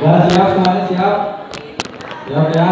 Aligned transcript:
Ya 0.00 0.16
siap 0.32 0.56
semuanya 0.56 0.82
siap. 0.88 1.16
Siap 2.24 2.46
ya. 2.56 2.68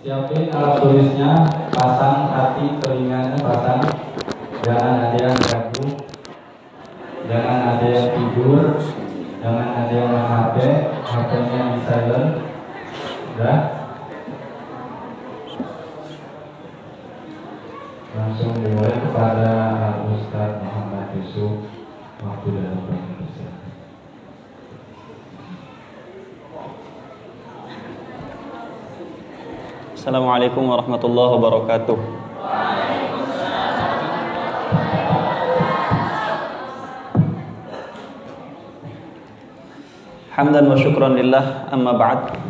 Siapin 0.00 0.48
alat 0.48 0.80
tulisnya, 0.80 1.44
pasang 1.68 2.32
hati 2.32 2.80
telinganya 2.80 3.36
pasang. 3.36 3.84
Jangan 4.64 4.94
ada 5.04 5.18
yang 5.20 5.36
ganggu. 5.36 6.00
Jangan 7.28 7.58
ada 7.76 7.86
yang 7.92 8.08
tidur. 8.16 8.80
Jangan 9.44 9.68
ada 9.84 9.92
yang 9.92 10.08
main 10.08 10.24
HP. 10.32 10.56
HP-nya 11.04 11.60
di 11.76 11.80
silent. 11.84 12.28
Udah. 13.36 13.58
Langsung 18.16 18.56
dimulai 18.64 18.96
kepada 18.96 19.50
Ustaz 20.08 20.56
Muhammad 20.64 21.12
Yusuf 21.20 21.68
waktu 22.24 22.48
dan 22.56 22.80
tempat 22.80 23.07
Assalamualaikum 30.08 30.64
warahmatullahi 30.72 31.30
wabarakatuh. 31.36 31.96
Hamdan 40.32 40.64
wa 40.64 40.80
syukran 40.80 41.12
lillah 41.12 41.68
amma 41.68 41.92
ba'd. 41.92 42.40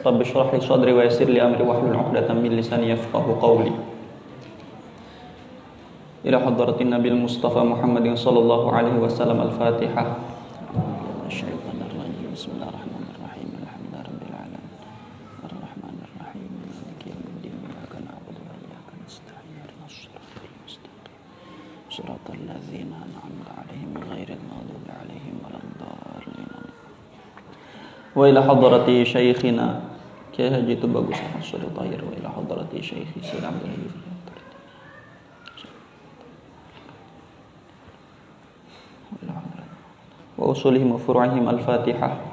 Rabbi 0.00 0.24
shrah 0.24 0.48
li 0.48 0.64
sadri 0.64 0.96
wa 0.96 1.04
yassir 1.04 1.28
li 1.28 1.44
amri 1.44 1.60
wahlul 1.60 1.92
'uqdatam 1.92 2.40
min 2.40 2.56
lisani 2.56 2.96
yafqahu 2.96 3.36
qawli. 3.36 3.76
Ila 6.24 6.40
hadratin 6.40 6.88
Nabil 6.88 7.20
Mustafa 7.20 7.60
Muhammadin 7.60 8.16
sallallahu 8.16 8.72
alaihi 8.72 8.96
wasallam 8.96 9.44
al-Fatihah. 9.44 10.24
Bismillahirrahmanirrahim. 11.28 11.63
وإلى 28.15 28.43
حضرة 28.43 29.03
شيخنا 29.03 29.81
كي 30.33 30.47
هجيت 30.47 30.83
bagus 30.85 31.19
الصلاة 31.39 31.69
طاهر 31.75 31.99
وإلى 32.05 32.29
حضرة 32.29 32.71
شيخي 32.81 33.19
سيد 33.21 33.43
عبد 33.43 33.61
الحليم 33.63 33.91
وأصولهم 40.37 40.91
وفروعهم 40.91 41.49
الفاتحة 41.49 42.09
أعوذ 42.09 42.17
بالله 42.17 42.32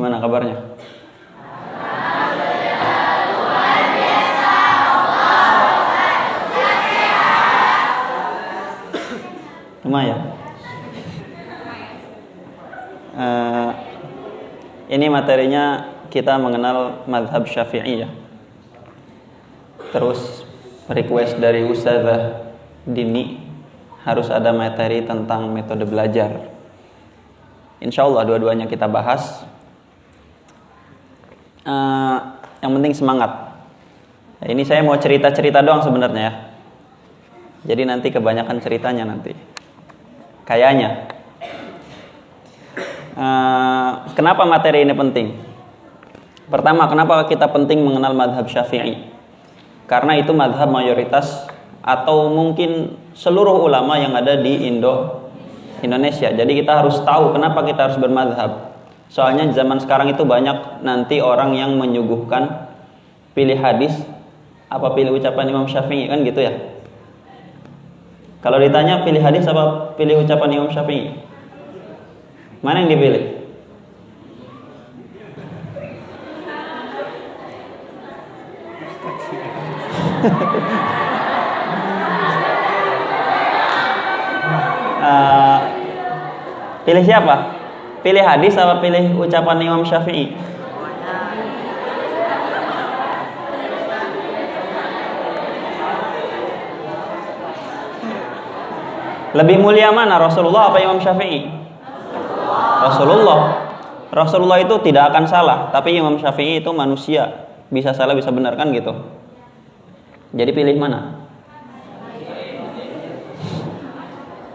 Gimana 0.00 0.16
kabarnya? 0.16 0.56
Lumayan. 9.84 10.20
Eh, 13.12 13.70
ini 14.88 15.12
materinya 15.12 15.92
kita 16.08 16.40
mengenal 16.40 17.04
madhab 17.04 17.44
syafi'i 17.44 18.00
ya. 18.00 18.08
Terus 19.92 20.48
request 20.88 21.36
dari 21.36 21.68
Ustazah 21.68 22.56
Dini 22.88 23.36
harus 24.08 24.32
ada 24.32 24.48
materi 24.56 25.04
tentang 25.04 25.52
metode 25.52 25.84
belajar. 25.84 26.48
Insya 27.84 28.08
Allah 28.08 28.24
dua-duanya 28.24 28.64
kita 28.64 28.88
bahas. 28.88 29.49
Eh, 31.70 32.18
yang 32.60 32.72
penting 32.76 32.94
semangat. 32.96 33.30
Ini 34.40 34.62
saya 34.64 34.80
mau 34.80 34.96
cerita-cerita 34.96 35.60
doang 35.60 35.84
sebenarnya 35.84 36.22
ya. 36.24 36.32
Jadi 37.72 37.82
nanti 37.84 38.08
kebanyakan 38.08 38.56
ceritanya 38.58 39.04
nanti. 39.04 39.36
Kayaknya. 40.48 41.12
Uh, 43.20 44.08
kenapa 44.16 44.48
materi 44.48 44.80
ini 44.80 44.96
penting? 44.96 45.36
Pertama, 46.48 46.88
kenapa 46.88 47.28
kita 47.28 47.52
penting 47.52 47.84
mengenal 47.84 48.16
madhab 48.16 48.48
syafi'i? 48.48 49.12
Karena 49.84 50.16
itu 50.16 50.32
madhab 50.32 50.72
mayoritas 50.72 51.44
atau 51.84 52.32
mungkin 52.32 52.96
seluruh 53.12 53.60
ulama 53.60 54.00
yang 54.00 54.16
ada 54.16 54.40
di 54.40 54.64
Indo 54.64 55.28
Indonesia. 55.84 56.32
Jadi 56.32 56.64
kita 56.64 56.80
harus 56.80 56.96
tahu 57.04 57.36
kenapa 57.36 57.60
kita 57.68 57.92
harus 57.92 58.00
bermadhab. 58.00 58.69
Soalnya 59.10 59.50
zaman 59.50 59.82
sekarang 59.82 60.14
itu 60.14 60.22
banyak 60.22 60.86
nanti 60.86 61.18
orang 61.18 61.58
yang 61.58 61.74
menyuguhkan 61.74 62.70
pilih 63.34 63.58
hadis 63.58 63.90
apa 64.70 64.94
pilih 64.94 65.18
ucapan 65.18 65.50
Imam 65.50 65.66
Syafi'i 65.66 66.06
kan 66.06 66.22
gitu 66.22 66.38
ya. 66.46 66.54
Kalau 68.38 68.62
ditanya 68.62 69.02
pilih 69.02 69.18
hadis 69.18 69.50
apa 69.50 69.98
pilih 69.98 70.22
ucapan 70.22 70.54
Imam 70.54 70.70
Syafi'i? 70.70 71.26
Mana 72.62 72.86
yang 72.86 72.94
dipilih? 72.94 73.42
uh, 85.02 85.58
pilih 86.86 87.02
siapa? 87.02 87.59
Pilih 88.00 88.24
hadis 88.24 88.56
apa 88.56 88.80
pilih 88.80 89.12
ucapan 89.20 89.60
Imam 89.60 89.84
Syafi'i? 89.84 90.32
Lebih 99.30 99.56
mulia 99.62 99.94
mana 99.94 100.16
Rasulullah 100.16 100.72
apa 100.72 100.80
Imam 100.80 100.96
Syafi'i? 100.96 101.44
Rasulullah. 102.80 103.68
Rasulullah 104.10 104.58
itu 104.58 104.74
tidak 104.82 105.14
akan 105.14 105.24
salah, 105.28 105.58
tapi 105.70 105.94
Imam 105.94 106.18
Syafi'i 106.18 106.58
itu 106.58 106.72
manusia, 106.74 107.46
bisa 107.70 107.94
salah 107.94 108.16
bisa 108.16 108.34
benar 108.34 108.58
kan 108.58 108.74
gitu. 108.74 108.90
Jadi 110.34 110.50
pilih 110.50 110.74
mana? 110.80 111.20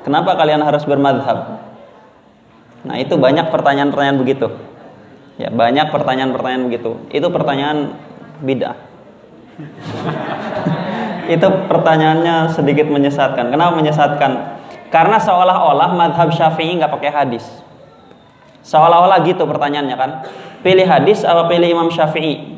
Kenapa 0.04 0.36
kalian 0.36 0.60
harus 0.62 0.84
bermadhab? 0.84 1.65
Nah 2.86 2.96
itu 3.02 3.18
banyak 3.18 3.50
pertanyaan-pertanyaan 3.50 4.20
begitu. 4.22 4.48
Ya 5.36 5.50
banyak 5.52 5.90
pertanyaan-pertanyaan 5.90 6.64
begitu. 6.70 7.02
Itu 7.12 7.28
pertanyaan 7.34 7.98
bid'ah. 8.46 8.78
itu 11.36 11.48
pertanyaannya 11.68 12.54
sedikit 12.54 12.88
menyesatkan. 12.88 13.50
Kenapa 13.50 13.74
menyesatkan? 13.76 14.32
Karena 14.94 15.18
seolah-olah 15.18 15.98
madhab 15.98 16.30
syafi'i 16.32 16.78
nggak 16.78 16.94
pakai 16.94 17.12
hadis. 17.12 17.44
Seolah-olah 18.66 19.22
gitu 19.26 19.46
pertanyaannya 19.46 19.98
kan. 19.98 20.12
Pilih 20.66 20.90
hadis 20.90 21.22
apa 21.22 21.46
pilih 21.46 21.70
Imam 21.70 21.94
Syafi'i? 21.94 22.58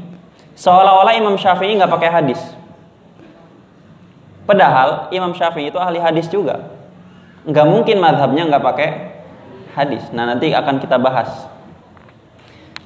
Seolah-olah 0.56 1.20
Imam 1.20 1.36
Syafi'i 1.36 1.76
nggak 1.76 1.92
pakai 1.92 2.10
hadis. 2.14 2.40
Padahal 4.48 5.12
Imam 5.12 5.36
Syafi'i 5.36 5.68
itu 5.68 5.76
ahli 5.76 6.00
hadis 6.00 6.32
juga. 6.32 6.72
Nggak 7.44 7.68
mungkin 7.68 8.00
madhabnya 8.00 8.48
nggak 8.48 8.64
pakai 8.64 8.90
hadis. 9.78 10.02
Nah 10.10 10.26
nanti 10.26 10.50
akan 10.50 10.82
kita 10.82 10.98
bahas 10.98 11.46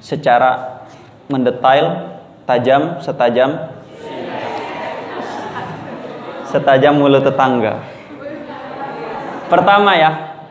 secara 0.04 0.84
mendetail, 1.32 2.20
tajam, 2.44 3.00
setajam, 3.00 3.72
setajam 6.44 6.94
mulut 7.00 7.24
tetangga. 7.24 7.80
Pertama 9.48 9.96
ya, 9.96 10.10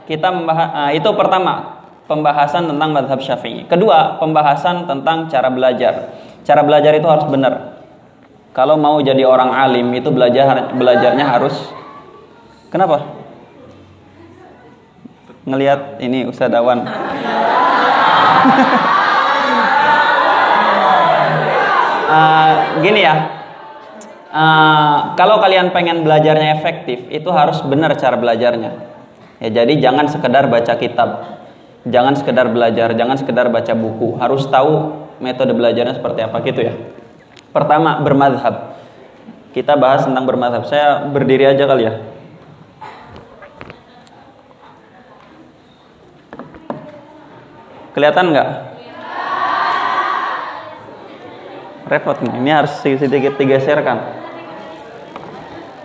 kita 0.09 0.33
membahas 0.33 0.69
uh, 0.73 0.91
itu 0.97 1.09
pertama 1.13 1.85
pembahasan 2.09 2.65
tentang 2.65 2.89
madhab 2.89 3.21
syafi'i. 3.21 3.69
Kedua, 3.69 4.17
pembahasan 4.17 4.89
tentang 4.89 5.29
cara 5.29 5.53
belajar. 5.53 5.93
Cara 6.41 6.65
belajar 6.65 6.97
itu 6.97 7.05
harus 7.05 7.29
benar. 7.29 7.77
Kalau 8.51 8.75
mau 8.75 8.99
jadi 8.99 9.23
orang 9.23 9.53
alim 9.53 9.93
itu 9.95 10.11
belajar 10.11 10.75
belajarnya 10.75 11.23
harus 11.23 11.55
kenapa? 12.67 13.20
Ngelihat 15.41 15.97
ini 15.97 16.29
Ustaz 16.29 16.53
Awan. 16.53 16.85
uh, 16.85 16.93
gini 22.85 23.01
ya, 23.01 23.15
uh, 24.29 25.17
kalau 25.17 25.41
kalian 25.41 25.73
pengen 25.73 26.05
belajarnya 26.05 26.61
efektif, 26.61 27.09
itu 27.09 27.25
harus 27.33 27.57
benar 27.65 27.97
cara 27.97 28.21
belajarnya. 28.21 28.93
Ya 29.41 29.49
jadi 29.49 29.81
jangan 29.81 30.13
sekedar 30.13 30.45
baca 30.45 30.77
kitab. 30.77 31.41
Jangan 31.89 32.13
sekedar 32.13 32.45
belajar, 32.53 32.93
jangan 32.93 33.17
sekedar 33.17 33.49
baca 33.49 33.73
buku, 33.73 34.21
harus 34.21 34.45
tahu 34.45 34.93
metode 35.17 35.57
belajarnya 35.57 35.97
seperti 35.97 36.21
apa 36.21 36.37
gitu 36.45 36.69
ya. 36.69 36.77
Pertama, 37.49 37.97
bermadhab. 37.99 38.77
Kita 39.51 39.75
bahas 39.75 40.05
tentang 40.05 40.23
bermadhab. 40.23 40.63
Saya 40.69 41.09
berdiri 41.09 41.49
aja 41.49 41.65
kali 41.65 41.89
ya. 41.89 42.10
Kelihatan 47.91 48.31
nggak? 48.31 48.49
Repot 51.91 52.17
nih, 52.23 52.33
ini 52.39 52.51
harus 52.55 52.71
sedikit 52.79 53.35
digeserkan. 53.35 53.99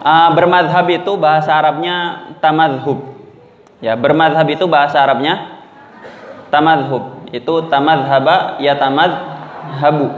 Uh, 0.06 0.30
bermadhab 0.38 0.86
itu 0.86 1.18
bahasa 1.18 1.50
Arabnya 1.50 2.30
tamadhub. 2.38 3.02
Ya, 3.82 3.98
bermadhab 3.98 4.46
itu 4.46 4.70
bahasa 4.70 5.02
Arabnya 5.02 5.66
tamadhub. 6.46 7.26
Itu 7.34 7.66
tamadhaba 7.66 8.62
ya 8.62 8.78
tamadhabu. 8.78 10.14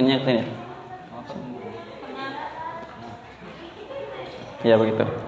Ini 0.00 0.08
yang 0.16 0.22
sini. 0.24 0.42
Ya 4.64 4.80
begitu. 4.80 5.21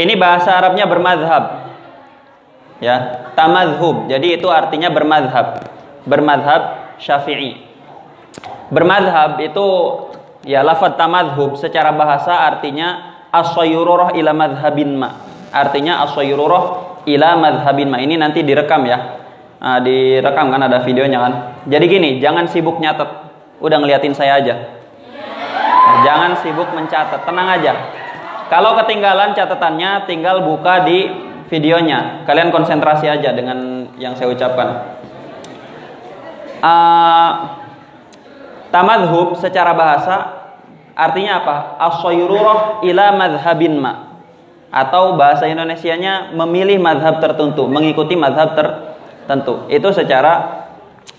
Ini 0.00 0.16
bahasa 0.16 0.56
Arabnya 0.56 0.88
bermadhab. 0.88 1.68
Ya, 2.80 3.28
tamadhub. 3.36 4.08
Jadi 4.08 4.40
itu 4.40 4.48
artinya 4.48 4.88
bermadhab. 4.88 5.68
Bermadhab 6.08 6.96
syafi'i. 6.96 7.60
Bermadhab 8.72 9.36
itu 9.44 9.66
ya 10.48 10.64
lafad 10.64 10.96
tamadhub 10.96 11.60
secara 11.60 11.92
bahasa 11.92 12.32
artinya 12.48 13.12
asyururah 13.28 14.16
ila 14.16 14.32
madhabin 14.32 14.96
ma. 14.96 15.20
Artinya 15.52 16.00
asyururah 16.08 17.04
ila 17.04 17.30
madhabin 17.36 17.92
ma. 17.92 18.00
Ini 18.00 18.16
nanti 18.16 18.40
direkam 18.40 18.88
ya. 18.88 19.20
Nah, 19.60 19.76
direkam 19.84 20.48
kan 20.48 20.64
ada 20.64 20.80
videonya 20.80 21.20
kan. 21.20 21.32
Jadi 21.68 21.84
gini, 21.84 22.10
jangan 22.16 22.48
sibuk 22.48 22.80
nyatet. 22.80 23.12
Udah 23.60 23.76
ngeliatin 23.76 24.16
saya 24.16 24.40
aja. 24.40 24.56
Jangan 26.00 26.40
sibuk 26.40 26.72
mencatat, 26.72 27.28
tenang 27.28 27.60
aja. 27.60 27.99
Kalau 28.50 28.74
ketinggalan 28.82 29.30
catatannya, 29.30 30.10
tinggal 30.10 30.42
buka 30.42 30.82
di 30.82 31.06
videonya. 31.46 32.26
Kalian 32.26 32.50
konsentrasi 32.50 33.06
aja 33.06 33.30
dengan 33.30 33.86
yang 33.94 34.18
saya 34.18 34.26
ucapkan. 34.34 34.98
Uh, 36.58 37.30
tamadhub 38.74 39.38
secara 39.38 39.70
bahasa 39.70 40.16
artinya 40.98 41.46
apa? 41.46 41.56
Asyururah 41.78 42.82
ila 42.82 43.06
madhabin 43.14 43.78
ma. 43.78 44.18
Atau 44.70 45.14
bahasa 45.14 45.46
Indonesianya 45.46 46.34
memilih 46.34 46.78
madhab 46.82 47.22
tertentu, 47.22 47.70
mengikuti 47.70 48.18
madhab 48.18 48.58
tertentu. 48.58 49.66
Itu 49.70 49.94
secara 49.94 50.66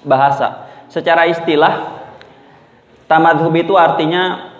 bahasa. 0.03 0.67
Secara 0.91 1.27
istilah, 1.31 1.95
tamadhub 3.07 3.55
itu 3.55 3.75
artinya 3.79 4.51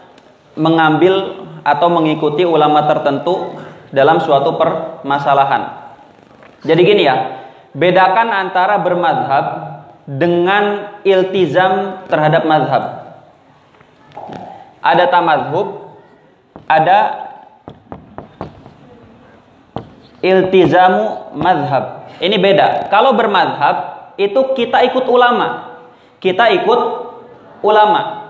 mengambil 0.56 1.47
atau 1.62 1.88
mengikuti 1.90 2.46
ulama 2.46 2.86
tertentu 2.90 3.58
dalam 3.92 4.22
suatu 4.24 4.56
permasalahan. 4.58 5.94
Jadi 6.62 6.81
gini 6.86 7.04
ya, 7.06 7.16
bedakan 7.74 8.30
antara 8.30 8.78
bermadhab 8.81 9.46
dengan 10.06 10.96
iltizam 11.02 12.06
terhadap 12.06 12.44
madhab. 12.46 12.84
Ada 14.81 15.06
tamadhub, 15.13 15.98
ada 16.66 17.30
iltizamu 20.22 21.34
madhab. 21.38 22.10
Ini 22.22 22.38
beda. 22.38 22.90
Kalau 22.94 23.18
bermadhab, 23.18 23.75
itu 24.18 24.54
kita 24.54 24.86
ikut 24.86 25.06
ulama. 25.10 25.78
Kita 26.22 26.54
ikut 26.54 26.81
ulama. 27.66 28.20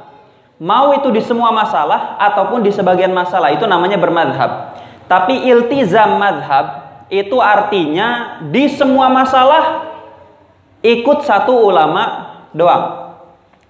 Mau 0.61 0.93
itu 0.93 1.09
di 1.09 1.25
semua 1.25 1.49
masalah 1.49 2.21
ataupun 2.21 2.61
di 2.61 2.69
sebagian 2.69 3.09
masalah 3.09 3.49
itu 3.49 3.65
namanya 3.65 3.97
bermadhab. 3.97 4.77
Tapi 5.09 5.49
iltizam 5.49 6.21
madhab 6.21 6.85
itu 7.09 7.41
artinya 7.41 8.37
di 8.45 8.69
semua 8.69 9.09
masalah 9.09 9.89
ikut 10.85 11.25
satu 11.25 11.65
ulama 11.65 12.29
doang. 12.53 13.17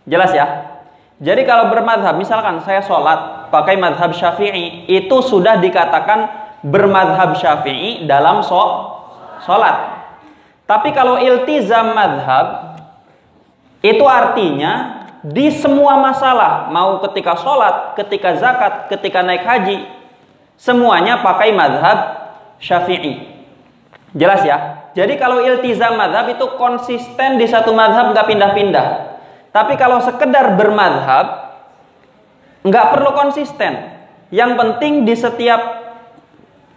Jelas 0.04 0.36
ya? 0.36 0.68
Jadi 1.22 1.48
kalau 1.48 1.72
bermadhab, 1.72 2.20
misalkan 2.20 2.60
saya 2.60 2.84
sholat 2.84 3.48
pakai 3.56 3.80
madhab 3.80 4.12
syafi'i, 4.12 4.90
itu 4.92 5.18
sudah 5.24 5.64
dikatakan 5.64 6.28
bermadhab 6.60 7.40
syafi'i 7.40 8.04
dalam 8.04 8.44
sholat. 8.44 9.78
Tapi 10.68 10.90
kalau 10.92 11.22
iltizam 11.24 11.96
madhab, 11.96 12.76
itu 13.80 14.02
artinya 14.04 15.01
di 15.22 15.54
semua 15.54 16.02
masalah, 16.02 16.74
mau 16.74 16.98
ketika 17.06 17.38
sholat, 17.38 17.94
ketika 17.94 18.42
zakat, 18.42 18.74
ketika 18.90 19.22
naik 19.22 19.46
haji, 19.46 19.86
semuanya 20.58 21.22
pakai 21.22 21.54
madhab 21.54 21.98
syafi'i. 22.58 23.30
Jelas 24.18 24.42
ya? 24.42 24.90
Jadi 24.98 25.22
kalau 25.22 25.40
iltizam 25.46 25.94
madhab 25.94 26.34
itu 26.34 26.46
konsisten 26.58 27.38
di 27.38 27.46
satu 27.46 27.70
madhab 27.72 28.18
nggak 28.18 28.28
pindah-pindah. 28.28 28.88
Tapi 29.54 29.78
kalau 29.78 30.02
sekedar 30.02 30.58
bermadhab 30.58 31.54
nggak 32.66 32.86
perlu 32.98 33.14
konsisten. 33.14 34.02
Yang 34.34 34.52
penting 34.58 35.06
di 35.06 35.14
setiap 35.14 35.62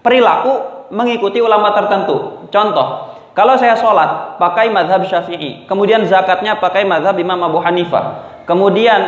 perilaku 0.04 0.86
mengikuti 0.92 1.40
ulama 1.40 1.72
tertentu. 1.72 2.44
Contoh, 2.52 3.14
kalau 3.32 3.56
saya 3.56 3.74
sholat 3.74 4.36
pakai 4.36 4.68
madhab 4.68 5.02
syafi'i, 5.08 5.64
kemudian 5.64 6.04
zakatnya 6.06 6.60
pakai 6.60 6.84
madhab 6.86 7.18
Imam 7.18 7.40
Abu 7.42 7.58
Hanifah, 7.58 8.33
kemudian 8.44 9.00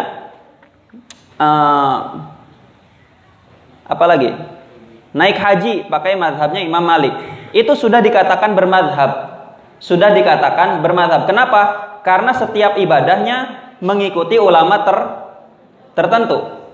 uh, 1.40 1.96
apa 3.86 4.04
lagi? 4.08 4.34
Naik 5.16 5.38
haji 5.40 5.88
pakai 5.88 6.12
madhabnya 6.18 6.60
Imam 6.60 6.84
Malik, 6.84 7.14
itu 7.56 7.72
sudah 7.72 8.04
dikatakan 8.04 8.52
bermadhab, 8.52 9.10
sudah 9.80 10.12
dikatakan 10.12 10.84
bermadhab. 10.84 11.24
Kenapa? 11.24 11.60
Karena 12.04 12.36
setiap 12.36 12.76
ibadahnya 12.76 13.68
mengikuti 13.80 14.36
ulama 14.36 14.84
ter 14.84 14.96
tertentu. 15.96 16.68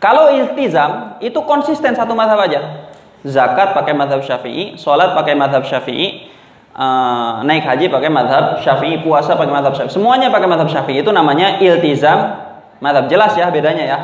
Kalau 0.00 0.32
iltizam 0.32 1.20
itu 1.20 1.36
konsisten 1.44 1.92
satu 1.96 2.16
madhab 2.16 2.40
aja 2.44 2.92
zakat 3.24 3.72
pakai 3.72 3.96
madhab 3.96 4.20
syafi'i, 4.20 4.76
sholat 4.76 5.16
pakai 5.16 5.32
madhab 5.32 5.64
syafi'i, 5.64 6.28
uh, 6.74 7.40
naik 7.46 7.64
haji 7.64 7.88
pakai 7.88 8.10
madhab 8.10 8.60
syafi'i, 8.60 9.00
puasa 9.00 9.38
pakai 9.38 9.54
madhab 9.54 9.72
syafi'i, 9.78 9.94
semuanya 9.94 10.28
pakai 10.28 10.48
madhab 10.50 10.68
syafi'i 10.68 11.00
itu 11.00 11.10
namanya 11.14 11.62
iltizam 11.62 12.38
madhab. 12.82 13.06
Jelas 13.08 13.32
ya 13.38 13.48
bedanya 13.48 13.84
ya. 13.86 13.98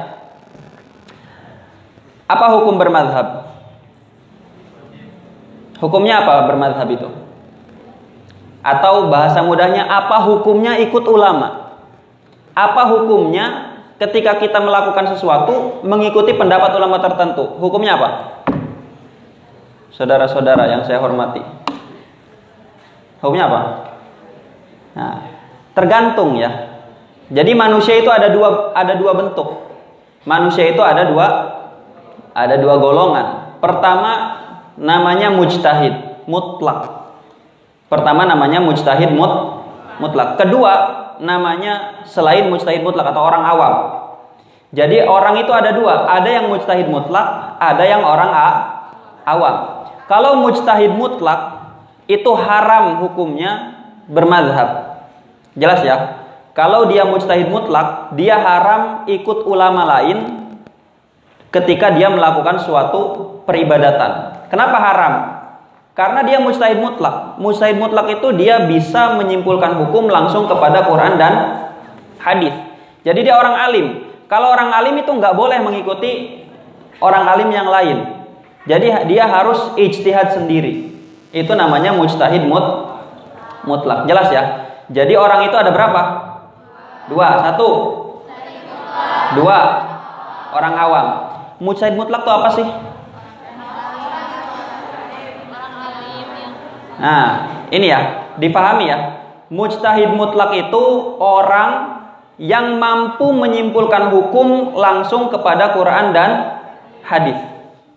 Apa 2.31 2.47
hukum 2.59 2.79
bermadhab? 2.79 3.50
Hukumnya 5.83 6.23
apa 6.23 6.47
bermadhab 6.47 6.89
itu? 6.89 7.09
Atau 8.61 9.09
bahasa 9.11 9.41
mudahnya 9.43 9.89
apa 9.89 10.23
hukumnya 10.29 10.79
ikut 10.79 11.05
ulama? 11.11 11.75
Apa 12.55 12.87
hukumnya 12.93 13.77
ketika 13.99 14.37
kita 14.39 14.61
melakukan 14.61 15.17
sesuatu 15.17 15.83
mengikuti 15.83 16.37
pendapat 16.37 16.71
ulama 16.77 17.00
tertentu? 17.03 17.57
Hukumnya 17.59 17.97
apa? 17.97 18.11
saudara-saudara 20.00 20.65
yang 20.73 20.83
saya 20.89 20.97
hormati. 20.97 21.45
Hukumnya 23.21 23.47
apa? 23.53 23.61
Nah, 24.97 25.17
tergantung 25.77 26.41
ya. 26.41 26.81
Jadi 27.31 27.55
manusia 27.55 28.00
itu 28.00 28.11
ada 28.11 28.33
dua 28.33 28.75
ada 28.75 28.97
dua 28.99 29.12
bentuk. 29.15 29.71
Manusia 30.27 30.73
itu 30.73 30.83
ada 30.83 31.07
dua 31.07 31.27
ada 32.35 32.57
dua 32.59 32.75
golongan. 32.81 33.57
Pertama 33.62 34.41
namanya 34.75 35.31
mujtahid 35.31 36.25
mutlak. 36.27 37.12
Pertama 37.87 38.27
namanya 38.27 38.59
mujtahid 38.65 39.15
mut 39.15 39.62
mutlak. 40.00 40.41
Kedua 40.41 40.73
namanya 41.21 42.03
selain 42.09 42.49
mujtahid 42.49 42.81
mutlak 42.81 43.12
atau 43.12 43.23
orang 43.23 43.45
awam. 43.45 43.75
Jadi 44.71 45.03
orang 45.03 45.43
itu 45.43 45.50
ada 45.50 45.75
dua, 45.75 46.07
ada 46.07 46.31
yang 46.31 46.47
mujtahid 46.47 46.87
mutlak, 46.87 47.59
ada 47.59 47.83
yang 47.83 48.07
orang 48.07 48.31
a, 48.31 48.49
awam. 49.27 49.57
Kalau 50.07 50.39
mujtahid 50.39 50.95
mutlak 50.95 51.60
itu 52.11 52.31
haram 52.35 53.07
hukumnya 53.07 53.79
bermadhab. 54.11 54.99
Jelas 55.55 55.81
ya? 55.87 55.97
Kalau 56.50 56.90
dia 56.90 57.07
mujtahid 57.07 57.47
mutlak, 57.47 58.19
dia 58.19 58.35
haram 58.35 59.07
ikut 59.07 59.47
ulama 59.47 59.87
lain 59.87 60.50
ketika 61.55 61.95
dia 61.95 62.11
melakukan 62.11 62.59
suatu 62.67 63.00
peribadatan. 63.47 64.43
Kenapa 64.50 64.76
haram? 64.83 65.14
Karena 65.95 66.26
dia 66.26 66.43
mujtahid 66.43 66.83
mutlak. 66.83 67.38
Mujtahid 67.38 67.79
mutlak 67.79 68.11
itu 68.19 68.35
dia 68.35 68.67
bisa 68.67 69.14
menyimpulkan 69.14 69.79
hukum 69.79 70.11
langsung 70.11 70.50
kepada 70.50 70.83
Quran 70.90 71.14
dan 71.14 71.35
hadis. 72.19 72.55
Jadi 73.07 73.31
dia 73.31 73.38
orang 73.38 73.55
alim. 73.55 73.87
Kalau 74.26 74.50
orang 74.50 74.75
alim 74.75 74.99
itu 74.99 75.11
nggak 75.11 75.35
boleh 75.38 75.59
mengikuti 75.62 76.43
orang 76.99 77.25
alim 77.31 77.50
yang 77.55 77.71
lain. 77.71 77.99
Jadi 78.67 79.07
dia 79.07 79.25
harus 79.26 79.75
ijtihad 79.79 80.35
sendiri. 80.35 80.89
Itu 81.31 81.53
namanya 81.55 81.95
mujtahid 81.95 82.43
mut 82.47 82.67
mutlak. 83.63 84.07
Jelas 84.11 84.29
ya? 84.35 84.43
Jadi 84.91 85.15
orang 85.15 85.47
itu 85.47 85.55
ada 85.55 85.71
berapa? 85.71 86.03
Dua. 87.07 87.27
Satu. 87.47 87.69
Dua. 89.39 89.59
Orang 90.51 90.75
awam. 90.75 91.07
Mujtahid 91.63 91.95
mutlak 91.95 92.27
itu 92.27 92.33
apa 92.35 92.49
sih? 92.51 92.67
Nah, 97.01 97.27
ini 97.73 97.87
ya, 97.89 98.29
dipahami 98.37 98.93
ya. 98.93 98.99
Mujtahid 99.49 100.13
mutlak 100.13 100.53
itu 100.53 100.85
orang 101.17 102.03
yang 102.37 102.77
mampu 102.77 103.33
menyimpulkan 103.33 104.13
hukum 104.13 104.77
langsung 104.77 105.33
kepada 105.33 105.73
Quran 105.73 106.13
dan 106.13 106.61
hadis. 107.05 107.37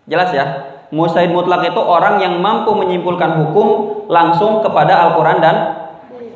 Jelas 0.07 0.29
ya? 0.35 0.72
Mujtahid 0.93 1.33
mutlak 1.33 1.65
itu 1.65 1.81
orang 1.81 2.21
yang 2.21 2.37
mampu 2.37 2.69
menyimpulkan 2.77 3.41
hukum 3.41 4.05
langsung 4.13 4.61
kepada 4.61 5.09
Al-Quran 5.09 5.41
dan 5.41 5.55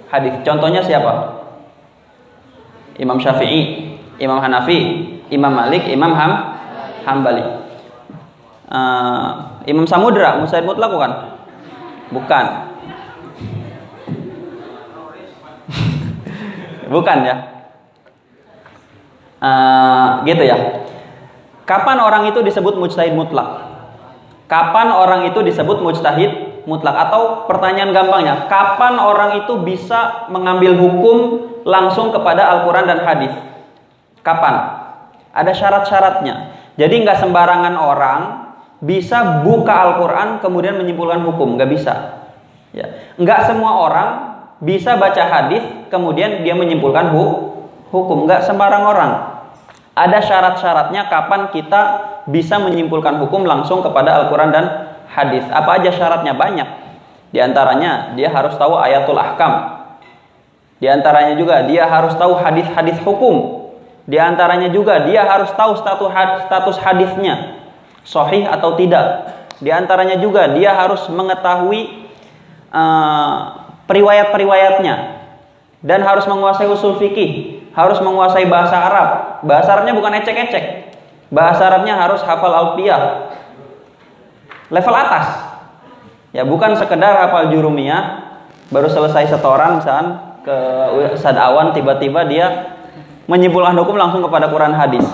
hadis. 0.09 0.33
Contohnya 0.41 0.81
siapa? 0.81 1.45
Imam 2.97 3.21
Syafi'i, 3.21 3.93
Imam 4.17 4.41
Hanafi, 4.41 4.79
Imam 5.29 5.53
Malik, 5.53 5.85
Imam 5.85 6.09
Ham, 6.17 6.57
Hambali. 7.05 7.45
Uh, 8.65 9.61
Imam 9.69 9.85
Samudra, 9.85 10.41
Mujtahid 10.41 10.65
mutlak 10.65 10.89
bukan? 10.89 11.11
Bukan. 12.09 12.45
bukan 16.97 17.17
ya. 17.29 17.35
Uh, 19.37 20.25
gitu 20.25 20.41
ya. 20.49 20.81
Kapan 21.69 22.01
orang 22.01 22.25
itu 22.25 22.41
disebut 22.41 22.73
mujtahid 22.73 23.13
mutlak? 23.13 23.76
Kapan 24.47 24.95
orang 24.95 25.27
itu 25.27 25.43
disebut 25.43 25.83
mujtahid 25.83 26.63
mutlak? 26.63 26.95
Atau 26.95 27.47
pertanyaan 27.51 27.91
gampangnya, 27.91 28.47
kapan 28.47 28.95
orang 28.95 29.43
itu 29.43 29.59
bisa 29.59 30.27
mengambil 30.31 30.79
hukum 30.79 31.17
langsung 31.67 32.15
kepada 32.15 32.47
Al-Quran 32.55 32.87
dan 32.87 33.03
hadis? 33.03 33.35
Kapan? 34.23 34.55
Ada 35.35 35.51
syarat-syaratnya. 35.51 36.35
Jadi 36.79 36.95
nggak 37.03 37.19
sembarangan 37.19 37.75
orang 37.75 38.19
bisa 38.79 39.43
buka 39.43 39.73
Al-Quran 39.73 40.39
kemudian 40.39 40.79
menyimpulkan 40.79 41.27
hukum, 41.27 41.59
nggak 41.59 41.69
bisa. 41.71 42.23
Ya. 42.71 42.87
Nggak 43.19 43.51
semua 43.51 43.83
orang 43.83 44.09
bisa 44.63 44.95
baca 44.95 45.23
hadis 45.27 45.63
kemudian 45.91 46.41
dia 46.41 46.55
menyimpulkan 46.55 47.11
hu 47.11 47.51
hukum, 47.91 48.23
nggak 48.23 48.47
sembarang 48.47 48.83
orang. 48.87 49.11
Ada 49.97 50.23
syarat-syaratnya 50.23 51.09
kapan 51.09 51.49
kita 51.49 51.81
bisa 52.27 52.59
menyimpulkan 52.59 53.17
hukum 53.23 53.47
langsung 53.47 53.79
kepada 53.79 54.23
Al-Quran 54.23 54.51
dan 54.51 54.65
hadis. 55.07 55.47
Apa 55.47 55.79
aja 55.79 55.89
syaratnya? 55.95 56.35
Banyak. 56.35 56.69
Di 57.31 57.39
antaranya 57.39 58.13
dia 58.15 58.31
harus 58.31 58.55
tahu 58.55 58.75
ayatul 58.75 59.19
ahkam. 59.19 59.79
Di 60.77 60.87
antaranya 60.87 61.33
juga 61.39 61.65
dia 61.65 61.87
harus 61.89 62.13
tahu 62.15 62.37
hadis-hadis 62.37 62.99
hukum. 63.01 63.67
Di 64.07 64.15
antaranya 64.19 64.71
juga 64.71 65.03
dia 65.03 65.25
harus 65.27 65.51
tahu 65.55 65.75
status 65.79 66.77
hadisnya 66.79 67.59
sahih 68.07 68.47
atau 68.47 68.77
tidak. 68.79 69.35
Di 69.59 69.73
antaranya 69.73 70.15
juga 70.21 70.47
dia 70.53 70.71
harus 70.71 71.03
mengetahui 71.11 72.07
uh, 72.71 73.67
periwayat-periwayatnya 73.89 74.95
dan 75.83 75.99
harus 76.05 76.23
menguasai 76.29 76.69
usul 76.71 76.95
fikih 77.01 77.57
harus 77.77 78.01
menguasai 78.01 78.49
bahasa 78.49 78.73
Arab. 78.73 79.07
Bahasa 79.45 79.77
Arabnya 79.77 79.93
bukan 79.93 80.17
ecek-ecek. 80.17 80.65
Bahasa 81.27 81.67
Arabnya 81.67 81.99
harus 81.99 82.23
hafal 82.23 82.53
alfiyah. 82.53 83.31
Level 84.71 84.95
atas. 84.95 85.27
Ya, 86.35 86.43
bukan 86.43 86.75
sekedar 86.75 87.15
hafal 87.15 87.51
jurumiyah, 87.51 88.23
baru 88.71 88.91
selesai 88.91 89.31
setoran 89.31 89.79
misalnya 89.79 90.39
ke 90.43 90.57
Ustaz 91.15 91.35
Awan 91.35 91.75
tiba-tiba 91.75 92.23
dia 92.27 92.75
menyimpulkan 93.27 93.75
hukum 93.75 93.95
langsung 93.99 94.23
kepada 94.23 94.47
Quran 94.47 94.75
hadis. 94.75 95.03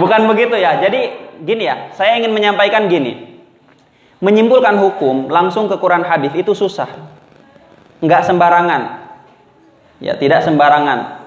bukan 0.00 0.20
begitu 0.32 0.56
ya. 0.56 0.80
Jadi 0.80 1.00
gini 1.44 1.68
ya, 1.68 1.92
saya 1.92 2.16
ingin 2.16 2.32
menyampaikan 2.32 2.88
gini. 2.88 3.36
Menyimpulkan 4.24 4.80
hukum 4.80 5.28
langsung 5.28 5.68
ke 5.68 5.76
Quran 5.76 6.04
hadis 6.04 6.32
itu 6.32 6.56
susah. 6.56 6.88
Nggak 8.00 8.24
sembarangan 8.24 9.04
Ya, 10.02 10.20
tidak 10.20 10.42
sembarangan. 10.42 11.23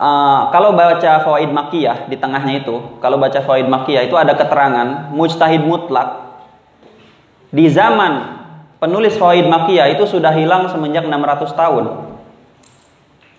Uh, 0.00 0.48
kalau 0.48 0.72
baca 0.72 1.20
fawaid 1.20 1.52
makiyah 1.52 2.08
di 2.08 2.16
tengahnya 2.16 2.64
itu, 2.64 2.96
kalau 3.04 3.20
baca 3.20 3.44
fawaid 3.44 3.68
makiyah 3.68 4.08
itu 4.08 4.16
ada 4.16 4.32
keterangan 4.32 5.12
mujtahid 5.12 5.60
mutlak 5.60 6.40
di 7.52 7.68
zaman 7.68 8.40
penulis 8.80 9.20
fawaid 9.20 9.44
makiyah 9.44 9.92
itu 9.92 10.08
sudah 10.08 10.32
hilang 10.32 10.72
semenjak 10.72 11.04
600 11.04 11.52
tahun. 11.52 11.84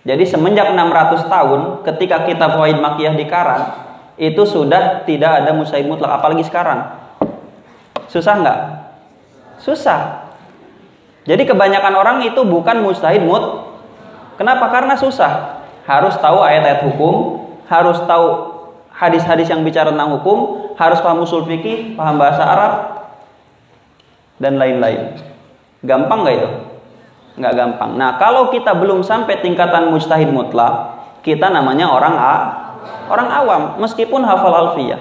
Jadi 0.06 0.22
semenjak 0.22 0.70
600 0.70 1.26
tahun 1.26 1.60
ketika 1.82 2.30
kita 2.30 2.46
fawaid 2.54 2.78
makiyah 2.78 3.18
dikarang 3.18 3.62
itu 4.14 4.46
sudah 4.46 5.02
tidak 5.02 5.42
ada 5.42 5.50
mujtahid 5.50 5.90
mutlak 5.90 6.14
apalagi 6.14 6.46
sekarang. 6.46 6.94
Susah 8.06 8.38
nggak? 8.38 8.58
Susah. 9.58 10.30
Jadi 11.26 11.42
kebanyakan 11.42 11.94
orang 11.98 12.16
itu 12.22 12.38
bukan 12.46 12.86
mujtahid 12.86 13.26
mut 13.26 13.72
Kenapa? 14.42 14.74
Karena 14.74 14.98
susah. 14.98 15.61
Harus 15.82 16.14
tahu 16.18 16.38
ayat-ayat 16.40 16.86
hukum, 16.86 17.42
harus 17.66 17.98
tahu 18.06 18.26
hadis-hadis 18.94 19.50
yang 19.50 19.66
bicara 19.66 19.90
tentang 19.90 20.20
hukum, 20.20 20.70
harus 20.78 21.02
paham 21.02 21.26
usul 21.26 21.42
fikih, 21.48 21.98
paham 21.98 22.20
bahasa 22.20 22.42
Arab, 22.44 22.72
dan 24.38 24.58
lain-lain. 24.60 25.18
Gampang 25.82 26.22
nggak 26.22 26.36
itu? 26.38 26.50
Nggak 27.42 27.54
gampang. 27.56 27.90
Nah, 27.98 28.20
kalau 28.20 28.52
kita 28.54 28.76
belum 28.76 29.02
sampai 29.02 29.42
tingkatan 29.42 29.90
mujtahid 29.90 30.30
mutlak, 30.30 31.02
kita 31.26 31.50
namanya 31.50 31.90
orang 31.90 32.14
A, 32.14 32.34
orang 33.10 33.28
awam, 33.32 33.62
meskipun 33.82 34.22
hafal 34.22 34.54
alfiyah, 34.54 35.00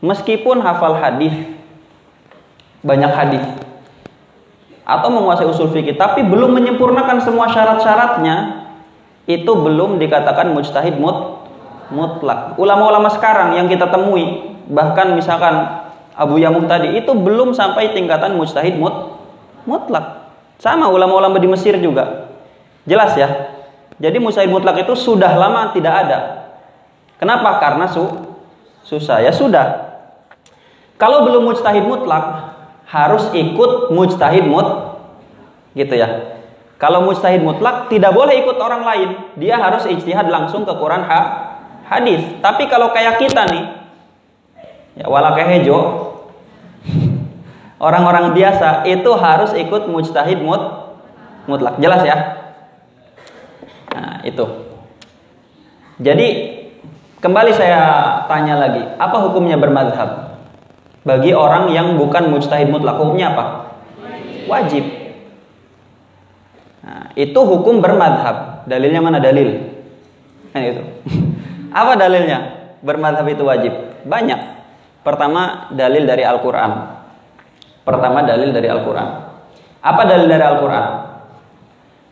meskipun 0.00 0.64
hafal 0.64 0.96
hadis, 0.96 1.34
banyak 2.80 3.12
hadis, 3.12 3.44
atau 4.88 5.12
menguasai 5.12 5.44
usul 5.44 5.68
fikih 5.68 6.00
tapi 6.00 6.24
belum 6.24 6.56
menyempurnakan 6.56 7.20
semua 7.20 7.44
syarat-syaratnya 7.52 8.57
itu 9.28 9.52
belum 9.52 10.00
dikatakan 10.00 10.56
mujtahid 10.56 10.96
mut 10.96 11.44
mutlak. 11.92 12.56
Ulama-ulama 12.56 13.12
sekarang 13.12 13.60
yang 13.60 13.68
kita 13.68 13.92
temui 13.92 14.56
bahkan 14.72 15.12
misalkan 15.12 15.84
Abu 16.16 16.40
Yamuh 16.40 16.64
tadi 16.64 16.96
itu 16.96 17.12
belum 17.12 17.52
sampai 17.52 17.92
tingkatan 17.92 18.40
mujtahid 18.40 18.80
mut 18.80 19.20
mutlak. 19.68 20.32
Sama 20.56 20.88
ulama-ulama 20.88 21.36
di 21.36 21.46
Mesir 21.46 21.76
juga. 21.76 22.32
Jelas 22.88 23.12
ya. 23.14 23.52
Jadi 24.00 24.16
mujtahid 24.16 24.48
mutlak 24.48 24.80
itu 24.80 24.96
sudah 24.96 25.36
lama 25.36 25.76
tidak 25.76 25.94
ada. 26.08 26.18
Kenapa? 27.20 27.60
Karena 27.60 27.84
su 27.84 28.08
susah. 28.88 29.20
Ya 29.20 29.30
sudah. 29.30 29.92
Kalau 30.96 31.28
belum 31.28 31.52
mujtahid 31.52 31.84
mutlak, 31.86 32.56
harus 32.88 33.28
ikut 33.36 33.92
mujtahid 33.92 34.48
mut 34.48 34.98
gitu 35.76 35.94
ya. 35.94 36.37
Kalau 36.78 37.02
mujtahid 37.02 37.42
mutlak 37.42 37.90
tidak 37.90 38.14
boleh 38.14 38.38
ikut 38.38 38.54
orang 38.54 38.86
lain, 38.86 39.08
dia 39.34 39.58
harus 39.58 39.82
ijtihad 39.84 40.30
langsung 40.30 40.62
ke 40.62 40.70
Quran 40.78 41.02
ha, 41.02 41.20
hadis. 41.90 42.22
Tapi 42.38 42.70
kalau 42.70 42.94
kayak 42.94 43.18
kita 43.18 43.50
nih, 43.50 43.64
ya 45.02 45.10
wala 45.10 45.34
kehejo, 45.34 45.78
orang-orang 47.86 48.30
biasa 48.30 48.86
itu 48.86 49.10
harus 49.18 49.50
ikut 49.58 49.90
mujtahid 49.90 50.38
mut 50.38 50.94
mutlak. 51.50 51.82
Jelas 51.82 52.06
ya? 52.06 52.16
Nah, 53.90 54.22
itu. 54.22 54.46
Jadi 55.98 56.28
kembali 57.18 57.50
saya 57.58 57.82
tanya 58.30 58.54
lagi, 58.54 58.86
apa 59.02 59.18
hukumnya 59.18 59.58
bermadhab? 59.58 60.28
bagi 61.08 61.32
orang 61.32 61.72
yang 61.72 61.96
bukan 61.96 62.28
mujtahid 62.28 62.68
mutlak 62.68 63.00
hukumnya 63.00 63.32
apa? 63.32 63.44
Wajib. 64.44 64.84
Nah, 66.88 67.12
itu 67.12 67.36
hukum 67.36 67.84
bermadhab. 67.84 68.64
Dalilnya 68.64 69.04
mana 69.04 69.20
dalil? 69.20 69.60
Kan 70.56 70.64
itu. 70.64 70.82
apa 71.84 72.00
dalilnya? 72.00 72.38
Bermadhab 72.80 73.28
itu 73.28 73.44
wajib. 73.44 73.76
Banyak. 74.08 74.40
Pertama 75.04 75.68
dalil 75.76 76.08
dari 76.08 76.24
Al-Quran. 76.24 76.72
Pertama 77.84 78.24
dalil 78.24 78.56
dari 78.56 78.72
Al-Quran. 78.72 79.08
Apa 79.84 80.02
dalil 80.08 80.32
dari 80.32 80.44
Al-Quran? 80.44 80.86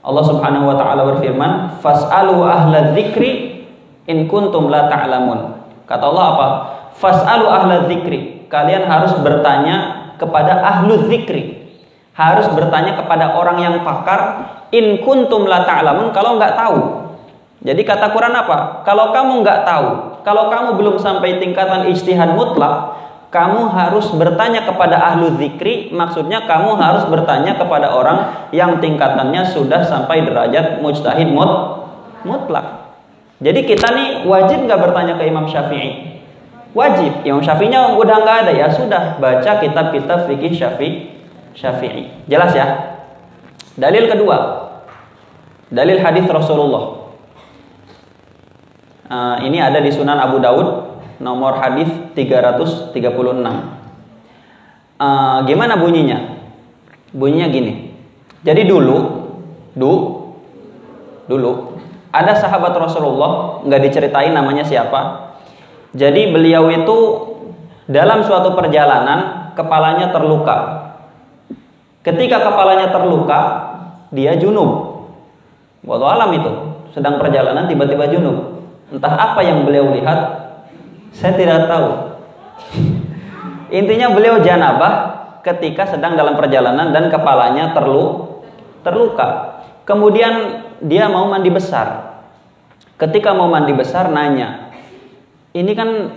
Allah 0.06 0.24
Subhanahu 0.28 0.70
wa 0.70 0.76
taala 0.78 1.02
berfirman, 1.16 1.82
"Fas'alu 1.82 2.36
ahla 2.44 2.94
dzikri 2.94 3.64
in 4.06 4.28
kuntum 4.30 4.70
la 4.70 4.86
ta'lamun." 4.86 5.66
Kata 5.88 6.04
Allah 6.06 6.26
apa? 6.36 6.46
Fas'alu 7.00 7.46
ahla 7.48 7.74
dzikri 7.90 8.36
kalian 8.46 8.86
harus 8.86 9.18
bertanya 9.18 9.76
kepada 10.16 10.62
ahlu 10.62 11.10
zikri. 11.10 11.65
Harus 12.16 12.48
bertanya 12.56 12.96
kepada 12.96 13.36
orang 13.36 13.60
yang 13.60 13.76
pakar 13.84 14.20
in 14.72 15.04
kuntum 15.04 15.44
la 15.44 15.68
ta'lamun 15.68 16.10
kalau 16.16 16.40
nggak 16.40 16.56
tahu. 16.56 16.80
Jadi 17.60 17.82
kata 17.84 18.08
Quran 18.12 18.32
apa? 18.32 18.82
Kalau 18.88 19.12
kamu 19.12 19.44
nggak 19.44 19.60
tahu, 19.68 19.88
kalau 20.24 20.48
kamu 20.48 20.80
belum 20.80 20.96
sampai 20.96 21.36
tingkatan 21.36 21.92
ijtihad 21.92 22.32
mutlak, 22.32 22.96
kamu 23.28 23.68
harus 23.68 24.08
bertanya 24.16 24.64
kepada 24.64 24.96
ahlu 25.12 25.36
zikri, 25.36 25.92
maksudnya 25.92 26.48
kamu 26.48 26.78
harus 26.80 27.04
bertanya 27.04 27.58
kepada 27.60 27.92
orang 27.92 28.48
yang 28.48 28.80
tingkatannya 28.80 29.44
sudah 29.52 29.84
sampai 29.84 30.24
derajat 30.24 30.80
mujtahid 30.80 31.28
mut, 31.28 31.84
mutlak. 32.24 32.96
Jadi 33.44 33.68
kita 33.68 33.92
nih 33.92 34.08
wajib 34.24 34.64
nggak 34.64 34.80
bertanya 34.80 35.20
ke 35.20 35.28
Imam 35.28 35.44
Syafi'i? 35.44 36.16
Wajib. 36.72 37.24
Imam 37.28 37.44
Syafi'inya 37.44 37.98
udah 37.98 38.16
nggak 38.24 38.36
ada 38.46 38.52
ya 38.56 38.68
sudah 38.72 39.20
baca 39.20 39.60
kitab-kitab 39.60 40.28
fikih 40.30 40.54
Syafi'i 40.56 41.15
Syafi'i. 41.56 42.28
Jelas 42.28 42.52
ya? 42.52 42.66
Dalil 43.74 44.06
kedua. 44.12 44.68
Dalil 45.72 45.98
hadis 46.04 46.28
Rasulullah. 46.28 47.08
Uh, 49.06 49.36
ini 49.46 49.58
ada 49.62 49.80
di 49.80 49.90
Sunan 49.90 50.18
Abu 50.20 50.38
Daud 50.38 51.00
nomor 51.18 51.56
hadis 51.58 51.88
336. 52.12 52.92
Uh, 54.96 55.38
gimana 55.48 55.80
bunyinya? 55.80 56.38
Bunyinya 57.16 57.48
gini. 57.48 57.96
Jadi 58.44 58.62
dulu, 58.68 58.96
du, 59.72 59.92
dulu 61.26 61.76
ada 62.16 62.32
sahabat 62.32 62.72
Rasulullah 62.72 63.60
nggak 63.64 63.80
diceritain 63.84 64.32
namanya 64.32 64.64
siapa. 64.64 65.32
Jadi 65.92 66.32
beliau 66.32 66.68
itu 66.72 66.98
dalam 67.88 68.24
suatu 68.24 68.56
perjalanan 68.56 69.52
kepalanya 69.52 70.12
terluka 70.12 70.85
Ketika 72.06 72.38
kepalanya 72.38 72.94
terluka, 72.94 73.40
dia 74.14 74.38
junub. 74.38 75.02
Waktu 75.82 76.06
alam 76.06 76.30
itu, 76.38 76.52
sedang 76.94 77.18
perjalanan 77.18 77.66
tiba-tiba 77.66 78.06
junub. 78.06 78.62
Entah 78.94 79.10
apa 79.10 79.42
yang 79.42 79.66
beliau 79.66 79.90
lihat, 79.90 80.18
saya 81.10 81.34
tidak 81.34 81.66
tahu. 81.66 81.90
Intinya 83.82 84.14
beliau 84.14 84.38
janabah 84.38 84.94
ketika 85.42 85.90
sedang 85.90 86.14
dalam 86.14 86.38
perjalanan 86.38 86.94
dan 86.94 87.10
kepalanya 87.10 87.74
terlu 87.74 88.38
terluka. 88.86 89.58
Kemudian 89.82 90.62
dia 90.78 91.10
mau 91.10 91.26
mandi 91.26 91.50
besar. 91.50 92.22
Ketika 92.94 93.34
mau 93.34 93.50
mandi 93.50 93.74
besar 93.74 94.14
nanya, 94.14 94.70
ini 95.58 95.74
kan 95.74 96.14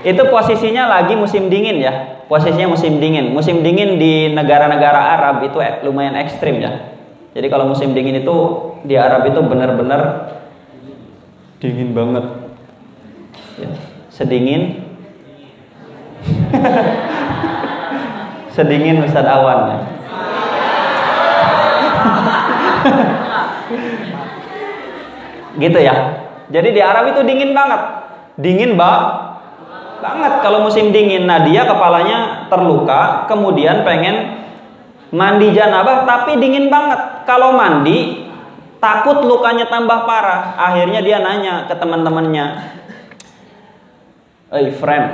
itu 0.00 0.22
posisinya 0.28 0.88
lagi 0.88 1.14
musim 1.16 1.52
dingin 1.52 1.80
ya 1.80 2.20
posisinya 2.30 2.70
musim 2.70 3.02
dingin. 3.02 3.34
Musim 3.34 3.66
dingin 3.66 3.98
di 3.98 4.30
negara-negara 4.30 5.18
Arab 5.18 5.42
itu 5.42 5.58
lumayan 5.82 6.14
ekstrim 6.14 6.62
ya. 6.62 6.94
Jadi 7.34 7.50
kalau 7.50 7.66
musim 7.66 7.90
dingin 7.90 8.22
itu 8.22 8.36
di 8.86 8.94
Arab 8.94 9.26
itu 9.26 9.42
benar-benar 9.42 10.30
dingin 11.58 11.90
banget. 11.90 12.22
Ya, 13.58 13.74
sedingin 14.14 14.86
sedingin 18.54 19.02
Ustaz 19.02 19.26
Awan 19.26 19.58
ya. 19.74 19.78
gitu 25.66 25.78
ya. 25.82 25.94
Jadi 26.50 26.68
di 26.74 26.80
Arab 26.82 27.10
itu 27.10 27.26
dingin 27.26 27.54
banget. 27.54 27.80
Dingin 28.40 28.78
banget 28.78 29.29
banget 30.00 30.32
kalau 30.42 30.66
musim 30.66 30.90
dingin. 30.90 31.28
Nah 31.28 31.44
dia 31.46 31.68
kepalanya 31.68 32.48
terluka, 32.48 33.24
kemudian 33.28 33.84
pengen 33.86 34.40
mandi 35.14 35.52
janabah 35.54 36.08
tapi 36.08 36.40
dingin 36.40 36.72
banget. 36.72 37.24
Kalau 37.28 37.54
mandi 37.54 38.26
takut 38.80 39.22
lukanya 39.22 39.68
tambah 39.68 40.08
parah. 40.08 40.56
Akhirnya 40.56 41.04
dia 41.04 41.20
nanya 41.20 41.68
ke 41.68 41.74
teman-temannya, 41.76 42.46
"Hey 44.50 44.72
friend, 44.74 45.06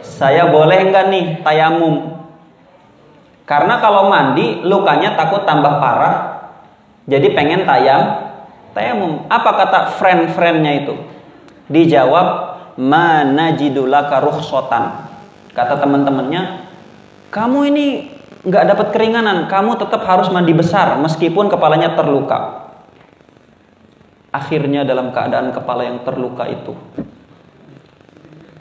saya 0.00 0.48
boleh 0.48 0.78
nggak 0.88 1.06
nih 1.10 1.26
tayamum?" 1.42 2.18
Karena 3.48 3.80
kalau 3.80 4.12
mandi 4.12 4.60
lukanya 4.62 5.16
takut 5.16 5.48
tambah 5.48 5.80
parah. 5.80 6.14
Jadi 7.08 7.32
pengen 7.32 7.64
tayam, 7.64 8.28
tayamum. 8.76 9.24
Apa 9.32 9.56
kata 9.56 9.78
friend-friendnya 9.96 10.84
itu? 10.84 10.94
Dijawab, 11.72 12.57
mana 12.78 13.58
jidulaka 13.58 14.22
rukhsatan. 14.22 15.10
Kata 15.50 15.82
teman-temannya, 15.82 16.62
kamu 17.34 17.58
ini 17.74 17.86
nggak 18.46 18.64
dapat 18.70 18.86
keringanan, 18.94 19.50
kamu 19.50 19.74
tetap 19.82 20.06
harus 20.06 20.30
mandi 20.30 20.54
besar 20.54 20.94
meskipun 21.02 21.50
kepalanya 21.50 21.98
terluka. 21.98 22.70
Akhirnya 24.30 24.86
dalam 24.86 25.10
keadaan 25.10 25.50
kepala 25.50 25.82
yang 25.90 26.06
terluka 26.06 26.46
itu, 26.46 26.78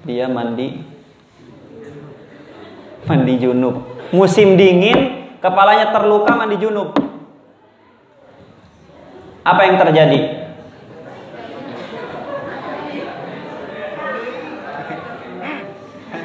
dia 0.02 0.26
mandi 0.26 0.82
mandi 3.06 3.34
junub. 3.38 3.86
Musim 4.10 4.58
dingin, 4.58 5.30
kepalanya 5.38 5.94
terluka 5.94 6.34
mandi 6.34 6.58
junub. 6.58 6.98
Apa 9.46 9.62
yang 9.70 9.78
terjadi? 9.78 10.47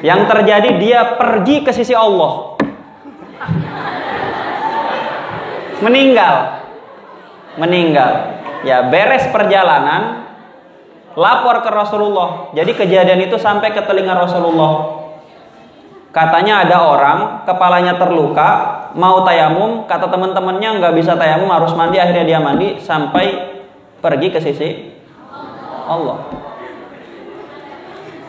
Yang 0.03 0.21
terjadi 0.27 0.69
dia 0.83 1.15
pergi 1.15 1.63
ke 1.63 1.71
sisi 1.71 1.95
Allah. 1.95 2.59
Meninggal. 5.79 6.35
Meninggal. 7.55 8.11
Ya, 8.67 8.83
beres 8.91 9.31
perjalanan 9.31 10.27
lapor 11.15 11.63
ke 11.63 11.69
Rasulullah. 11.71 12.51
Jadi 12.51 12.75
kejadian 12.75 13.31
itu 13.31 13.39
sampai 13.39 13.71
ke 13.71 13.79
telinga 13.87 14.19
Rasulullah. 14.19 15.03
Katanya 16.13 16.67
ada 16.67 16.77
orang 16.85 17.19
kepalanya 17.47 17.97
terluka, 17.97 18.49
mau 18.93 19.25
tayamum, 19.25 19.89
kata 19.89 20.13
teman-temannya 20.13 20.77
nggak 20.77 20.93
bisa 20.93 21.17
tayamum 21.17 21.49
harus 21.49 21.73
mandi, 21.73 21.97
akhirnya 21.97 22.27
dia 22.27 22.37
mandi 22.37 22.77
sampai 22.77 23.25
pergi 23.97 24.27
ke 24.29 24.37
sisi 24.37 24.93
Allah. 25.89 26.21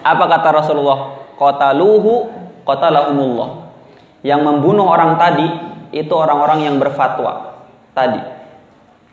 Apa 0.00 0.24
kata 0.24 0.48
Rasulullah? 0.54 1.23
Qataluhu 1.44 2.32
qatalahumullah. 2.64 3.68
Yang 4.24 4.40
membunuh 4.40 4.88
orang 4.88 5.20
tadi 5.20 5.44
itu 5.92 6.10
orang-orang 6.16 6.64
yang 6.64 6.76
berfatwa 6.80 7.60
tadi. 7.92 8.20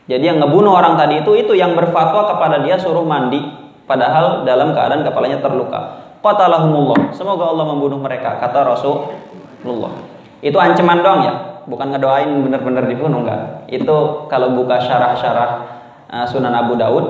Jadi 0.07 0.23
yang 0.23 0.39
ngebunuh 0.41 0.73
orang 0.73 0.95
tadi 0.97 1.21
itu 1.21 1.31
itu 1.37 1.53
yang 1.53 1.75
berfatwa 1.75 2.31
kepada 2.35 2.63
dia 2.63 2.79
suruh 2.79 3.05
mandi 3.05 3.43
padahal 3.85 4.47
dalam 4.47 4.71
keadaan 4.71 5.03
kepalanya 5.03 5.43
terluka. 5.43 5.99
Qatalahumullah. 6.23 7.11
Semoga 7.11 7.51
Allah 7.51 7.65
membunuh 7.75 7.99
mereka 7.99 8.39
kata 8.39 8.65
Rasulullah. 8.65 9.93
Itu 10.41 10.57
ancaman 10.57 11.05
doang 11.05 11.21
ya, 11.21 11.33
bukan 11.69 11.93
ngedoain 11.93 12.29
bener-bener 12.41 12.87
dibunuh 12.89 13.21
enggak. 13.21 13.69
Itu 13.69 14.25
kalau 14.25 14.57
buka 14.57 14.81
syarah-syarah 14.81 15.49
uh, 16.09 16.25
Sunan 16.25 16.53
Abu 16.53 16.77
Daud 16.77 17.05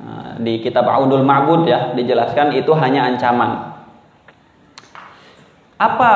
uh, 0.00 0.30
di 0.40 0.60
kitab 0.60 0.84
Audul 0.88 1.24
Ma'bud 1.24 1.64
ya 1.64 1.92
dijelaskan 1.96 2.52
itu 2.56 2.72
hanya 2.76 3.08
ancaman 3.08 3.69
apa 5.80 6.12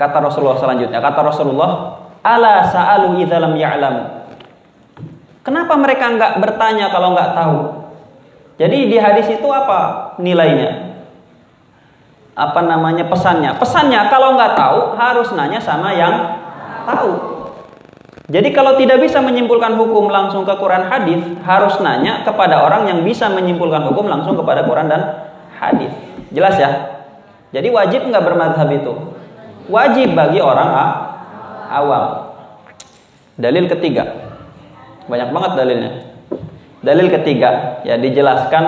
kata 0.00 0.18
Rasulullah 0.24 0.56
selanjutnya? 0.56 1.04
Kata 1.04 1.20
Rasulullah, 1.20 2.00
"Ala 2.24 2.64
sa'alu 2.64 3.20
idza 3.20 3.36
lam 3.36 3.52
ya'lam." 3.52 3.96
Kenapa 5.44 5.76
mereka 5.76 6.16
nggak 6.16 6.32
bertanya 6.40 6.88
kalau 6.88 7.12
nggak 7.12 7.36
tahu? 7.36 7.58
Jadi 8.56 8.88
di 8.88 8.96
hadis 8.96 9.28
itu 9.28 9.44
apa 9.52 10.16
nilainya? 10.16 10.96
Apa 12.32 12.64
namanya 12.64 13.04
pesannya? 13.04 13.52
Pesannya 13.60 14.08
kalau 14.08 14.32
nggak 14.34 14.56
tahu 14.56 14.78
harus 14.96 15.28
nanya 15.36 15.60
sama 15.60 15.92
yang 15.92 16.40
tahu. 16.88 17.36
Jadi 18.26 18.50
kalau 18.50 18.74
tidak 18.74 18.98
bisa 19.06 19.22
menyimpulkan 19.22 19.78
hukum 19.78 20.10
langsung 20.10 20.42
ke 20.42 20.50
Quran 20.58 20.90
hadis, 20.90 21.22
harus 21.46 21.78
nanya 21.78 22.26
kepada 22.26 22.58
orang 22.64 22.90
yang 22.90 23.00
bisa 23.06 23.30
menyimpulkan 23.30 23.86
hukum 23.86 24.10
langsung 24.10 24.34
kepada 24.34 24.66
Quran 24.66 24.90
dan 24.90 25.30
hadis. 25.62 25.94
Jelas 26.34 26.58
ya? 26.58 26.95
Jadi 27.54 27.68
wajib 27.70 28.06
nggak 28.10 28.24
bermadhab 28.24 28.68
itu? 28.74 28.92
Wajib 29.70 30.14
bagi 30.14 30.38
orang 30.38 30.70
awam. 31.70 32.04
Dalil 33.36 33.68
ketiga, 33.68 34.32
banyak 35.10 35.28
banget 35.30 35.52
dalilnya. 35.58 35.90
Dalil 36.80 37.10
ketiga 37.10 37.82
ya 37.82 37.98
dijelaskan 37.98 38.64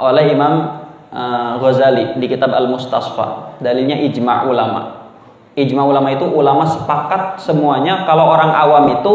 oleh 0.00 0.32
Imam 0.32 0.82
uh, 1.12 1.60
Ghazali 1.60 2.18
di 2.18 2.26
kitab 2.26 2.50
Al 2.56 2.66
Mustasfa. 2.66 3.58
Dalilnya 3.60 4.00
ijma 4.00 4.48
ulama. 4.48 5.06
Ijma 5.54 5.86
ulama 5.86 6.10
itu 6.10 6.26
ulama 6.26 6.66
sepakat 6.66 7.38
semuanya 7.38 8.02
kalau 8.08 8.26
orang 8.26 8.50
awam 8.50 8.84
itu 8.90 9.14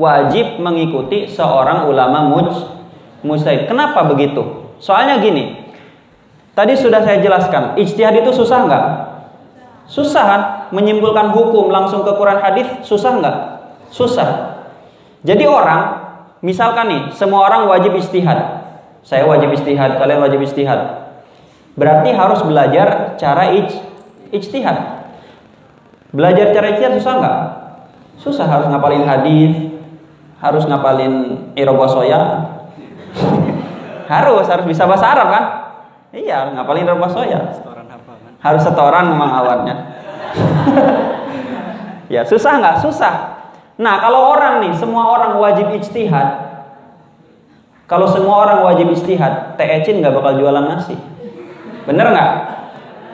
wajib 0.00 0.56
mengikuti 0.56 1.28
seorang 1.28 1.84
ulama 1.90 2.24
muj 2.24 2.48
mujtahid. 3.20 3.68
Kenapa 3.68 4.06
begitu? 4.08 4.72
Soalnya 4.80 5.20
gini, 5.20 5.65
Tadi 6.56 6.72
sudah 6.72 7.04
saya 7.04 7.20
jelaskan, 7.20 7.76
ijtihad 7.76 8.16
itu 8.16 8.32
susah 8.32 8.64
nggak? 8.64 8.84
Susah 9.92 10.24
kan? 10.24 10.42
Menyimpulkan 10.72 11.28
hukum 11.36 11.68
langsung 11.68 12.00
ke 12.00 12.16
Quran 12.16 12.40
hadis 12.40 12.64
susah 12.80 13.12
nggak? 13.20 13.36
Susah. 13.92 14.56
Jadi 15.20 15.44
orang, 15.44 16.00
misalkan 16.40 16.88
nih, 16.88 17.02
semua 17.12 17.44
orang 17.44 17.68
wajib 17.68 17.92
istihad. 18.00 18.64
Saya 19.04 19.28
wajib 19.28 19.52
istihad, 19.52 20.00
kalian 20.00 20.24
wajib 20.24 20.40
istihad. 20.40 21.12
Berarti 21.76 22.16
harus 22.16 22.40
belajar 22.40 23.20
cara 23.20 23.52
ij, 23.52 23.76
ijtihad. 24.32 25.04
Belajar 26.16 26.56
cara 26.56 26.72
ijtihad 26.72 26.96
susah 26.96 27.14
nggak? 27.20 27.38
Susah 28.16 28.48
harus 28.48 28.66
ngapalin 28.72 29.04
hadis, 29.04 29.76
harus 30.40 30.64
ngapalin 30.64 31.36
irobosoya. 31.52 32.48
harus, 34.08 34.48
harus 34.48 34.64
bisa 34.64 34.88
bahasa 34.88 35.12
Arab 35.12 35.28
kan? 35.28 35.65
Iya, 36.16 36.56
ngapalin 36.56 36.88
irobosoya. 36.88 37.52
Harus 38.40 38.62
setoran 38.64 39.12
memang 39.12 39.30
awalnya. 39.36 39.74
ya 42.14 42.24
susah 42.24 42.56
nggak? 42.56 42.76
Susah. 42.80 43.14
Nah 43.76 44.00
kalau 44.00 44.32
orang 44.32 44.64
nih, 44.64 44.72
semua 44.72 45.12
orang 45.12 45.36
wajib 45.36 45.68
ijtihad, 45.76 46.46
kalau 47.86 48.10
semua 48.10 48.42
orang 48.42 48.66
wajib 48.66 48.90
istihad, 48.90 49.54
Teh 49.54 49.78
Ecin 49.78 50.02
nggak 50.02 50.10
bakal 50.10 50.42
jualan 50.42 50.66
nasi. 50.66 50.98
Bener 51.86 52.10
nggak? 52.10 52.30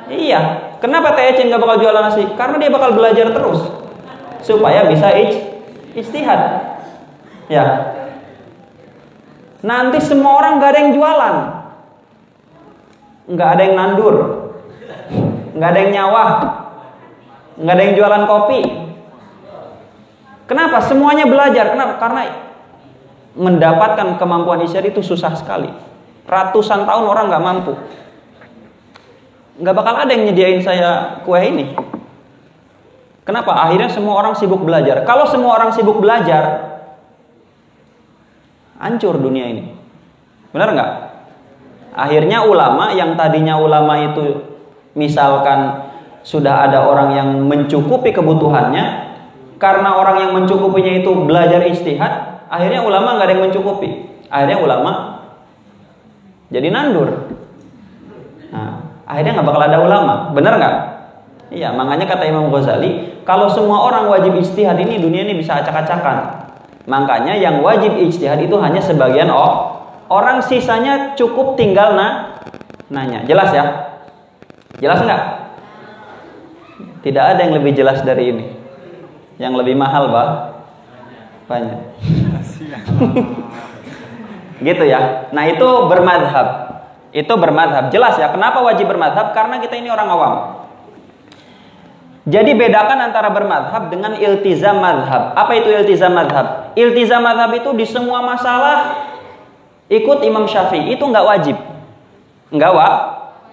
Iya. 0.09 0.41
Kenapa 0.81 1.13
Teh 1.13 1.37
Ecin 1.37 1.53
nggak 1.53 1.61
bakal 1.61 1.77
jualan 1.85 2.03
nasi? 2.09 2.25
Karena 2.41 2.57
dia 2.57 2.73
bakal 2.73 2.97
belajar 2.97 3.37
terus 3.37 3.61
supaya 4.41 4.89
bisa 4.89 5.13
ij, 5.13 5.61
istihad. 5.93 6.73
Ya. 7.53 7.65
Nanti 9.61 10.01
semua 10.01 10.41
orang 10.41 10.57
nggak 10.57 10.71
ada 10.73 10.81
yang 10.81 10.93
jualan, 10.97 11.37
nggak 13.29 13.49
ada 13.59 13.63
yang 13.63 13.77
nandur, 13.79 14.15
nggak 15.55 15.69
ada 15.69 15.79
yang 15.79 15.93
nyawa, 15.95 16.25
nggak 17.59 17.75
ada 17.75 17.83
yang 17.83 17.95
jualan 17.95 18.25
kopi. 18.27 18.61
Kenapa? 20.51 20.85
Semuanya 20.85 21.25
belajar. 21.25 21.73
Kenapa? 21.73 21.97
Karena 21.97 22.23
mendapatkan 23.33 24.21
kemampuan 24.21 24.61
isyad 24.67 24.85
itu 24.85 25.01
susah 25.01 25.33
sekali. 25.33 25.71
Ratusan 26.29 26.85
tahun 26.85 27.05
orang 27.09 27.25
nggak 27.33 27.45
mampu. 27.45 27.73
Nggak 29.63 29.75
bakal 29.77 29.95
ada 30.03 30.11
yang 30.13 30.29
nyediain 30.29 30.61
saya 30.61 31.23
kue 31.25 31.41
ini. 31.41 31.73
Kenapa? 33.23 33.55
Akhirnya 33.55 33.87
semua 33.87 34.19
orang 34.19 34.35
sibuk 34.35 34.67
belajar. 34.67 35.07
Kalau 35.07 35.31
semua 35.31 35.55
orang 35.55 35.71
sibuk 35.71 36.03
belajar, 36.03 36.75
hancur 38.83 39.15
dunia 39.15 39.47
ini. 39.47 39.65
Benar 40.51 40.75
nggak? 40.75 40.91
Akhirnya 41.93 42.45
ulama 42.45 42.93
yang 42.97 43.15
tadinya 43.15 43.61
ulama 43.61 44.01
itu 44.01 44.43
misalkan 44.97 45.93
sudah 46.25 46.69
ada 46.69 46.89
orang 46.89 47.13
yang 47.13 47.29
mencukupi 47.45 48.13
kebutuhannya, 48.17 48.85
karena 49.61 49.97
orang 49.97 50.17
yang 50.25 50.31
mencukupinya 50.33 50.93
itu 51.05 51.11
belajar 51.13 51.61
istihad, 51.69 52.33
Akhirnya 52.53 52.85
ulama 52.85 53.17
nggak 53.17 53.25
ada 53.25 53.33
yang 53.33 53.45
mencukupi. 53.49 53.89
Akhirnya 54.29 54.61
ulama 54.61 54.93
jadi 56.53 56.69
nandur. 56.69 57.33
Nah, 58.53 58.93
akhirnya 59.09 59.41
nggak 59.41 59.49
bakal 59.49 59.63
ada 59.65 59.79
ulama. 59.81 60.15
Benar 60.37 60.61
nggak? 60.61 60.77
Iya, 61.49 61.73
makanya 61.73 62.05
kata 62.13 62.29
Imam 62.29 62.53
Ghazali, 62.53 63.25
kalau 63.25 63.49
semua 63.49 63.89
orang 63.89 64.05
wajib 64.13 64.37
istihad 64.37 64.77
ini 64.77 65.01
dunia 65.01 65.25
ini 65.25 65.41
bisa 65.41 65.65
acak-acakan. 65.65 66.45
Makanya 66.85 67.41
yang 67.41 67.65
wajib 67.65 67.97
ijtihad 67.97 68.45
itu 68.45 68.57
hanya 68.61 68.85
sebagian 68.85 69.33
oh, 69.33 69.72
orang 70.13 70.45
sisanya 70.45 71.17
cukup 71.17 71.57
tinggal 71.57 71.97
na 71.97 72.37
nanya. 72.93 73.25
Jelas 73.25 73.49
ya? 73.57 73.65
Jelas 74.77 75.01
nggak? 75.01 75.23
Tidak 77.03 77.25
ada 77.25 77.41
yang 77.41 77.57
lebih 77.57 77.73
jelas 77.73 78.05
dari 78.05 78.29
ini. 78.29 78.47
Yang 79.41 79.65
lebih 79.65 79.75
mahal, 79.75 80.13
Pak. 80.13 80.29
Banyak. 81.49 81.79
gitu 84.69 84.85
ya. 84.87 85.33
Nah 85.35 85.45
itu 85.49 85.69
bermadhab. 85.89 86.49
Itu 87.11 87.35
bermadhab. 87.35 87.91
Jelas 87.91 88.15
ya. 88.21 88.31
Kenapa 88.31 88.63
wajib 88.63 88.87
bermadhab? 88.87 89.35
Karena 89.35 89.59
kita 89.59 89.75
ini 89.75 89.91
orang 89.91 90.09
awam. 90.13 90.35
Jadi 92.23 92.55
bedakan 92.55 93.11
antara 93.11 93.35
bermadhab 93.35 93.91
dengan 93.91 94.15
iltizam 94.15 94.79
madhab. 94.79 95.35
Apa 95.35 95.59
itu 95.59 95.75
iltizam 95.75 96.15
madhab? 96.15 96.71
Iltizam 96.79 97.19
madhab 97.19 97.51
itu 97.51 97.75
di 97.75 97.83
semua 97.83 98.23
masalah 98.23 99.11
ikut 99.93 100.25
Imam 100.25 100.49
Syafi'i 100.49 100.97
itu 100.97 101.05
nggak 101.05 101.27
wajib. 101.29 101.57
Nggak 102.49 102.73
wa, 102.73 102.89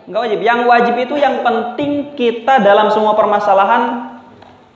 nggak 0.07 0.21
wajib. 0.23 0.39
Yang 0.39 0.59
wajib 0.63 0.95
itu 0.95 1.15
yang 1.19 1.43
penting 1.43 2.15
kita 2.15 2.63
dalam 2.63 2.87
semua 2.87 3.11
permasalahan 3.19 4.15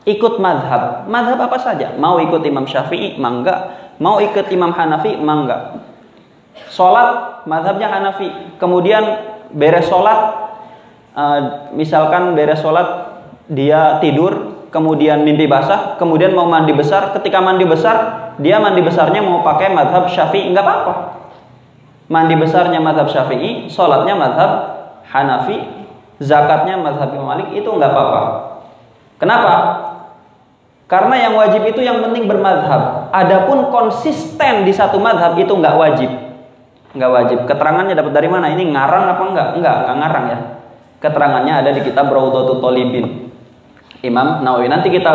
ikut 0.03 0.43
madhab. 0.43 1.07
Madhab 1.07 1.39
apa 1.39 1.57
saja? 1.59 1.95
Mau 1.95 2.19
ikut 2.19 2.43
Imam 2.43 2.67
Syafi'i, 2.67 3.15
mangga. 3.15 3.87
Mau 4.03 4.19
ikut 4.19 4.51
Imam 4.51 4.75
Hanafi, 4.75 5.15
mangga. 5.15 5.79
Sholat, 6.67 7.43
madhabnya 7.47 7.87
Hanafi. 7.87 8.59
Kemudian 8.59 9.03
beres 9.53 9.87
sholat, 9.87 10.19
uh, 11.15 11.39
misalkan 11.71 12.35
beres 12.35 12.59
sholat, 12.59 13.15
dia 13.47 14.01
tidur, 14.03 14.67
kemudian 14.73 15.21
mimpi 15.21 15.45
basah, 15.45 15.95
kemudian 15.95 16.33
mau 16.35 16.49
mandi 16.49 16.73
besar. 16.75 17.13
Ketika 17.15 17.39
mandi 17.39 17.63
besar, 17.63 17.95
dia 18.41 18.57
mandi 18.59 18.81
besarnya 18.81 19.21
mau 19.21 19.45
pakai 19.45 19.71
madhab 19.71 20.09
Syafi'i, 20.09 20.51
nggak 20.51 20.65
apa-apa. 20.65 20.93
Mandi 22.13 22.37
besarnya 22.37 22.77
madhab 22.77 23.09
Syafi'i, 23.09 23.65
sholatnya 23.65 24.13
madhab 24.13 24.51
Hanafi, 25.09 25.65
zakatnya 26.21 26.77
madhab 26.77 27.09
Imam 27.09 27.33
Malik, 27.33 27.57
itu 27.57 27.65
nggak 27.65 27.89
apa-apa. 27.89 28.21
Kenapa? 29.17 29.53
Karena 30.85 31.15
yang 31.25 31.33
wajib 31.33 31.65
itu 31.65 31.81
yang 31.81 32.05
penting 32.05 32.29
bermadhab. 32.29 33.09
Adapun 33.09 33.73
konsisten 33.73 34.61
di 34.61 34.69
satu 34.69 35.01
madhab 35.01 35.33
itu 35.41 35.49
nggak 35.49 35.73
wajib. 35.73 36.11
Nggak 36.93 37.11
wajib. 37.17 37.39
Keterangannya 37.49 37.97
dapat 37.97 38.13
dari 38.13 38.29
mana? 38.29 38.53
Ini 38.53 38.61
ngarang 38.61 39.09
apa 39.09 39.23
enggak? 39.33 39.47
Enggak, 39.57 39.75
enggak 39.81 39.97
ngarang 39.97 40.25
ya. 40.29 40.39
Keterangannya 41.01 41.53
ada 41.65 41.69
di 41.73 41.81
kitab 41.81 42.13
Raudhatul 42.13 42.61
Talibin. 42.61 43.33
Imam 44.05 44.45
Nawawi. 44.45 44.69
Nanti 44.69 44.93
kita 44.93 45.11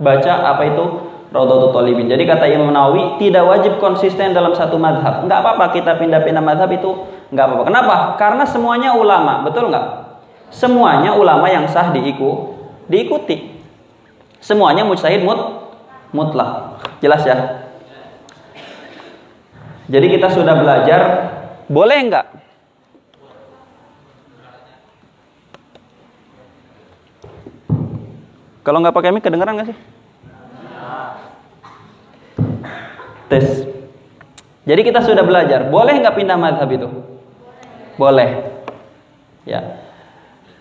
baca 0.00 0.32
apa 0.48 0.62
itu 0.64 1.07
Raudhatul 1.28 1.76
Talibin. 1.76 2.08
Jadi 2.08 2.24
kata 2.24 2.48
Imam 2.48 2.72
Nawawi 2.72 3.20
tidak 3.20 3.44
wajib 3.44 3.76
konsisten 3.76 4.32
dalam 4.32 4.56
satu 4.56 4.80
madhab. 4.80 5.28
Enggak 5.28 5.44
apa-apa 5.44 5.76
kita 5.76 6.00
pindah-pindah 6.00 6.40
madhab 6.40 6.72
itu 6.72 7.04
enggak 7.28 7.44
apa-apa. 7.52 7.64
Kenapa? 7.68 7.96
Karena 8.16 8.44
semuanya 8.48 8.96
ulama, 8.96 9.44
betul 9.44 9.68
nggak? 9.68 9.86
Semuanya 10.48 11.12
ulama 11.12 11.44
yang 11.52 11.68
sah 11.68 11.92
diiku, 11.92 12.56
diikuti. 12.88 13.60
Semuanya 14.40 14.88
mujtahid 14.88 15.20
mut 15.20 15.68
mutlak. 16.16 16.80
Jelas 17.04 17.20
ya? 17.28 17.36
Jadi 19.88 20.06
kita 20.16 20.32
sudah 20.32 20.56
belajar 20.56 21.00
boleh 21.68 21.98
enggak? 22.00 22.26
Kalau 28.64 28.80
nggak 28.80 28.96
pakai 28.96 29.12
mic 29.12 29.24
kedengeran 29.24 29.56
nggak 29.56 29.68
sih? 29.72 29.97
Tes. 33.28 33.64
Jadi 34.68 34.80
kita 34.84 35.00
sudah 35.00 35.24
belajar, 35.24 35.68
boleh 35.68 35.96
nggak 36.00 36.16
pindah 36.16 36.36
madhab 36.36 36.68
itu? 36.68 36.88
Boleh. 37.96 38.60
Ya. 39.48 39.80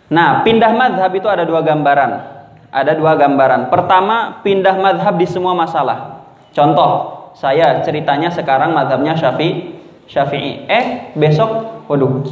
Nah, 0.08 0.48
pindah 0.48 0.72
madhab 0.72 1.12
itu 1.12 1.28
ada 1.28 1.44
dua 1.44 1.60
gambaran 1.60 2.38
ada 2.72 2.92
dua 2.96 3.16
gambaran. 3.16 3.72
Pertama, 3.72 4.44
pindah 4.44 4.76
madhab 4.78 5.16
di 5.16 5.28
semua 5.28 5.56
masalah. 5.56 6.28
Contoh, 6.52 7.32
saya 7.38 7.80
ceritanya 7.82 8.30
sekarang 8.34 8.76
madhabnya 8.76 9.16
Syafi'i. 9.16 9.78
Syafi'i. 10.08 10.68
Eh, 10.68 11.16
besok, 11.16 11.84
waduh, 11.88 12.24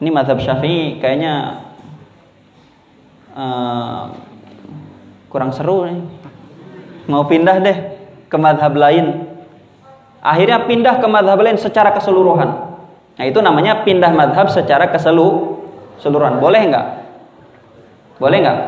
ini 0.00 0.10
madhab 0.12 0.40
Syafi'i 0.40 1.00
kayaknya 1.00 1.64
uh, 3.36 4.12
kurang 5.28 5.52
seru 5.52 5.88
nih. 5.88 6.00
Mau 7.08 7.26
pindah 7.26 7.56
deh 7.60 7.78
ke 8.30 8.36
madhab 8.38 8.72
lain. 8.76 9.31
Akhirnya 10.22 10.70
pindah 10.70 11.02
ke 11.02 11.06
madhab 11.10 11.42
lain 11.42 11.58
secara 11.58 11.90
keseluruhan. 11.90 12.78
Nah 13.18 13.24
itu 13.26 13.42
namanya 13.42 13.82
pindah 13.82 14.14
madhab 14.14 14.46
secara 14.54 14.86
keseluruhan. 14.94 16.38
Boleh 16.38 16.62
nggak? 16.70 16.86
Boleh 18.22 18.38
nggak? 18.38 18.58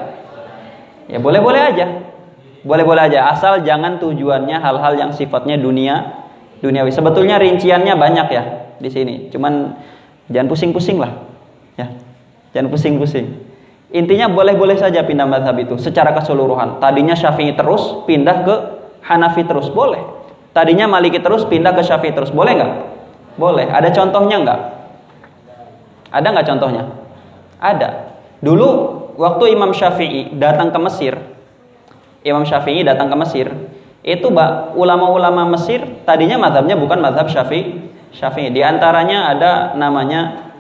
Ya 1.14 1.19
boleh-boleh 1.23 1.62
aja. 1.62 1.87
Boleh-boleh 2.67 3.07
aja 3.07 3.31
asal 3.31 3.62
jangan 3.62 4.03
tujuannya 4.03 4.57
hal-hal 4.59 4.99
yang 4.99 5.11
sifatnya 5.14 5.55
dunia 5.55 6.27
duniawi. 6.59 6.90
Sebetulnya 6.90 7.38
rinciannya 7.38 7.95
banyak 7.95 8.27
ya 8.35 8.43
di 8.83 8.90
sini. 8.90 9.14
Cuman 9.31 9.79
jangan 10.27 10.49
pusing-pusing 10.51 10.99
lah. 10.99 11.12
Ya. 11.79 11.95
Jangan 12.51 12.73
pusing-pusing. 12.75 13.27
Intinya 13.95 14.27
boleh-boleh 14.27 14.75
saja 14.75 15.07
pindah 15.07 15.29
madhab 15.29 15.55
itu 15.61 15.79
secara 15.79 16.11
keseluruhan. 16.19 16.83
Tadinya 16.83 17.14
Syafi'i 17.14 17.55
terus 17.55 18.03
pindah 18.11 18.43
ke 18.43 18.55
Hanafi 19.07 19.47
terus 19.47 19.71
boleh. 19.71 20.13
Tadinya 20.55 20.87
Maliki 20.87 21.19
terus 21.19 21.43
pindah 21.43 21.75
ke 21.75 21.83
Syafi'i 21.83 22.14
terus 22.14 22.31
boleh 22.31 22.55
nggak? 22.55 22.73
Boleh. 23.35 23.67
Ada 23.67 23.90
contohnya 23.90 24.38
nggak? 24.38 24.61
Ada 26.14 26.27
nggak 26.31 26.47
contohnya? 26.47 26.83
Ada. 27.59 28.14
Dulu 28.38 28.69
waktu 29.19 29.51
Imam 29.51 29.75
Syafi'i 29.75 30.31
datang 30.38 30.71
ke 30.71 30.79
Mesir, 30.79 31.19
Imam 32.23 32.47
Syafi'i 32.47 32.87
datang 32.87 33.11
ke 33.11 33.17
Mesir, 33.19 33.51
itu 34.07 34.31
ulama-ulama 34.79 35.43
Mesir 35.59 35.83
tadinya 36.07 36.38
madhabnya 36.38 36.79
bukan 36.79 37.03
madhab 37.03 37.27
Syafi'i. 37.27 37.90
Syafi'i. 38.14 38.55
Di 38.55 38.62
antaranya 38.62 39.35
ada 39.35 39.75
namanya 39.75 40.55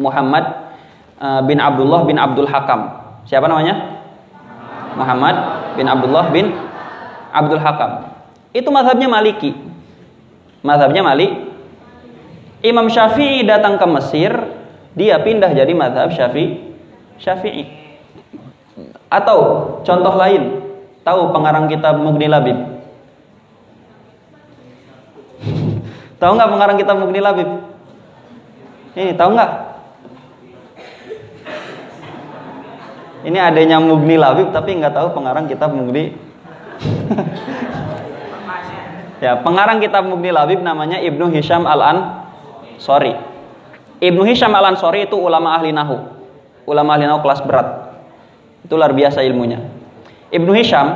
Muhammad 0.00 0.72
eh, 1.20 1.40
bin 1.44 1.60
Abdullah 1.60 2.08
bin 2.08 2.16
Abdul 2.16 2.48
Hakam. 2.48 2.96
Siapa 3.28 3.44
namanya? 3.44 4.00
Muhammad 4.96 5.36
bin 5.76 5.84
Abdullah 5.84 6.32
bin 6.32 6.48
Abdul 7.28 7.60
Hakam. 7.60 8.17
Itu 8.52 8.72
madhabnya 8.72 9.08
Maliki. 9.08 9.52
Madhabnya 10.64 11.02
Malik. 11.04 11.32
Imam 12.58 12.90
Syafi'i 12.90 13.46
datang 13.46 13.78
ke 13.78 13.86
Mesir, 13.86 14.34
dia 14.98 15.22
pindah 15.22 15.54
jadi 15.54 15.70
madhab 15.76 16.10
Syafi'i. 16.10 16.74
Syafi'i. 17.22 17.64
Atau 19.08 19.38
contoh 19.86 20.14
lain, 20.18 20.60
tahu 21.06 21.30
pengarang 21.30 21.70
kitab 21.70 22.02
Mughni 22.02 22.26
Labib? 22.26 22.58
tahu 26.20 26.30
nggak 26.34 26.50
pengarang 26.50 26.76
kitab 26.76 26.96
Mughni 26.98 27.20
Labib? 27.22 27.46
Ini 28.98 29.14
tahu 29.14 29.30
nggak? 29.38 29.52
Ini 33.22 33.38
adanya 33.38 33.78
Mughni 33.78 34.18
Labib 34.18 34.50
tapi 34.50 34.74
nggak 34.82 34.98
tahu 34.98 35.14
pengarang 35.14 35.46
kitab 35.46 35.70
Mughni. 35.70 36.10
ya, 39.18 39.38
pengarang 39.42 39.82
kitab 39.82 40.06
Mughni 40.06 40.30
Labib 40.30 40.62
namanya 40.62 40.98
Ibnu 41.02 41.30
Hisham 41.30 41.66
Al-An 41.66 42.28
Sorry. 42.78 43.12
Ibnu 43.98 44.22
Hisham 44.22 44.54
Al-Ansori 44.54 45.10
itu 45.10 45.18
ulama 45.18 45.58
ahli 45.58 45.74
nahu. 45.74 45.98
Ulama 46.64 46.94
ahli 46.94 47.10
nahu 47.10 47.20
kelas 47.26 47.42
berat. 47.42 47.68
Itu 48.62 48.78
luar 48.78 48.94
biasa 48.94 49.20
ilmunya. 49.26 49.58
Ibnu 50.30 50.54
Hisham 50.54 50.94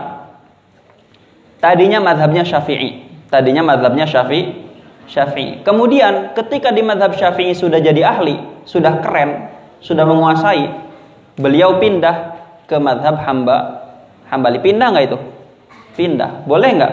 tadinya 1.58 1.98
madhabnya 1.98 2.46
Syafi'i. 2.46 3.10
Tadinya 3.26 3.66
madhabnya 3.66 4.06
Syafi'i. 4.06 4.62
Syafi'i. 5.10 5.66
Kemudian 5.66 6.38
ketika 6.38 6.70
di 6.70 6.86
madhab 6.86 7.18
Syafi'i 7.18 7.58
sudah 7.58 7.82
jadi 7.82 8.06
ahli, 8.06 8.38
sudah 8.62 9.02
keren, 9.02 9.50
sudah 9.82 10.06
menguasai, 10.06 10.70
beliau 11.34 11.82
pindah 11.82 12.38
ke 12.70 12.78
madhab 12.78 13.18
hamba 13.26 13.82
hambali. 14.30 14.62
Pindah 14.62 14.94
nggak 14.94 15.04
itu? 15.10 15.18
Pindah. 15.98 16.46
Boleh 16.46 16.70
nggak? 16.78 16.92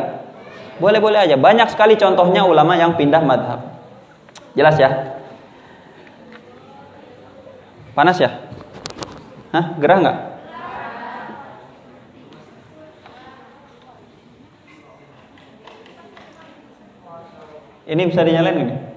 Boleh-boleh 0.80 1.20
aja. 1.20 1.36
Banyak 1.36 1.68
sekali 1.76 2.00
contohnya 2.00 2.48
ulama 2.48 2.80
yang 2.80 2.96
pindah 2.96 3.20
madhab. 3.20 3.60
Jelas 4.56 4.80
ya? 4.80 5.20
Panas 7.94 8.16
ya? 8.18 8.32
Hah? 9.52 9.76
Gerah 9.78 9.98
nggak? 10.00 10.18
Ini 17.90 18.02
bisa 18.06 18.22
dinyalain 18.22 18.58
ini? 18.64 18.89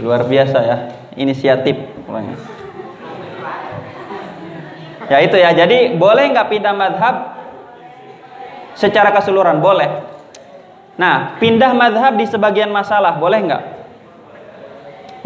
Luar 0.00 0.24
biasa 0.26 0.58
ya, 0.62 0.76
inisiatif. 1.16 1.76
Ya 5.06 5.18
itu 5.22 5.36
ya. 5.38 5.54
Jadi 5.54 5.94
boleh 5.94 6.34
nggak 6.34 6.48
pindah 6.50 6.74
madhab 6.74 7.14
secara 8.74 9.14
keseluruhan? 9.14 9.62
Boleh. 9.62 9.88
Nah, 10.96 11.36
pindah 11.38 11.76
madhab 11.76 12.16
di 12.16 12.24
sebagian 12.24 12.72
masalah 12.72 13.20
boleh 13.20 13.40
nggak? 13.44 13.62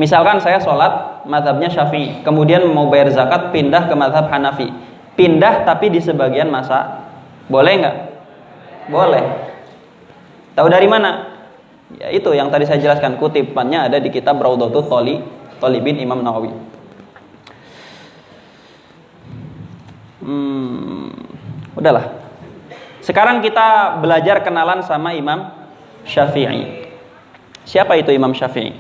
Misalkan 0.00 0.40
saya 0.40 0.58
sholat 0.58 1.22
madhabnya 1.28 1.68
syafi'i, 1.68 2.24
kemudian 2.24 2.64
mau 2.72 2.88
bayar 2.88 3.12
zakat 3.12 3.52
pindah 3.52 3.84
ke 3.86 3.94
madhab 3.94 4.32
Hanafi. 4.32 4.72
Pindah 5.12 5.68
tapi 5.68 5.92
di 5.92 6.00
sebagian 6.00 6.48
masa, 6.48 7.04
boleh 7.52 7.74
nggak? 7.84 7.96
Boleh. 8.88 9.24
Tahu 10.56 10.66
dari 10.72 10.88
mana? 10.88 11.29
Ya 11.98 12.14
itu 12.14 12.30
yang 12.30 12.54
tadi 12.54 12.68
saya 12.68 12.78
jelaskan 12.78 13.18
kutipannya 13.18 13.90
ada 13.90 13.98
di 13.98 14.14
kitab 14.14 14.38
Raudatul 14.38 14.86
Toli 14.86 15.18
Tolibin 15.58 15.98
Imam 15.98 16.22
Nawawi. 16.22 16.54
Hmm, 20.20 21.10
udahlah. 21.74 22.14
Sekarang 23.00 23.42
kita 23.42 23.98
belajar 23.98 24.44
kenalan 24.44 24.84
sama 24.86 25.16
Imam 25.16 25.50
Syafi'i. 26.06 26.86
Siapa 27.64 27.98
itu 27.98 28.12
Imam 28.14 28.30
Syafi'i? 28.36 28.76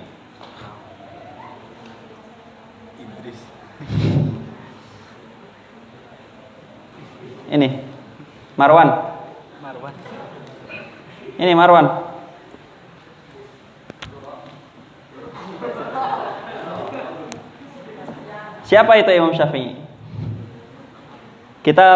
Ini 7.50 7.68
Marwan. 8.54 8.88
Marwan. 9.58 9.94
Ini 11.34 11.52
Marwan. 11.58 12.09
Siapa 18.70 19.02
itu 19.02 19.10
Imam 19.10 19.34
Syafi'i? 19.34 19.74
Kita 21.66 21.86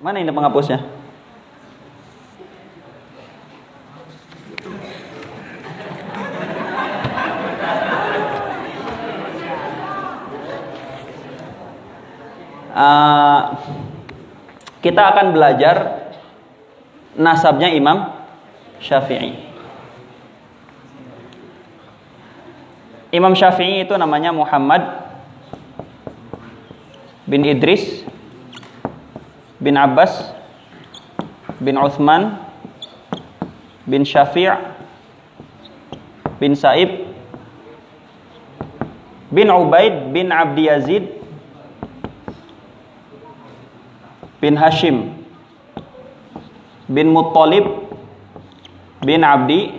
mana 0.00 0.24
ini 0.24 0.32
penghapusnya? 0.32 0.80
Uh, 12.72 13.60
kita 14.80 15.04
akan 15.04 15.36
belajar 15.36 15.76
nasabnya 17.12 17.68
Imam 17.76 18.08
Syafi'i. 18.80 19.36
Imam 23.12 23.36
Syafi'i 23.36 23.84
itu 23.84 23.92
namanya 24.00 24.32
Muhammad 24.32 24.99
bin 27.30 27.46
Idris 27.46 28.02
bin 29.62 29.78
Abbas 29.78 30.34
bin 31.62 31.78
Uthman 31.78 32.42
bin 33.86 34.02
Syafi' 34.02 34.50
bin 36.42 36.58
Saib 36.58 37.06
bin 39.30 39.46
Ubaid 39.46 40.10
bin 40.10 40.34
Abdi 40.34 40.66
Yazid 40.66 41.06
bin 44.42 44.58
Hashim 44.58 45.14
bin 46.90 47.14
Muttalib 47.14 47.86
bin 49.06 49.22
Abdi 49.22 49.70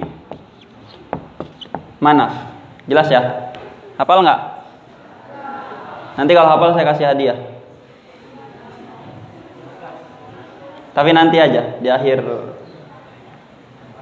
Manaf. 2.00 2.34
Jelas 2.88 3.12
ya? 3.12 3.54
Hafal 4.00 4.24
nggak? 4.24 4.51
Nanti 6.20 6.32
kalau 6.36 6.50
hafal 6.52 6.76
saya 6.76 6.86
kasih 6.92 7.08
hadiah. 7.08 7.38
Tapi 10.92 11.16
nanti 11.16 11.40
aja 11.40 11.80
di 11.80 11.88
akhir 11.88 12.20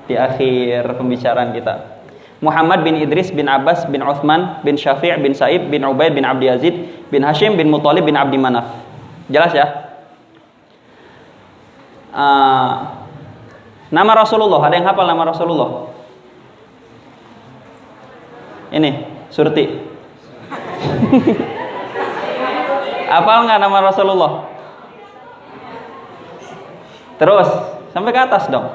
di 0.10 0.18
akhir 0.18 0.98
pembicaraan 0.98 1.54
kita. 1.54 2.02
Muhammad 2.42 2.82
bin 2.82 2.98
Idris 2.98 3.30
bin 3.30 3.46
Abbas 3.46 3.86
bin 3.86 4.02
Uthman 4.02 4.64
bin 4.66 4.74
Syafi' 4.74 5.14
bin 5.22 5.38
Sa'ib 5.38 5.70
bin 5.70 5.86
Ubaid 5.86 6.18
bin 6.18 6.26
Abdi 6.26 6.50
Yazid 6.50 6.76
bin 7.14 7.22
Hashim 7.22 7.54
bin 7.60 7.70
Muthalib 7.70 8.10
bin 8.10 8.18
Abdi 8.18 8.42
Manaf. 8.42 8.74
Jelas 9.30 9.54
ya? 9.54 9.68
Uh, 12.10 12.90
nama 13.94 14.26
Rasulullah, 14.26 14.66
ada 14.66 14.74
yang 14.82 14.90
hafal 14.90 15.06
nama 15.06 15.30
Rasulullah? 15.30 15.94
Ini, 18.74 19.06
Surti. 19.30 19.66
hafal 23.10 23.50
nggak 23.50 23.62
nama 23.62 23.78
Rasulullah? 23.90 24.34
Terus 27.20 27.50
sampai 27.92 28.14
ke 28.14 28.22
atas 28.22 28.48
dong. 28.48 28.70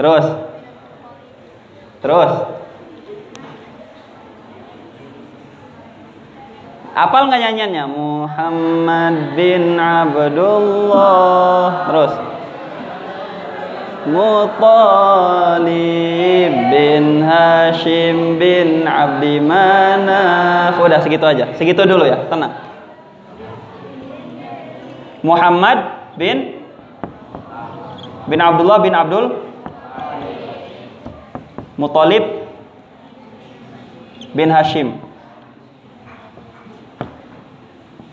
Terus. 0.00 0.26
Terus. 2.00 2.32
Apal 6.96 7.28
nggak 7.28 7.40
nyanyiannya? 7.44 7.84
Muhammad 7.86 9.36
bin 9.36 9.76
Abdullah. 9.78 11.68
Terus. 11.86 12.29
Mutalib 14.08 15.72
bin 16.72 17.20
Hashim 17.26 18.40
bin 18.40 18.88
Abdi 18.88 19.42
Manaf. 19.42 20.80
Udah 20.80 21.04
segitu 21.04 21.26
aja. 21.26 21.52
Segitu 21.58 21.84
dulu 21.84 22.08
ya. 22.08 22.24
Tenang. 22.30 22.70
Muhammad 25.20 25.78
bin 26.16 26.60
bin 28.28 28.40
Abdullah 28.40 28.78
bin 28.80 28.94
Abdul 28.94 29.26
Muthalib 31.76 32.24
bin 34.36 34.48
Hashim 34.52 35.00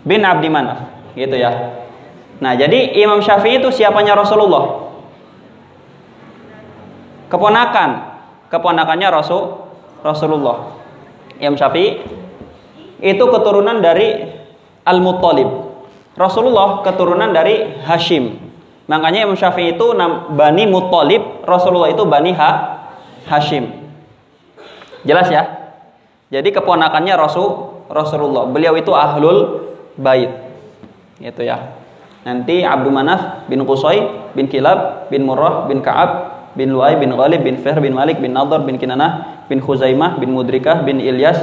bin 0.08 0.24
Abdi 0.24 0.48
Manaf 0.50 0.88
gitu 1.16 1.36
ya 1.36 1.84
nah 2.40 2.54
jadi 2.56 2.96
Imam 2.98 3.20
Syafi'i 3.20 3.60
itu 3.60 3.70
siapanya 3.70 4.16
Rasulullah 4.16 4.87
keponakan. 7.28 8.20
Keponakannya 8.48 9.08
Rasul 9.12 9.44
Rasulullah. 10.04 10.80
Imam 11.38 11.60
Syafi'i. 11.60 12.00
Itu 12.98 13.30
keturunan 13.30 13.84
dari 13.84 14.26
Al-Muttalib. 14.88 15.50
Rasulullah 16.18 16.82
keturunan 16.82 17.30
dari 17.30 17.84
Hashim. 17.86 18.40
Makanya 18.88 19.28
Imam 19.28 19.38
Syafi'i 19.38 19.76
itu 19.76 19.94
Bani 20.34 20.64
Muttalib 20.66 21.44
Rasulullah 21.44 21.92
itu 21.92 22.08
Bani 22.08 22.32
ha 22.34 22.50
Hashim. 23.28 23.70
Jelas 25.04 25.28
ya? 25.28 25.44
Jadi 26.32 26.56
keponakannya 26.56 27.14
Rasul 27.20 27.84
Rasulullah. 27.92 28.48
Beliau 28.48 28.76
itu 28.80 28.92
ahlul 28.96 29.68
bait. 30.00 30.32
Itu 31.20 31.44
ya. 31.44 31.76
Nanti 32.28 32.64
Abdul 32.64 32.92
Manaf 32.92 33.48
bin 33.48 33.64
Qusay 33.64 34.32
bin 34.36 34.52
Kilab 34.52 35.08
bin 35.08 35.24
Murrah 35.24 35.68
bin 35.72 35.80
Ka'ab 35.80 36.10
bin 36.58 36.74
Luay 36.74 36.98
bin 36.98 37.14
Ghalib 37.14 37.46
bin 37.46 37.62
Fihr 37.62 37.78
bin 37.78 37.94
Malik 37.94 38.18
bin 38.18 38.34
Nadar 38.34 38.66
bin 38.66 38.82
Kinanah 38.82 39.46
bin 39.46 39.62
Khuzaimah 39.62 40.18
bin 40.18 40.34
Mudrikah 40.34 40.82
bin 40.82 40.98
Ilyas 40.98 41.38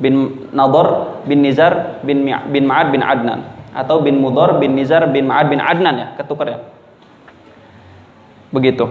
bin 0.00 0.48
Nadar 0.50 1.20
bin 1.28 1.44
Nizar 1.44 2.00
bin 2.00 2.24
bin 2.26 2.64
Ma'ad 2.64 2.88
bin 2.88 3.04
Adnan. 3.04 3.52
Atau 3.74 4.06
bin 4.06 4.22
Mudar 4.22 4.62
bin 4.62 4.78
Nizar 4.78 5.02
bin 5.10 5.26
Ma'ad 5.26 5.50
bin 5.50 5.58
Adnan 5.58 5.94
ya 5.98 6.06
ketukar 6.14 6.46
ya. 6.46 6.58
Begitu. 8.54 8.86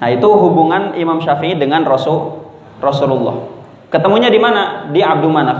Nah 0.00 0.08
itu 0.12 0.28
hubungan 0.28 0.92
Imam 0.96 1.16
Syafi'i 1.20 1.56
dengan 1.56 1.84
Rasul 1.88 2.44
Rasulullah. 2.80 3.48
Ketemunya 3.88 4.28
di 4.28 4.36
mana? 4.36 4.92
Di 4.92 5.00
Abdul 5.00 5.32
Manaf. 5.32 5.58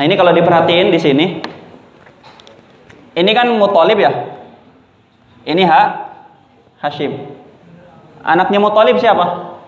Nah 0.00 0.02
ini 0.04 0.16
kalau 0.16 0.32
diperhatiin 0.32 0.88
di 0.88 0.98
sini 1.00 1.26
ini 3.16 3.30
kan 3.36 3.52
Muthalib 3.52 4.00
ya? 4.00 4.12
Ini 5.44 5.62
ha 5.68 6.07
Hashim. 6.78 7.34
Anaknya 8.22 8.58
Muthalib 8.62 8.98
siapa? 9.02 9.58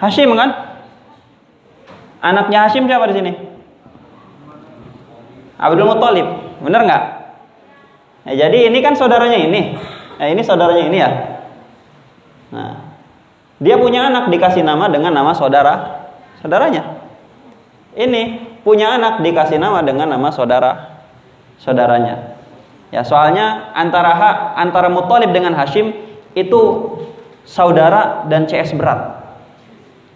Hashim 0.00 0.32
kan? 0.32 0.50
Anaknya 2.24 2.68
Hashim 2.68 2.88
siapa 2.88 3.08
di 3.12 3.14
sini? 3.16 3.32
Abdul 5.60 5.88
Muthalib. 5.88 6.26
Benar 6.64 6.84
nggak? 6.88 7.04
Nah, 8.24 8.34
jadi 8.36 8.68
ini 8.68 8.78
kan 8.84 8.96
saudaranya 8.96 9.36
ini. 9.36 9.76
Nah, 10.20 10.28
ini 10.28 10.40
saudaranya 10.44 10.84
ini 10.88 10.96
ya. 11.00 11.10
Nah, 12.52 12.72
dia 13.60 13.76
punya 13.76 14.08
anak 14.08 14.32
dikasih 14.32 14.64
nama 14.64 14.88
dengan 14.88 15.12
nama 15.12 15.32
saudara 15.36 16.08
saudaranya. 16.40 17.00
Ini 17.96 18.22
punya 18.64 18.96
anak 18.96 19.20
dikasih 19.20 19.60
nama 19.60 19.84
dengan 19.84 20.08
nama 20.08 20.28
saudara 20.32 21.00
saudaranya. 21.60 22.39
Ya, 22.90 23.06
soalnya 23.06 23.70
antara 23.70 24.10
ha, 24.18 24.30
antara 24.58 24.90
Muthalib 24.90 25.30
dengan 25.30 25.54
Hashim 25.54 25.94
itu 26.34 26.62
saudara 27.46 28.26
dan 28.26 28.50
CS 28.50 28.74
berat. 28.74 29.22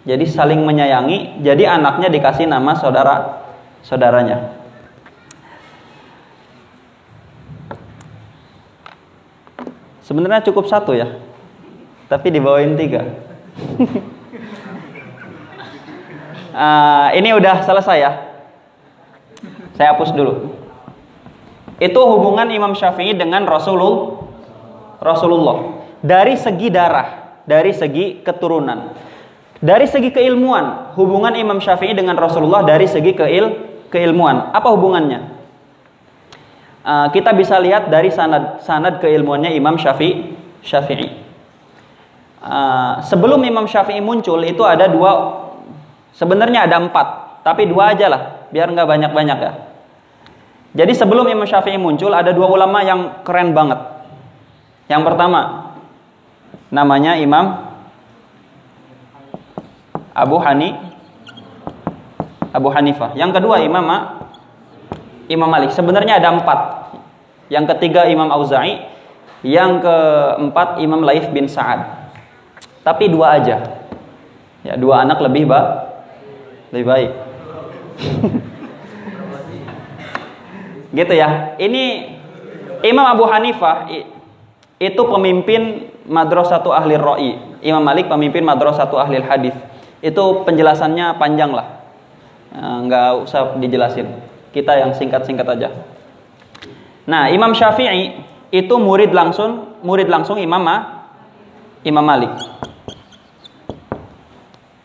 Jadi 0.05 0.27
saling 0.27 0.61
menyayangi, 0.61 1.41
jadi 1.41 1.79
anaknya 1.79 2.11
dikasih 2.11 2.45
nama 2.45 2.77
saudara 2.77 3.41
saudaranya. 3.81 4.53
Sebenarnya 10.05 10.45
cukup 10.45 10.69
satu 10.69 10.93
ya, 10.93 11.17
tapi 12.05 12.29
dibawain 12.29 12.77
tiga. 12.77 13.01
uh, 16.53 17.09
ini 17.17 17.33
udah 17.33 17.65
selesai 17.65 17.97
ya. 17.97 18.11
Saya 19.73 19.97
hapus 19.97 20.13
dulu. 20.13 20.64
Itu 21.75 21.99
hubungan 21.99 22.47
Imam 22.51 22.71
Syafi'i 22.71 23.11
dengan 23.15 23.43
Rasulullah. 23.43 24.23
Rasulullah. 25.03 25.57
Dari 25.99 26.39
segi 26.39 26.71
darah, 26.71 27.41
dari 27.43 27.75
segi 27.75 28.23
keturunan. 28.23 28.95
Dari 29.59 29.87
segi 29.87 30.11
keilmuan, 30.11 30.95
hubungan 30.95 31.35
Imam 31.35 31.59
Syafi'i 31.59 31.91
dengan 31.91 32.15
Rasulullah 32.15 32.63
dari 32.63 32.87
segi 32.87 33.11
keil 33.11 33.45
keilmuan. 33.91 34.55
Apa 34.55 34.71
hubungannya? 34.71 35.35
Uh, 36.85 37.07
kita 37.09 37.33
bisa 37.33 37.57
lihat 37.57 37.89
dari 37.89 38.13
sanad 38.13 38.61
sanad 38.61 39.01
keilmuannya 39.01 39.51
Imam 39.57 39.75
Syafi'i. 39.75 40.37
Syafi'i. 40.61 41.09
Uh, 42.45 43.01
sebelum 43.01 43.41
Imam 43.41 43.65
Syafi'i 43.65 43.99
muncul 44.05 44.37
itu 44.45 44.61
ada 44.61 44.85
dua, 44.85 45.11
sebenarnya 46.13 46.69
ada 46.69 46.77
empat, 46.77 47.41
tapi 47.41 47.65
dua 47.65 47.97
aja 47.97 48.05
lah, 48.05 48.21
biar 48.53 48.69
nggak 48.69 48.85
banyak-banyak 48.85 49.37
ya. 49.41 49.64
Jadi 50.75 50.91
sebelum 50.91 51.23
Imam 51.31 51.47
Syafi'i 51.47 51.79
muncul 51.79 52.11
ada 52.11 52.35
dua 52.35 52.51
ulama 52.51 52.83
yang 52.83 53.23
keren 53.23 53.55
banget. 53.55 53.79
Yang 54.91 55.01
pertama 55.07 55.71
namanya 56.67 57.15
Imam 57.15 57.71
Abu 60.11 60.35
Hani 60.43 60.75
Abu 62.51 62.67
Hanifah. 62.75 63.15
Yang 63.15 63.39
kedua 63.39 63.63
Imam 63.63 63.87
Imam 65.31 65.47
Malik. 65.47 65.71
Sebenarnya 65.71 66.19
ada 66.19 66.35
empat. 66.35 66.59
Yang 67.47 67.75
ketiga 67.75 68.11
Imam 68.11 68.27
Auza'i. 68.27 68.83
Yang 69.47 69.79
keempat 69.79 70.83
Imam 70.83 71.07
Laif 71.07 71.31
bin 71.31 71.47
Sa'ad. 71.47 72.11
Tapi 72.83 73.07
dua 73.07 73.39
aja. 73.39 73.63
Ya, 74.65 74.75
dua 74.75 75.07
anak 75.07 75.23
lebih 75.23 75.47
ba 75.47 75.87
lebih 76.75 76.85
baik. 76.89 77.11
Gitu 80.95 81.11
ya. 81.11 81.59
Ini 81.59 82.15
Imam 82.87 83.03
Abu 83.03 83.27
Hanifah 83.27 83.91
itu 84.79 85.01
pemimpin 85.03 85.91
madrasatu 86.07 86.71
ahli 86.71 86.95
ra'i. 86.95 87.31
Imam 87.59 87.83
Malik 87.83 88.07
pemimpin 88.07 88.47
madrasatu 88.47 88.95
ahli 88.95 89.19
hadis. 89.19 89.55
Itu 89.99 90.47
penjelasannya 90.47 91.19
panjang 91.19 91.51
lah. 91.51 91.83
Eh, 92.55 92.77
nggak 92.87 93.27
usah 93.27 93.59
dijelasin. 93.59 94.07
Kita 94.55 94.71
yang 94.79 94.95
singkat-singkat 94.95 95.43
aja. 95.43 95.69
Nah, 97.05 97.27
Imam 97.27 97.51
Syafi'i 97.51 98.15
itu 98.55 98.75
murid 98.79 99.11
langsung 99.11 99.75
murid 99.83 100.07
langsung 100.07 100.39
Imam 100.39 100.63
Imam 101.83 102.05
Malik. 102.05 102.31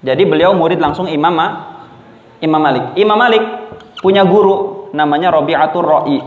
Jadi 0.00 0.22
beliau 0.26 0.56
murid 0.56 0.82
langsung 0.82 1.06
Imam 1.06 1.36
Imam 2.40 2.60
Malik. 2.60 2.84
Imam 2.96 3.16
Malik 3.16 3.44
punya 4.00 4.24
guru 4.24 4.69
namanya 4.92 5.34
Robi'atul 5.34 5.84
Ro'i. 5.84 6.18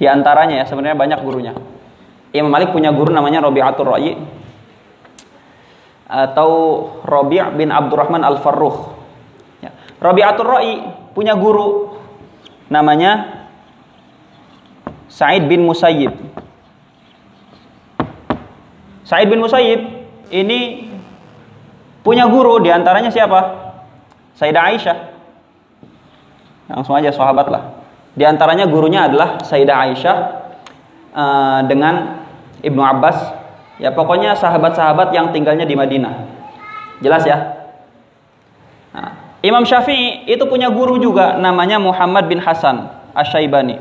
Di 0.00 0.04
antaranya 0.08 0.62
ya 0.62 0.64
sebenarnya 0.64 0.96
banyak 0.96 1.20
gurunya. 1.20 1.52
Imam 2.30 2.48
Malik 2.48 2.70
punya 2.70 2.94
guru 2.94 3.10
namanya 3.10 3.42
Robi'atul 3.42 3.86
Ro'i 3.86 4.14
atau 6.10 6.50
Robi' 7.06 7.42
bin 7.54 7.70
Abdurrahman 7.70 8.22
Al-Farruh. 8.22 8.94
Ya. 9.62 9.70
Robi'atul 9.98 10.46
Ro'i 10.46 10.74
punya 11.14 11.34
guru 11.34 11.98
namanya 12.70 13.42
Sa'id 15.10 15.50
bin 15.50 15.66
Musayyib. 15.66 16.14
Sa'id 19.02 19.26
bin 19.26 19.42
Musayyib 19.42 19.80
ini 20.30 20.86
punya 22.06 22.30
guru 22.30 22.62
di 22.62 22.70
antaranya 22.70 23.10
siapa? 23.10 23.58
Sayyidah 24.38 24.62
Aisyah. 24.70 25.09
Langsung 26.70 26.94
aja 26.94 27.10
sahabat 27.10 27.50
lah. 27.50 27.62
Di 28.14 28.22
antaranya 28.22 28.66
gurunya 28.70 29.10
adalah 29.10 29.42
Sayyidah 29.42 29.76
Aisyah 29.90 30.16
uh, 31.14 31.60
dengan 31.66 32.22
Ibnu 32.62 32.78
Abbas. 32.78 33.18
Ya 33.82 33.90
pokoknya 33.90 34.36
sahabat-sahabat 34.38 35.10
yang 35.10 35.34
tinggalnya 35.34 35.66
di 35.66 35.74
Madinah. 35.74 36.14
Jelas 37.00 37.24
ya? 37.24 37.38
Nah, 38.92 39.40
Imam 39.40 39.64
Syafi'i 39.64 40.28
itu 40.28 40.44
punya 40.44 40.68
guru 40.68 41.00
juga 41.00 41.40
namanya 41.40 41.80
Muhammad 41.80 42.28
bin 42.28 42.38
Hasan 42.44 42.92
Asyaibani. 43.16 43.80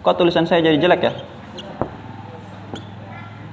Kok 0.00 0.14
tulisan 0.16 0.46
saya 0.46 0.62
jadi 0.62 0.78
jelek 0.78 1.00
ya? 1.02 1.12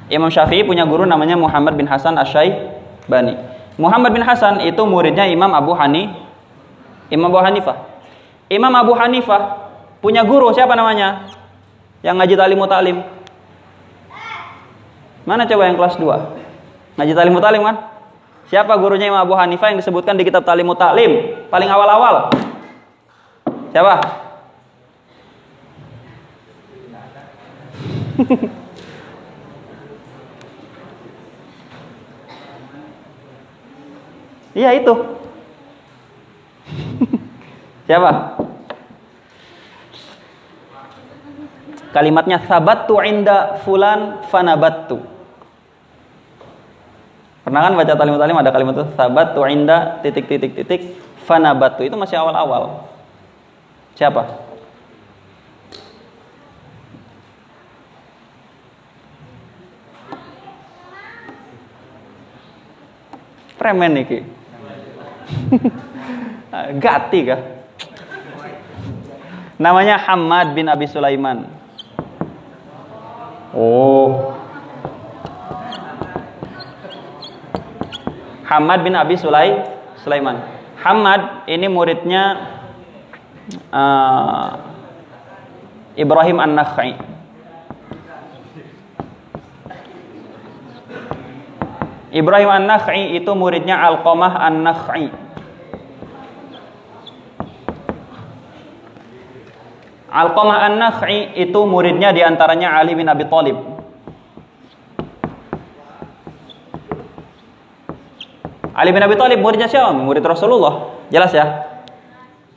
Imam 0.08 0.32
Syafi'i 0.32 0.64
punya 0.64 0.88
guru 0.88 1.04
namanya 1.04 1.36
Muhammad 1.36 1.76
bin 1.76 1.90
Hasan 1.90 2.16
Asyaibani. 2.16 3.36
Muhammad 3.82 4.14
bin 4.14 4.24
Hasan 4.24 4.62
itu 4.64 4.80
muridnya 4.86 5.26
Imam 5.26 5.50
Abu 5.52 5.74
Hani, 5.74 6.14
Imam 7.10 7.34
Abu 7.34 7.42
Hanifah. 7.42 7.97
Imam 8.48 8.72
Abu 8.72 8.96
Hanifah 8.96 9.68
punya 10.00 10.24
guru 10.24 10.56
siapa 10.56 10.76
namanya? 10.76 11.28
Yang 12.04 12.16
ngaji 12.24 12.36
talim 12.40 12.60
mutalim. 12.60 12.98
Mana 15.28 15.44
coba 15.44 15.68
yang 15.68 15.76
kelas 15.76 16.00
2? 16.00 16.96
Ngaji 16.96 17.14
talim 17.14 17.34
mutalim 17.36 17.62
kan? 17.68 17.76
Siapa 18.48 18.80
gurunya 18.80 19.12
Imam 19.12 19.20
Abu 19.20 19.36
Hanifah 19.36 19.76
yang 19.76 19.80
disebutkan 19.84 20.16
di 20.16 20.24
kitab 20.24 20.48
Talim 20.48 20.72
Mutalim 20.72 21.44
paling 21.52 21.68
awal-awal? 21.68 22.32
Siapa? 23.76 23.96
Iya 34.58 34.74
itu. 34.74 34.90
Siapa? 37.88 38.12
Kalimatnya 41.96 42.44
sabattu 42.44 43.00
inda 43.00 43.64
fulan 43.64 44.28
fanabattu. 44.28 45.00
Pernah 47.48 47.64
kan 47.64 47.74
baca 47.80 47.94
talim 47.96 48.20
talim 48.20 48.36
ada 48.36 48.52
kalimat 48.52 48.76
itu 48.76 48.86
sabattu 48.92 49.40
inda 49.48 50.04
titik 50.04 50.28
titik 50.28 50.52
titik 50.52 51.00
fanabattu 51.24 51.88
itu 51.88 51.96
masih 51.96 52.20
awal-awal. 52.20 52.92
Siapa? 53.96 54.46
Premen 63.58 63.96
nih 63.96 64.06
Gati 66.84 67.20
kah? 67.26 67.57
Namanya 69.58 69.98
Hamad 69.98 70.54
bin 70.54 70.70
Abi 70.70 70.86
Sulaiman. 70.86 71.50
Oh. 73.58 74.38
Hamad 78.46 78.86
bin 78.86 78.94
Abi 78.94 79.18
Sulai 79.18 79.66
Sulaiman. 80.06 80.40
Hamad 80.80 81.50
ini 81.50 81.68
muridnya 81.68 82.54
uh, 83.74 84.62
Ibrahim 85.98 86.38
An-Nakhai. 86.38 86.96
Ibrahim 92.14 92.50
An-Nakhai 92.50 93.18
itu 93.20 93.32
muridnya 93.34 93.82
Alqamah 93.84 94.38
An-Nakhai. 94.38 95.27
Alqamah 100.18 100.66
An-Nakhai 100.66 101.38
itu 101.38 101.60
muridnya 101.70 102.10
di 102.10 102.26
antaranya 102.26 102.74
Ali 102.74 102.98
bin 102.98 103.06
Abi 103.06 103.30
Thalib. 103.30 103.58
Ali 108.74 108.90
bin 108.90 109.02
Abi 109.06 109.14
Thalib 109.14 109.46
muridnya 109.46 109.70
siapa? 109.70 109.94
Murid 109.94 110.26
Rasulullah. 110.26 111.06
Jelas 111.14 111.30
ya? 111.38 111.46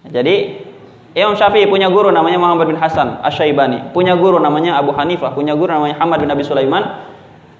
Jadi 0.08 0.64
Imam 1.12 1.36
Syafi'i 1.36 1.68
punya 1.68 1.92
guru 1.92 2.08
namanya 2.08 2.40
Muhammad 2.40 2.64
bin 2.64 2.78
Hasan 2.80 3.20
Asy-Syaibani, 3.20 3.92
punya 3.92 4.16
guru 4.16 4.40
namanya 4.40 4.80
Abu 4.80 4.96
Hanifah, 4.96 5.36
punya 5.36 5.52
guru 5.52 5.68
namanya 5.68 6.00
Hamad 6.00 6.22
bin 6.22 6.32
Abi 6.32 6.46
Sulaiman, 6.46 7.04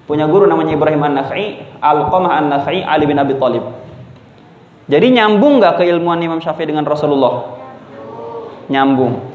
punya 0.09 0.25
guru 0.25 0.49
namanya 0.49 0.73
Ibrahim 0.73 1.03
An-Nakhai, 1.03 1.77
Al-Qamah 1.77 2.41
An-Nakhai, 2.41 2.81
Ali 2.81 3.05
bin 3.05 3.21
Abi 3.21 3.37
Thalib. 3.37 3.61
Jadi 4.89 5.07
nyambung 5.13 5.61
nggak 5.61 5.77
keilmuan 5.83 6.17
Imam 6.23 6.41
Syafi'i 6.41 6.65
dengan 6.65 6.87
Rasulullah? 6.89 7.53
Nyambung. 8.71 9.30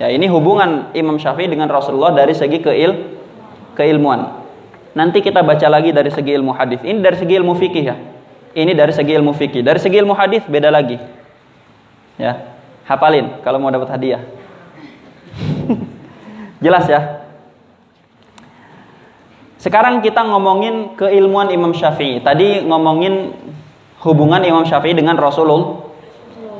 Ya 0.00 0.08
ini 0.08 0.24
hubungan 0.32 0.88
Imam 0.96 1.20
Syafi'i 1.20 1.44
dengan 1.44 1.68
Rasulullah 1.68 2.16
dari 2.16 2.32
segi 2.32 2.64
keil 2.64 3.20
keilmuan. 3.76 4.40
Nanti 4.96 5.20
kita 5.20 5.44
baca 5.44 5.68
lagi 5.68 5.92
dari 5.92 6.08
segi 6.08 6.32
ilmu 6.40 6.56
hadis. 6.56 6.80
Ini 6.80 7.04
dari 7.04 7.20
segi 7.20 7.36
ilmu 7.36 7.52
fikih 7.52 7.84
ya. 7.84 7.96
Ini 8.56 8.72
dari 8.72 8.96
segi 8.96 9.12
ilmu 9.12 9.36
fikih. 9.36 9.60
Dari 9.60 9.76
segi 9.76 10.00
ilmu 10.00 10.16
hadis 10.16 10.40
beda 10.48 10.72
lagi. 10.72 10.96
Ya. 12.16 12.56
Hafalin 12.88 13.44
kalau 13.44 13.60
mau 13.60 13.68
dapat 13.68 13.92
hadiah. 13.92 14.24
Jelas 16.64 16.88
ya? 16.88 17.28
Sekarang 19.60 20.00
kita 20.00 20.24
ngomongin 20.24 20.96
keilmuan 20.96 21.52
Imam 21.52 21.76
Syafi'i. 21.76 22.24
Tadi 22.24 22.64
ngomongin 22.64 23.36
hubungan 24.00 24.40
Imam 24.40 24.64
Syafi'i 24.64 24.96
dengan 24.96 25.20
Rasulullah. 25.20 25.92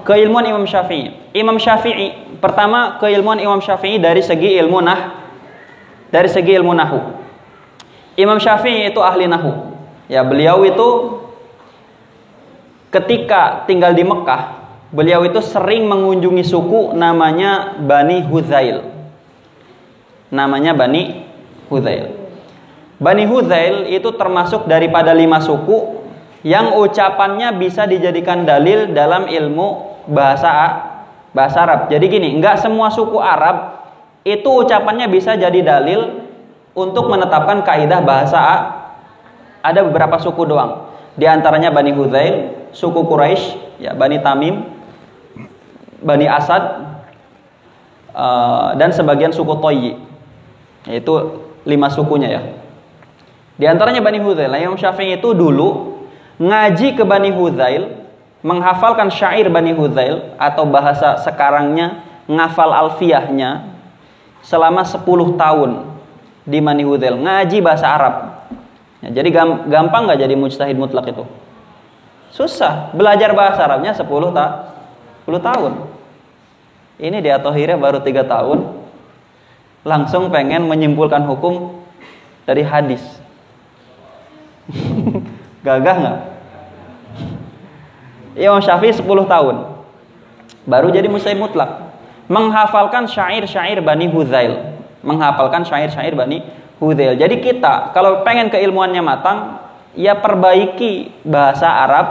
Keilmuan 0.05 0.45
Imam 0.45 0.69
Syafi'i. 0.69 1.33
Imam 1.33 1.57
Syafi'i 1.57 2.30
pertama 2.41 2.97
keilmuan 2.99 3.39
Imam 3.39 3.61
Syafi'i 3.61 4.01
dari 4.01 4.25
segi 4.25 4.57
ilmu 4.59 4.81
nah 4.81 5.21
dari 6.11 6.27
segi 6.27 6.57
ilmu 6.59 6.75
nahu. 6.75 7.01
Imam 8.19 8.43
Syafi'i 8.43 8.91
itu 8.91 8.99
ahli 8.99 9.31
nahu. 9.31 9.71
Ya, 10.11 10.27
beliau 10.27 10.67
itu 10.67 10.89
ketika 12.91 13.63
tinggal 13.71 13.95
di 13.95 14.03
Mekah 14.03 14.59
beliau 14.91 15.23
itu 15.23 15.39
sering 15.39 15.87
mengunjungi 15.87 16.43
suku 16.43 16.99
namanya 16.99 17.79
Bani 17.79 18.27
Huzail. 18.27 18.91
Namanya 20.35 20.75
Bani 20.75 21.27
Huzail. 21.71 22.19
Bani 22.99 23.25
Huzail 23.25 23.89
itu 23.89 24.11
termasuk 24.19 24.67
daripada 24.67 25.15
lima 25.15 25.39
suku 25.41 26.03
yang 26.43 26.77
ucapannya 26.77 27.55
bisa 27.57 27.87
dijadikan 27.87 28.45
dalil 28.45 28.91
dalam 28.91 29.31
ilmu 29.31 30.03
bahasa 30.11 30.51
bahasa 31.31 31.63
Arab. 31.63 31.81
Jadi 31.93 32.07
gini, 32.11 32.29
enggak 32.37 32.59
semua 32.59 32.91
suku 32.91 33.19
Arab 33.19 33.83
itu 34.27 34.47
ucapannya 34.47 35.09
bisa 35.09 35.35
jadi 35.35 35.61
dalil 35.63 36.27
untuk 36.77 37.09
menetapkan 37.09 37.65
kaidah 37.65 38.01
bahasa 38.05 38.39
A. 38.39 38.57
Ada 39.61 39.85
beberapa 39.85 40.17
suku 40.17 40.49
doang. 40.49 40.89
Di 41.15 41.29
antaranya 41.29 41.69
Bani 41.69 41.93
Huzail, 41.93 42.69
suku 42.73 43.05
Quraisy, 43.05 43.81
ya 43.83 43.93
Bani 43.93 44.23
Tamim, 44.25 44.65
Bani 46.01 46.25
Asad 46.25 46.63
uh, 48.17 48.73
dan 48.77 48.91
sebagian 48.91 49.31
suku 49.31 49.55
Toyi 49.61 49.93
yaitu 50.89 51.13
lima 51.69 51.93
sukunya 51.93 52.41
ya 52.41 52.43
di 53.61 53.69
antaranya 53.69 54.01
Bani 54.01 54.17
Huzail 54.17 54.49
Imam 54.57 54.81
Syafi'i 54.81 55.21
itu 55.21 55.37
dulu 55.37 56.01
ngaji 56.41 56.97
ke 56.97 57.05
Bani 57.05 57.29
Huzail 57.37 58.00
menghafalkan 58.41 59.13
syair 59.13 59.49
Bani 59.53 59.77
Huzail 59.77 60.37
atau 60.41 60.65
bahasa 60.65 61.21
sekarangnya 61.21 62.01
ngafal 62.25 62.73
alfiahnya 62.73 63.69
selama 64.41 64.81
10 64.85 65.05
tahun 65.37 65.71
di 66.49 66.59
Bani 66.61 66.85
Huzail 66.85 67.21
ngaji 67.21 67.59
bahasa 67.61 67.87
Arab. 67.93 68.15
Ya, 69.01 69.09
jadi 69.21 69.33
gampang 69.69 70.09
nggak 70.09 70.21
jadi 70.25 70.35
mujtahid 70.37 70.77
mutlak 70.77 71.09
itu? 71.13 71.25
Susah. 72.31 72.95
Belajar 72.95 73.35
bahasa 73.35 73.67
Arabnya 73.67 73.93
10 73.93 74.07
tak 74.33 74.51
10 75.27 75.41
tahun. 75.41 75.73
Ini 77.01 77.19
di 77.25 77.33
Atohirnya 77.33 77.81
baru 77.81 78.05
tiga 78.05 78.29
tahun. 78.29 78.77
Langsung 79.89 80.29
pengen 80.29 80.69
menyimpulkan 80.69 81.25
hukum 81.25 81.81
dari 82.45 82.61
hadis. 82.61 83.01
Gagah 85.67 85.97
nggak? 85.97 86.19
Imam 88.39 88.63
Syafi'i 88.63 88.95
10 88.95 89.07
tahun 89.07 89.57
baru 90.67 90.93
jadi 90.93 91.09
musai 91.11 91.35
mutlak 91.35 91.91
menghafalkan 92.31 93.11
syair-syair 93.11 93.83
Bani 93.83 94.07
Huzail 94.11 94.79
menghafalkan 95.03 95.67
syair-syair 95.67 96.15
Bani 96.15 96.45
Huzail 96.79 97.19
jadi 97.19 97.37
kita 97.41 97.91
kalau 97.97 98.23
pengen 98.23 98.53
keilmuannya 98.53 99.03
matang 99.03 99.59
ya 99.97 100.15
perbaiki 100.15 101.11
bahasa 101.27 101.67
Arab 101.67 102.07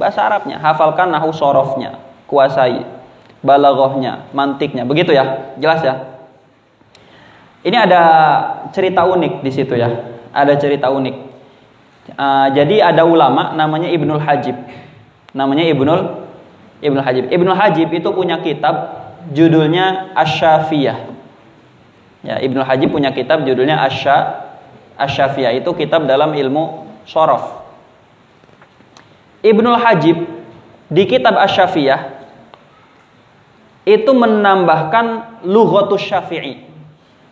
bahasa 0.00 0.24
Arabnya 0.26 0.58
hafalkan 0.58 1.12
nahu 1.12 1.30
sorofnya 1.30 2.00
kuasai 2.26 3.00
balaghahnya, 3.44 4.30
mantiknya. 4.36 4.84
Begitu 4.84 5.16
ya? 5.16 5.56
Jelas 5.56 5.80
ya? 5.80 5.94
Ini 7.60 7.76
ada 7.76 8.02
cerita 8.72 9.04
unik 9.04 9.44
di 9.44 9.50
situ 9.52 9.76
ya. 9.76 9.88
Ada 10.32 10.56
cerita 10.56 10.88
unik. 10.88 11.16
Uh, 12.16 12.48
jadi 12.56 12.90
ada 12.90 13.04
ulama 13.04 13.52
namanya 13.52 13.92
Ibnul 13.92 14.22
Hajib. 14.22 14.56
Namanya 15.30 15.66
Ibnul 15.70 16.30
Ibnul 16.80 17.04
Hajib. 17.04 17.24
Ibnul 17.28 17.56
Hajib 17.56 17.88
itu 17.92 18.08
punya 18.08 18.40
kitab 18.40 18.74
judulnya 19.36 20.16
Asyafiyah. 20.16 20.98
Ya, 22.24 22.36
Ibnul 22.40 22.64
Hajib 22.64 22.92
punya 22.92 23.12
kitab 23.12 23.44
judulnya 23.44 23.80
Asya 23.84 24.16
Asyafiyah. 24.96 25.56
Itu 25.60 25.76
kitab 25.76 26.08
dalam 26.08 26.32
ilmu 26.32 26.88
sorof. 27.04 27.64
Ibnul 29.44 29.80
Hajib 29.80 30.24
di 30.88 31.02
kitab 31.04 31.36
Asyafiyah 31.36 32.20
itu 33.88 34.12
menambahkan 34.12 35.40
lughatus 35.48 36.04
syafi'i. 36.04 36.64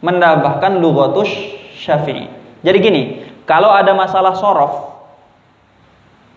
Menambahkan 0.01 0.80
lughatus 0.80 1.28
syafi'i. 1.76 2.32
Jadi 2.64 2.78
gini, 2.80 3.03
kalau 3.44 3.68
ada 3.68 3.92
masalah 3.92 4.36
sorof, 4.36 4.88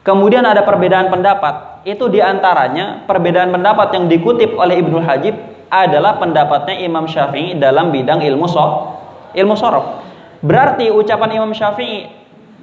kemudian 0.06 0.46
ada 0.46 0.62
perbedaan 0.66 1.10
pendapat, 1.10 1.86
itu 1.88 2.06
di 2.10 2.22
antaranya 2.22 3.06
perbedaan 3.10 3.50
pendapat 3.50 3.94
yang 3.98 4.06
dikutip 4.06 4.54
oleh 4.54 4.82
Ibnu 4.82 5.02
Hajib 5.02 5.36
adalah 5.72 6.20
pendapatnya 6.20 6.84
Imam 6.84 7.08
Syafi'i 7.08 7.58
dalam 7.58 7.90
bidang 7.90 8.22
ilmu 8.22 8.46
sorof. 8.46 9.00
Ilmu 9.34 9.56
sorof. 9.56 10.04
Berarti 10.44 10.92
ucapan 10.92 11.42
Imam 11.42 11.54
Syafi'i 11.56 12.12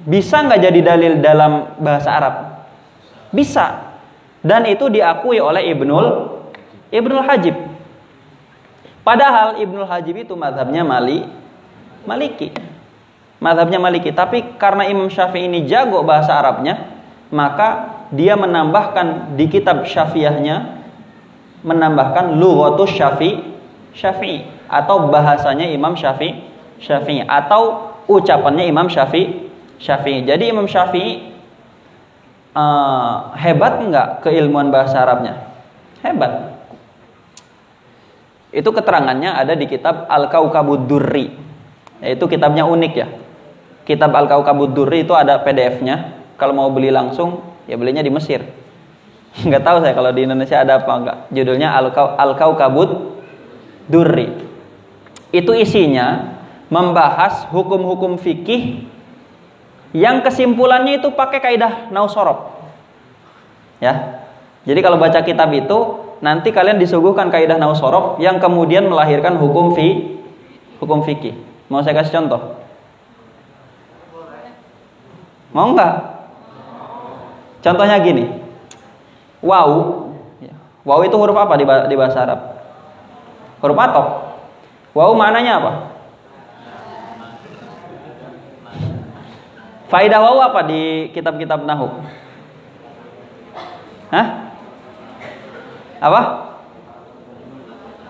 bisa 0.05 0.45
nggak 0.45 0.61
jadi 0.61 0.79
dalil 0.95 1.13
dalam 1.19 1.75
bahasa 1.81 2.09
Arab? 2.13 2.35
Bisa. 3.33 3.91
Dan 4.39 4.63
itu 4.71 4.87
diakui 4.87 5.43
oleh 5.43 5.67
Ibnul 5.73 6.07
Ibnul 6.89 7.23
Hajib. 7.25 7.55
Padahal 9.05 9.57
Ibnul 9.61 9.89
Hajib 9.89 10.15
itu 10.21 10.33
madhabnya 10.33 10.85
Mali, 10.85 11.25
Maliki. 12.05 12.53
Madhabnya 13.41 13.79
Maliki. 13.81 14.13
Tapi 14.13 14.57
karena 14.57 14.85
Imam 14.85 15.09
Syafi'i 15.09 15.49
ini 15.49 15.65
jago 15.65 16.01
bahasa 16.05 16.35
Arabnya, 16.35 16.98
maka 17.29 18.01
dia 18.09 18.33
menambahkan 18.33 19.37
di 19.37 19.45
kitab 19.45 19.85
Syafi'ahnya 19.85 20.81
menambahkan 21.61 22.37
lughatus 22.41 22.93
Syafi'i 22.97 23.45
Syafi'i 23.93 24.45
atau 24.69 25.09
bahasanya 25.09 25.69
Imam 25.69 25.93
Syafi'i 25.93 26.45
Syafi'i 26.79 27.21
atau 27.25 27.93
ucapannya 28.09 28.65
Imam 28.65 28.89
Syafi'i 28.89 29.51
Syafi'i. 29.77 30.25
Jadi 30.25 30.49
Imam 30.49 30.65
Syafi'i 30.65 31.29
uh, 32.55 33.31
hebat 33.37 33.79
enggak 33.79 34.07
keilmuan 34.25 34.73
bahasa 34.73 35.03
Arabnya? 35.03 35.49
Hebat. 36.03 36.57
Itu 38.49 38.73
keterangannya 38.73 39.35
ada 39.35 39.53
di 39.53 39.69
kitab 39.69 40.09
Al-Kaukabud 40.09 40.89
Durri. 40.89 41.29
Yaitu 42.01 42.25
kitabnya 42.25 42.65
unik 42.65 42.93
ya. 42.95 43.07
Kitab 43.85 44.15
Al-Kaukabud 44.15 44.73
Durri 44.73 45.05
itu 45.05 45.13
ada 45.13 45.43
PDF-nya. 45.43 46.18
Kalau 46.39 46.55
mau 46.55 46.71
beli 46.71 46.87
langsung, 46.87 47.43
ya 47.67 47.75
belinya 47.75 47.99
di 47.99 48.09
Mesir. 48.09 48.41
Enggak 49.45 49.61
tahu 49.61 49.77
saya 49.83 49.93
kalau 49.93 50.09
di 50.15 50.25
Indonesia 50.25 50.57
ada 50.57 50.81
apa 50.81 50.89
enggak. 50.89 51.17
Judulnya 51.29 51.69
Al-Kaukabud 52.17 53.19
Durri. 53.85 54.49
Itu 55.29 55.53
isinya 55.53 56.39
membahas 56.73 57.45
hukum-hukum 57.53 58.17
fikih 58.17 58.89
yang 59.93 60.21
kesimpulannya 60.21 61.01
itu 61.01 61.13
pakai 61.13 61.41
kaidah 61.41 61.93
nausorob. 61.93 62.57
Ya. 63.81 64.25
Jadi 64.65 64.79
kalau 64.81 64.97
baca 65.01 65.21
kitab 65.21 65.49
itu 65.53 65.77
nanti 66.21 66.49
kalian 66.49 66.77
disuguhkan 66.77 67.29
kaidah 67.33 67.57
nausorob 67.57 68.21
yang 68.21 68.37
kemudian 68.37 68.85
melahirkan 68.85 69.37
hukum 69.37 69.73
fi 69.77 70.17
hukum 70.81 71.05
fikih. 71.05 71.37
Mau 71.69 71.85
saya 71.85 71.97
kasih 72.01 72.21
contoh? 72.21 72.41
Mau 75.53 75.73
nggak? 75.73 76.18
Contohnya 77.59 77.99
gini. 77.99 78.25
Wow. 79.43 79.69
Wow 80.87 80.99
itu 81.03 81.15
huruf 81.19 81.35
apa 81.35 81.59
di 81.59 81.95
bahasa 81.95 82.23
Arab? 82.23 82.39
Huruf 83.59 83.77
atok. 83.77 84.07
Wow 84.95 85.13
maknanya 85.13 85.59
apa? 85.59 85.71
Faidah 89.89 90.21
waw 90.21 90.37
apa 90.53 90.69
di 90.69 91.09
kitab-kitab 91.17 91.65
Nahu? 91.65 91.87
Hah? 94.13 94.27
Apa? 95.97 96.21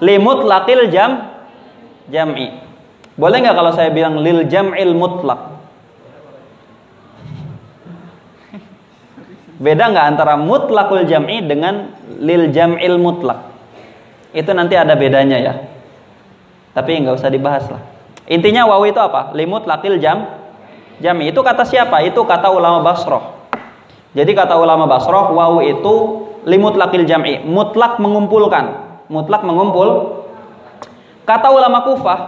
Limut 0.03 0.43
lakil 0.43 0.91
jam 0.91 1.39
jam'i. 2.07 2.63
Boleh 3.19 3.43
nggak 3.43 3.55
kalau 3.55 3.71
saya 3.75 3.91
bilang 3.91 4.19
lil 4.19 4.47
jam'il 4.47 4.95
mutlak? 4.95 5.59
Beda 9.60 9.91
nggak 9.91 10.05
antara 10.16 10.39
mutlakul 10.39 11.03
jam'i 11.03 11.43
dengan 11.43 11.91
lil 12.16 12.47
jam'il 12.55 12.95
mutlak? 12.95 13.51
Itu 14.32 14.55
nanti 14.55 14.80
ada 14.80 14.95
bedanya 14.95 15.36
ya. 15.36 15.53
Tapi 16.72 16.95
nggak 17.03 17.20
usah 17.20 17.28
dibahas 17.28 17.68
lah. 17.68 17.84
Intinya 18.32 18.64
waw 18.72 18.88
itu 18.88 18.95
apa? 18.95 19.36
Limut 19.36 19.68
lakil 19.68 19.99
jam 19.99 20.32
jami. 21.03 21.28
Itu 21.28 21.43
kata 21.43 21.68
siapa? 21.68 21.99
Itu 22.07 22.24
kata 22.24 22.47
ulama 22.55 22.80
Basroh. 22.80 23.39
Jadi 24.16 24.32
kata 24.32 24.55
ulama 24.55 24.88
Basroh, 24.89 25.36
wawu 25.36 25.60
itu 25.62 25.93
limut 26.47 26.74
lakil 26.80 27.05
jam'i, 27.05 27.43
mutlak 27.45 27.99
mengumpulkan, 28.01 28.97
mutlak 29.12 29.45
mengumpul. 29.45 30.24
Kata 31.28 31.53
ulama 31.53 31.86
Kufah, 31.86 32.20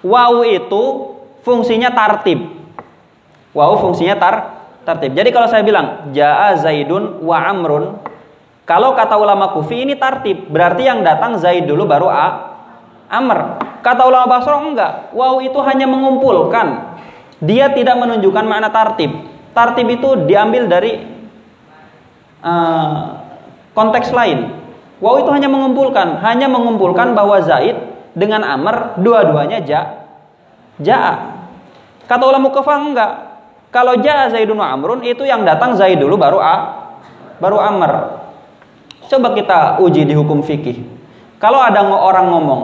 wawu 0.00 0.48
itu 0.48 0.82
fungsinya 1.44 1.92
tartib. 1.92 2.56
Wawu 3.52 3.74
fungsinya 3.80 4.16
tar 4.16 4.57
tartib. 4.88 5.12
Jadi 5.12 5.28
kalau 5.28 5.52
saya 5.52 5.60
bilang 5.60 6.08
jaa 6.16 6.56
Zaidun 6.56 7.20
wa 7.20 7.36
Amrun, 7.44 8.00
kalau 8.64 8.96
kata 8.96 9.20
ulama 9.20 9.52
Kufi 9.52 9.84
ini 9.84 10.00
tartib, 10.00 10.48
berarti 10.48 10.88
yang 10.88 11.04
datang 11.04 11.36
Zaid 11.36 11.68
dulu 11.68 11.84
baru 11.84 12.08
A 12.08 12.28
Amr. 13.12 13.60
Kata 13.84 14.08
ulama 14.08 14.24
Basroh 14.24 14.64
enggak, 14.64 15.12
wawu 15.12 15.44
itu 15.44 15.60
hanya 15.60 15.84
mengumpulkan 15.84 16.96
dia 17.44 17.70
tidak 17.70 18.00
menunjukkan 18.00 18.44
makna 18.48 18.72
tartib. 18.72 19.12
Tartib 19.52 19.86
itu 19.92 20.24
diambil 20.26 20.66
dari 20.66 21.04
uh, 22.42 23.20
konteks 23.76 24.10
lain. 24.10 24.56
Wow 24.98 25.22
itu 25.22 25.30
hanya 25.30 25.46
mengumpulkan, 25.46 26.18
hanya 26.26 26.50
mengumpulkan 26.50 27.14
bahwa 27.14 27.38
Zaid 27.38 27.78
dengan 28.18 28.42
Amr 28.42 28.98
dua-duanya 28.98 29.62
ja 29.62 30.08
ja. 30.82 31.34
Kata 32.08 32.24
ulama 32.24 32.48
kafah 32.50 32.78
enggak. 32.80 33.12
Kalau 33.78 33.94
ja 34.02 34.26
Zaidun 34.26 34.58
wa 34.58 34.74
Amrun 34.74 35.06
itu 35.06 35.22
yang 35.22 35.46
datang 35.46 35.78
Zaid 35.78 36.02
dulu 36.02 36.18
baru 36.18 36.42
A 36.42 36.54
baru 37.38 37.62
Amr. 37.62 38.18
Coba 39.06 39.38
kita 39.38 39.78
uji 39.78 40.02
di 40.02 40.18
hukum 40.18 40.42
fikih. 40.42 40.82
Kalau 41.38 41.62
ada 41.62 41.86
orang 41.86 42.26
ngomong 42.26 42.62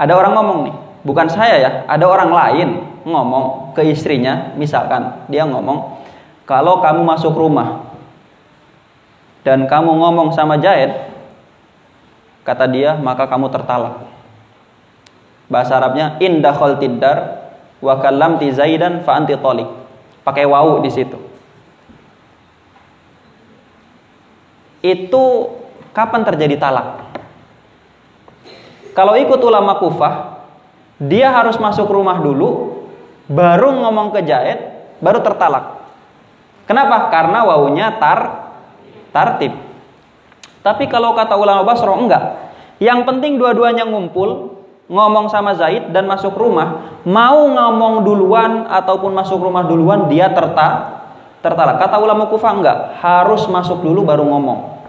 ada 0.00 0.16
orang 0.16 0.32
ngomong 0.40 0.58
nih 0.64 0.74
bukan 1.04 1.28
saya 1.28 1.56
ya, 1.60 1.70
ada 1.84 2.08
orang 2.08 2.32
lain 2.32 2.68
ngomong 3.04 3.76
ke 3.76 3.84
istrinya, 3.92 4.56
misalkan 4.56 5.28
dia 5.28 5.44
ngomong, 5.44 6.00
kalau 6.48 6.80
kamu 6.80 7.04
masuk 7.04 7.36
rumah 7.36 7.92
dan 9.44 9.68
kamu 9.68 10.00
ngomong 10.00 10.32
sama 10.32 10.56
Jaid, 10.56 11.12
kata 12.48 12.72
dia, 12.72 12.96
maka 12.96 13.28
kamu 13.28 13.52
tertalak. 13.52 14.08
Bahasa 15.52 15.76
Arabnya 15.76 16.16
indah 16.24 16.56
tidar 16.80 17.43
wa 17.80 17.94
kallamti 17.98 18.50
Zaidan 18.52 19.02
fa 19.02 19.18
anti. 19.18 19.34
Pakai 20.24 20.44
wau 20.48 20.80
di 20.80 20.90
situ. 20.92 21.20
Itu 24.84 25.24
kapan 25.96 26.22
terjadi 26.28 26.60
talak? 26.60 27.04
Kalau 28.94 29.18
ikut 29.18 29.40
ulama 29.42 29.80
Kufah, 29.80 30.44
dia 31.02 31.34
harus 31.34 31.58
masuk 31.58 31.90
rumah 31.90 32.22
dulu, 32.22 32.84
baru 33.26 33.74
ngomong 33.80 34.14
ke 34.14 34.22
Jaid, 34.22 34.60
baru 35.02 35.18
tertalak. 35.24 35.82
Kenapa? 36.64 37.10
Karena 37.10 37.44
wawunya 37.44 37.98
tar 37.98 38.54
tartib. 39.12 39.52
Tapi 40.64 40.88
kalau 40.88 41.12
kata 41.12 41.36
ulama 41.36 41.66
Basro 41.66 41.92
enggak. 41.92 42.56
Yang 42.80 43.04
penting 43.04 43.36
dua-duanya 43.36 43.84
ngumpul, 43.84 44.53
ngomong 44.88 45.32
sama 45.32 45.56
Zaid 45.56 45.90
dan 45.96 46.04
masuk 46.04 46.36
rumah, 46.36 47.00
mau 47.08 47.48
ngomong 47.48 48.04
duluan 48.04 48.68
ataupun 48.68 49.16
masuk 49.16 49.40
rumah 49.40 49.64
duluan 49.64 50.08
dia 50.12 50.28
terta 50.32 51.00
tertalak. 51.40 51.76
Kata 51.80 52.00
ulama 52.00 52.28
Kufah 52.28 52.52
enggak, 52.56 52.78
harus 53.00 53.44
masuk 53.48 53.84
dulu 53.84 54.04
baru 54.04 54.24
ngomong. 54.24 54.80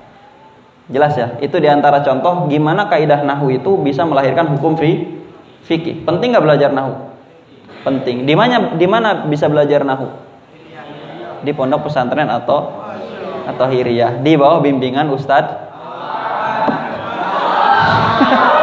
Jelas 0.87 1.17
ya? 1.17 1.35
Itu 1.41 1.57
di 1.57 1.67
antara 1.67 2.05
contoh 2.05 2.45
gimana 2.47 2.87
kaidah 2.87 3.25
nahu 3.25 3.49
itu 3.57 3.75
bisa 3.81 4.05
melahirkan 4.05 4.55
hukum 4.55 4.77
fi 4.77 5.19
fikih. 5.65 6.05
Penting 6.05 6.31
nggak 6.35 6.45
belajar 6.45 6.69
nahu? 6.71 6.93
Penting. 7.83 8.23
Di 8.23 8.35
mana 8.37 8.77
di 8.77 8.87
mana 8.87 9.25
bisa 9.25 9.49
belajar 9.49 9.81
nahu? 9.81 10.07
Di 11.41 11.51
pondok 11.53 11.89
pesantren 11.89 12.29
atau 12.29 12.85
atau 13.45 13.65
hiriyah 13.69 14.25
di 14.25 14.33
bawah 14.33 14.57
bimbingan 14.57 15.05
ustadz 15.13 15.53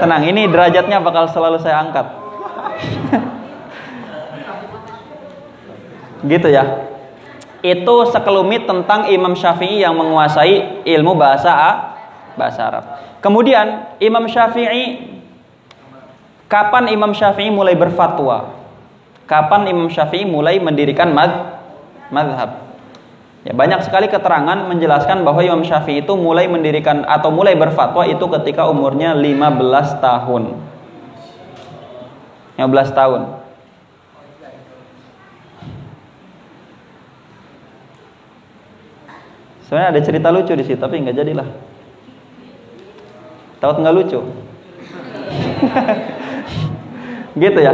Tenang, 0.00 0.24
ini 0.24 0.48
derajatnya 0.48 0.98
bakal 1.04 1.28
selalu 1.28 1.60
saya 1.60 1.84
angkat. 1.84 2.06
gitu 6.24 6.48
ya. 6.48 6.88
Itu 7.60 8.08
sekelumit 8.08 8.64
tentang 8.64 9.12
Imam 9.12 9.36
Syafi'i 9.36 9.84
yang 9.84 9.92
menguasai 9.92 10.84
ilmu 10.88 11.12
bahasa 11.12 11.52
A, 11.52 11.72
bahasa 12.32 12.60
Arab. 12.64 12.84
Kemudian 13.20 14.00
Imam 14.00 14.24
Syafi'i 14.24 15.12
kapan 16.48 16.88
Imam 16.88 17.12
Syafi'i 17.12 17.52
mulai 17.52 17.76
berfatwa? 17.76 18.56
Kapan 19.28 19.68
Imam 19.68 19.92
Syafi'i 19.92 20.24
mulai 20.24 20.56
mendirikan 20.56 21.12
mad 21.12 21.60
madhab? 22.08 22.69
Ya, 23.40 23.56
banyak 23.56 23.88
sekali 23.88 24.04
keterangan 24.12 24.68
menjelaskan 24.68 25.24
bahwa 25.24 25.40
Imam 25.40 25.64
Syafi'i 25.64 26.04
itu 26.04 26.12
mulai 26.12 26.44
mendirikan 26.44 27.08
atau 27.08 27.32
mulai 27.32 27.56
berfatwa 27.56 28.04
itu 28.04 28.20
ketika 28.36 28.68
umurnya 28.68 29.16
15 29.16 29.96
tahun. 29.96 30.60
15 32.60 32.92
tahun. 32.92 33.40
Sebenarnya 39.64 39.88
ada 39.88 40.00
cerita 40.04 40.28
lucu 40.28 40.52
di 40.52 40.64
situ 40.66 40.76
tapi 40.76 41.00
nggak 41.00 41.16
jadilah. 41.16 41.48
Tahu 43.64 43.80
nggak 43.80 43.96
lucu? 43.96 44.20
gitu 47.40 47.60
ya. 47.64 47.72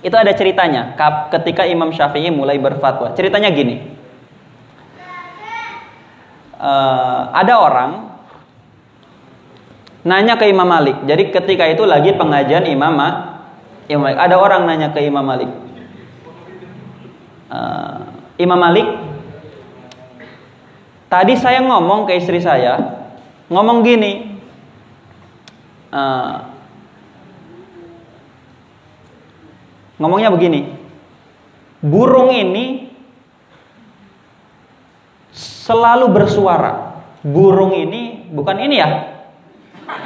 Itu 0.00 0.16
ada 0.16 0.32
ceritanya. 0.32 0.96
Ketika 1.28 1.68
Imam 1.68 1.92
Syafi'i 1.92 2.32
mulai 2.32 2.56
berfatwa, 2.56 3.12
ceritanya 3.12 3.52
gini. 3.52 3.99
Uh, 6.60 7.32
ada 7.32 7.56
orang 7.56 7.90
nanya 10.04 10.36
ke 10.36 10.44
Imam 10.44 10.68
Malik. 10.68 11.08
Jadi 11.08 11.32
ketika 11.32 11.64
itu 11.64 11.88
lagi 11.88 12.12
pengajian 12.12 12.68
Imam 12.68 12.92
Malik. 12.92 14.20
Ada 14.20 14.36
orang 14.36 14.68
nanya 14.68 14.92
ke 14.92 15.00
Imam 15.00 15.24
Malik. 15.24 15.48
Uh, 17.50 18.06
Imam 18.38 18.56
Malik, 18.56 18.86
tadi 21.10 21.34
saya 21.34 21.60
ngomong 21.66 22.06
ke 22.06 22.14
istri 22.14 22.38
saya, 22.38 22.78
ngomong 23.50 23.82
gini, 23.82 24.38
uh, 25.90 26.46
ngomongnya 29.98 30.30
begini, 30.32 30.72
burung 31.82 32.32
ini 32.32 32.79
selalu 35.70 36.10
bersuara. 36.10 36.98
Burung 37.22 37.70
ini 37.70 38.26
bukan 38.34 38.58
ini 38.58 38.82
ya, 38.82 38.88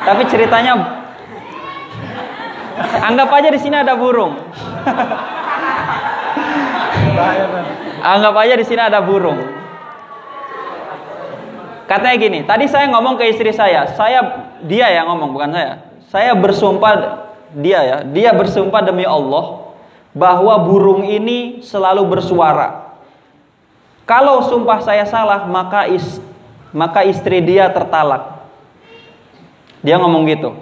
tapi 0.04 0.28
ceritanya 0.28 0.76
anggap 3.00 3.30
aja 3.32 3.48
di 3.48 3.60
sini 3.62 3.80
ada 3.80 3.96
burung. 3.96 4.36
anggap 8.04 8.34
aja 8.44 8.54
di 8.58 8.66
sini 8.66 8.82
ada 8.82 9.00
burung. 9.00 9.40
Katanya 11.86 12.16
gini, 12.18 12.42
tadi 12.42 12.66
saya 12.66 12.90
ngomong 12.90 13.14
ke 13.14 13.30
istri 13.30 13.54
saya, 13.54 13.94
saya 13.94 14.50
dia 14.66 14.90
yang 14.90 15.08
ngomong 15.14 15.30
bukan 15.32 15.54
saya. 15.54 15.72
Saya 16.10 16.34
bersumpah 16.34 17.24
dia 17.54 17.80
ya, 17.86 17.96
dia 18.02 18.34
bersumpah 18.34 18.82
demi 18.82 19.06
Allah 19.06 19.70
bahwa 20.10 20.58
burung 20.66 21.06
ini 21.06 21.62
selalu 21.62 22.18
bersuara. 22.18 22.83
Kalau 24.04 24.44
sumpah 24.44 24.84
saya 24.84 25.08
salah, 25.08 25.48
maka 25.48 25.88
is, 25.88 26.20
maka 26.76 27.08
istri 27.08 27.40
dia 27.40 27.72
tertalak. 27.72 28.44
Dia 29.80 29.96
ngomong 29.96 30.28
gitu. 30.28 30.56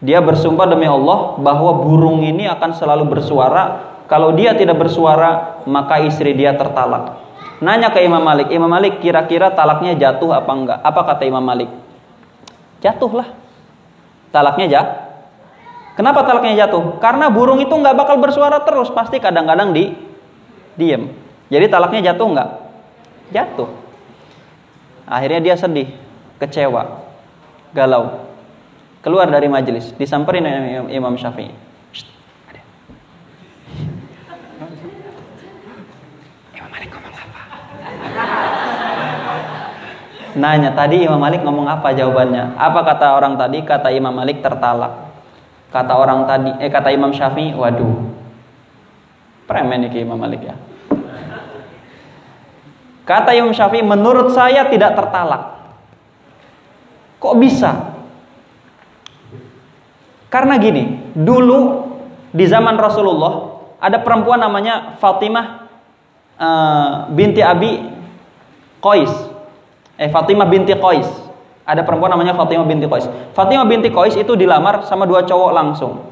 Dia 0.00 0.18
bersumpah 0.24 0.66
demi 0.66 0.88
Allah 0.88 1.36
bahwa 1.36 1.84
burung 1.84 2.24
ini 2.24 2.48
akan 2.48 2.72
selalu 2.72 3.12
bersuara. 3.12 3.94
Kalau 4.08 4.32
dia 4.32 4.56
tidak 4.56 4.80
bersuara, 4.80 5.62
maka 5.68 6.00
istri 6.04 6.32
dia 6.32 6.56
tertalak. 6.56 7.22
Nanya 7.62 7.94
ke 7.94 8.02
Imam 8.02 8.18
Malik, 8.18 8.50
Imam 8.50 8.66
Malik 8.66 8.98
kira-kira 8.98 9.54
talaknya 9.54 9.94
jatuh 9.94 10.34
apa 10.34 10.50
enggak? 10.50 10.78
Apa 10.82 11.00
kata 11.06 11.22
Imam 11.28 11.44
Malik? 11.44 11.70
Jatuhlah. 12.82 13.30
Talaknya 14.34 14.66
jatuh. 14.66 14.98
Kenapa 15.92 16.24
talaknya 16.24 16.66
jatuh? 16.66 16.96
Karena 16.98 17.28
burung 17.28 17.60
itu 17.60 17.70
nggak 17.70 17.94
bakal 17.94 18.16
bersuara 18.16 18.64
terus, 18.64 18.88
pasti 18.90 19.20
kadang-kadang 19.20 19.76
di 19.76 19.92
diem. 20.74 21.12
Jadi 21.52 21.68
talaknya 21.68 22.10
jatuh 22.12 22.26
nggak? 22.32 22.48
Jatuh. 23.32 23.70
Akhirnya 25.08 25.40
dia 25.40 25.56
sedih, 25.58 25.90
kecewa, 26.38 27.02
galau 27.74 28.30
keluar 29.02 29.26
dari 29.26 29.50
majelis, 29.50 29.90
disamperin 29.98 30.46
Imam 30.88 31.18
Syafi'i. 31.18 31.50
Imam 36.54 36.70
Malik 36.70 36.88
ngomong? 36.94 37.14
Nanya 40.32 40.70
tadi 40.72 41.02
Imam 41.02 41.18
Malik 41.18 41.42
ngomong 41.42 41.66
apa 41.66 41.92
jawabannya? 41.92 42.56
Apa 42.56 42.80
kata 42.86 43.18
orang 43.18 43.34
tadi? 43.36 43.58
Kata 43.66 43.90
Imam 43.90 44.14
Malik 44.14 44.38
tertalak. 44.40 45.10
Kata 45.74 45.92
orang 45.98 46.28
tadi, 46.28 46.52
eh 46.62 46.70
kata 46.70 46.92
Imam 46.94 47.10
Syafi'i, 47.10 47.56
waduh, 47.56 48.06
premen 49.50 49.88
nih 49.88 50.04
Imam 50.06 50.20
Malik 50.20 50.46
ya. 50.46 50.54
Kata 53.02 53.34
Imam 53.34 53.50
Syafi'i, 53.50 53.82
menurut 53.82 54.30
saya 54.30 54.70
tidak 54.70 54.94
tertalak. 54.94 55.58
Kok 57.18 57.34
bisa? 57.38 57.98
Karena 60.30 60.56
gini, 60.58 61.12
dulu 61.12 61.92
di 62.32 62.46
zaman 62.46 62.78
Rasulullah 62.78 63.62
ada 63.82 63.98
perempuan 64.00 64.40
namanya 64.40 64.96
Fatimah 65.02 65.68
uh, 66.38 66.90
binti 67.12 67.42
Abi 67.42 67.82
Qais. 68.78 69.12
Eh 69.98 70.08
Fatimah 70.08 70.46
binti 70.46 70.72
Qais. 70.78 71.06
Ada 71.62 71.86
perempuan 71.86 72.10
namanya 72.10 72.34
Fatimah 72.34 72.66
binti 72.66 72.86
Qais. 72.86 73.06
Fatimah 73.34 73.66
binti 73.66 73.90
Qais 73.90 74.14
itu 74.14 74.32
dilamar 74.38 74.86
sama 74.86 75.06
dua 75.06 75.26
cowok 75.26 75.50
langsung. 75.52 76.06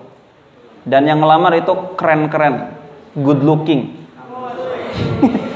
Dan 0.86 1.06
yang 1.06 1.22
ngelamar 1.22 1.54
itu 1.54 1.72
keren-keren, 1.94 2.74
good 3.18 3.40
looking. 3.46 3.94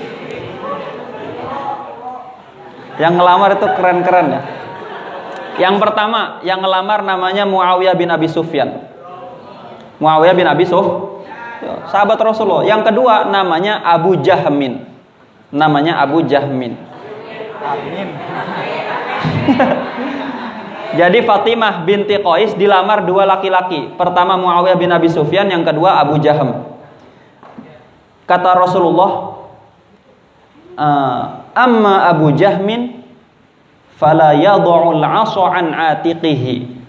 yang 2.99 3.19
ngelamar 3.19 3.59
itu 3.59 3.67
keren-keren 3.75 4.27
ya. 4.31 4.43
Yang 5.55 5.77
pertama 5.79 6.43
yang 6.43 6.59
ngelamar 6.59 7.07
namanya 7.07 7.47
Muawiyah 7.47 7.95
bin 7.95 8.11
Abi 8.11 8.27
Sufyan. 8.27 8.91
Muawiyah 10.03 10.35
bin 10.35 10.47
Abi 10.51 10.67
Suf, 10.67 11.15
sahabat 11.87 12.19
Rasulullah. 12.19 12.67
Yang 12.67 12.91
kedua 12.91 13.31
namanya 13.31 13.79
Abu 13.87 14.19
Jahmin. 14.19 14.83
Namanya 15.55 16.03
Abu 16.03 16.27
Jahmin. 16.27 16.75
Amin. 17.63 18.09
Jadi 20.99 21.19
Fatimah 21.27 21.83
binti 21.83 22.15
Qais 22.19 22.55
dilamar 22.55 23.03
dua 23.03 23.27
laki-laki. 23.27 23.95
Pertama 23.99 24.39
Muawiyah 24.39 24.79
bin 24.79 24.91
Abi 24.95 25.11
Sufyan, 25.11 25.51
yang 25.51 25.67
kedua 25.67 25.99
Abu 25.99 26.23
Jaham. 26.23 26.75
Kata 28.27 28.57
Rasulullah, 28.57 29.43
"Amma 31.55 32.11
Abu 32.11 32.35
Jahmin 32.35 33.03
fala 33.95 34.35
yad'ul 34.35 35.03
'asa 35.03 35.45
an 35.55 35.67
atiqihi. 35.73 36.83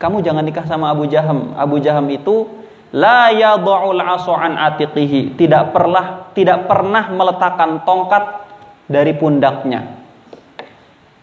Kamu 0.00 0.24
jangan 0.24 0.44
nikah 0.44 0.64
sama 0.64 0.90
Abu 0.90 1.04
Jaham. 1.06 1.52
Abu 1.60 1.76
Jaham 1.78 2.08
itu 2.08 2.48
la 2.96 3.28
yad'ul 3.30 4.00
'asa 4.00 4.32
an 4.32 4.56
atiqihi, 4.56 5.36
tidak 5.36 5.76
pernah 5.76 6.32
tidak 6.32 6.64
pernah 6.66 7.12
meletakkan 7.12 7.84
tongkat 7.84 8.48
dari 8.90 9.12
pundaknya. 9.14 10.00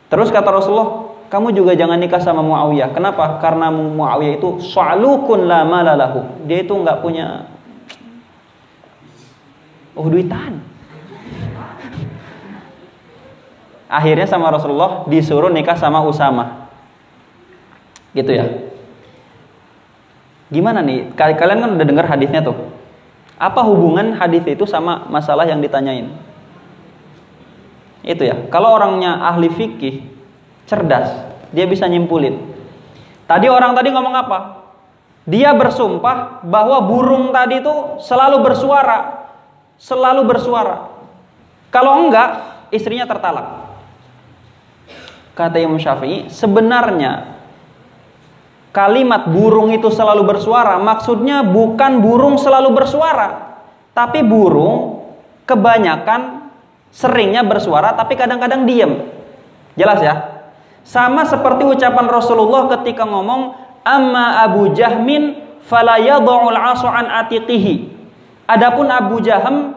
Terus 0.08 0.32
kata 0.32 0.48
Rasulullah, 0.48 1.20
kamu 1.28 1.52
juga 1.52 1.76
jangan 1.76 2.00
nikah 2.00 2.24
sama 2.24 2.40
Muawiyah. 2.40 2.96
Kenapa? 2.96 3.44
Karena 3.44 3.68
Muawiyah 3.68 4.40
itu 4.40 4.64
soalukun 4.64 5.44
la 5.44 5.68
malalahu. 5.68 6.48
Dia 6.48 6.64
itu 6.64 6.72
nggak 6.72 7.04
punya 7.04 7.44
oh 10.00 10.08
duitan. 10.08 10.64
Akhirnya 13.88 14.28
sama 14.28 14.52
Rasulullah 14.52 15.08
disuruh 15.08 15.52
nikah 15.52 15.80
sama 15.80 16.04
Usama. 16.04 16.68
Gitu 18.12 18.32
ya. 18.36 18.46
Gimana 20.48 20.80
nih? 20.84 21.12
Kalian 21.16 21.60
kan 21.60 21.72
udah 21.76 21.88
dengar 21.88 22.06
hadisnya 22.08 22.44
tuh. 22.44 22.56
Apa 23.36 23.64
hubungan 23.68 24.16
hadis 24.16 24.44
itu 24.48 24.64
sama 24.64 25.08
masalah 25.12 25.44
yang 25.44 25.60
ditanyain? 25.60 26.12
Itu 28.04 28.24
ya. 28.24 28.48
Kalau 28.48 28.72
orangnya 28.72 29.20
ahli 29.28 29.52
fikih, 29.52 30.08
cerdas, 30.64 31.12
dia 31.52 31.68
bisa 31.68 31.84
nyimpulin. 31.88 32.40
Tadi 33.28 33.52
orang 33.52 33.76
tadi 33.76 33.92
ngomong 33.92 34.16
apa? 34.16 34.40
Dia 35.28 35.52
bersumpah 35.52 36.40
bahwa 36.48 36.80
burung 36.88 37.36
tadi 37.36 37.60
itu 37.60 38.00
selalu 38.00 38.40
bersuara, 38.48 39.28
selalu 39.76 40.24
bersuara. 40.24 40.88
Kalau 41.68 42.08
enggak, 42.08 42.64
istrinya 42.72 43.04
tertalak 43.04 43.67
kata 45.38 45.62
Imam 45.62 45.78
Syafi'i, 45.78 46.34
sebenarnya 46.34 47.38
kalimat 48.74 49.30
burung 49.30 49.70
itu 49.70 49.94
selalu 49.94 50.26
bersuara, 50.26 50.82
maksudnya 50.82 51.46
bukan 51.46 52.02
burung 52.02 52.42
selalu 52.42 52.74
bersuara, 52.74 53.62
tapi 53.94 54.26
burung 54.26 55.06
kebanyakan 55.46 56.50
seringnya 56.92 57.46
bersuara 57.46 57.94
tapi 57.94 58.18
kadang-kadang 58.18 58.66
diam. 58.66 59.06
Jelas 59.78 60.02
ya? 60.02 60.16
Sama 60.82 61.28
seperti 61.28 61.68
ucapan 61.68 62.08
Rasulullah 62.10 62.72
ketika 62.80 63.06
ngomong 63.06 63.54
amma 63.86 64.42
Abu 64.44 64.74
Jahmin 64.74 65.38
fala 65.68 66.00
yad'ul 66.00 66.56
'asa 66.56 66.90
an 66.90 67.06
atiqihi. 67.26 67.94
Adapun 68.48 68.88
Abu 68.88 69.20
Jaham 69.20 69.76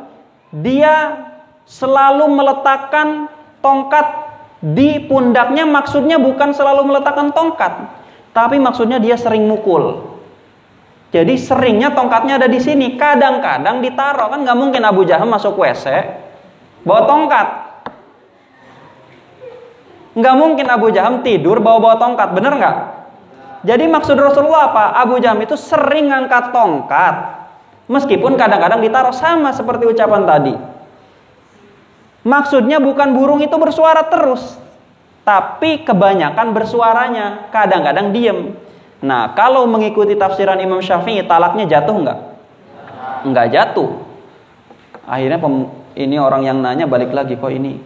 dia 0.54 1.26
selalu 1.66 2.30
meletakkan 2.30 3.26
tongkat 3.58 4.29
di 4.60 5.08
pundaknya 5.08 5.64
maksudnya 5.64 6.20
bukan 6.20 6.52
selalu 6.52 6.92
meletakkan 6.92 7.32
tongkat, 7.32 7.88
tapi 8.36 8.60
maksudnya 8.60 9.00
dia 9.00 9.16
sering 9.16 9.48
mukul. 9.48 10.12
Jadi 11.10 11.34
seringnya 11.34 11.90
tongkatnya 11.90 12.38
ada 12.38 12.46
di 12.46 12.62
sini. 12.62 12.94
Kadang-kadang 12.94 13.82
ditaruh 13.82 14.30
kan 14.30 14.46
nggak 14.46 14.58
mungkin 14.60 14.82
Abu 14.86 15.02
Jahal 15.02 15.26
masuk 15.26 15.58
WC 15.58 15.90
bawa 16.86 17.02
tongkat. 17.08 17.48
Nggak 20.14 20.36
mungkin 20.38 20.66
Abu 20.70 20.92
Jahal 20.94 21.24
tidur 21.24 21.58
bawa-bawa 21.58 21.98
tongkat, 21.98 22.28
bener 22.36 22.52
nggak? 22.54 22.76
Jadi 23.60 23.84
maksud 23.90 24.16
Rasulullah 24.16 24.70
apa? 24.70 24.84
Abu 25.02 25.18
Jahal 25.18 25.40
itu 25.42 25.56
sering 25.58 26.12
ngangkat 26.12 26.54
tongkat, 26.54 27.14
meskipun 27.90 28.36
kadang-kadang 28.38 28.80
ditaruh 28.84 29.12
sama 29.16 29.50
seperti 29.50 29.88
ucapan 29.88 30.22
tadi. 30.28 30.54
Maksudnya 32.20 32.78
bukan 32.80 33.16
burung 33.16 33.40
itu 33.40 33.56
bersuara 33.56 34.04
terus. 34.08 34.60
tapi 35.20 35.86
kebanyakan 35.86 36.50
bersuaranya, 36.50 37.52
kadang-kadang 37.54 38.10
diem. 38.10 38.56
Nah, 39.04 39.30
kalau 39.38 39.62
mengikuti 39.68 40.18
tafsiran 40.18 40.58
Imam 40.58 40.82
Syafi'i, 40.82 41.22
talaknya 41.22 41.70
jatuh 41.70 41.94
enggak? 41.94 42.18
Enggak 43.22 43.46
jatuh. 43.52 44.00
Akhirnya 45.06 45.38
ini 45.94 46.16
orang 46.18 46.42
yang 46.42 46.58
nanya 46.58 46.90
balik 46.90 47.14
lagi, 47.14 47.38
kok 47.38 47.52
ini 47.52 47.78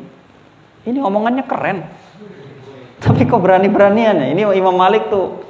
ini 0.84 0.98
omongannya 1.00 1.44
keren. 1.48 1.84
Tapi 3.00 3.28
kok 3.28 3.40
berani-beranian 3.40 4.16
ya? 4.20 4.26
Ini 4.32 4.42
Imam 4.56 4.76
Malik 4.76 5.08
tuh 5.12 5.44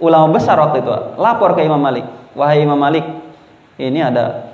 ulama 0.00 0.36
besar 0.36 0.60
waktu 0.60 0.84
itu 0.84 0.92
lapor 1.16 1.56
ke 1.56 1.64
Imam 1.64 1.80
Malik. 1.80 2.04
Wahai 2.36 2.64
Imam 2.64 2.76
Malik, 2.76 3.04
ini 3.80 4.00
ada 4.00 4.47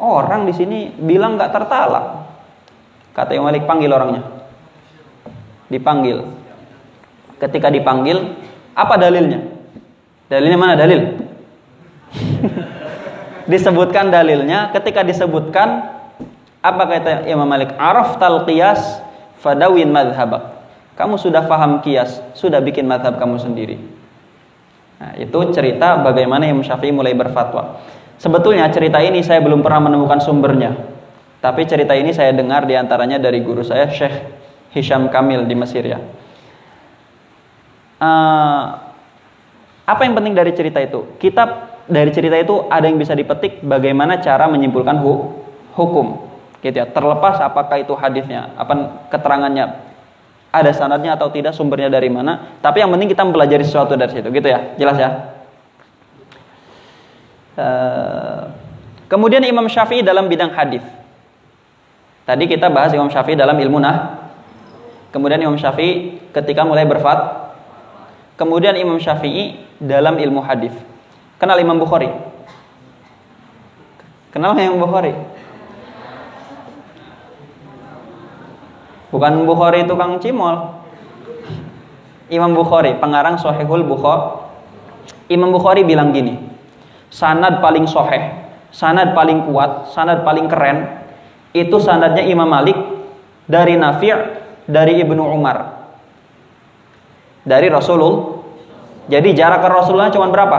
orang 0.00 0.48
di 0.48 0.54
sini 0.56 0.90
bilang 0.96 1.36
nggak 1.36 1.52
tertalak. 1.52 2.06
Kata 3.12 3.36
Imam 3.36 3.52
Malik 3.52 3.68
panggil 3.68 3.92
orangnya. 3.92 4.22
Dipanggil. 5.68 6.24
Ketika 7.36 7.68
dipanggil, 7.68 8.36
apa 8.74 8.94
dalilnya? 8.96 9.44
Dalilnya 10.26 10.58
mana 10.58 10.74
dalil? 10.74 11.20
disebutkan 13.52 14.08
dalilnya, 14.08 14.72
ketika 14.74 15.04
disebutkan 15.04 16.00
apa 16.60 16.82
kata 16.88 17.28
Imam 17.28 17.48
Malik? 17.48 17.72
Araf 17.76 18.16
tal 18.16 18.44
qiyas 18.48 19.00
fadawin 19.40 19.90
madhabak. 19.90 20.60
Kamu 21.00 21.16
sudah 21.16 21.48
paham 21.48 21.80
kias, 21.80 22.20
sudah 22.36 22.60
bikin 22.60 22.84
madhab 22.84 23.16
kamu 23.16 23.40
sendiri. 23.40 23.80
Nah, 25.00 25.16
itu 25.16 25.38
cerita 25.48 25.96
bagaimana 26.04 26.44
Imam 26.44 26.60
Syafi'i 26.60 26.92
mulai 26.92 27.16
berfatwa. 27.16 27.80
Sebetulnya 28.20 28.68
cerita 28.68 29.00
ini 29.00 29.24
saya 29.24 29.40
belum 29.40 29.64
pernah 29.64 29.88
menemukan 29.88 30.20
sumbernya. 30.20 30.76
Tapi 31.40 31.64
cerita 31.64 31.96
ini 31.96 32.12
saya 32.12 32.36
dengar 32.36 32.68
di 32.68 32.76
antaranya 32.76 33.16
dari 33.16 33.40
guru 33.40 33.64
saya 33.64 33.88
Syekh 33.88 34.12
Hisham 34.76 35.08
Kamil 35.08 35.48
di 35.48 35.56
Mesir 35.56 35.88
ya. 35.88 35.96
Uh, 37.96 38.76
apa 39.88 40.00
yang 40.04 40.12
penting 40.12 40.36
dari 40.36 40.52
cerita 40.52 40.84
itu? 40.84 41.16
Kitab 41.16 41.80
dari 41.88 42.12
cerita 42.12 42.36
itu 42.36 42.68
ada 42.68 42.84
yang 42.84 43.00
bisa 43.00 43.16
dipetik 43.16 43.64
bagaimana 43.64 44.20
cara 44.20 44.46
menyimpulkan 44.52 45.00
hu 45.00 45.40
hukum 45.74 46.30
gitu 46.60 46.76
ya 46.76 46.86
terlepas 46.86 47.40
apakah 47.40 47.80
itu 47.80 47.96
hadisnya 47.96 48.52
apa 48.54 49.08
keterangannya 49.08 49.80
ada 50.52 50.70
sanadnya 50.76 51.16
atau 51.16 51.32
tidak 51.32 51.56
sumbernya 51.56 51.88
dari 51.88 52.12
mana 52.12 52.60
tapi 52.60 52.84
yang 52.84 52.92
penting 52.92 53.10
kita 53.10 53.24
mempelajari 53.24 53.64
sesuatu 53.64 53.96
dari 53.96 54.12
situ 54.12 54.28
gitu 54.28 54.44
ya 54.44 54.76
jelas 54.76 54.96
ya 55.00 55.39
kemudian 59.10 59.42
Imam 59.44 59.66
Syafi'i 59.66 60.04
dalam 60.04 60.26
bidang 60.26 60.52
hadis. 60.52 60.82
Tadi 62.24 62.46
kita 62.46 62.70
bahas 62.70 62.94
Imam 62.94 63.10
Syafi'i 63.10 63.34
dalam 63.34 63.58
ilmu 63.58 63.82
nah. 63.82 64.30
Kemudian 65.10 65.42
Imam 65.42 65.58
Syafi'i 65.58 66.22
ketika 66.30 66.62
mulai 66.62 66.86
berfat. 66.86 67.50
Kemudian 68.38 68.78
Imam 68.78 68.96
Syafi'i 69.02 69.58
dalam 69.82 70.16
ilmu 70.16 70.40
hadis. 70.44 70.72
Kenal 71.40 71.58
Imam 71.58 71.80
Bukhari? 71.80 72.08
Kenal 74.30 74.54
Imam 74.54 74.78
Bukhari? 74.78 75.12
Bukan 79.10 79.42
Bukhari 79.42 79.82
tukang 79.90 80.22
cimol. 80.22 80.78
Imam 82.30 82.54
Bukhari, 82.54 82.94
pengarang 83.02 83.34
Sahihul 83.42 83.82
Bukhari. 83.82 84.46
Imam 85.30 85.50
Bukhari 85.50 85.82
bilang 85.82 86.14
gini, 86.14 86.38
sanad 87.10 87.60
paling 87.60 87.84
soheh, 87.84 88.48
sanad 88.72 89.12
paling 89.12 89.50
kuat, 89.50 89.90
sanad 89.92 90.22
paling 90.22 90.46
keren, 90.48 91.04
itu 91.52 91.76
sanadnya 91.82 92.24
Imam 92.24 92.48
Malik 92.48 92.78
dari 93.50 93.76
Nafi' 93.76 94.14
dari 94.70 95.02
Ibnu 95.02 95.20
Umar. 95.20 95.82
Dari 97.44 97.66
Rasulullah. 97.66 98.38
Jadi 99.10 99.34
jarak 99.34 99.64
ke 99.64 99.68
Rasulullah 99.68 100.12
cuma 100.14 100.30
berapa? 100.30 100.58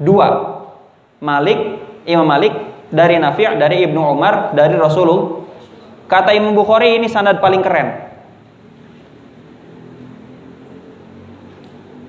Dua. 0.00 0.26
Malik, 1.18 1.58
Imam 2.06 2.26
Malik 2.26 2.54
dari 2.90 3.18
Nafi' 3.22 3.58
dari 3.58 3.86
Ibnu 3.86 4.00
Umar 4.00 4.54
dari 4.54 4.74
Rasulullah 4.74 5.38
Kata 6.08 6.32
Imam 6.32 6.56
Bukhari 6.56 6.96
ini 6.96 7.04
sanad 7.04 7.36
paling 7.36 7.60
keren. 7.60 8.08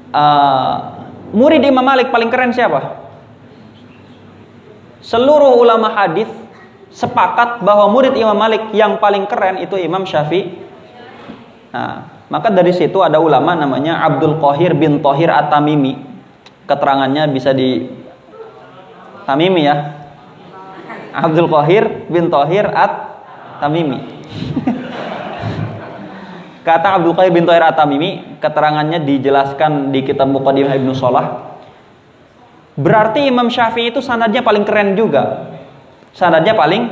Uh, 0.10 1.06
murid 1.36 1.62
Imam 1.68 1.84
Malik 1.84 2.08
paling 2.08 2.32
keren 2.32 2.56
siapa? 2.56 3.09
Seluruh 5.00 5.56
ulama 5.56 5.96
hadis 5.96 6.28
sepakat 6.92 7.64
bahwa 7.64 7.88
murid 7.94 8.18
Imam 8.18 8.36
Malik 8.36 8.74
yang 8.76 9.00
paling 9.00 9.30
keren 9.30 9.64
itu 9.64 9.80
Imam 9.80 10.04
Syafi'i. 10.04 10.60
Nah, 11.70 12.26
maka 12.28 12.50
dari 12.50 12.74
situ 12.74 13.00
ada 13.00 13.22
ulama 13.22 13.56
namanya 13.56 14.04
Abdul 14.04 14.42
Qahir 14.42 14.76
bin 14.76 15.00
Tohir 15.00 15.30
At-Tamimi. 15.30 15.96
Keterangannya 16.66 17.30
bisa 17.32 17.56
di 17.56 17.88
Tamimi 19.26 19.66
ya. 19.66 20.00
Abdul 21.14 21.50
Qahir 21.50 22.10
bin 22.10 22.30
Tohir 22.30 22.66
At 22.70 23.24
Tamimi. 23.62 24.00
Kata 26.68 27.02
Abdul 27.02 27.18
Qayyim 27.18 27.34
bin 27.34 27.46
Tahir 27.50 27.66
At-Tamimi, 27.66 28.38
keterangannya 28.38 29.02
dijelaskan 29.02 29.90
di 29.90 30.06
kitab 30.06 30.30
Muqaddimah 30.30 30.78
Ibnu 30.78 30.94
Salah. 30.94 31.49
Berarti 32.80 33.28
Imam 33.28 33.52
Syafi'i 33.52 33.92
itu 33.92 34.00
sanadnya 34.00 34.40
paling 34.40 34.64
keren 34.64 34.96
juga. 34.96 35.52
Sanadnya 36.16 36.56
paling 36.56 36.88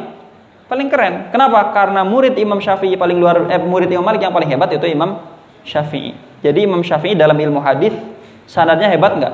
paling 0.68 0.92
keren. 0.92 1.32
Kenapa? 1.32 1.72
Karena 1.72 2.04
murid 2.04 2.36
Imam 2.36 2.60
Syafi'i 2.60 3.00
paling 3.00 3.16
luar 3.16 3.48
eh, 3.48 3.56
murid 3.56 3.88
Imam 3.88 4.04
Malik 4.04 4.20
yang 4.20 4.36
paling 4.36 4.52
hebat 4.52 4.68
itu 4.76 4.84
Imam 4.84 5.24
Syafi'i. 5.64 6.12
Jadi 6.44 6.68
Imam 6.68 6.84
Syafi'i 6.84 7.16
dalam 7.16 7.40
ilmu 7.40 7.64
hadis 7.64 7.96
sanadnya 8.44 8.92
hebat 8.92 9.16
enggak? 9.16 9.34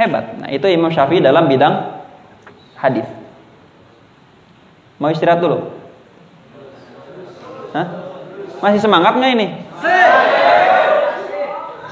Hebat. 0.00 0.24
Nah, 0.40 0.48
itu 0.48 0.64
Imam 0.72 0.88
Syafi'i 0.88 1.20
dalam 1.20 1.44
bidang 1.44 2.00
hadis. 2.80 3.04
Mau 4.96 5.12
istirahat 5.12 5.44
dulu? 5.44 5.76
Hah? 7.76 7.86
Masih 8.64 8.80
semangat 8.80 9.12
nggak 9.20 9.32
ini? 9.36 9.46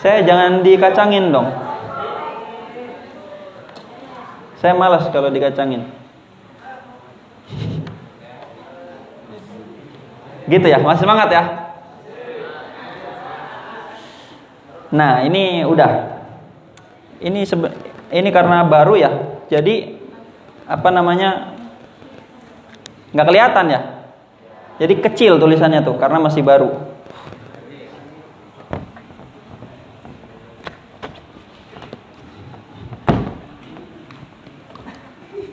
Saya 0.00 0.24
jangan 0.24 0.64
dikacangin 0.64 1.28
dong. 1.28 1.69
Saya 4.60 4.76
malas 4.76 5.08
kalau 5.08 5.32
dikacangin. 5.32 5.88
Gitu 10.46 10.66
ya, 10.68 10.78
masih 10.78 11.02
semangat 11.02 11.28
ya? 11.32 11.42
Nah, 14.92 15.24
ini 15.24 15.64
udah. 15.64 16.20
Ini 17.24 17.44
ini 18.10 18.28
karena 18.28 18.68
baru 18.68 18.94
ya. 19.00 19.10
Jadi 19.48 19.96
apa 20.68 20.88
namanya? 20.92 21.56
nggak 23.10 23.26
kelihatan 23.26 23.66
ya 23.74 23.80
jadi 24.80 24.96
kecil 24.96 25.36
tulisannya 25.36 25.84
tuh 25.84 26.00
karena 26.00 26.16
masih 26.16 26.40
baru. 26.40 26.89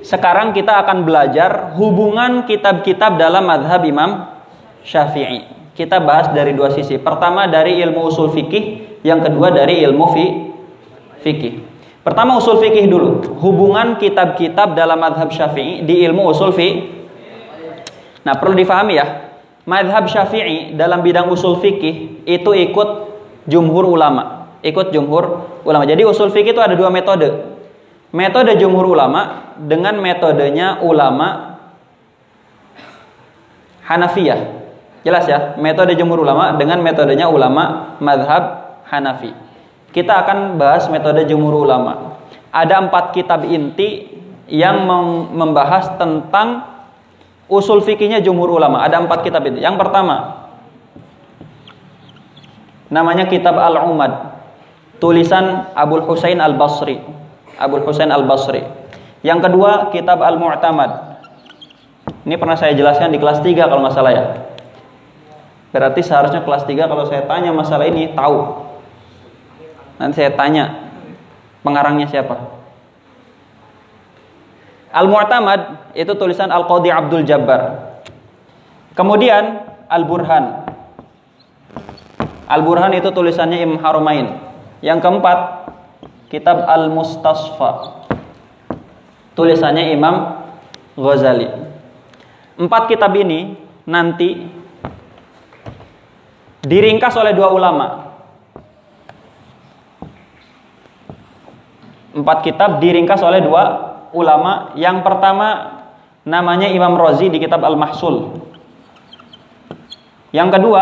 Sekarang 0.07 0.55
kita 0.55 0.87
akan 0.87 1.03
belajar 1.03 1.75
hubungan 1.75 2.47
kitab-kitab 2.47 3.19
dalam 3.19 3.43
madhab 3.43 3.83
Imam 3.83 4.23
Syafi'i. 4.87 5.43
Kita 5.75 5.99
bahas 5.99 6.31
dari 6.31 6.55
dua 6.55 6.71
sisi. 6.71 6.95
Pertama 6.95 7.43
dari 7.51 7.75
ilmu 7.83 8.07
usul 8.07 8.31
fikih, 8.31 8.97
yang 9.03 9.19
kedua 9.19 9.51
dari 9.51 9.83
ilmu 9.83 10.05
fi 10.15 10.25
fikih. 11.27 11.53
Pertama 12.07 12.39
usul 12.39 12.63
fikih 12.63 12.87
dulu. 12.87 13.35
Hubungan 13.43 13.99
kitab-kitab 13.99 14.79
dalam 14.79 14.95
madhab 14.95 15.27
Syafi'i 15.27 15.83
di 15.83 16.07
ilmu 16.07 16.31
usul 16.31 16.55
fikih 16.55 16.97
Nah, 18.27 18.35
perlu 18.35 18.59
difahami 18.59 18.99
ya. 18.99 19.07
Madhab 19.63 20.07
Syafi'i 20.11 20.75
dalam 20.75 20.99
bidang 20.99 21.31
usul 21.31 21.63
fikih 21.63 22.23
itu 22.27 22.51
ikut 22.51 22.89
jumhur 23.47 23.87
ulama. 23.87 24.51
Ikut 24.59 24.91
jumhur 24.91 25.47
ulama. 25.63 25.87
Jadi 25.87 26.03
usul 26.03 26.31
fikih 26.31 26.51
itu 26.51 26.59
ada 26.59 26.75
dua 26.75 26.91
metode. 26.91 27.56
Metode 28.17 28.57
jumhur 28.57 28.97
ulama 28.97 29.53
dengan 29.61 30.01
metodenya 30.01 30.81
ulama 30.81 31.53
Hanafiyah. 33.85 34.57
Jelas 35.05 35.29
ya? 35.29 35.53
Metode 35.61 35.93
jumhur 35.93 36.25
ulama 36.25 36.57
dengan 36.57 36.81
metodenya 36.81 37.29
ulama 37.29 37.93
madhab 38.01 38.73
Hanafi. 38.89 39.37
Kita 39.93 40.25
akan 40.25 40.57
bahas 40.57 40.89
metode 40.89 41.29
jumhur 41.29 41.61
ulama. 41.61 42.17
Ada 42.49 42.89
empat 42.89 43.13
kitab 43.13 43.45
inti 43.45 44.17
yang 44.49 44.89
membahas 45.37 45.93
tentang 46.01 46.73
Usul 47.47 47.79
fikihnya 47.79 48.19
jumhur 48.19 48.59
ulama. 48.59 48.83
Ada 48.83 48.99
empat 48.99 49.23
kitab 49.23 49.47
itu. 49.47 49.63
Yang 49.63 49.79
pertama, 49.79 50.51
namanya 52.91 53.23
kitab 53.31 53.55
Al-Umad. 53.55 54.35
Tulisan 54.99 55.71
Abul 55.71 56.03
Husain 56.03 56.43
Al-Basri. 56.43 56.99
Abul 57.57 57.83
Husain 57.83 58.13
Al-Basri. 58.13 58.61
Yang 59.25 59.49
kedua, 59.49 59.89
kitab 59.89 60.21
Al-Mu'tamad. 60.21 61.19
Ini 62.23 62.35
pernah 62.37 62.55
saya 62.55 62.77
jelaskan 62.77 63.11
di 63.11 63.19
kelas 63.19 63.41
3 63.41 63.67
kalau 63.67 63.81
nggak 63.83 63.95
salah 63.95 64.13
ya. 64.13 64.25
Berarti 65.73 66.01
seharusnya 66.05 66.45
kelas 66.45 66.63
3 66.63 66.87
kalau 66.87 67.03
saya 67.09 67.25
tanya 67.25 67.51
masalah 67.51 67.85
ini 67.89 68.13
tahu. 68.15 68.67
Nanti 69.97 70.21
saya 70.21 70.31
tanya 70.37 70.93
pengarangnya 71.65 72.07
siapa. 72.07 72.37
Al-Mu'tamad 74.93 75.91
itu 75.97 76.13
tulisan 76.15 76.53
Al-Qadhi 76.53 76.89
Abdul 76.93 77.27
Jabbar. 77.27 77.61
Kemudian 78.95 79.67
Al-Burhan. 79.91 80.67
Al-Burhan 82.47 82.95
itu 82.95 83.11
tulisannya 83.11 83.59
Imam 83.59 83.77
Harumain. 83.83 84.39
Yang 84.79 85.03
keempat, 85.03 85.37
kitab 86.27 86.67
Al-Mustasfa. 86.67 88.03
Tulisannya 89.35 89.93
Imam 89.93 90.43
Ghazali. 90.97 91.47
Empat 92.57 92.89
kitab 92.89 93.13
ini 93.13 93.53
nanti 93.85 94.49
diringkas 96.65 97.13
oleh 97.15 97.37
dua 97.37 97.53
ulama. 97.53 97.87
Empat 102.17 102.37
kitab 102.41 102.81
diringkas 102.81 103.21
oleh 103.21 103.45
dua 103.45 103.63
ulama. 104.09 104.73
Yang 104.73 105.05
pertama 105.05 105.47
namanya 106.25 106.65
Imam 106.67 106.97
Razi 106.97 107.29
di 107.29 107.37
kitab 107.37 107.61
Al-Mahsul. 107.61 108.41
Yang 110.33 110.59
kedua 110.59 110.81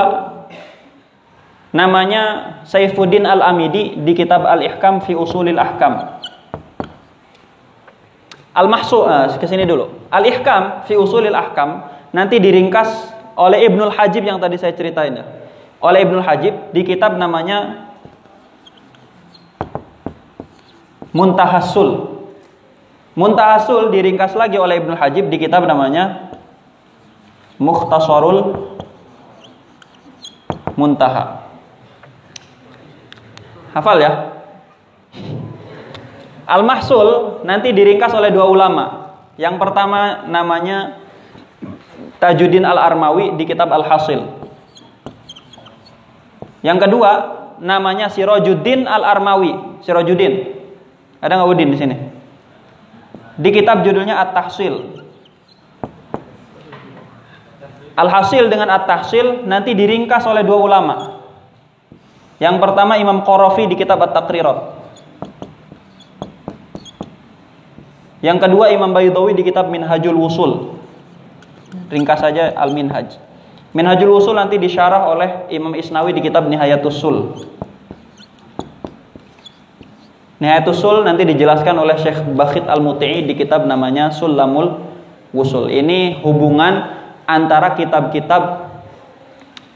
namanya 1.75 2.55
Saifuddin 2.63 3.27
Al-Amidi 3.27 3.99
di 3.99 4.15
kitab 4.15 4.47
Al-Ihkam 4.47 5.03
fi 5.03 5.11
Usulil 5.11 5.59
Ahkam. 5.59 6.23
Al-Mahsul 8.55 9.03
uh, 9.03 9.27
ke 9.35 9.43
sini 9.43 9.67
dulu. 9.67 10.07
Al-Ihkam 10.07 10.87
fi 10.87 10.95
Usulil 10.95 11.35
Ahkam 11.35 11.83
nanti 12.15 12.39
diringkas 12.39 13.11
oleh 13.35 13.67
Ibnul 13.67 13.91
Hajib 13.91 14.23
yang 14.23 14.39
tadi 14.39 14.55
saya 14.55 14.71
ceritain 14.71 15.11
ya 15.11 15.45
oleh 15.85 16.01
Ibnu 16.01 16.19
Hajib 16.23 16.73
di 16.73 16.81
kitab 16.81 17.13
namanya 17.21 17.85
Muntahasul. 21.15 22.17
Muntahasul 23.15 23.87
diringkas 23.93 24.35
lagi 24.35 24.59
oleh 24.59 24.83
Ibnu 24.83 24.97
Hajib 24.99 25.31
di 25.31 25.37
kitab 25.39 25.63
namanya 25.63 26.33
Mukhtasarul 27.61 28.75
Muntaha. 30.75 31.44
Hafal 33.75 33.99
ya? 33.99 34.11
Al-Mahsul 36.47 37.41
nanti 37.43 37.75
diringkas 37.75 38.15
oleh 38.15 38.31
dua 38.31 38.47
ulama. 38.47 39.11
Yang 39.35 39.59
pertama 39.59 40.23
namanya 40.31 41.03
Tajuddin 42.23 42.63
Al-Armawi 42.63 43.35
di 43.35 43.43
kitab 43.43 43.67
Al-Hasil. 43.75 44.23
Yang 46.63 46.87
kedua, 46.87 47.11
namanya 47.59 48.07
Sirojuddin 48.07 48.87
Al-Armawi. 48.87 49.83
Sirojuddin. 49.83 50.55
Ada 51.19 51.35
nggak 51.35 51.51
Udin 51.51 51.69
di 51.73 51.77
sini? 51.77 51.95
Di 53.35 53.49
kitab 53.51 53.83
judulnya 53.83 54.23
At-Tahsil. 54.23 55.03
Al-Hasil 57.99 58.47
dengan 58.47 58.71
At-Tahsil 58.71 59.43
nanti 59.43 59.75
diringkas 59.75 60.23
oleh 60.23 60.47
dua 60.47 60.59
ulama. 60.63 61.14
Yang 62.35 62.55
pertama 62.59 62.99
Imam 62.99 63.23
Qarafi 63.23 63.63
di 63.71 63.75
kitab 63.79 64.03
At-Taqrirat. 64.03 64.75
Yang 68.19 68.37
kedua 68.41 68.73
Imam 68.73 68.91
Baydawi 68.91 69.37
di 69.37 69.43
kitab 69.45 69.71
Minhajul 69.71 70.17
Wusul. 70.17 70.51
Ringkas 71.93 72.19
saja 72.19 72.51
Al-Minhaj. 72.57 73.21
Minhajul 73.75 74.17
Usul 74.17 74.35
nanti 74.35 74.57
disyarah 74.57 75.05
oleh 75.07 75.29
Imam 75.53 75.75
Isnawi 75.77 76.15
di 76.15 76.25
kitab 76.25 76.47
Nihayatus 76.47 76.95
Sul. 76.95 77.37
Nihayatus 80.41 80.79
Sul 80.79 81.03
nanti 81.07 81.23
dijelaskan 81.23 81.75
oleh 81.77 81.95
Syekh 82.01 82.19
Bakhit 82.35 82.67
Al-Muti'i 82.67 83.23
di 83.23 83.35
kitab 83.35 83.63
namanya 83.63 84.11
Sulamul 84.11 84.79
Wusul. 85.31 85.71
Ini 85.71 86.23
hubungan 86.23 86.87
antara 87.27 87.75
kitab-kitab 87.75 88.41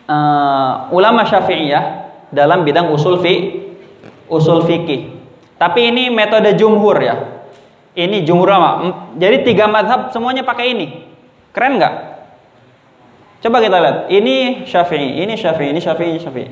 uh, 0.08 0.90
ulama 0.96 1.28
Syafi'iyah 1.28 1.99
dalam 2.30 2.66
bidang 2.66 2.90
usul 2.94 3.22
fi 3.22 3.66
usul 4.30 4.66
fikih. 4.66 5.18
Tapi 5.60 5.92
ini 5.92 6.08
metode 6.08 6.56
jumhur 6.56 6.96
ya. 7.02 7.16
Ini 7.98 8.24
jumhur 8.24 8.48
ulama. 8.48 9.12
Jadi 9.20 9.44
tiga 9.44 9.68
madhab 9.68 10.14
semuanya 10.16 10.46
pakai 10.46 10.72
ini. 10.72 10.88
Keren 11.52 11.82
nggak? 11.82 11.94
Coba 13.44 13.60
kita 13.60 13.78
lihat. 13.80 13.98
Ini 14.08 14.64
Syafi'i, 14.64 15.24
ini 15.24 15.34
Syafi'i, 15.36 15.72
ini 15.72 15.80
Syafi'i, 15.84 16.10
ini 16.16 16.20
Syafi'i. 16.20 16.50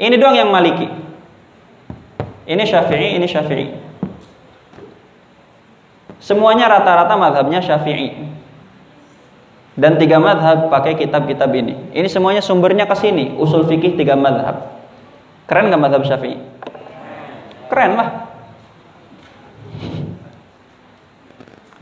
Ini 0.00 0.14
doang 0.16 0.36
yang 0.36 0.48
Maliki. 0.48 0.88
Ini 2.48 2.64
Syafi'i, 2.64 3.16
ini 3.16 3.26
Syafi'i. 3.28 3.68
Semuanya 6.22 6.70
rata-rata 6.70 7.16
madhabnya 7.18 7.60
Syafi'i. 7.60 8.32
Dan 9.72 9.96
tiga 9.96 10.20
madhab 10.20 10.68
pakai 10.68 11.00
kitab-kitab 11.00 11.48
ini. 11.56 11.96
Ini 11.96 12.08
semuanya 12.08 12.44
sumbernya 12.44 12.84
ke 12.84 12.92
sini. 12.92 13.32
Usul 13.40 13.64
fikih 13.64 13.96
tiga 13.96 14.12
madhab. 14.12 14.81
Keren 15.46 15.70
gak 15.70 15.82
madhab 15.82 16.02
Syafi'i? 16.06 16.38
Keren 17.72 17.92
lah. 17.96 18.32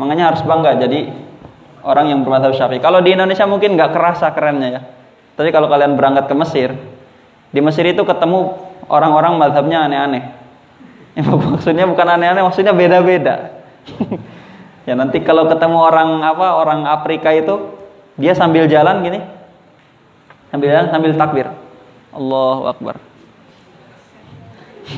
Makanya 0.01 0.33
harus 0.33 0.41
bangga. 0.47 0.81
Jadi 0.81 1.13
orang 1.85 2.09
yang 2.09 2.21
bermadhab 2.25 2.57
syafi'i. 2.57 2.81
Kalau 2.81 3.05
di 3.05 3.13
Indonesia 3.13 3.45
mungkin 3.45 3.77
nggak 3.77 3.93
kerasa 3.93 4.33
kerennya 4.33 4.69
ya. 4.73 4.81
Tapi 5.37 5.53
kalau 5.53 5.69
kalian 5.69 5.97
berangkat 5.97 6.29
ke 6.29 6.35
Mesir, 6.37 6.73
di 7.53 7.61
Mesir 7.61 7.85
itu 7.85 8.05
ketemu 8.05 8.57
orang-orang 8.89 9.37
madhabnya 9.37 9.85
aneh-aneh. 9.89 10.25
Ya, 11.17 11.25
maksudnya 11.53 11.85
bukan 11.85 12.07
aneh-aneh, 12.07 12.43
maksudnya 12.45 12.73
beda-beda. 12.73 13.61
ya 14.89 14.97
nanti 14.97 15.21
kalau 15.21 15.49
ketemu 15.49 15.79
orang 15.81 16.25
apa 16.25 16.57
orang 16.57 16.89
Afrika 16.89 17.33
itu, 17.33 17.77
dia 18.21 18.37
sambil 18.37 18.69
jalan 18.69 19.01
gini, 19.05 19.21
sambil 20.53 20.69
jalan 20.69 20.87
sambil 20.93 21.11
takbir, 21.17 21.47
Allahu 22.13 22.69
Akbar. 22.69 23.10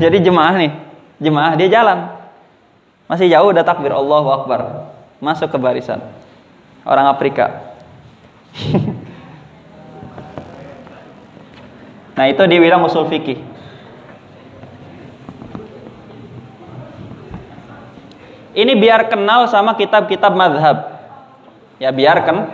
Jadi 0.01 0.25
jemaah 0.25 0.55
nih, 0.57 0.73
jemaah 1.21 1.53
dia 1.57 1.69
jalan, 1.69 2.09
masih 3.11 3.29
jauh 3.29 3.53
udah 3.53 3.61
takbir 3.61 3.93
Allahu 3.93 4.29
Akbar, 4.33 4.89
masuk 5.21 5.53
ke 5.53 5.59
barisan 5.61 6.01
orang 6.89 7.13
Afrika. 7.13 7.77
nah 12.17 12.25
itu 12.29 12.43
dibilang 12.49 12.85
usul 12.89 13.05
fikih. 13.09 13.53
Ini 18.53 18.77
biar 18.77 19.09
kenal 19.09 19.49
sama 19.49 19.73
kitab-kitab 19.81 20.37
madhab. 20.37 21.01
Ya 21.81 21.89
biarkan. 21.89 22.53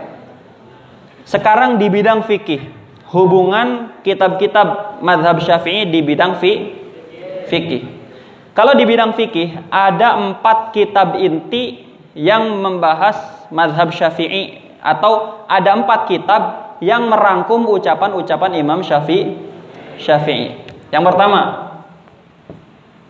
Sekarang 1.27 1.75
di 1.75 1.91
bidang 1.91 2.23
fikih. 2.23 2.71
Hubungan 3.11 3.91
kitab-kitab 4.07 5.01
madhab 5.03 5.43
syafi'i 5.43 5.91
di 5.91 5.99
bidang 5.99 6.39
fi, 6.39 6.78
fikih. 7.49 7.89
Kalau 8.53 8.77
di 8.77 8.85
bidang 8.85 9.17
fikih 9.17 9.69
ada 9.73 10.15
empat 10.15 10.71
kitab 10.71 11.17
inti 11.17 11.85
yang 12.13 12.59
membahas 12.61 13.47
madhab 13.49 13.89
syafi'i 13.93 14.77
atau 14.79 15.43
ada 15.49 15.75
empat 15.75 16.07
kitab 16.07 16.41
yang 16.79 17.11
merangkum 17.11 17.67
ucapan-ucapan 17.67 18.55
Imam 18.55 18.79
Syafi'i. 18.79 19.35
Syafi'i. 19.99 20.55
Yang 20.89 21.03
pertama, 21.11 21.39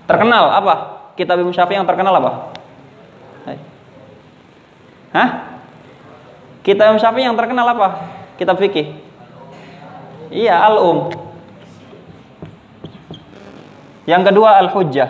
terkenal 0.10 0.50
apa? 0.50 0.74
Kitab 1.14 1.38
Imam 1.38 1.54
Syafi'i 1.54 1.78
yang 1.78 1.86
terkenal 1.86 2.14
apa? 2.18 2.32
Hah? 5.10 5.30
Kitab 6.62 6.94
Imam 6.94 7.02
Syafi'i 7.02 7.26
yang 7.26 7.38
terkenal 7.38 7.66
apa? 7.66 7.88
Kitab 8.38 8.58
fikih. 8.62 8.98
Iya, 10.30 10.62
Al-Um. 10.70 11.29
Yang 14.10 14.34
kedua 14.34 14.58
Al-Hujjah. 14.66 15.10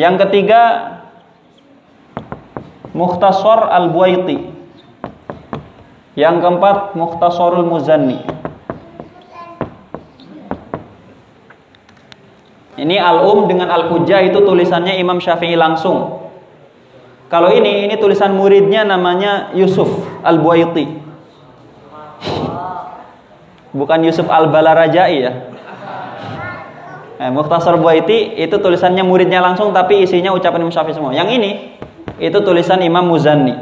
Yang 0.00 0.14
ketiga 0.24 0.60
Mukhtasar 2.96 3.68
Al-Buaiti. 3.68 4.48
Yang 6.16 6.36
keempat 6.40 6.96
Mukhtasarul 6.96 7.68
Muzanni. 7.68 8.24
Ini 12.80 12.96
Al-Um 12.96 13.44
dengan 13.44 13.68
Al-Hujjah 13.68 14.24
itu 14.24 14.40
tulisannya 14.40 14.96
Imam 14.96 15.20
Syafi'i 15.20 15.60
langsung. 15.60 16.24
Kalau 17.28 17.52
ini 17.52 17.84
ini 17.84 18.00
tulisan 18.00 18.32
muridnya 18.32 18.88
namanya 18.88 19.52
Yusuf 19.52 19.92
Al-Buaiti. 20.24 20.88
Bukan 23.76 24.00
Yusuf 24.08 24.24
Al-Balarajai 24.24 25.16
ya. 25.20 25.49
Eh, 27.20 27.28
Mukhtasar 27.28 27.76
Buaiti 27.76 28.40
itu 28.40 28.56
tulisannya 28.56 29.04
muridnya 29.04 29.44
langsung 29.44 29.76
tapi 29.76 30.08
isinya 30.08 30.32
ucapan 30.32 30.64
Imam 30.64 30.72
Syafi'i 30.72 30.96
semua. 30.96 31.12
Yang 31.12 31.28
ini 31.36 31.50
itu 32.16 32.38
tulisan 32.40 32.80
Imam 32.80 33.04
Muzanni. 33.04 33.52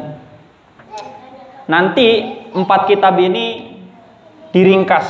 Nanti 1.66 2.38
empat 2.54 2.86
kitab 2.86 3.18
ini 3.18 3.74
diringkas. 4.54 5.06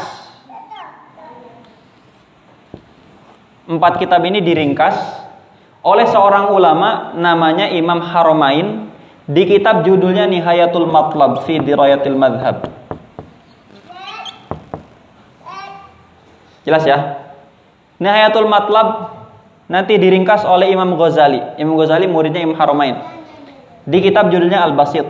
Empat 3.69 4.01
kitab 4.01 4.25
ini 4.25 4.41
diringkas 4.41 4.97
oleh 5.85 6.09
seorang 6.09 6.49
ulama 6.49 7.13
namanya 7.21 7.69
Imam 7.69 8.01
Haromain 8.01 8.89
di 9.29 9.45
kitab 9.45 9.85
judulnya 9.85 10.25
Nihayatul 10.25 10.89
Matlab 10.89 11.45
fi 11.45 11.61
Dirayatil 11.61 12.17
Madhab. 12.17 12.65
Jelas 16.65 16.89
ya? 16.89 17.28
Nihayatul 17.99 18.47
Matlab 18.47 19.19
nanti 19.67 19.99
diringkas 19.99 20.47
oleh 20.47 20.71
Imam 20.71 20.95
Ghazali. 20.95 21.59
Imam 21.59 21.75
Ghazali 21.75 22.07
muridnya 22.07 22.43
Imam 22.43 22.55
Haromain. 22.55 22.99
Di 23.85 23.99
kitab 23.99 24.31
judulnya 24.31 24.63
Al-Basit. 24.63 25.07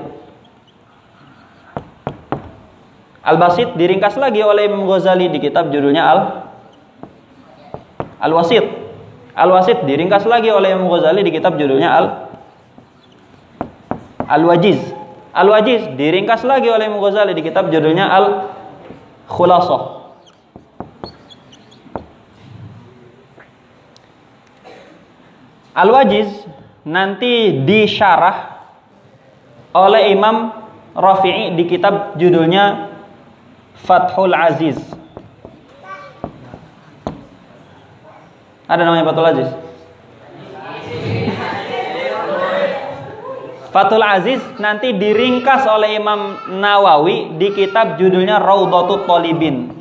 Al-Basit 3.28 3.76
diringkas 3.76 4.16
lagi 4.16 4.40
oleh 4.40 4.72
Imam 4.72 4.88
Ghazali 4.88 5.28
di 5.28 5.36
kitab 5.36 5.68
judulnya 5.68 6.02
Al 6.08 6.18
Al-Wasit. 8.24 8.64
Al-Wasit 9.36 9.84
diringkas 9.84 10.24
lagi 10.24 10.48
oleh 10.48 10.72
Imam 10.72 10.88
Ghazali 10.88 11.20
di 11.20 11.30
kitab 11.30 11.60
judulnya 11.60 11.92
Al 11.92 12.06
Al-Wajiz. 14.28 14.80
Al-Wajiz 15.36 15.92
diringkas 15.94 16.42
lagi 16.48 16.72
oleh 16.72 16.88
Imam 16.88 17.04
Ghazali 17.04 17.36
di 17.36 17.44
kitab 17.44 17.68
judulnya 17.68 18.08
Al 18.08 18.48
Khulasah. 19.28 19.97
Al-Wajiz 25.78 26.26
nanti 26.82 27.62
disyarah 27.62 28.58
oleh 29.78 30.10
Imam 30.10 30.50
Rafi'i 30.90 31.54
di 31.54 31.70
kitab 31.70 32.18
judulnya 32.18 32.90
Fathul 33.86 34.34
Aziz. 34.34 34.74
Ada 38.66 38.82
namanya 38.82 39.06
Fathul 39.06 39.28
Aziz? 39.30 39.48
Fathul 43.70 44.02
Aziz 44.02 44.42
nanti 44.58 44.98
diringkas 44.98 45.62
oleh 45.70 45.94
Imam 45.94 46.42
Nawawi 46.58 47.38
di 47.38 47.54
kitab 47.54 48.02
judulnya 48.02 48.42
Raudhatut 48.42 49.06
Talibin. 49.06 49.77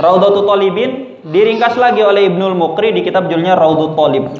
Raudhatut 0.00 0.48
Talibin 0.48 1.20
diringkas 1.28 1.76
lagi 1.76 2.00
oleh 2.00 2.32
Ibnul 2.32 2.56
Mukri 2.56 2.96
di 2.96 3.04
kitab 3.04 3.28
judulnya 3.28 3.52
Raudhut 3.52 3.92
Talib. 3.92 4.32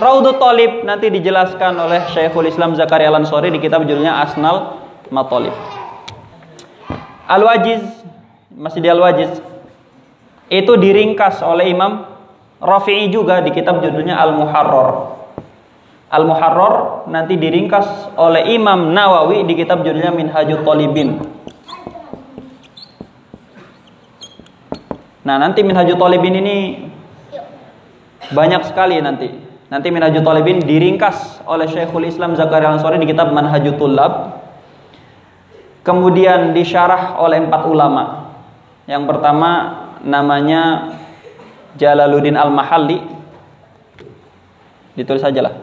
Raudhut 0.00 0.40
Talib 0.40 0.88
nanti 0.88 1.12
dijelaskan 1.12 1.76
oleh 1.76 2.08
Syekhul 2.08 2.48
Islam 2.48 2.72
Zakaria 2.72 3.12
Al-Ansori 3.12 3.52
di 3.52 3.60
kitab 3.60 3.84
judulnya 3.84 4.24
Asnal 4.24 4.80
Matalib. 5.12 5.52
Al-Wajiz 7.28 7.84
masih 8.56 8.80
di 8.80 8.88
Al-Wajiz 8.88 9.36
itu 10.48 10.72
diringkas 10.80 11.44
oleh 11.44 11.68
Imam 11.68 12.08
Rafi'i 12.64 13.12
juga 13.12 13.44
di 13.44 13.52
kitab 13.52 13.84
judulnya 13.84 14.16
Al-Muharrar. 14.16 15.20
Al-Muharrar 16.08 17.04
nanti 17.12 17.36
diringkas 17.36 18.16
oleh 18.16 18.56
Imam 18.56 18.96
Nawawi 18.96 19.44
di 19.44 19.52
kitab 19.52 19.84
judulnya 19.84 20.16
Minhajut 20.16 20.64
Talibin. 20.64 21.20
Nah, 25.22 25.38
nanti 25.38 25.62
Minhajul 25.62 25.98
Talibin 25.98 26.34
ini 26.34 26.90
banyak 28.34 28.62
sekali 28.66 28.98
nanti. 28.98 29.30
Nanti 29.70 29.88
Minhajul 29.88 30.26
Talibin 30.26 30.60
diringkas 30.60 31.46
oleh 31.46 31.70
Syekhul 31.70 32.10
Islam 32.10 32.34
Zakaria 32.34 32.74
Ansori 32.74 32.98
di 32.98 33.06
kitab 33.06 33.30
Manhajul 33.30 33.78
Tulab. 33.78 34.42
Kemudian 35.86 36.54
disyarah 36.54 37.18
oleh 37.22 37.38
empat 37.42 37.62
ulama. 37.66 38.34
Yang 38.90 39.08
pertama 39.08 39.50
namanya 40.02 40.92
Jalaluddin 41.78 42.36
Al-Mahalli. 42.36 43.00
Ditulis 44.98 45.24
saja 45.24 45.40
lah. 45.40 45.54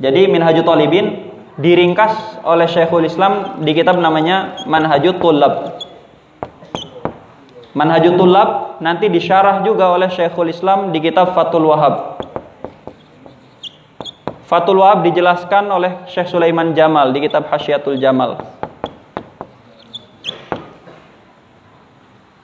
Jadi 0.00 0.26
Minhajul 0.30 0.64
Talibin 0.66 1.34
diringkas 1.60 2.42
oleh 2.46 2.66
Syekhul 2.66 3.06
Islam 3.06 3.62
di 3.62 3.74
kitab 3.74 3.98
namanya 3.98 4.64
Manhajul 4.66 5.18
Tulab. 5.18 5.83
Manhajul 7.74 8.14
Tulab 8.14 8.78
nanti 8.78 9.10
disyarah 9.10 9.66
juga 9.66 9.90
oleh 9.90 10.06
Syekhul 10.06 10.54
Islam 10.54 10.94
di 10.94 11.02
kitab 11.02 11.34
Fatul 11.34 11.66
Wahab. 11.66 12.22
Fatul 14.46 14.78
Wahab 14.78 15.02
dijelaskan 15.02 15.66
oleh 15.66 16.06
Syekh 16.06 16.30
Sulaiman 16.30 16.70
Jamal 16.70 17.10
di 17.10 17.18
kitab 17.26 17.50
Hasyiatul 17.50 17.98
Jamal. 17.98 18.38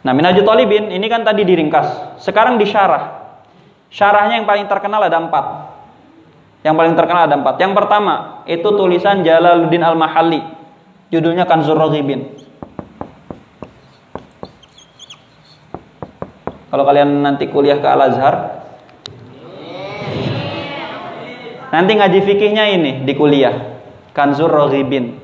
Nah, 0.02 0.12
Minhajul 0.16 0.42
Talibin 0.42 0.90
ini 0.90 1.06
kan 1.06 1.22
tadi 1.22 1.46
diringkas. 1.46 2.18
Sekarang 2.18 2.58
disyarah. 2.58 3.22
Syarahnya 3.86 4.42
yang 4.42 4.48
paling 4.50 4.66
terkenal 4.66 4.98
ada 5.06 5.22
empat. 5.22 5.44
Yang 6.66 6.74
paling 6.74 6.94
terkenal 6.98 7.22
ada 7.30 7.36
empat. 7.38 7.54
Yang 7.62 7.72
pertama, 7.78 8.42
itu 8.50 8.66
tulisan 8.74 9.22
Jalaluddin 9.22 9.86
Al-Mahalli. 9.86 10.42
Judulnya 11.14 11.46
Kanzur 11.46 11.78
Raghibin. 11.78 12.49
Kalau 16.70 16.86
kalian 16.86 17.26
nanti 17.26 17.50
kuliah 17.50 17.82
ke 17.82 17.88
Al 17.90 17.98
Azhar, 18.06 18.34
nanti 21.74 21.92
ngaji 21.98 22.18
fikihnya 22.22 22.64
ini 22.78 23.02
di 23.02 23.12
kuliah 23.18 23.82
Kanzur 24.14 24.46
Roghibin. 24.46 25.18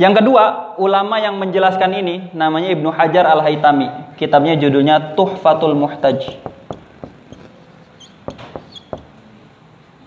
Yang 0.00 0.24
kedua, 0.24 0.74
ulama 0.80 1.20
yang 1.20 1.36
menjelaskan 1.36 1.92
ini 1.92 2.32
namanya 2.32 2.72
Ibnu 2.72 2.88
Hajar 2.88 3.28
Al 3.28 3.44
Haytami. 3.44 4.16
Kitabnya 4.16 4.56
judulnya 4.56 5.12
Tuhfatul 5.12 5.76
Muhtaj. 5.76 6.40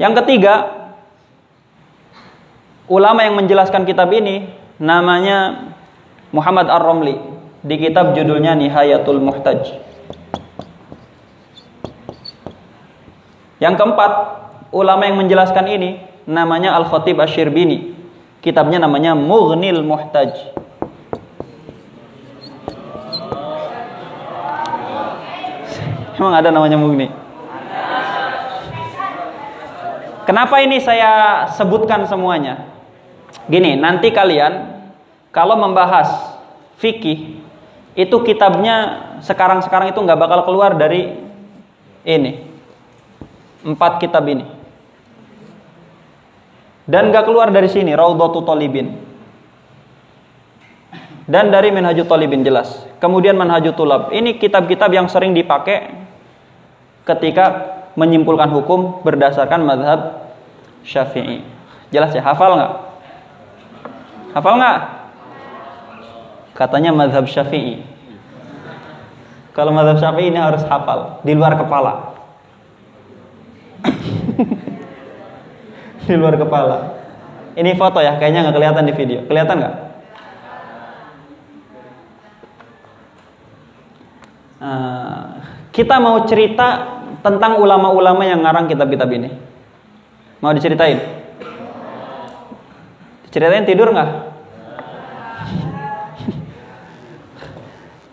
Yang 0.02 0.14
ketiga, 0.26 0.74
ulama 2.90 3.24
yang 3.24 3.38
menjelaskan 3.38 3.86
kitab 3.86 4.10
ini 4.12 4.50
namanya 4.82 5.72
Muhammad 6.34 6.70
Ar-Romli 6.70 7.18
di 7.66 7.76
kitab 7.82 8.14
judulnya 8.14 8.54
Nihayatul 8.54 9.22
Muhtaj. 9.22 9.74
Yang 13.58 13.76
keempat, 13.82 14.12
ulama 14.70 15.10
yang 15.10 15.18
menjelaskan 15.18 15.66
ini 15.72 16.04
namanya 16.30 16.78
Al-Khatib 16.78 17.18
Asy-Syirbini. 17.18 17.98
Kitabnya 18.44 18.78
namanya 18.78 19.18
Mughnil 19.18 19.82
Muhtaj. 19.82 20.54
Emang 26.16 26.32
ada 26.32 26.54
namanya 26.54 26.78
Mughni? 26.78 27.10
Kenapa 30.26 30.58
ini 30.62 30.82
saya 30.82 31.46
sebutkan 31.54 32.06
semuanya? 32.10 32.66
Gini, 33.46 33.78
nanti 33.78 34.10
kalian 34.10 34.75
kalau 35.36 35.60
membahas 35.60 36.40
fikih 36.80 37.44
itu 37.92 38.16
kitabnya 38.24 39.04
sekarang-sekarang 39.20 39.92
itu 39.92 40.00
nggak 40.00 40.16
bakal 40.16 40.48
keluar 40.48 40.80
dari 40.80 41.12
ini 42.08 42.40
empat 43.68 44.00
kitab 44.00 44.24
ini. 44.32 44.48
Dan 46.86 47.12
nggak 47.12 47.28
keluar 47.28 47.52
dari 47.52 47.68
sini 47.68 47.92
Raudhatu 47.92 48.46
Talibin. 48.46 48.94
Dan 51.26 51.50
dari 51.50 51.74
Manhajut 51.74 52.06
Talibin 52.06 52.46
jelas. 52.46 52.86
Kemudian 53.02 53.34
Manhajut 53.34 53.74
Tulab. 53.74 54.14
Ini 54.14 54.38
kitab-kitab 54.38 54.94
yang 54.94 55.10
sering 55.10 55.34
dipakai 55.34 55.90
ketika 57.04 57.46
menyimpulkan 57.98 58.54
hukum 58.54 59.02
berdasarkan 59.02 59.66
madhab 59.66 60.30
syafi'i. 60.86 61.42
Jelas 61.90 62.14
ya 62.14 62.22
hafal 62.22 62.54
nggak? 62.54 62.74
Hafal 64.38 64.54
nggak 64.62 64.95
Katanya 66.56 66.96
mazhab 66.96 67.28
syafi'i. 67.28 67.84
Kalau 69.52 69.76
mazhab 69.76 70.00
syafi'i 70.00 70.32
ini 70.32 70.40
harus 70.40 70.64
hafal, 70.64 71.20
di 71.28 71.36
luar 71.36 71.60
kepala. 71.60 72.16
di 76.08 76.16
luar 76.16 76.40
kepala. 76.40 76.96
Ini 77.60 77.76
foto 77.76 78.00
ya, 78.00 78.16
kayaknya 78.16 78.48
nggak 78.48 78.56
kelihatan 78.56 78.88
di 78.88 78.94
video. 78.96 79.20
Kelihatan 79.28 79.56
nggak? 79.60 79.76
Uh, 84.64 85.28
kita 85.76 86.00
mau 86.00 86.24
cerita 86.24 86.68
tentang 87.20 87.60
ulama-ulama 87.60 88.24
yang 88.24 88.48
ngarang 88.48 88.72
kitab-kitab 88.72 89.12
ini. 89.12 89.28
Mau 90.40 90.56
diceritain? 90.56 91.04
Diceritain 93.28 93.68
tidur 93.68 93.92
nggak? 93.92 94.25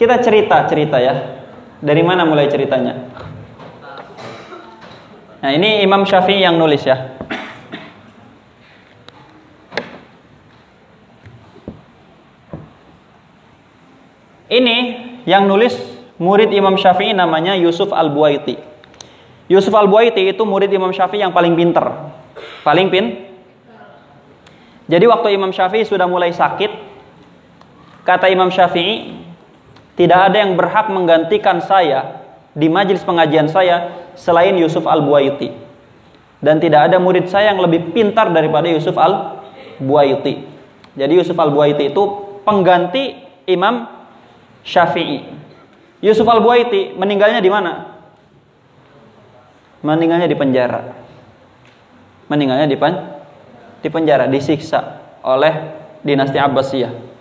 Kita 0.02 0.18
cerita-cerita 0.18 0.98
ya. 0.98 1.14
Dari 1.78 2.02
mana 2.02 2.26
mulai 2.26 2.50
ceritanya? 2.50 3.06
Nah, 5.38 5.50
ini 5.54 5.78
Imam 5.86 6.02
Syafi'i 6.02 6.42
yang 6.42 6.58
nulis 6.58 6.82
ya. 6.82 7.14
Ini 14.50 14.76
yang 15.22 15.46
nulis 15.46 15.78
murid 16.18 16.50
Imam 16.50 16.74
Syafi'i 16.74 17.14
namanya 17.14 17.54
Yusuf 17.54 17.94
Al-Buaiti. 17.94 18.58
Yusuf 19.46 19.70
Al-Buaiti 19.70 20.26
itu 20.26 20.42
murid 20.42 20.74
Imam 20.74 20.90
Syafi'i 20.90 21.22
yang 21.22 21.30
paling 21.30 21.54
pinter. 21.54 21.86
Paling 22.66 22.90
pin. 22.90 23.06
Jadi 24.90 25.06
waktu 25.06 25.38
Imam 25.38 25.54
Syafi'i 25.54 25.86
sudah 25.86 26.10
mulai 26.10 26.34
sakit, 26.34 26.74
kata 28.02 28.26
Imam 28.34 28.50
Syafi'i, 28.50 29.30
tidak 29.92 30.32
ada 30.32 30.36
yang 30.40 30.56
berhak 30.56 30.88
menggantikan 30.88 31.60
saya 31.60 32.24
di 32.56 32.68
majelis 32.68 33.04
pengajian 33.04 33.48
saya 33.48 34.08
selain 34.16 34.56
Yusuf 34.56 34.88
Al-Buaiti. 34.88 35.52
Dan 36.42 36.58
tidak 36.58 36.90
ada 36.90 36.98
murid 36.98 37.30
saya 37.30 37.54
yang 37.54 37.62
lebih 37.62 37.94
pintar 37.94 38.32
daripada 38.32 38.66
Yusuf 38.66 38.96
Al-Buaiti. 38.98 40.34
Jadi 40.96 41.12
Yusuf 41.12 41.36
Al-Buaiti 41.38 41.92
itu 41.92 42.02
pengganti 42.42 43.20
Imam 43.46 43.86
Syafi'i. 44.64 45.28
Yusuf 46.02 46.26
Al-Buaiti 46.26 46.98
meninggalnya 46.98 47.38
di 47.38 47.50
mana? 47.52 47.72
Meninggalnya 49.86 50.26
di 50.26 50.36
penjara. 50.38 50.82
Meninggalnya 52.26 52.66
di 52.66 52.78
pen 52.80 52.94
di 53.82 53.90
penjara, 53.90 54.30
disiksa 54.30 55.02
oleh 55.26 55.52
dinasti 56.06 56.38
Abbasiyah. 56.38 57.11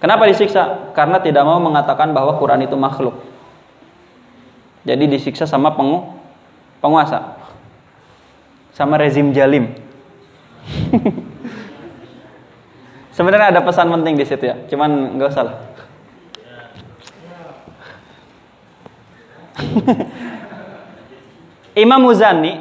Kenapa 0.00 0.24
disiksa? 0.24 0.90
Karena 0.96 1.20
tidak 1.20 1.44
mau 1.44 1.60
mengatakan 1.60 2.16
bahwa 2.16 2.40
Quran 2.40 2.64
itu 2.64 2.72
makhluk. 2.72 3.20
Jadi 4.88 5.04
disiksa 5.04 5.44
sama 5.44 5.76
pengu 5.76 6.16
penguasa. 6.80 7.36
Sama 8.72 8.96
rezim 8.96 9.36
jalim. 9.36 9.76
Sebenarnya 13.16 13.52
ada 13.52 13.60
pesan 13.60 13.92
penting 13.92 14.16
di 14.16 14.24
situ 14.24 14.48
ya, 14.48 14.56
cuman 14.72 15.20
nggak 15.20 15.28
usah 15.28 15.44
lah. 15.44 15.56
Imam 21.84 22.00
Muzani 22.00 22.56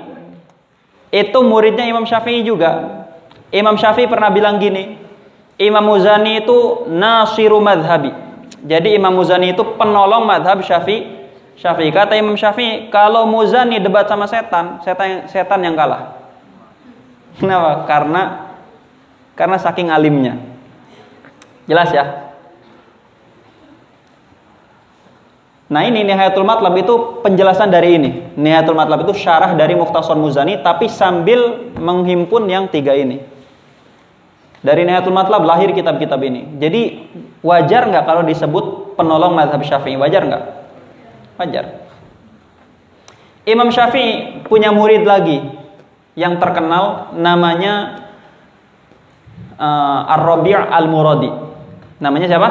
itu 1.15 1.39
muridnya 1.39 1.87
Imam 1.87 2.03
Syafi'i 2.03 2.43
juga. 2.43 3.07
Imam 3.55 3.79
Syafi'i 3.79 4.11
pernah 4.11 4.27
bilang 4.27 4.59
gini, 4.59 4.98
Imam 5.59 5.83
Muzani 5.83 6.39
itu 6.39 6.87
nasiru 6.87 7.59
madhabi. 7.59 8.15
Jadi 8.63 8.95
Imam 8.95 9.11
Muzani 9.11 9.51
itu 9.51 9.75
penolong 9.75 10.23
madhab 10.23 10.63
Syafi'i. 10.63 11.19
Syafi'i 11.59 11.91
kata 11.91 12.15
Imam 12.15 12.39
Syafi'i, 12.39 12.87
kalau 12.87 13.27
Muzani 13.27 13.83
debat 13.83 14.07
sama 14.07 14.23
setan, 14.23 14.79
setan 14.87 15.27
setan 15.27 15.59
yang 15.59 15.75
kalah. 15.75 16.15
Kenapa? 17.43 17.83
Karena 17.91 18.21
karena 19.35 19.57
saking 19.59 19.91
alimnya. 19.91 20.39
Jelas 21.67 21.91
ya? 21.91 22.31
Nah 25.69 25.85
ini 25.85 26.01
Nihayatul 26.01 26.47
Matlab 26.47 26.73
itu 26.81 27.21
penjelasan 27.21 27.69
dari 27.69 27.99
ini. 27.99 28.09
Nihayatul 28.33 28.73
Matlab 28.73 29.05
itu 29.05 29.13
syarah 29.13 29.53
dari 29.53 29.77
Mukhtasar 29.77 30.17
Muzani 30.17 30.57
tapi 30.65 30.89
sambil 30.89 31.69
menghimpun 31.77 32.49
yang 32.49 32.65
tiga 32.73 32.97
ini. 32.97 33.21
Dari 34.59 34.83
Nihayatul 34.83 35.15
Matlab 35.15 35.47
lahir 35.47 35.71
kitab-kitab 35.71 36.19
ini. 36.19 36.59
Jadi 36.59 36.81
wajar 37.39 37.87
nggak 37.87 38.03
kalau 38.03 38.23
disebut 38.27 38.95
penolong 38.99 39.31
madhab 39.31 39.63
syafi'i? 39.63 39.95
Wajar 39.95 40.27
nggak? 40.27 40.43
Wajar. 41.39 41.65
Imam 43.47 43.71
Syafi'i 43.71 44.43
punya 44.45 44.69
murid 44.69 45.07
lagi 45.07 45.41
yang 46.13 46.37
terkenal 46.37 47.15
namanya 47.15 48.03
uh, 49.55 50.13
Ar-Rabi' 50.19 50.53
Al-Muradi. 50.53 51.31
Namanya 52.03 52.27
siapa? 52.27 52.49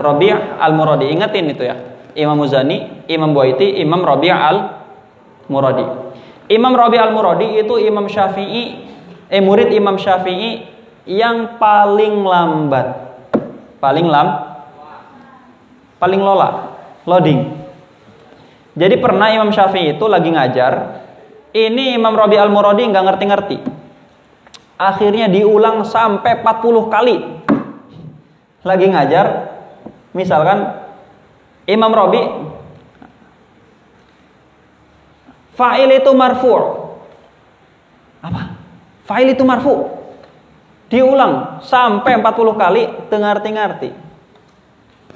Rabi' 0.00 0.32
Al-Muradi. 0.58 1.12
Ingetin 1.12 1.52
itu 1.52 1.62
ya. 1.62 1.76
Imam 2.18 2.40
Muzani, 2.40 3.06
Imam 3.06 3.30
Buaiti, 3.30 3.78
Imam 3.78 4.02
Rabi' 4.02 4.32
al-Muradi. 4.32 5.84
Imam 6.50 6.72
Rabi' 6.74 6.98
al-Muradi 6.98 7.62
itu 7.62 7.78
Imam 7.78 8.10
Syafi'i, 8.10 8.88
eh 9.28 9.42
murid 9.44 9.70
Imam 9.70 10.00
Syafi'i 10.00 10.77
yang 11.08 11.56
paling 11.56 12.20
lambat. 12.20 13.08
Paling 13.80 14.06
lam 14.06 14.28
paling 15.98 16.22
lola, 16.22 16.78
loading. 17.04 17.58
Jadi 18.78 18.94
pernah 19.02 19.34
Imam 19.34 19.50
Syafi'i 19.50 19.98
itu 19.98 20.06
lagi 20.06 20.30
ngajar, 20.30 21.02
ini 21.50 21.98
Imam 21.98 22.14
Rabi 22.14 22.38
al-Muradi 22.38 22.86
nggak 22.86 23.06
ngerti-ngerti. 23.10 23.56
Akhirnya 24.78 25.26
diulang 25.26 25.82
sampai 25.82 26.38
40 26.38 26.86
kali. 26.86 27.16
Lagi 28.62 28.86
ngajar, 28.86 29.26
misalkan 30.14 30.86
Imam 31.66 31.90
Robi 31.90 32.22
Fa'il 35.58 35.90
itu 35.90 36.14
marfu. 36.14 36.54
Apa? 38.22 38.54
Fa'il 39.02 39.34
itu 39.34 39.42
marfu. 39.42 39.97
Diulang 40.88 41.60
sampai 41.60 42.16
40 42.16 42.56
kali 42.56 42.82
dengar-dengarti. 43.12 43.92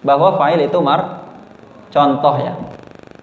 Bahwa 0.04 0.36
fa'il 0.36 0.68
itu 0.68 0.78
mar 0.84 1.24
contoh 1.88 2.34
ya. 2.36 2.54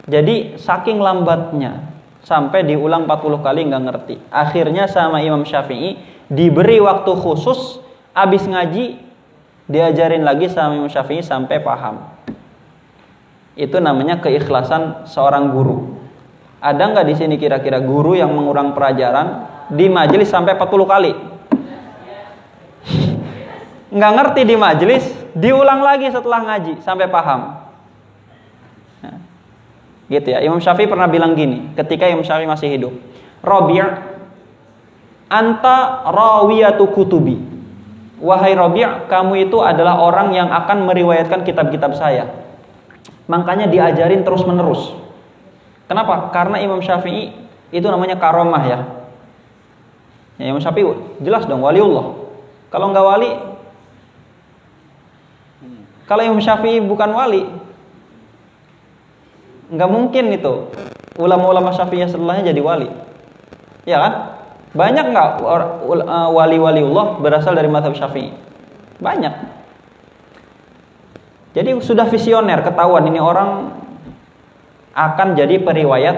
Jadi 0.10 0.58
saking 0.58 0.98
lambatnya 0.98 1.90
sampai 2.26 2.66
diulang 2.66 3.06
40 3.06 3.46
kali 3.46 3.62
nggak 3.70 3.84
ngerti. 3.86 4.16
Akhirnya 4.34 4.90
sama 4.90 5.22
Imam 5.22 5.46
Syafi'i 5.46 6.02
diberi 6.26 6.82
waktu 6.82 7.14
khusus 7.14 7.78
habis 8.18 8.46
ngaji 8.50 8.98
diajarin 9.70 10.26
lagi 10.26 10.50
sama 10.50 10.74
Imam 10.74 10.90
Syafi'i 10.90 11.22
sampai 11.22 11.62
paham. 11.62 12.02
Itu 13.54 13.78
namanya 13.78 14.18
keikhlasan 14.18 15.06
seorang 15.06 15.54
guru. 15.54 16.02
Ada 16.60 16.82
nggak 16.92 17.06
di 17.06 17.16
sini 17.16 17.36
kira-kira 17.38 17.78
guru 17.78 18.18
yang 18.18 18.34
mengurang 18.34 18.74
pelajaran 18.74 19.46
di 19.70 19.86
majelis 19.88 20.34
sampai 20.34 20.58
40 20.58 20.90
kali? 20.90 21.29
Nggak 23.90 24.12
ngerti 24.14 24.42
di 24.46 24.56
majelis, 24.56 25.06
diulang 25.34 25.82
lagi 25.82 26.14
setelah 26.14 26.46
ngaji 26.46 26.78
sampai 26.86 27.10
paham. 27.10 27.58
Nah, 29.02 29.18
gitu 30.14 30.28
ya. 30.30 30.46
Imam 30.46 30.62
Syafi'i 30.62 30.86
pernah 30.86 31.10
bilang 31.10 31.34
gini, 31.34 31.74
ketika 31.74 32.06
Imam 32.06 32.22
Syafi'i 32.22 32.46
masih 32.46 32.70
hidup, 32.70 32.94
Robi' 33.42 33.82
anta 35.30 36.06
rawiyatu 36.06 36.86
kutubi. 36.94 37.42
Wahai 38.22 38.54
Robi' 38.54 39.10
kamu 39.10 39.50
itu 39.50 39.58
adalah 39.64 39.98
orang 39.98 40.38
yang 40.38 40.54
akan 40.54 40.86
meriwayatkan 40.86 41.42
kitab-kitab 41.42 41.98
saya. 41.98 42.30
Makanya 43.26 43.70
diajarin 43.70 44.22
terus 44.22 44.46
menerus. 44.46 44.94
Kenapa? 45.90 46.30
Karena 46.30 46.62
Imam 46.62 46.78
Syafi'i 46.86 47.34
itu 47.74 47.88
namanya 47.90 48.22
karomah 48.22 48.64
ya. 48.66 48.80
ya 50.38 50.46
Imam 50.54 50.62
Syafi'i 50.62 51.22
jelas 51.26 51.50
dong 51.50 51.66
waliullah. 51.66 52.18
Kalau 52.70 52.94
nggak 52.94 53.06
wali, 53.06 53.49
kalau 56.10 56.26
Imam 56.26 56.42
Syafi'i 56.42 56.82
bukan 56.82 57.14
wali, 57.14 57.46
nggak 59.70 59.90
mungkin 59.94 60.34
itu 60.34 60.74
ulama-ulama 61.22 61.70
Syafi'i 61.70 62.10
setelahnya 62.10 62.50
jadi 62.50 62.62
wali. 62.66 62.90
Ya 63.86 64.02
kan? 64.02 64.14
Banyak 64.74 65.06
nggak 65.14 65.30
uh, 65.46 66.30
wali-waliullah 66.34 67.22
berasal 67.22 67.54
dari 67.54 67.70
madhab 67.70 67.94
Syafi'i? 67.94 68.34
Banyak. 68.98 69.62
Jadi 71.54 71.78
sudah 71.78 72.10
visioner, 72.10 72.66
ketahuan 72.66 73.06
ini 73.06 73.22
orang 73.22 73.70
akan 74.98 75.38
jadi 75.38 75.62
periwayat 75.62 76.18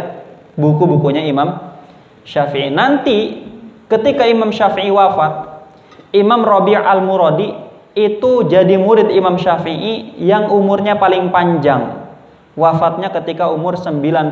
buku-bukunya 0.56 1.28
Imam 1.28 1.76
Syafi'i. 2.24 2.72
Nanti 2.72 3.44
ketika 3.92 4.24
Imam 4.24 4.56
Syafi'i 4.56 4.88
wafat, 4.88 5.68
Imam 6.16 6.48
Rabi' 6.48 6.80
al-Muradi 6.80 7.71
itu 7.92 8.48
jadi 8.48 8.80
murid 8.80 9.12
Imam 9.12 9.36
Syafi'i 9.36 10.16
yang 10.24 10.48
umurnya 10.48 10.96
paling 10.96 11.28
panjang. 11.28 12.08
Wafatnya 12.56 13.12
ketika 13.12 13.52
umur 13.52 13.80
96 13.80 14.32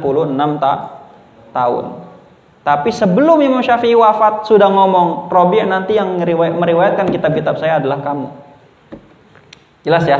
ta 0.60 0.74
tahun. 1.52 2.08
Tapi 2.64 2.92
sebelum 2.92 3.40
Imam 3.40 3.64
Syafi'i 3.64 3.96
wafat 3.96 4.46
sudah 4.46 4.68
ngomong, 4.68 5.32
Rabi' 5.32 5.64
nanti 5.66 5.96
yang 5.96 6.20
meriwayatkan 6.60 7.08
kitab-kitab 7.10 7.56
saya 7.58 7.80
adalah 7.80 8.04
kamu. 8.04 8.28
Jelas 9.88 10.04
ya? 10.04 10.20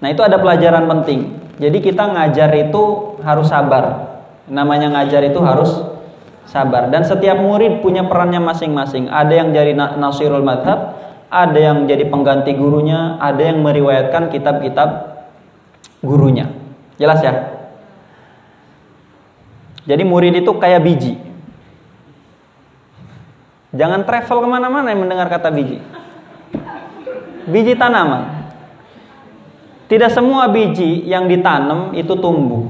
Nah 0.00 0.08
itu 0.12 0.24
ada 0.24 0.40
pelajaran 0.40 0.88
penting. 0.88 1.38
Jadi 1.56 1.78
kita 1.80 2.08
ngajar 2.08 2.50
itu 2.56 3.16
harus 3.24 3.48
sabar. 3.48 4.16
Namanya 4.48 4.92
ngajar 4.92 5.24
itu 5.24 5.40
harus 5.40 5.72
sabar. 6.48 6.88
Dan 6.88 7.04
setiap 7.04 7.36
murid 7.36 7.80
punya 7.84 8.04
perannya 8.04 8.40
masing-masing. 8.40 9.08
Ada 9.08 9.32
yang 9.44 9.48
jadi 9.52 9.72
nasirul 9.76 10.44
madhab, 10.44 11.05
ada 11.26 11.58
yang 11.58 11.90
jadi 11.90 12.06
pengganti 12.06 12.54
gurunya, 12.54 13.18
ada 13.18 13.42
yang 13.42 13.62
meriwayatkan 13.62 14.30
kitab-kitab 14.30 14.88
gurunya. 16.02 16.50
Jelas 16.96 17.20
ya? 17.20 17.34
Jadi 19.86 20.02
murid 20.02 20.34
itu 20.42 20.50
kayak 20.58 20.82
biji. 20.82 21.14
Jangan 23.76 24.02
travel 24.08 24.38
ke 24.42 24.48
mana-mana 24.48 24.90
yang 24.90 25.06
mendengar 25.06 25.30
kata 25.30 25.52
biji. 25.52 25.78
Biji 27.46 27.78
tanaman. 27.78 28.50
Tidak 29.86 30.10
semua 30.10 30.50
biji 30.50 31.06
yang 31.06 31.30
ditanam 31.30 31.94
itu 31.94 32.18
tumbuh. 32.18 32.66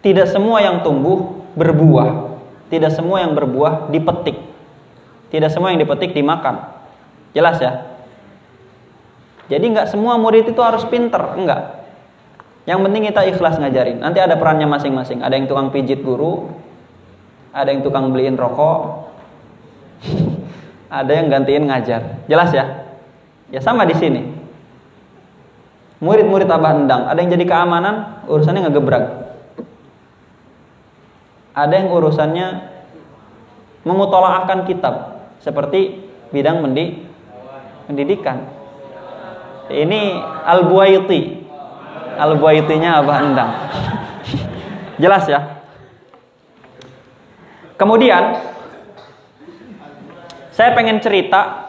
Tidak 0.00 0.24
semua 0.24 0.64
yang 0.64 0.80
tumbuh 0.80 1.44
berbuah. 1.52 2.38
Tidak 2.72 2.88
semua 2.88 3.20
yang 3.20 3.36
berbuah 3.36 3.92
dipetik. 3.92 4.40
Tidak 5.28 5.52
semua 5.52 5.74
yang 5.74 5.82
dipetik 5.82 6.16
dimakan. 6.16 6.75
Jelas 7.36 7.60
ya? 7.60 7.84
Jadi 9.52 9.76
nggak 9.76 9.92
semua 9.92 10.16
murid 10.16 10.48
itu 10.48 10.60
harus 10.64 10.88
pinter, 10.88 11.20
enggak. 11.36 11.84
Yang 12.64 12.80
penting 12.88 13.02
kita 13.12 13.22
ikhlas 13.28 13.60
ngajarin. 13.60 14.00
Nanti 14.00 14.18
ada 14.18 14.40
perannya 14.40 14.66
masing-masing. 14.66 15.20
Ada 15.20 15.36
yang 15.38 15.46
tukang 15.46 15.68
pijit 15.70 16.00
guru, 16.00 16.50
ada 17.52 17.68
yang 17.70 17.84
tukang 17.84 18.10
beliin 18.10 18.34
rokok, 18.34 19.12
ada 21.04 21.12
yang 21.12 21.28
gantiin 21.28 21.68
ngajar. 21.68 22.24
Jelas 22.26 22.50
ya? 22.56 22.64
Ya 23.52 23.60
sama 23.60 23.84
di 23.84 23.94
sini. 23.94 24.22
Murid-murid 25.96 26.48
Abah 26.50 26.76
Endang, 26.76 27.08
ada 27.08 27.16
yang 27.16 27.32
jadi 27.32 27.46
keamanan, 27.48 28.26
urusannya 28.28 28.68
ngegebrak. 28.68 29.04
Ada 31.56 31.72
yang 31.72 31.88
urusannya 31.88 32.46
memutolaahkan 33.88 34.68
kitab 34.68 35.24
seperti 35.40 36.04
bidang 36.34 36.60
pendidikan. 37.86 38.42
Ini 39.66 40.22
Al-Buaiti 40.46 41.46
Al-Buaitinya 42.16 43.02
Abah 43.02 43.18
Endang. 43.22 43.50
Jelas 45.02 45.28
ya? 45.28 45.40
Kemudian 47.76 48.40
saya 50.56 50.72
pengen 50.72 51.04
cerita 51.04 51.68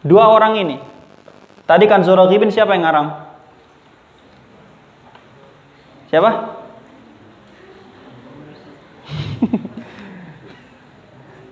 dua 0.00 0.32
orang 0.32 0.56
ini. 0.56 0.80
Tadi 1.68 1.84
kan 1.84 2.00
Zuraghibin 2.02 2.48
siapa 2.48 2.72
yang 2.72 2.88
ngarang? 2.88 3.28
Siapa? 6.08 6.30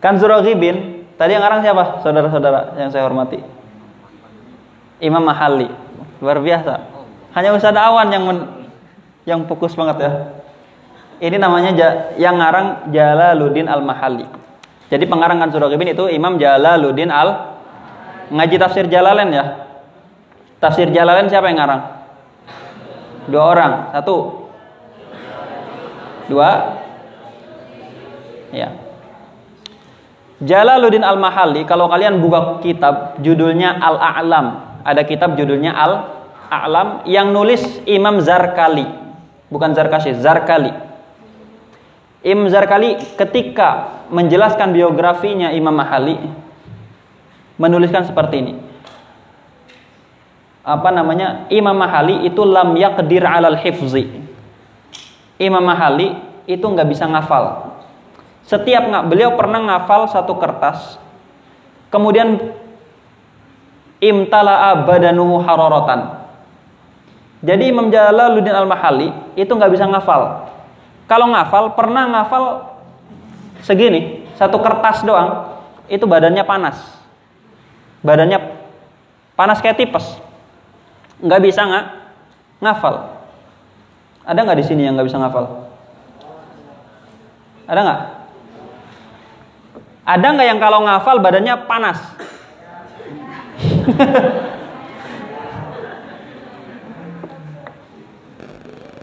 kan 0.03 0.17
Zuraghibin 0.17 0.98
tadi 1.19 1.35
yang 1.35 1.43
ngarang 1.43 1.61
siapa? 1.61 1.85
Saudara-saudara 2.01 2.79
yang 2.79 2.89
saya 2.95 3.05
hormati. 3.05 3.43
Imam 5.03 5.23
Mahali. 5.23 5.69
Luar 6.23 6.39
biasa. 6.43 6.75
Hanya 7.35 7.55
Ustaz 7.55 7.77
Awan 7.77 8.11
yang 8.11 8.25
men, 8.27 8.39
yang 9.29 9.41
fokus 9.47 9.77
banget 9.77 10.03
ya. 10.03 10.11
Ini 11.19 11.37
namanya 11.39 11.75
yang 12.15 12.39
ngarang 12.39 12.95
Jalaluddin 12.95 13.67
Al-Mahalli. 13.67 14.27
Jadi 14.89 15.05
pengarang 15.05 15.43
kan 15.43 15.51
surah 15.53 15.69
itu 15.69 16.05
Imam 16.09 16.41
Jalaluddin 16.41 17.13
Al 17.13 17.59
ngaji 18.33 18.57
tafsir 18.57 18.87
Jalalain 18.89 19.29
ya. 19.29 19.45
Tafsir 20.59 20.91
Jalalain 20.91 21.29
siapa 21.29 21.51
yang 21.51 21.59
ngarang? 21.61 21.83
Dua 23.29 23.45
orang. 23.45 23.73
Satu. 23.93 24.49
Dua. 26.33 26.51
Ya. 28.51 28.88
Jalaluddin 30.39 31.03
Al-Mahalli 31.03 31.67
kalau 31.67 31.91
kalian 31.91 32.23
buka 32.23 32.63
kitab 32.63 33.19
judulnya 33.19 33.75
Al-A'lam. 33.83 34.69
Ada 34.87 35.05
kitab 35.05 35.37
judulnya 35.37 35.75
Al 35.77 35.93
A'lam 36.49 37.05
yang 37.05 37.29
nulis 37.29 37.61
Imam 37.85 38.25
Zarkali, 38.25 38.89
bukan 39.53 39.77
Zarkashi, 39.77 40.17
Zarkali. 40.17 40.73
Imam 42.25 42.49
Zarkali 42.49 42.97
ketika 43.21 44.01
menjelaskan 44.09 44.73
biografinya 44.73 45.53
Imam 45.53 45.77
Mahali 45.77 46.17
menuliskan 47.61 48.09
seperti 48.09 48.35
ini. 48.41 48.55
Apa 50.65 50.89
namanya? 50.89 51.45
Imam 51.53 51.77
Mahali 51.77 52.25
itu 52.25 52.41
lam 52.49 52.73
yaqdir 52.73 53.29
'alal 53.29 53.61
hifzi. 53.61 54.09
Imam 55.37 55.63
Mahali 55.63 56.17
itu 56.49 56.65
nggak 56.65 56.89
bisa 56.89 57.05
ngafal. 57.05 57.68
Setiap 58.49 58.89
nggak 58.89 59.07
beliau 59.13 59.37
pernah 59.37 59.61
ngafal 59.61 60.09
satu 60.09 60.41
kertas, 60.41 60.97
kemudian 61.93 62.57
imtala'a 64.01 64.89
badanuhu 64.89 65.45
hararatan 65.45 66.19
jadi 67.39 67.71
Imam 67.71 67.87
Jalaluddin 67.87 68.51
Al-Mahali 68.51 69.15
itu 69.39 69.51
nggak 69.51 69.71
bisa 69.71 69.87
ngafal. 69.87 70.51
Kalau 71.07 71.31
ngafal, 71.31 71.79
pernah 71.79 72.05
ngafal 72.11 72.75
segini, 73.63 74.27
satu 74.35 74.59
kertas 74.59 75.07
doang, 75.07 75.63
itu 75.87 76.03
badannya 76.05 76.43
panas. 76.43 76.77
Badannya 78.03 78.43
panas 79.39 79.63
kayak 79.63 79.79
tipes. 79.79 80.19
Nggak 81.23 81.41
bisa 81.47 81.63
nggak 81.63 81.87
ngafal. 82.59 82.95
Ada 84.27 84.39
nggak 84.43 84.59
di 84.59 84.67
sini 84.67 84.83
yang 84.85 84.99
nggak 84.99 85.09
bisa 85.09 85.23
ngafal? 85.23 85.71
Ada 87.71 87.81
nggak? 87.87 88.01
Ada 90.09 90.33
nggak 90.33 90.49
yang 90.49 90.57
kalau 90.57 90.89
ngafal 90.89 91.21
badannya 91.21 91.69
panas? 91.69 92.01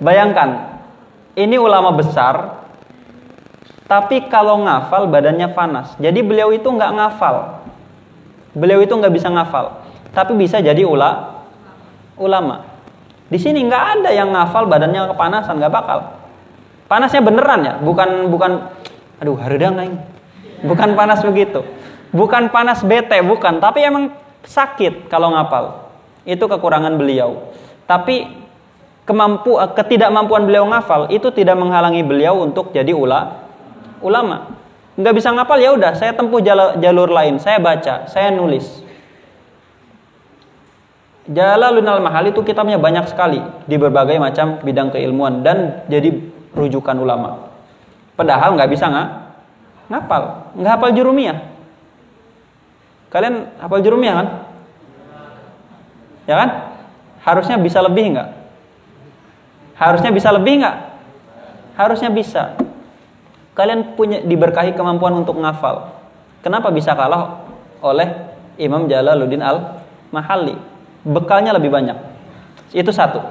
Bayangkan, 0.01 0.81
ini 1.37 1.61
ulama 1.61 1.93
besar, 1.93 2.57
tapi 3.85 4.25
kalau 4.33 4.65
ngafal 4.65 5.05
badannya 5.05 5.53
panas. 5.53 5.93
Jadi 6.01 6.25
beliau 6.25 6.49
itu 6.49 6.65
nggak 6.65 6.97
ngafal. 6.97 7.61
Beliau 8.57 8.81
itu 8.81 8.97
nggak 8.97 9.13
bisa 9.13 9.29
ngafal, 9.29 9.85
tapi 10.09 10.33
bisa 10.33 10.57
jadi 10.57 10.81
ula, 10.89 11.45
ulama. 12.17 12.65
Di 13.29 13.37
sini 13.37 13.61
nggak 13.61 13.83
ada 14.01 14.09
yang 14.09 14.33
ngafal 14.33 14.65
badannya 14.65 15.05
kepanasan, 15.13 15.61
nggak 15.61 15.69
bakal. 15.69 16.17
Panasnya 16.89 17.21
beneran 17.21 17.61
ya, 17.61 17.73
bukan 17.77 18.25
bukan, 18.33 18.73
aduh 19.21 19.37
haridang 19.37 19.77
aing. 19.77 20.14
Bukan 20.63 20.95
panas 20.95 21.19
begitu. 21.25 21.65
Bukan 22.15 22.47
panas 22.53 22.79
bete, 22.85 23.19
bukan. 23.19 23.59
Tapi 23.59 23.83
emang 23.83 24.13
sakit 24.47 25.11
kalau 25.11 25.35
ngafal. 25.35 25.91
Itu 26.23 26.47
kekurangan 26.47 26.95
beliau. 26.95 27.51
Tapi 27.85 28.45
kemampu 29.05 29.61
eh, 29.61 29.71
ketidakmampuan 29.71 30.49
beliau 30.49 30.65
ngafal 30.65 31.13
itu 31.13 31.29
tidak 31.31 31.55
menghalangi 31.55 32.01
beliau 32.01 32.41
untuk 32.41 32.73
jadi 32.73 32.91
ula, 32.91 33.45
ulama. 34.01 34.57
Nggak 34.95 35.13
bisa 35.15 35.29
ngafal 35.35 35.59
ya 35.59 35.75
udah, 35.75 35.91
saya 35.93 36.15
tempuh 36.15 36.39
jalur, 36.39 36.79
jalur 36.79 37.09
lain, 37.11 37.37
saya 37.37 37.59
baca, 37.59 38.07
saya 38.07 38.31
nulis. 38.31 38.83
Jalaluddin 41.25 41.89
al-Mahal 41.89 42.29
itu 42.29 42.45
kitabnya 42.45 42.77
banyak 42.77 43.09
sekali 43.09 43.41
di 43.65 43.75
berbagai 43.81 44.21
macam 44.21 44.61
bidang 44.61 44.93
keilmuan 44.93 45.41
dan 45.41 45.83
jadi 45.89 46.13
rujukan 46.53 46.95
ulama. 47.01 47.49
Padahal 48.13 48.53
nggak 48.55 48.69
bisa 48.71 48.85
nggak 48.87 49.09
ngapal, 49.91 50.53
nggak 50.57 50.71
hafal 50.77 50.91
jurumiyah. 50.93 51.37
Kalian 53.13 53.53
hafal 53.61 53.81
jurumiyah 53.85 54.15
kan? 54.17 54.27
Ya 56.25 56.35
kan? 56.41 56.49
Harusnya 57.21 57.57
bisa 57.61 57.79
lebih 57.81 58.17
nggak? 58.17 58.29
Harusnya 59.77 60.11
bisa 60.11 60.29
lebih 60.33 60.63
nggak? 60.63 60.75
Harusnya 61.77 62.09
bisa. 62.09 62.57
Kalian 63.55 63.95
punya 63.95 64.19
diberkahi 64.25 64.75
kemampuan 64.75 65.15
untuk 65.15 65.39
ngafal. 65.39 65.95
Kenapa 66.43 66.69
bisa 66.69 66.91
kalah 66.93 67.47
oleh 67.79 68.35
Imam 68.59 68.85
Jalaluddin 68.85 69.41
Al 69.41 69.79
Mahali? 70.11 70.55
Bekalnya 71.05 71.55
lebih 71.55 71.71
banyak. 71.71 71.97
Itu 72.75 72.91
satu. 72.91 73.21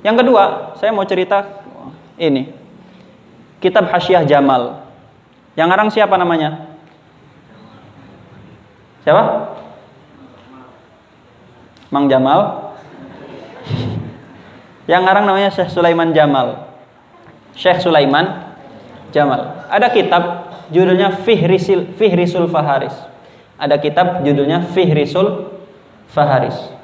Yang 0.00 0.22
kedua, 0.22 0.42
saya 0.78 0.94
mau 0.94 1.04
cerita 1.04 1.44
ini. 2.16 2.54
Kitab 3.58 3.90
Hasyiah 3.90 4.22
Jamal. 4.22 4.85
Yang 5.56 5.68
ngarang 5.72 5.88
siapa 5.88 6.14
namanya? 6.20 6.76
Siapa? 9.02 9.22
Mang 11.88 12.12
Jamal. 12.12 12.72
Yang 14.86 15.02
ngarang 15.02 15.24
namanya 15.24 15.50
Syekh 15.50 15.72
Sulaiman 15.72 16.12
Jamal. 16.12 16.68
Syekh 17.56 17.80
Sulaiman 17.80 18.52
Jamal. 19.10 19.64
Ada 19.72 19.88
kitab 19.90 20.22
judulnya 20.68 21.24
Fihrisul, 21.24 21.96
Fihrisul 21.96 22.46
Faharis. 22.52 22.94
Ada 23.56 23.80
kitab 23.80 24.22
judulnya 24.22 24.60
Fihrisul 24.76 25.56
Faharis. 26.12 26.76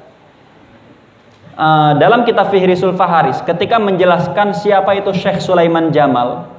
Uh, 1.53 1.93
dalam 2.01 2.25
kitab 2.25 2.49
Fihrisul 2.49 2.97
Faharis, 2.97 3.37
ketika 3.45 3.77
menjelaskan 3.77 4.57
siapa 4.57 4.97
itu 4.97 5.13
Syekh 5.13 5.37
Sulaiman 5.37 5.93
Jamal, 5.93 6.52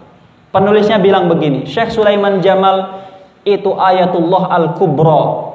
penulisnya 0.54 1.02
bilang 1.02 1.26
begini, 1.26 1.66
Syekh 1.66 1.90
Sulaiman 1.90 2.38
Jamal 2.38 3.02
itu 3.42 3.74
ayatullah 3.74 4.54
al-kubra 4.54 5.50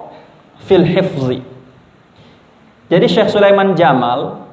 fil 0.67 0.84
hifzi. 0.84 1.39
Jadi 2.91 3.05
Syekh 3.07 3.31
Sulaiman 3.31 3.80
Jamal 3.80 4.43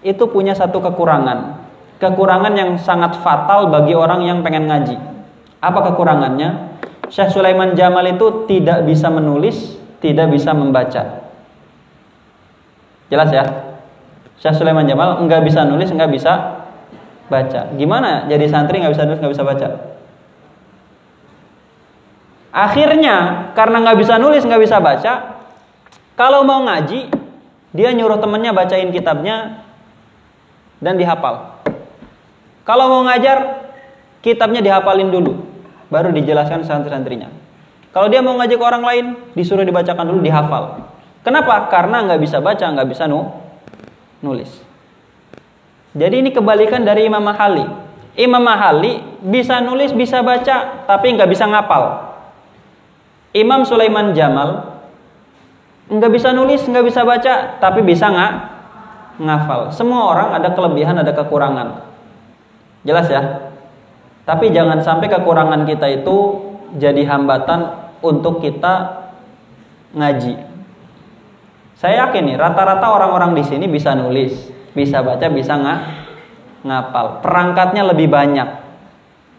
itu 0.00 0.24
punya 0.32 0.56
satu 0.56 0.80
kekurangan. 0.80 1.60
Kekurangan 2.00 2.56
yang 2.56 2.70
sangat 2.80 3.20
fatal 3.20 3.68
bagi 3.68 3.92
orang 3.92 4.24
yang 4.24 4.40
pengen 4.40 4.64
ngaji. 4.64 4.96
Apa 5.60 5.92
kekurangannya? 5.92 6.80
Syekh 7.12 7.36
Sulaiman 7.36 7.76
Jamal 7.76 8.08
itu 8.08 8.48
tidak 8.48 8.88
bisa 8.88 9.12
menulis, 9.12 9.76
tidak 10.00 10.32
bisa 10.32 10.56
membaca. 10.56 11.28
Jelas 13.12 13.28
ya? 13.28 13.44
Syekh 14.40 14.56
Sulaiman 14.56 14.88
Jamal 14.88 15.20
nggak 15.20 15.44
bisa 15.44 15.68
nulis, 15.68 15.92
nggak 15.92 16.08
bisa 16.08 16.59
baca. 17.30 17.70
Gimana 17.78 18.26
jadi 18.26 18.50
santri 18.50 18.82
nggak 18.82 18.92
bisa 18.92 19.06
nulis, 19.06 19.20
nggak 19.22 19.34
bisa 19.38 19.46
baca? 19.46 19.68
Akhirnya 22.50 23.16
karena 23.54 23.78
nggak 23.78 23.98
bisa 24.02 24.18
nulis, 24.18 24.42
nggak 24.42 24.62
bisa 24.66 24.82
baca, 24.82 25.38
kalau 26.18 26.42
mau 26.42 26.66
ngaji, 26.66 27.06
dia 27.70 27.90
nyuruh 27.94 28.18
temennya 28.18 28.50
bacain 28.50 28.90
kitabnya 28.90 29.62
dan 30.82 30.98
dihafal. 30.98 31.62
Kalau 32.66 32.90
mau 32.90 33.02
ngajar, 33.06 33.70
kitabnya 34.20 34.60
dihafalin 34.60 35.14
dulu, 35.14 35.46
baru 35.88 36.10
dijelaskan 36.10 36.66
santri-santrinya. 36.66 37.30
Kalau 37.94 38.10
dia 38.10 38.22
mau 38.22 38.34
ngaji 38.38 38.54
ke 38.58 38.64
orang 38.66 38.84
lain, 38.84 39.06
disuruh 39.38 39.62
dibacakan 39.62 40.10
dulu, 40.10 40.20
dihafal. 40.22 40.90
Kenapa? 41.22 41.70
Karena 41.70 42.02
nggak 42.06 42.20
bisa 42.22 42.42
baca, 42.42 42.66
nggak 42.66 42.88
bisa 42.90 43.06
nu 43.06 43.30
nulis. 44.22 44.69
Jadi 45.90 46.22
ini 46.22 46.30
kebalikan 46.30 46.86
dari 46.86 47.10
Imam 47.10 47.22
Mahali. 47.22 47.66
Imam 48.14 48.42
Mahali 48.42 49.02
bisa 49.22 49.58
nulis, 49.58 49.90
bisa 49.90 50.22
baca, 50.22 50.86
tapi 50.86 51.14
nggak 51.14 51.30
bisa 51.30 51.46
ngapal. 51.50 52.14
Imam 53.34 53.62
Sulaiman 53.62 54.14
Jamal 54.14 54.82
nggak 55.90 56.12
bisa 56.14 56.30
nulis, 56.30 56.62
nggak 56.62 56.86
bisa 56.86 57.02
baca, 57.02 57.58
tapi 57.58 57.82
bisa 57.82 58.06
nggak 58.06 58.32
ngafal. 59.18 59.74
Semua 59.74 60.10
orang 60.10 60.28
ada 60.38 60.54
kelebihan, 60.54 60.98
ada 60.98 61.10
kekurangan. 61.14 61.86
Jelas 62.86 63.06
ya? 63.10 63.52
Tapi 64.26 64.54
jangan 64.54 64.82
sampai 64.82 65.10
kekurangan 65.10 65.66
kita 65.66 65.90
itu 65.90 66.16
jadi 66.78 67.02
hambatan 67.06 67.90
untuk 67.98 68.38
kita 68.38 69.06
ngaji. 69.94 70.38
Saya 71.74 72.06
yakin 72.06 72.34
nih, 72.34 72.36
rata-rata 72.36 72.86
orang-orang 72.92 73.34
di 73.34 73.42
sini 73.42 73.66
bisa 73.66 73.96
nulis, 73.96 74.49
bisa 74.74 75.02
baca, 75.02 75.26
bisa 75.30 75.52
nggak 75.58 75.80
ngapal. 76.64 77.24
Perangkatnya 77.24 77.82
lebih 77.90 78.10
banyak. 78.10 78.48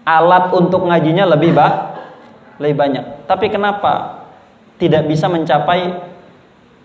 Alat 0.01 0.49
untuk 0.51 0.89
ngajinya 0.89 1.29
lebih 1.29 1.53
ba 1.53 1.93
lebih 2.57 2.75
banyak. 2.77 3.05
Tapi 3.29 3.47
kenapa 3.53 4.25
tidak 4.81 5.05
bisa 5.05 5.29
mencapai 5.29 5.93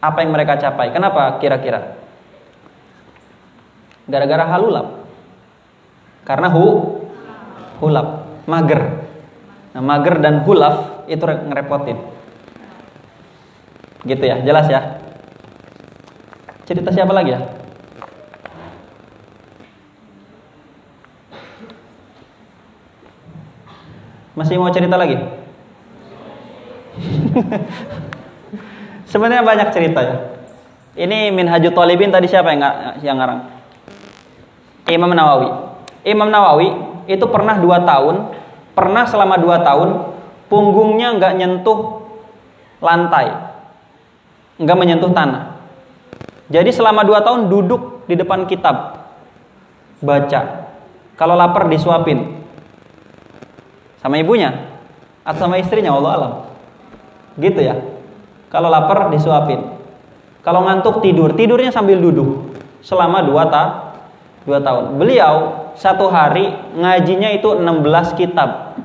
apa 0.00 0.18
yang 0.20 0.30
mereka 0.32 0.60
capai? 0.60 0.92
Kenapa 0.92 1.40
kira-kira? 1.40 1.96
Gara-gara 4.06 4.44
halulap. 4.46 5.08
Karena 6.22 6.52
hu 6.52 6.64
hulap, 7.80 8.08
mager. 8.46 9.08
Nah, 9.74 9.82
mager 9.82 10.20
dan 10.20 10.44
hulaf 10.44 11.06
itu 11.08 11.24
ngerepotin. 11.24 11.98
Gitu 14.06 14.24
ya, 14.24 14.40
jelas 14.44 14.66
ya. 14.70 15.02
Cerita 16.66 16.90
siapa 16.94 17.10
lagi 17.14 17.34
ya? 17.34 17.65
Masih 24.36 24.60
mau 24.60 24.68
cerita 24.68 25.00
lagi? 25.00 25.16
Sebenarnya 29.10 29.40
banyak 29.40 29.68
cerita 29.72 30.00
ya. 30.04 30.16
Ini 30.96 31.32
Minhajul 31.32 31.72
Talibin 31.72 32.12
tadi 32.12 32.28
siapa 32.28 32.52
yang 32.52 32.60
yang 33.00 33.16
ngarang? 33.16 33.48
Imam 34.92 35.12
Nawawi. 35.16 35.48
Imam 36.04 36.28
Nawawi 36.28 36.68
itu 37.08 37.24
pernah 37.32 37.56
dua 37.56 37.80
tahun, 37.88 38.36
pernah 38.76 39.08
selama 39.08 39.40
dua 39.40 39.64
tahun 39.64 40.12
punggungnya 40.52 41.16
nggak 41.16 41.32
nyentuh 41.40 42.04
lantai, 42.84 43.32
nggak 44.60 44.78
menyentuh 44.78 45.16
tanah. 45.16 45.56
Jadi 46.52 46.76
selama 46.76 47.08
dua 47.08 47.24
tahun 47.24 47.48
duduk 47.48 48.04
di 48.04 48.20
depan 48.20 48.44
kitab, 48.44 49.00
baca. 50.04 50.68
Kalau 51.16 51.34
lapar 51.34 51.72
disuapin 51.72 52.45
sama 54.06 54.22
ibunya 54.22 54.54
atau 55.26 55.50
sama 55.50 55.58
istrinya, 55.58 55.90
Allah 55.90 56.12
alam. 56.14 56.32
Gitu 57.42 57.58
ya. 57.58 57.74
Kalau 58.54 58.70
lapar 58.70 59.10
disuapin. 59.10 59.74
Kalau 60.46 60.62
ngantuk 60.62 61.02
tidur, 61.02 61.34
tidurnya 61.34 61.74
sambil 61.74 61.98
duduk 61.98 62.54
selama 62.86 63.26
dua, 63.26 63.50
ta 63.50 63.64
dua 64.46 64.62
tahun. 64.62 64.94
Beliau 64.94 65.66
satu 65.74 66.06
hari 66.06 66.54
ngajinya 66.78 67.34
itu 67.34 67.58
16 67.58 68.14
kitab. 68.14 68.78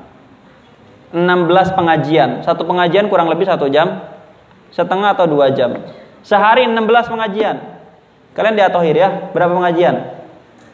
16 1.14 1.78
pengajian. 1.78 2.42
Satu 2.42 2.66
pengajian 2.66 3.06
kurang 3.06 3.30
lebih 3.30 3.46
satu 3.46 3.70
jam 3.70 4.02
setengah 4.74 5.14
atau 5.14 5.30
dua 5.30 5.54
jam. 5.54 5.86
Sehari 6.26 6.66
16 6.66 6.82
pengajian. 7.06 7.62
Kalian 8.34 8.58
diatohir 8.58 8.96
ya, 8.98 9.30
berapa 9.30 9.54
pengajian? 9.54 10.18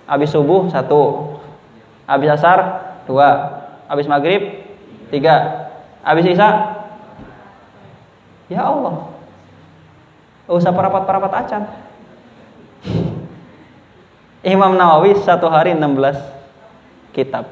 Habis 0.08 0.32
subuh 0.32 0.72
satu, 0.72 1.36
habis 2.08 2.32
asar 2.32 2.80
dua, 3.04 3.57
habis 3.89 4.06
maghrib 4.06 4.69
tiga, 5.09 5.66
habis 6.05 6.28
isya 6.28 6.78
Ya 8.48 8.65
Allah. 8.65 9.12
Usah 10.48 10.73
parapat-parapat 10.73 11.32
acan. 11.44 11.62
Imam 14.40 14.73
Nawawi 14.81 15.12
satu 15.20 15.52
hari 15.52 15.77
16 15.77 16.16
kitab. 17.12 17.44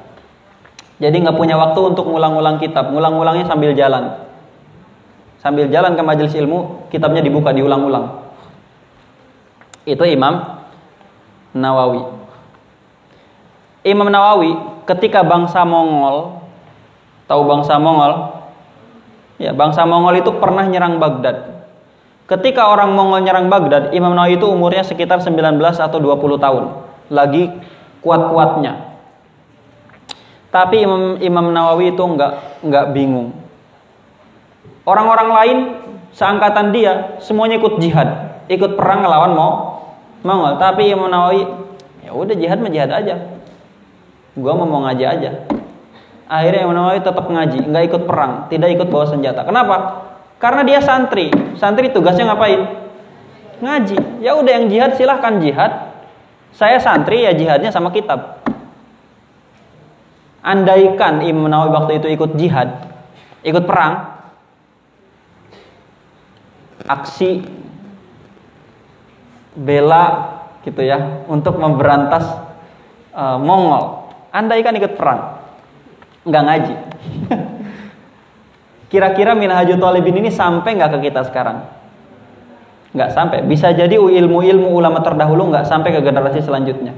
Jadi 0.97 1.21
nggak 1.21 1.37
punya 1.37 1.53
waktu 1.53 1.77
untuk 1.93 2.09
ngulang-ngulang 2.09 2.57
kitab. 2.57 2.89
Ngulang-ngulangnya 2.89 3.45
sambil 3.45 3.77
jalan. 3.77 4.25
Sambil 5.37 5.69
jalan 5.69 5.93
ke 5.93 6.01
majelis 6.01 6.33
ilmu, 6.33 6.89
kitabnya 6.89 7.21
dibuka, 7.21 7.53
diulang-ulang. 7.53 8.33
Itu 9.85 10.01
Imam 10.09 10.65
Nawawi. 11.53 12.01
Imam 13.85 14.09
Nawawi 14.09 14.76
ketika 14.87 15.21
bangsa 15.21 15.67
Mongol, 15.67 16.39
tahu 17.27 17.41
bangsa 17.43 17.75
Mongol? 17.75 18.39
Ya, 19.37 19.51
bangsa 19.53 19.83
Mongol 19.83 20.23
itu 20.23 20.31
pernah 20.39 20.65
nyerang 20.65 20.97
Baghdad. 20.97 21.67
Ketika 22.27 22.71
orang 22.71 22.95
Mongol 22.95 23.23
nyerang 23.23 23.47
Baghdad, 23.51 23.91
Imam 23.95 24.15
Nawawi 24.15 24.39
itu 24.39 24.47
umurnya 24.47 24.83
sekitar 24.83 25.19
19 25.23 25.59
atau 25.77 25.99
20 25.99 26.39
tahun. 26.39 26.63
Lagi 27.07 27.51
kuat-kuatnya. 28.03 28.99
Tapi 30.51 30.83
Imam, 30.83 31.19
Imam 31.19 31.47
Nawawi 31.51 31.95
itu 31.95 32.03
enggak, 32.03 32.59
enggak 32.63 32.91
bingung. 32.95 33.35
Orang-orang 34.87 35.29
lain 35.35 35.57
seangkatan 36.15 36.71
dia 36.71 37.19
semuanya 37.19 37.59
ikut 37.59 37.79
jihad, 37.83 38.39
ikut 38.47 38.79
perang 38.79 39.03
melawan 39.03 39.35
Mongol. 40.23 40.53
Tapi 40.59 40.91
Imam 40.91 41.11
Nawawi 41.11 41.43
ya 42.03 42.11
udah 42.15 42.35
jihad 42.35 42.59
mah 42.63 42.71
jihad 42.71 42.91
aja. 42.91 43.36
Gua 44.37 44.53
mau 44.53 44.69
mau 44.69 44.85
ngaji 44.85 45.03
aja. 45.03 45.31
Akhirnya 46.27 46.67
Imam 46.67 46.75
Nawawi 46.75 47.01
tetap 47.01 47.25
ngaji, 47.25 47.71
nggak 47.71 47.83
ikut 47.87 48.03
perang, 48.05 48.51
tidak 48.51 48.69
ikut 48.75 48.87
bawa 48.91 49.05
senjata. 49.07 49.47
Kenapa? 49.47 49.75
Karena 50.37 50.61
dia 50.67 50.79
santri. 50.83 51.33
Santri 51.57 51.89
tugasnya 51.89 52.29
ngapain? 52.29 52.61
Ngaji. 53.63 54.21
Ya 54.21 54.37
udah 54.37 54.51
yang 54.53 54.67
jihad 54.69 54.93
silahkan 54.99 55.41
jihad. 55.41 55.97
Saya 56.53 56.77
santri 56.77 57.25
ya 57.25 57.33
jihadnya 57.33 57.73
sama 57.73 57.89
kitab. 57.89 58.43
Andaikan 60.45 61.25
Imam 61.25 61.49
Nawawi 61.49 61.71
waktu 61.73 61.91
itu 61.99 62.07
ikut 62.13 62.31
jihad, 62.37 62.87
ikut 63.43 63.63
perang, 63.67 64.19
aksi 66.87 67.43
bela 69.57 70.37
gitu 70.61 70.85
ya 70.85 71.25
untuk 71.25 71.57
memberantas 71.57 72.23
uh, 73.11 73.41
Mongol. 73.41 73.96
Andaikan 74.31 74.75
ikut 74.75 74.99
perang, 74.99 75.41
nggak 76.27 76.43
ngaji. 76.43 76.75
Kira-kira 78.91 79.35
minhajul 79.35 79.79
talibin 79.79 80.15
ini 80.23 80.31
sampai 80.31 80.79
nggak 80.79 80.91
ke 80.95 80.99
kita 81.11 81.27
sekarang? 81.27 81.67
Nggak 82.95 83.09
sampai. 83.11 83.43
Bisa 83.43 83.75
jadi 83.75 83.99
ilmu-ilmu 83.99 84.71
ulama 84.71 85.03
terdahulu 85.03 85.51
nggak 85.51 85.67
sampai 85.67 85.91
ke 85.91 85.99
generasi 85.99 86.39
selanjutnya. 86.39 86.95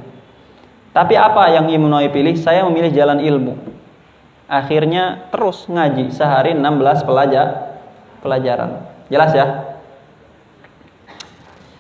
Tapi 0.93 1.14
apa 1.18 1.53
yang 1.53 1.69
Imam 1.69 1.89
Nawawi 1.89 2.10
pilih? 2.14 2.35
Saya 2.38 2.65
memilih 2.65 2.93
jalan 2.93 3.22
ilmu. 3.22 3.57
Akhirnya 4.49 5.30
terus 5.30 5.69
ngaji 5.69 6.10
sehari 6.10 6.57
16 6.57 7.06
pelajar 7.06 7.77
pelajaran. 8.22 8.85
Jelas 9.10 9.31
ya? 9.34 9.45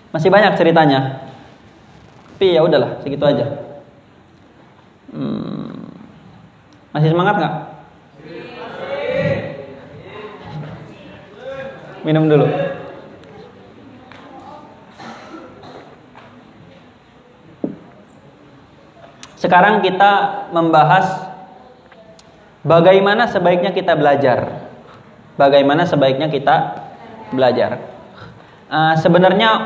Masih 0.09 0.29
banyak 0.33 0.57
ceritanya. 0.57 1.21
Tapi 2.39 2.55
ya 2.55 2.63
udahlah, 2.63 3.03
segitu 3.03 3.25
aja. 3.27 3.68
Hmm. 5.09 5.89
Masih 6.93 7.09
semangat 7.13 7.35
nggak? 7.37 7.55
Minum 12.05 12.25
dulu. 12.29 12.47
Sekarang 19.39 19.81
kita 19.81 20.45
membahas 20.53 21.29
bagaimana 22.61 23.25
sebaiknya 23.25 23.73
kita 23.73 23.97
belajar. 23.97 24.69
Bagaimana 25.39 25.87
sebaiknya 25.87 26.27
kita 26.29 26.85
belajar. 27.33 27.79
Uh, 28.69 28.93
sebenarnya 29.01 29.65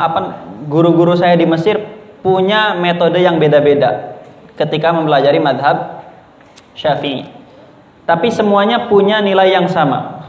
apa 0.00 0.48
guru-guru 0.64 1.12
saya 1.12 1.36
di 1.36 1.44
Mesir 1.44 1.76
punya 2.24 2.72
metode 2.76 3.20
yang 3.20 3.36
beda-beda 3.36 4.09
ketika 4.60 4.92
mempelajari 4.92 5.40
madhab 5.40 6.04
Syafi'i. 6.76 7.24
Tapi 8.04 8.28
semuanya 8.28 8.92
punya 8.92 9.24
nilai 9.24 9.56
yang 9.56 9.64
sama. 9.72 10.20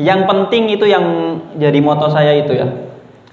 Yang 0.00 0.24
penting 0.30 0.72
itu 0.72 0.86
yang 0.88 1.04
jadi 1.58 1.76
moto 1.82 2.08
saya 2.08 2.32
itu 2.38 2.54
ya. 2.54 2.70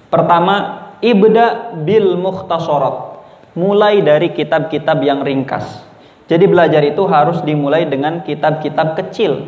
Pertama, 0.10 0.86
ibda 1.00 1.78
bil 1.86 2.18
mukhtasarat 2.20 3.22
mulai 3.56 4.04
dari 4.04 4.34
kitab-kitab 4.36 5.00
yang 5.06 5.24
ringkas. 5.24 5.86
Jadi 6.26 6.50
belajar 6.50 6.82
itu 6.82 7.06
harus 7.06 7.40
dimulai 7.46 7.86
dengan 7.86 8.26
kitab-kitab 8.26 8.98
kecil. 8.98 9.46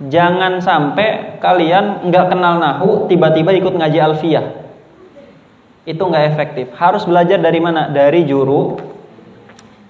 Jangan 0.00 0.60
sampai 0.60 1.40
kalian 1.40 2.08
nggak 2.08 2.26
kenal 2.32 2.60
nahu 2.60 3.08
tiba-tiba 3.08 3.52
ikut 3.56 3.74
ngaji 3.76 3.98
alfiyah. 4.00 4.46
Itu 5.88 6.04
nggak 6.04 6.24
efektif. 6.36 6.66
Harus 6.76 7.08
belajar 7.08 7.40
dari 7.40 7.60
mana? 7.64 7.88
Dari 7.88 8.28
juru. 8.28 8.89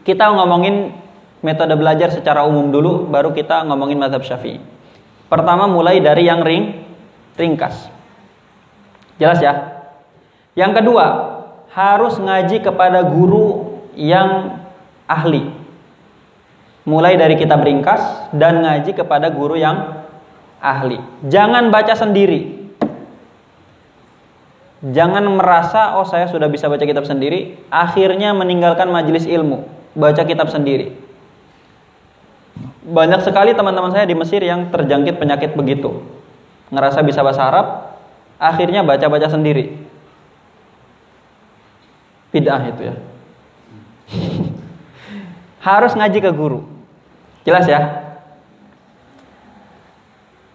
Kita 0.00 0.32
ngomongin 0.32 0.96
metode 1.44 1.74
belajar 1.76 2.12
secara 2.12 2.44
umum 2.44 2.72
dulu, 2.72 3.08
baru 3.08 3.32
kita 3.32 3.64
ngomongin 3.68 4.00
madhab 4.00 4.24
syafi'i. 4.24 4.60
Pertama 5.28 5.70
mulai 5.70 6.02
dari 6.02 6.26
yang 6.26 6.42
ring, 6.42 6.84
ringkas. 7.38 7.88
Jelas 9.20 9.38
ya? 9.38 9.84
Yang 10.58 10.82
kedua, 10.82 11.06
harus 11.70 12.18
ngaji 12.18 12.64
kepada 12.64 13.06
guru 13.06 13.78
yang 13.94 14.58
ahli. 15.06 15.52
Mulai 16.88 17.14
dari 17.14 17.38
kitab 17.38 17.62
ringkas 17.62 18.32
dan 18.34 18.64
ngaji 18.64 18.96
kepada 18.96 19.30
guru 19.30 19.54
yang 19.54 20.08
ahli. 20.58 20.98
Jangan 21.28 21.70
baca 21.70 21.94
sendiri. 21.94 22.58
Jangan 24.80 25.28
merasa 25.36 26.00
oh 26.00 26.08
saya 26.08 26.24
sudah 26.24 26.48
bisa 26.48 26.64
baca 26.64 26.80
kitab 26.80 27.04
sendiri, 27.04 27.60
akhirnya 27.68 28.32
meninggalkan 28.32 28.88
majelis 28.88 29.28
ilmu, 29.28 29.68
baca 29.96 30.22
kitab 30.22 30.48
sendiri. 30.52 30.94
Banyak 32.80 33.22
sekali 33.22 33.54
teman-teman 33.54 33.94
saya 33.94 34.04
di 34.04 34.16
Mesir 34.18 34.42
yang 34.42 34.68
terjangkit 34.68 35.16
penyakit 35.20 35.54
begitu. 35.54 36.02
Ngerasa 36.70 37.02
bisa 37.02 37.22
bahasa 37.22 37.46
Arab, 37.46 37.66
akhirnya 38.38 38.86
baca-baca 38.86 39.26
sendiri 39.26 39.90
bid'ah 42.30 42.62
itu 42.70 42.82
ya. 42.90 42.94
Harus 45.66 45.92
ngaji 45.98 46.18
ke 46.22 46.30
guru. 46.32 46.64
Jelas 47.44 47.66
ya? 47.66 47.80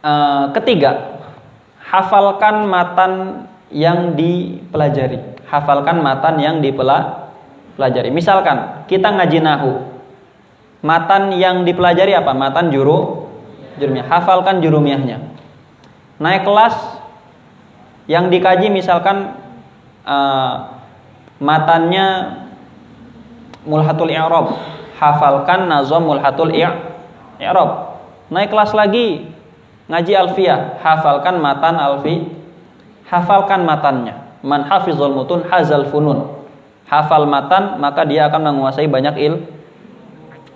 E, 0.01 0.11
ketiga, 0.57 1.21
hafalkan 1.83 2.65
matan 2.65 3.45
yang 3.69 4.17
dipelajari. 4.17 5.37
Hafalkan 5.45 6.01
matan 6.01 6.41
yang 6.41 6.57
dipelajari. 6.63 7.24
Misalkan 8.11 8.87
kita 8.87 9.11
ngaji 9.11 9.39
nahu. 9.43 9.71
Matan 10.85 11.33
yang 11.35 11.65
dipelajari 11.65 12.13
apa? 12.13 12.31
Matan 12.31 12.69
juru 12.69 13.27
jurumiyah. 13.81 14.05
Hafalkan 14.05 14.61
jurumiyahnya. 14.61 15.17
Naik 16.21 16.45
kelas 16.47 16.75
yang 18.05 18.29
dikaji 18.29 18.69
misalkan 18.69 19.33
uh, 20.05 20.77
matannya 21.41 22.37
mulhatul 23.65 24.13
i'rab 24.13 24.55
hafalkan 25.01 25.67
nazam 25.67 26.05
mulhatul 26.05 26.53
i'rab 26.53 27.99
naik 28.29 28.53
kelas 28.53 28.71
lagi 28.77 29.33
ngaji 29.89 30.13
alfiyah 30.13 30.79
hafalkan 30.85 31.41
matan 31.41 31.75
alfi 31.81 32.29
hafalkan 33.09 33.65
matannya 33.65 34.15
man 34.45 34.69
hafizul 34.69 35.11
mutun 35.11 35.45
hazal 35.49 35.89
funun 35.89 36.44
hafal 36.85 37.25
matan 37.25 37.81
maka 37.81 38.05
dia 38.05 38.29
akan 38.29 38.55
menguasai 38.55 38.85
banyak 38.85 39.15
il 39.17 39.33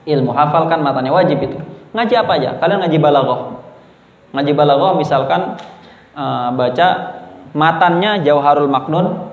ilmu 0.06 0.34
hafalkan 0.34 0.81
matannya 0.81 1.14
wajib 1.14 1.41
itu 1.41 1.57
ngaji 1.93 2.14
apa 2.15 2.31
aja 2.38 2.49
kalian 2.61 2.85
ngaji 2.85 2.97
balaghah 3.01 3.41
ngaji 4.34 4.51
balaghah 4.53 4.93
misalkan 4.97 5.57
uh, 6.14 6.53
baca 6.53 6.88
matannya 7.53 8.22
jauharul 8.22 8.69
maknun 8.69 9.30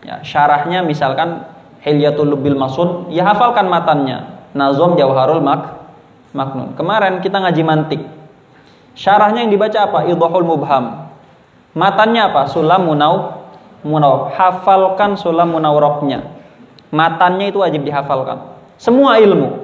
Ya, 0.00 0.24
syarahnya 0.24 0.80
misalkan 0.80 1.44
Hilyatul 1.84 2.32
Lubil 2.32 2.56
Masun, 2.56 3.12
ya 3.12 3.24
hafalkan 3.24 3.68
matannya. 3.68 4.40
Nazom 4.50 4.98
Jauharul 4.98 5.44
Mak 5.44 5.62
Maknun. 6.34 6.74
Kemarin 6.74 7.22
kita 7.22 7.38
ngaji 7.38 7.62
mantik. 7.62 8.02
Syarahnya 8.98 9.46
yang 9.46 9.52
dibaca 9.54 9.78
apa? 9.86 9.98
Idhahul 10.10 10.42
Mubham. 10.42 11.14
Matannya 11.78 12.34
apa? 12.34 12.50
Sulam 12.50 12.90
Munau 12.90 13.46
Munau. 13.86 14.28
Hafalkan 14.34 15.14
Sulam 15.14 15.54
Munauroknya. 15.54 16.39
Matannya 16.90 17.54
itu 17.54 17.62
wajib 17.62 17.86
dihafalkan. 17.86 18.58
Semua 18.78 19.22
ilmu. 19.22 19.62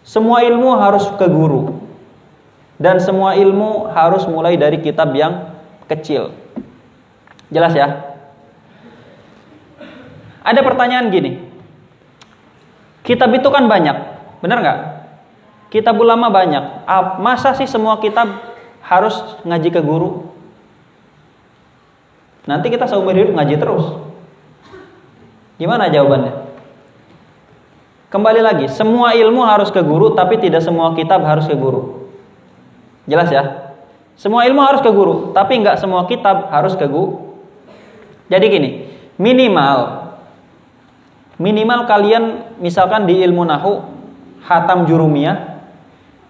Semua 0.00 0.40
ilmu 0.42 0.72
harus 0.80 1.04
ke 1.20 1.28
guru. 1.28 1.84
Dan 2.80 2.96
semua 2.96 3.36
ilmu 3.36 3.92
harus 3.92 4.24
mulai 4.24 4.56
dari 4.56 4.80
kitab 4.80 5.12
yang 5.12 5.52
kecil. 5.84 6.32
Jelas 7.52 7.76
ya? 7.76 8.16
Ada 10.40 10.64
pertanyaan 10.64 11.12
gini. 11.12 11.44
Kitab 13.04 13.28
itu 13.36 13.48
kan 13.52 13.68
banyak, 13.68 13.96
benar 14.40 14.58
nggak? 14.64 14.78
Kitab 15.68 16.00
ulama 16.00 16.32
banyak. 16.32 16.88
Masa 17.20 17.52
sih 17.52 17.68
semua 17.68 18.00
kitab 18.00 18.28
harus 18.80 19.20
ngaji 19.44 19.68
ke 19.68 19.80
guru? 19.84 20.32
Nanti 22.48 22.72
kita 22.72 22.88
seumur 22.88 23.12
hidup 23.12 23.36
ngaji 23.36 23.60
terus. 23.60 23.84
Gimana 25.60 25.92
jawabannya? 25.92 26.48
Kembali 28.08 28.40
lagi, 28.40 28.66
semua 28.72 29.12
ilmu 29.12 29.44
harus 29.44 29.68
ke 29.68 29.84
guru, 29.84 30.16
tapi 30.16 30.40
tidak 30.40 30.64
semua 30.64 30.96
kitab 30.96 31.20
harus 31.22 31.44
ke 31.44 31.52
guru. 31.52 32.08
Jelas 33.04 33.28
ya? 33.28 33.76
Semua 34.16 34.48
ilmu 34.48 34.64
harus 34.64 34.80
ke 34.80 34.88
guru, 34.88 35.36
tapi 35.36 35.60
nggak 35.60 35.76
semua 35.76 36.08
kitab 36.08 36.48
harus 36.48 36.72
ke 36.74 36.88
guru. 36.88 37.36
Jadi 38.32 38.46
gini, 38.48 38.70
minimal 39.20 40.00
minimal 41.40 41.88
kalian 41.88 42.56
misalkan 42.60 43.08
di 43.08 43.24
ilmu 43.24 43.48
nahu 43.48 43.80
hatam 44.44 44.84
jurumiyah 44.84 45.64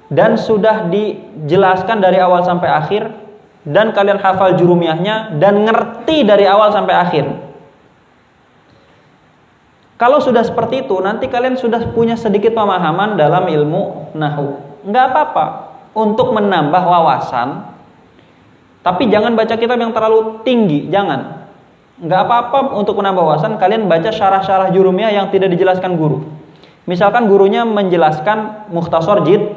dan 0.07 0.39
sudah 0.39 0.87
dijelaskan 0.87 1.99
dari 1.99 2.23
awal 2.23 2.47
sampai 2.47 2.71
akhir 2.71 3.11
dan 3.67 3.91
kalian 3.91 4.23
hafal 4.23 4.55
jurumiyahnya 4.55 5.39
dan 5.43 5.67
ngerti 5.67 6.23
dari 6.23 6.47
awal 6.47 6.71
sampai 6.71 6.95
akhir. 6.95 7.50
Kalau 10.01 10.17
sudah 10.17 10.41
seperti 10.41 10.89
itu, 10.89 10.97
nanti 11.05 11.29
kalian 11.29 11.61
sudah 11.61 11.93
punya 11.93 12.17
sedikit 12.17 12.57
pemahaman 12.57 13.21
dalam 13.21 13.45
ilmu 13.45 14.17
nahu. 14.17 14.57
Nggak 14.89 15.05
apa-apa 15.13 15.45
untuk 15.93 16.33
menambah 16.33 16.81
wawasan, 16.81 17.69
tapi 18.81 19.13
jangan 19.13 19.37
baca 19.37 19.61
kitab 19.61 19.77
yang 19.77 19.93
terlalu 19.93 20.41
tinggi, 20.41 20.89
jangan 20.89 21.45
nggak 22.01 22.21
apa-apa 22.25 22.81
untuk 22.81 22.97
menambah 22.97 23.21
wawasan 23.21 23.61
kalian 23.61 23.85
baca 23.85 24.09
syarah-syarah 24.09 24.73
jurumiyah 24.73 25.13
yang 25.13 25.29
tidak 25.29 25.53
dijelaskan 25.53 26.01
guru. 26.01 26.25
Misalkan 26.89 27.29
gurunya 27.29 27.69
menjelaskan 27.69 28.73
mukhtasar 28.73 29.21
jid 29.29 29.53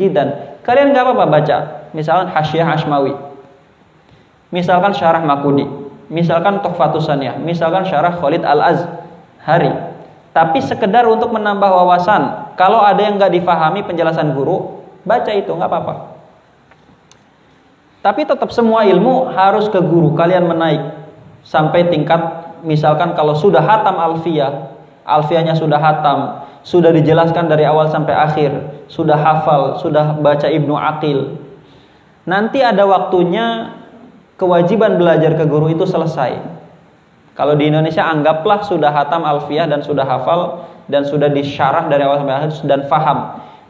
jidan. 0.00 0.56
Kalian 0.64 0.96
nggak 0.96 1.04
apa-apa 1.04 1.24
baca. 1.28 1.56
Misalkan 1.92 2.32
Hasyiah 2.32 2.72
Ashmawi. 2.72 3.12
Misalkan 4.48 4.96
syarah 4.96 5.20
Makudi. 5.20 5.68
Misalkan 6.08 6.64
Tuhfatus 6.64 7.04
Saniyah. 7.04 7.36
Misalkan 7.36 7.84
syarah 7.84 8.16
Khalid 8.16 8.42
Al-Azhari. 9.44 9.72
Tapi 10.34 10.58
sekedar 10.64 11.06
untuk 11.06 11.30
menambah 11.30 11.70
wawasan. 11.70 12.56
Kalau 12.58 12.82
ada 12.82 12.98
yang 12.98 13.20
nggak 13.20 13.38
difahami 13.38 13.86
penjelasan 13.86 14.34
guru, 14.34 14.82
baca 15.06 15.30
itu 15.30 15.52
nggak 15.54 15.70
apa-apa. 15.70 15.94
Tapi 18.02 18.26
tetap 18.26 18.50
semua 18.50 18.82
ilmu 18.82 19.30
harus 19.30 19.70
ke 19.70 19.78
guru. 19.78 20.18
Kalian 20.18 20.50
menaik 20.50 20.82
sampai 21.46 21.86
tingkat 21.86 22.18
misalkan 22.66 23.14
kalau 23.14 23.38
sudah 23.38 23.62
hatam 23.62 23.94
alfiyah, 23.94 24.74
alfiyahnya 25.06 25.54
sudah 25.54 25.78
hatam, 25.78 26.42
sudah 26.66 26.90
dijelaskan 26.90 27.46
dari 27.46 27.62
awal 27.62 27.86
sampai 27.86 28.12
akhir, 28.12 28.50
sudah 28.90 29.14
hafal, 29.14 29.78
sudah 29.78 30.18
baca 30.18 30.50
Ibnu 30.50 30.74
Aqil. 30.74 31.38
Nanti 32.26 32.58
ada 32.58 32.82
waktunya 32.90 33.70
kewajiban 34.34 34.98
belajar 34.98 35.38
ke 35.38 35.44
guru 35.46 35.70
itu 35.70 35.86
selesai. 35.86 36.53
Kalau 37.34 37.58
di 37.58 37.66
Indonesia 37.66 38.06
anggaplah 38.06 38.62
sudah 38.62 38.94
hatam 38.94 39.26
alfiyah 39.26 39.66
dan 39.66 39.82
sudah 39.82 40.06
hafal 40.06 40.70
dan 40.86 41.02
sudah 41.02 41.30
disyarah 41.30 41.90
dari 41.90 42.06
awal 42.06 42.22
sampai 42.22 42.36
akhir 42.38 42.50
dan 42.66 42.80
faham. 42.86 43.18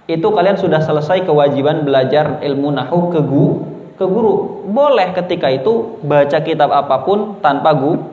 Itu 0.05 0.33
kalian 0.37 0.61
sudah 0.61 0.85
selesai 0.85 1.25
kewajiban 1.25 1.89
belajar 1.89 2.45
ilmu 2.45 2.69
nahu 2.77 3.09
ke 3.09 3.21
guru 3.25 3.75
ke 3.95 4.05
guru. 4.05 4.67
Boleh 4.67 5.15
ketika 5.15 5.51
itu 5.51 5.99
baca 6.03 6.39
kitab 6.43 6.71
apa 6.75 7.03
pun 7.07 7.39
tanpa 7.39 7.75
guru. 7.75 8.11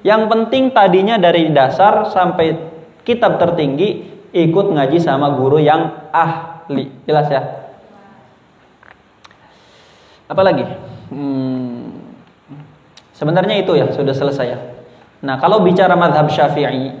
Yang 0.00 0.32
penting 0.32 0.72
tadinya 0.72 1.20
dari 1.20 1.52
dasar 1.52 2.08
sampai 2.08 2.56
kitab 3.04 3.36
tertinggi, 3.36 4.08
ikut 4.32 4.66
ngaji 4.72 4.96
sama 4.96 5.36
guru 5.36 5.60
yang 5.60 6.08
ahli. 6.08 6.88
Jelas 7.04 7.28
ya? 7.28 7.42
Apalagi? 10.24 10.64
Hmm, 11.12 12.00
sebenarnya 13.12 13.60
itu 13.60 13.76
ya, 13.76 13.92
sudah 13.92 14.14
selesai 14.16 14.46
ya. 14.46 14.58
Nah, 15.20 15.36
kalau 15.36 15.60
bicara 15.60 15.92
madhab 15.96 16.32
syafi'i, 16.32 16.96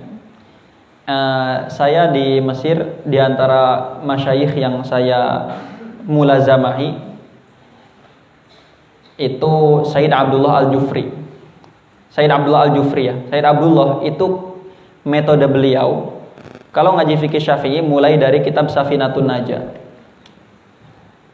uh, 1.08 1.68
saya 1.72 2.12
di 2.12 2.40
Mesir, 2.44 3.00
di 3.08 3.16
antara 3.16 3.96
masyayikh 4.04 4.56
yang 4.60 4.84
saya 4.84 5.52
mulazamahi, 6.04 6.96
itu 9.20 9.54
Said 9.88 10.12
Abdullah 10.12 10.64
Al-Jufri. 10.64 11.12
Said 12.08 12.32
Abdullah 12.32 12.72
Al-Jufri 12.72 13.02
ya. 13.08 13.16
Said 13.28 13.44
Abdullah 13.44 14.04
itu 14.04 14.56
metode 15.04 15.44
beliau 15.48 16.20
kalau 16.70 16.94
ngaji 16.94 17.18
fikih 17.18 17.42
Syafi'i 17.42 17.82
mulai 17.82 18.14
dari 18.14 18.46
kitab 18.46 18.70
Safinatun 18.70 19.26
Najah. 19.26 19.62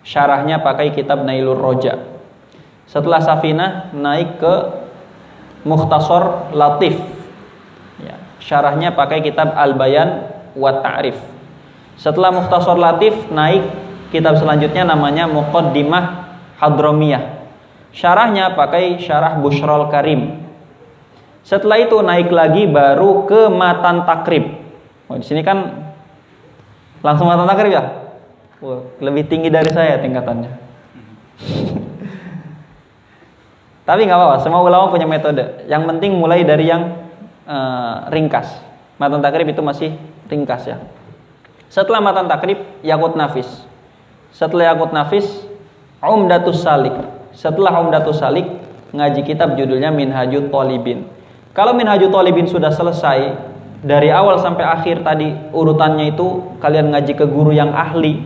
Syarahnya 0.00 0.64
pakai 0.64 0.96
kitab 0.96 1.28
Nailur 1.28 1.60
Roja. 1.60 2.00
Setelah 2.88 3.20
Safinah 3.20 3.92
naik 3.92 4.40
ke 4.40 4.54
Mukhtasar 5.66 6.54
Latif. 6.54 6.94
Ya, 7.98 8.14
syarahnya 8.38 8.94
pakai 8.94 9.18
kitab 9.26 9.50
Al-Bayan 9.58 10.30
wa 10.54 10.78
Ta'rif. 10.78 11.18
Setelah 11.98 12.30
Mukhtasar 12.30 12.78
Latif 12.78 13.12
naik 13.34 13.66
kitab 14.14 14.38
selanjutnya 14.38 14.86
namanya 14.86 15.26
Muqaddimah 15.26 16.04
Hadromiyah. 16.62 17.42
Syarahnya 17.90 18.54
pakai 18.54 19.02
syarah 19.02 19.42
Bushrol 19.42 19.90
Karim. 19.90 20.46
Setelah 21.42 21.82
itu 21.82 21.98
naik 22.02 22.30
lagi 22.30 22.66
baru 22.70 23.26
ke 23.26 23.50
matan 23.50 24.06
takrib. 24.06 24.62
Oh, 25.06 25.18
di 25.18 25.26
sini 25.26 25.46
kan 25.46 25.88
langsung 27.02 27.26
matan 27.26 27.46
takrib 27.46 27.72
ya? 27.74 27.82
Wah, 28.62 28.82
lebih 28.98 29.26
tinggi 29.30 29.50
dari 29.50 29.70
saya 29.70 29.98
tingkatannya. 30.02 30.52
Tapi 33.86 34.02
nggak 34.02 34.18
apa-apa, 34.18 34.36
semua 34.42 34.66
ulama 34.66 34.90
punya 34.90 35.06
metode. 35.06 35.62
Yang 35.70 35.82
penting 35.86 36.18
mulai 36.18 36.42
dari 36.42 36.66
yang 36.66 37.06
uh, 37.46 38.10
ringkas. 38.10 38.50
Matan 38.98 39.22
takrib 39.22 39.46
itu 39.46 39.62
masih 39.62 39.94
ringkas 40.26 40.66
ya. 40.66 40.82
Setelah 41.70 42.02
matan 42.02 42.26
takrib, 42.26 42.66
yakut 42.82 43.14
nafis. 43.14 43.46
Setelah 44.34 44.74
yakut 44.74 44.90
nafis, 44.90 45.26
umdatus 46.02 46.66
salik. 46.66 46.98
Setelah 47.30 47.78
umdatus 47.78 48.18
salik, 48.18 48.46
ngaji 48.90 49.22
kitab 49.22 49.54
judulnya 49.54 49.94
Minhajut 49.94 50.50
Talibin. 50.50 51.06
Kalau 51.54 51.72
Minhajul 51.72 52.10
Talibin 52.10 52.50
sudah 52.50 52.74
selesai 52.74 53.38
dari 53.86 54.10
awal 54.10 54.42
sampai 54.42 54.66
akhir 54.66 55.06
tadi 55.06 55.30
urutannya 55.54 56.10
itu 56.10 56.58
kalian 56.58 56.90
ngaji 56.90 57.12
ke 57.12 57.24
guru 57.28 57.52
yang 57.52 57.70
ahli 57.70 58.24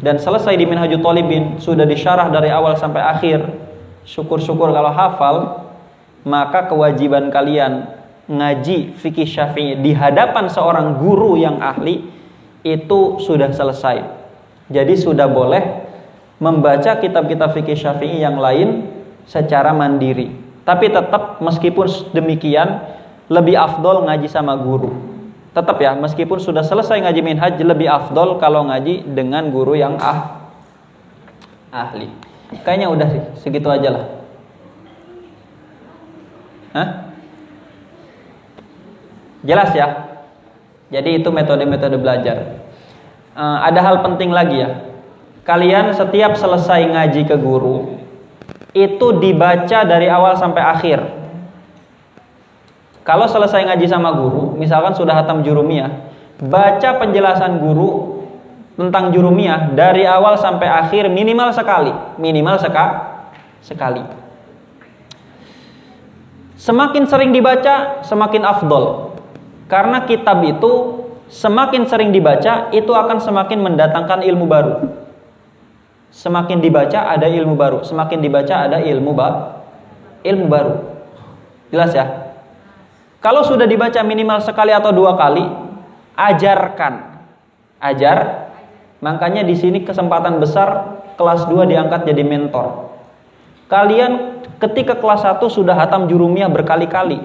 dan 0.00 0.20
selesai 0.20 0.54
di 0.54 0.64
Minhajul 0.68 1.00
Talibin 1.00 1.58
sudah 1.58 1.88
disyarah 1.88 2.28
dari 2.28 2.52
awal 2.52 2.76
sampai 2.76 3.02
akhir. 3.02 3.65
Syukur-syukur 4.06 4.70
kalau 4.70 4.94
hafal 4.94 5.36
maka 6.22 6.70
kewajiban 6.70 7.30
kalian 7.30 7.90
ngaji 8.26 8.98
fikih 8.98 9.26
syafi'i 9.26 9.78
di 9.78 9.94
hadapan 9.94 10.50
seorang 10.50 10.98
guru 10.98 11.38
yang 11.38 11.62
ahli 11.62 12.02
itu 12.66 13.22
sudah 13.22 13.54
selesai. 13.54 14.02
Jadi 14.66 14.94
sudah 14.98 15.30
boleh 15.30 15.86
membaca 16.42 16.98
kitab-kitab 16.98 17.54
fikih 17.54 17.78
syafi'i 17.78 18.18
yang 18.22 18.38
lain 18.38 18.90
secara 19.26 19.70
mandiri. 19.70 20.34
Tapi 20.66 20.90
tetap 20.90 21.38
meskipun 21.38 22.10
demikian 22.10 22.82
lebih 23.30 23.54
afdol 23.54 24.06
ngaji 24.10 24.26
sama 24.26 24.58
guru. 24.58 24.90
Tetap 25.54 25.78
ya, 25.78 25.94
meskipun 25.94 26.42
sudah 26.42 26.66
selesai 26.66 27.00
ngaji 27.06 27.20
minhaj 27.22 27.56
lebih 27.56 27.88
afdol 27.88 28.36
kalau 28.42 28.66
ngaji 28.66 29.06
dengan 29.06 29.48
guru 29.48 29.78
yang 29.78 29.96
ah 30.02 30.50
ahli. 31.70 32.25
Kayaknya 32.46 32.88
udah 32.90 33.08
sih, 33.10 33.22
segitu 33.42 33.66
aja 33.66 33.88
lah. 33.90 34.04
Hah? 36.76 36.88
Jelas 39.42 39.70
ya? 39.74 39.88
Jadi 40.90 41.22
itu 41.22 41.28
metode-metode 41.34 41.98
belajar. 41.98 42.62
Uh, 43.34 43.58
ada 43.66 43.82
hal 43.82 44.06
penting 44.06 44.30
lagi 44.30 44.62
ya. 44.62 44.70
Kalian 45.46 45.94
setiap 45.94 46.34
selesai 46.34 46.86
ngaji 46.90 47.22
ke 47.26 47.36
guru, 47.38 48.02
itu 48.74 49.06
dibaca 49.22 49.86
dari 49.86 50.10
awal 50.10 50.34
sampai 50.34 50.62
akhir. 50.62 50.98
Kalau 53.06 53.30
selesai 53.30 53.62
ngaji 53.70 53.86
sama 53.86 54.10
guru, 54.18 54.58
misalkan 54.58 54.98
sudah 54.98 55.14
hatam 55.14 55.46
jurumiyah, 55.46 56.10
baca 56.42 56.98
penjelasan 56.98 57.62
guru 57.62 58.15
tentang 58.76 59.08
jurumiyah 59.10 59.72
dari 59.72 60.04
awal 60.04 60.36
sampai 60.36 60.68
akhir 60.68 61.08
minimal 61.08 61.50
sekali, 61.50 61.92
minimal 62.20 62.60
seka, 62.60 62.86
sekali. 63.64 64.04
Semakin 66.60 67.04
sering 67.08 67.32
dibaca, 67.32 68.04
semakin 68.04 68.44
afdol. 68.44 69.16
Karena 69.66 70.04
kitab 70.04 70.44
itu 70.44 71.02
semakin 71.32 71.88
sering 71.88 72.12
dibaca, 72.12 72.70
itu 72.70 72.92
akan 72.92 73.18
semakin 73.18 73.58
mendatangkan 73.64 74.20
ilmu 74.22 74.46
baru. 74.46 74.74
Semakin 76.12 76.64
dibaca 76.64 77.12
ada 77.12 77.28
ilmu 77.28 77.58
baru, 77.58 77.84
semakin 77.84 78.24
dibaca 78.24 78.68
ada 78.68 78.80
ilmu 78.80 79.12
ba 79.12 79.28
ilmu 80.24 80.46
baru. 80.48 80.74
Jelas 81.68 81.92
ya? 81.92 82.06
Kalau 83.20 83.42
sudah 83.42 83.66
dibaca 83.66 84.00
minimal 84.06 84.38
sekali 84.40 84.70
atau 84.70 84.94
dua 84.94 85.18
kali, 85.18 85.42
ajarkan. 86.14 86.94
Ajar. 87.82 88.45
Makanya 89.04 89.44
di 89.44 89.52
sini 89.56 89.84
kesempatan 89.84 90.40
besar 90.40 91.00
kelas 91.20 91.48
2 91.48 91.68
diangkat 91.68 92.08
jadi 92.08 92.22
mentor. 92.24 92.92
Kalian 93.68 94.42
ketika 94.62 94.96
kelas 94.96 95.26
1 95.26 95.42
sudah 95.52 95.76
hatam 95.76 96.08
jurumiyah 96.08 96.48
berkali-kali 96.48 97.20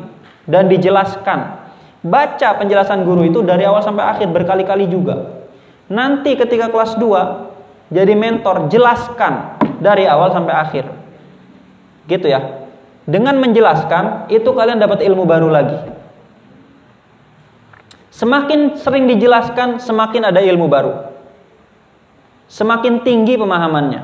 dan 0.50 0.68
dijelaskan. 0.68 1.62
Baca 2.02 2.50
penjelasan 2.58 3.06
guru 3.06 3.30
itu 3.30 3.46
dari 3.46 3.62
awal 3.62 3.86
sampai 3.86 4.04
akhir 4.10 4.28
berkali-kali 4.34 4.90
juga. 4.90 5.46
Nanti 5.86 6.34
ketika 6.34 6.74
kelas 6.74 6.98
2 6.98 7.92
jadi 7.92 8.16
mentor, 8.16 8.72
jelaskan 8.72 9.60
dari 9.84 10.08
awal 10.08 10.32
sampai 10.32 10.56
akhir. 10.56 10.86
Gitu 12.08 12.32
ya. 12.32 12.64
Dengan 13.04 13.36
menjelaskan, 13.44 14.32
itu 14.32 14.48
kalian 14.48 14.80
dapat 14.80 15.04
ilmu 15.04 15.28
baru 15.28 15.52
lagi. 15.52 15.76
Semakin 18.16 18.80
sering 18.80 19.12
dijelaskan, 19.12 19.84
semakin 19.84 20.32
ada 20.32 20.40
ilmu 20.40 20.72
baru. 20.72 21.11
Semakin 22.52 23.08
tinggi 23.08 23.40
pemahamannya. 23.40 24.02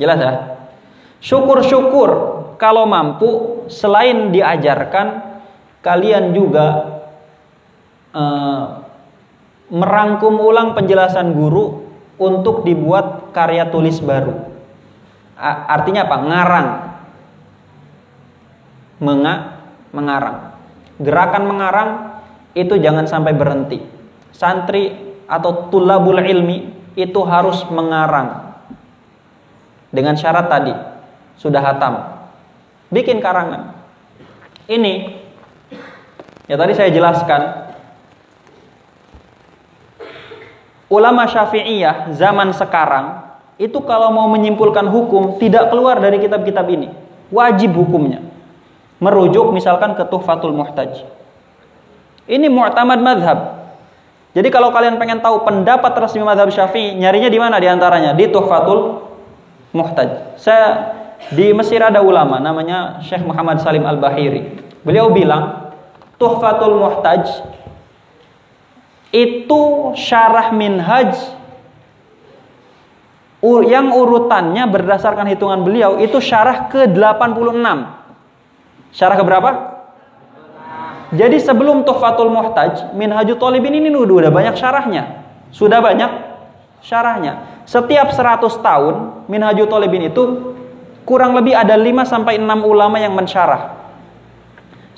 Jelas 0.00 0.18
ya? 0.24 0.32
Syukur-syukur 1.20 2.10
kalau 2.56 2.88
mampu 2.88 3.60
selain 3.68 4.32
diajarkan, 4.32 5.36
kalian 5.84 6.32
juga 6.32 6.66
uh, 8.16 8.88
merangkum 9.68 10.32
ulang 10.40 10.72
penjelasan 10.72 11.36
guru 11.36 11.84
untuk 12.16 12.64
dibuat 12.64 13.36
karya 13.36 13.68
tulis 13.68 14.00
baru. 14.00 14.32
Artinya 15.44 16.08
apa? 16.08 16.16
Ngarang. 16.24 16.68
Menga, 19.04 19.34
mengarang. 19.92 20.56
Gerakan 21.04 21.44
mengarang 21.44 21.90
itu 22.56 22.80
jangan 22.80 23.04
sampai 23.04 23.36
berhenti. 23.36 23.82
Santri 24.32 24.94
atau 25.28 25.68
tulabul 25.68 26.22
ilmi 26.22 26.83
itu 26.94 27.20
harus 27.26 27.62
mengarang. 27.70 28.54
Dengan 29.94 30.18
syarat 30.18 30.50
tadi, 30.50 30.74
sudah 31.38 31.62
hatam. 31.62 31.94
Bikin 32.90 33.22
karangan. 33.22 33.78
Ini, 34.66 35.22
ya 36.50 36.56
tadi 36.58 36.72
saya 36.74 36.90
jelaskan, 36.90 37.70
ulama 40.90 41.26
syafi'iyah 41.30 42.14
zaman 42.14 42.50
sekarang 42.54 43.22
itu 43.54 43.78
kalau 43.86 44.10
mau 44.10 44.26
menyimpulkan 44.26 44.86
hukum 44.90 45.38
tidak 45.38 45.70
keluar 45.70 46.02
dari 46.02 46.18
kitab-kitab 46.18 46.66
ini. 46.70 46.90
Wajib 47.30 47.74
hukumnya. 47.74 48.22
Merujuk 48.98 49.54
misalkan 49.54 49.94
ke 49.94 50.02
Tuhfatul 50.06 50.54
Muhtaj. 50.54 51.06
Ini 52.26 52.46
mu'tamad 52.50 52.98
madhab. 53.04 53.38
Jadi 54.34 54.48
kalau 54.50 54.74
kalian 54.74 54.98
pengen 54.98 55.22
tahu 55.22 55.46
pendapat 55.46 55.94
resmi 55.94 56.26
madhab 56.26 56.50
syafi'i, 56.50 56.98
nyarinya 56.98 57.30
di 57.30 57.38
mana 57.38 57.62
di 57.62 57.70
antaranya? 57.70 58.18
Di 58.18 58.26
Tuhfatul 58.34 59.06
Muhtaj. 59.70 60.34
Saya 60.34 60.90
di 61.30 61.54
Mesir 61.54 61.78
ada 61.78 62.02
ulama 62.02 62.42
namanya 62.42 62.98
Syekh 62.98 63.22
Muhammad 63.22 63.62
Salim 63.62 63.86
Al-Bahiri. 63.86 64.58
Beliau 64.82 65.14
bilang 65.14 65.70
Tuhfatul 66.18 66.74
Muhtaj 66.82 67.46
itu 69.14 69.94
syarah 69.94 70.50
minhaj 70.50 71.14
yang 73.44 73.92
urutannya 73.92 74.64
berdasarkan 74.66 75.28
hitungan 75.30 75.62
beliau 75.62 76.00
itu 76.00 76.16
syarah 76.18 76.66
ke-86. 76.72 77.60
Syarah 78.90 79.16
ke 79.20 79.24
berapa? 79.26 79.50
Jadi 81.14 81.38
sebelum 81.38 81.86
Tuhfatul 81.86 82.28
Muhtaj, 82.28 82.90
Minhajul 82.98 83.38
Talibin 83.38 83.78
ini 83.78 83.88
udah 83.94 84.34
banyak 84.34 84.58
syarahnya. 84.58 85.22
Sudah 85.54 85.78
banyak 85.78 86.10
syarahnya. 86.82 87.62
Setiap 87.64 88.10
100 88.10 88.42
tahun 88.60 88.94
Minhajul 89.30 89.70
Talibin 89.70 90.10
itu 90.10 90.52
kurang 91.06 91.38
lebih 91.38 91.54
ada 91.54 91.78
5 91.78 92.04
sampai 92.04 92.42
6 92.42 92.44
ulama 92.66 92.98
yang 92.98 93.14
mensyarah. 93.14 93.78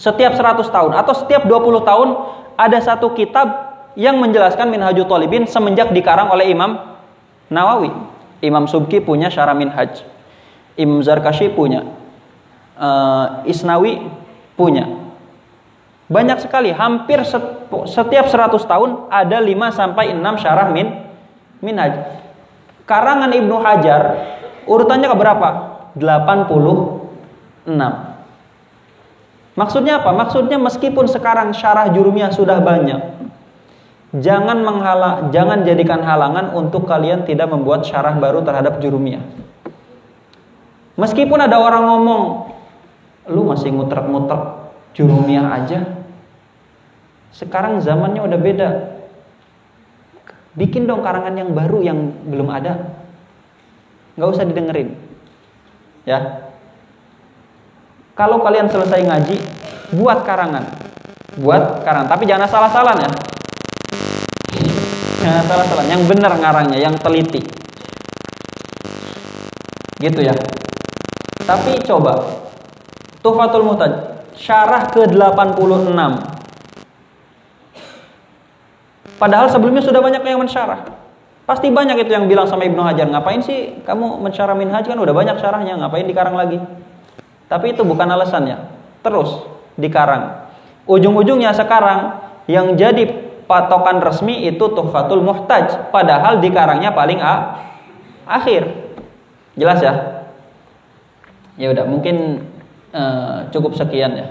Setiap 0.00 0.32
100 0.32 0.66
tahun 0.72 0.92
atau 0.96 1.12
setiap 1.12 1.44
20 1.44 1.84
tahun 1.84 2.08
ada 2.56 2.78
satu 2.80 3.12
kitab 3.12 3.76
yang 3.96 4.16
menjelaskan 4.16 4.72
Minhajul 4.72 5.04
Talibin 5.04 5.44
semenjak 5.44 5.92
dikarang 5.92 6.32
oleh 6.32 6.48
Imam 6.48 6.80
Nawawi. 7.52 7.92
Imam 8.40 8.64
Subki 8.64 9.04
punya 9.04 9.28
syarah 9.28 9.56
Minhaj. 9.56 10.04
Imam 10.76 11.00
Zarkashi 11.00 11.52
punya. 11.52 11.84
Uh, 12.76 13.40
Isnawi 13.48 14.04
punya. 14.56 15.05
Banyak 16.06 16.38
sekali, 16.38 16.70
hampir 16.70 17.18
setiap 17.90 18.26
100 18.30 18.62
tahun 18.62 19.10
ada 19.10 19.42
5 19.42 19.74
sampai 19.74 20.14
6 20.14 20.22
syarah 20.38 20.70
min 20.70 21.02
minhaj. 21.58 22.22
Karangan 22.86 23.34
Ibnu 23.34 23.58
Hajar 23.58 24.02
urutannya 24.70 25.10
ke 25.10 25.16
berapa? 25.18 25.48
86. 25.98 27.66
Maksudnya 29.56 29.98
apa? 29.98 30.14
Maksudnya 30.14 30.62
meskipun 30.62 31.10
sekarang 31.10 31.50
syarah 31.50 31.90
jurumiyah 31.90 32.30
sudah 32.30 32.62
banyak, 32.62 33.00
jangan 34.14 34.62
menghala, 34.62 35.32
jangan 35.34 35.64
jadikan 35.66 36.04
halangan 36.04 36.54
untuk 36.54 36.86
kalian 36.86 37.26
tidak 37.26 37.50
membuat 37.50 37.82
syarah 37.82 38.14
baru 38.14 38.46
terhadap 38.46 38.78
jurumiyah. 38.78 39.24
Meskipun 41.00 41.40
ada 41.40 41.56
orang 41.58 41.88
ngomong, 41.88 42.22
lu 43.32 43.48
masih 43.48 43.72
ngutrek-ngutrek 43.72 44.68
jurumiyah 44.92 45.48
aja, 45.56 45.95
sekarang 47.36 47.84
zamannya 47.84 48.24
udah 48.24 48.40
beda. 48.40 48.68
Bikin 50.56 50.88
dong 50.88 51.04
karangan 51.04 51.36
yang 51.36 51.52
baru 51.52 51.84
yang 51.84 51.98
belum 52.24 52.48
ada. 52.48 52.96
Nggak 54.16 54.30
usah 54.32 54.48
didengerin. 54.48 54.96
Ya. 56.08 56.48
Kalau 58.16 58.40
kalian 58.40 58.72
selesai 58.72 59.04
ngaji, 59.04 59.36
buat 60.00 60.24
karangan. 60.24 60.64
Buat 61.36 61.84
karangan, 61.84 62.08
tapi 62.08 62.24
jangan 62.24 62.48
salah-salah 62.48 62.96
ya. 62.96 63.10
Jangan 65.20 65.44
salah-salah, 65.44 65.84
yang 65.84 66.08
benar 66.08 66.32
ngarangnya, 66.40 66.80
yang 66.80 66.96
teliti. 66.96 67.44
Gitu 70.00 70.24
ya. 70.24 70.32
Tapi 71.44 71.84
coba 71.84 72.24
Tufatul 73.20 73.68
Mutaj 73.68 73.92
syarah 74.32 74.88
ke-86 74.88 76.35
Padahal 79.16 79.48
sebelumnya 79.48 79.80
sudah 79.80 80.04
banyak 80.04 80.20
yang 80.20 80.40
mensyarah. 80.40 80.92
Pasti 81.46 81.70
banyak 81.70 82.02
itu 82.02 82.10
yang 82.10 82.26
bilang 82.26 82.50
sama 82.50 82.66
Ibnu 82.66 82.82
Hajar, 82.82 83.06
ngapain 83.06 83.38
sih 83.38 83.78
kamu 83.86 84.18
mensyarah 84.18 84.58
minhaj 84.58 84.82
kan 84.82 84.98
udah 84.98 85.14
banyak 85.14 85.38
syarahnya, 85.38 85.78
ngapain 85.78 86.02
dikarang 86.02 86.34
lagi? 86.34 86.58
Tapi 87.46 87.72
itu 87.72 87.86
bukan 87.86 88.10
alasannya. 88.10 88.66
Terus 89.06 89.46
dikarang. 89.78 90.50
Ujung-ujungnya 90.90 91.54
sekarang 91.54 92.18
yang 92.50 92.74
jadi 92.74 93.06
patokan 93.46 94.02
resmi 94.02 94.50
itu 94.50 94.66
Tuhfatul 94.74 95.22
Muhtaj, 95.22 95.94
padahal 95.94 96.42
dikarangnya 96.42 96.90
paling 96.90 97.22
a 97.22 97.62
akhir. 98.26 98.66
Jelas 99.54 99.78
ya? 99.78 99.94
Ya 101.54 101.70
udah, 101.70 101.86
mungkin 101.86 102.42
uh, 102.90 103.46
cukup 103.54 103.78
sekian 103.78 104.18
ya. 104.18 104.26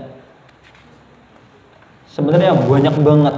Sebenarnya 2.12 2.60
banyak 2.60 2.95
banget 2.99 3.36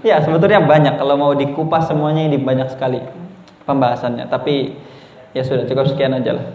ya 0.00 0.24
sebetulnya 0.24 0.64
banyak. 0.64 0.96
Kalau 0.96 1.14
mau 1.16 1.32
dikupas 1.36 1.88
semuanya 1.88 2.28
ini 2.28 2.38
banyak 2.40 2.68
sekali 2.72 3.00
pembahasannya. 3.64 4.28
Tapi 4.28 4.76
ya 5.36 5.42
sudah 5.44 5.64
cukup 5.68 5.86
sekian 5.88 6.16
aja 6.16 6.36
lah. 6.36 6.46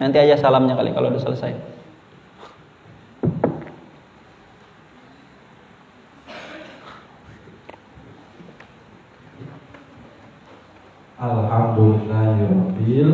Nanti 0.00 0.16
aja 0.16 0.36
salamnya 0.40 0.76
kali 0.76 0.92
kalau 0.96 1.12
udah 1.12 1.22
selesai. 1.22 1.52
Alhamdulillahirabbil 11.20 13.10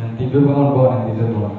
Yang 0.00 0.10
tidur 0.16 0.40
bangun 0.48 0.68
bangun. 0.72 0.88
Yang 0.88 1.04
tidur 1.12 1.28
bangun. 1.36 1.54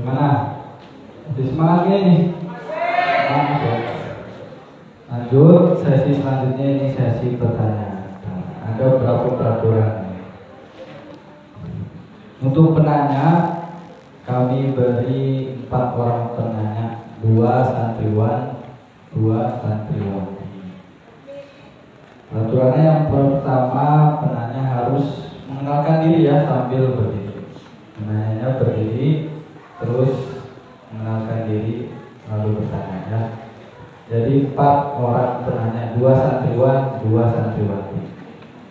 Lalu 0.00 1.42
semangat 1.46 1.82
nih 1.88 2.32
lanjut 5.10 5.78
sesi 5.82 6.10
selanjutnya 6.18 6.66
ini 6.66 6.86
sesi 6.90 7.36
pertanyaan. 7.36 8.18
Ada 8.66 8.84
beberapa 8.96 9.28
peraturan? 9.34 9.92
Untuk 12.40 12.78
penanya 12.78 13.26
kami 14.24 14.72
beri 14.72 15.54
empat 15.64 15.84
orang 15.96 16.34
penanya. 16.34 16.86
Dua 17.20 17.60
santriwan 17.68 18.56
dua 19.12 19.60
santriwati. 19.60 20.46
Peraturannya 22.30 22.82
yang 22.86 23.02
pertama 23.10 24.16
penanya 24.22 24.62
harus 24.62 25.36
mengenalkan 25.50 26.06
diri 26.06 26.30
ya 26.30 26.46
sambil 26.46 26.94
berdiri. 26.94 27.42
Penanyanya 27.98 28.48
berdiri 28.56 29.08
terus 29.80 30.44
mengenalkan 30.92 31.48
diri 31.48 31.88
lalu 32.28 32.48
bertanya 32.60 32.98
ya. 33.08 33.22
Jadi 34.10 34.50
empat 34.50 34.98
orang 34.98 35.46
penanya, 35.46 35.94
dua 35.94 36.12
santriwan, 36.18 36.98
dua 36.98 37.30
santriwati. 37.30 38.00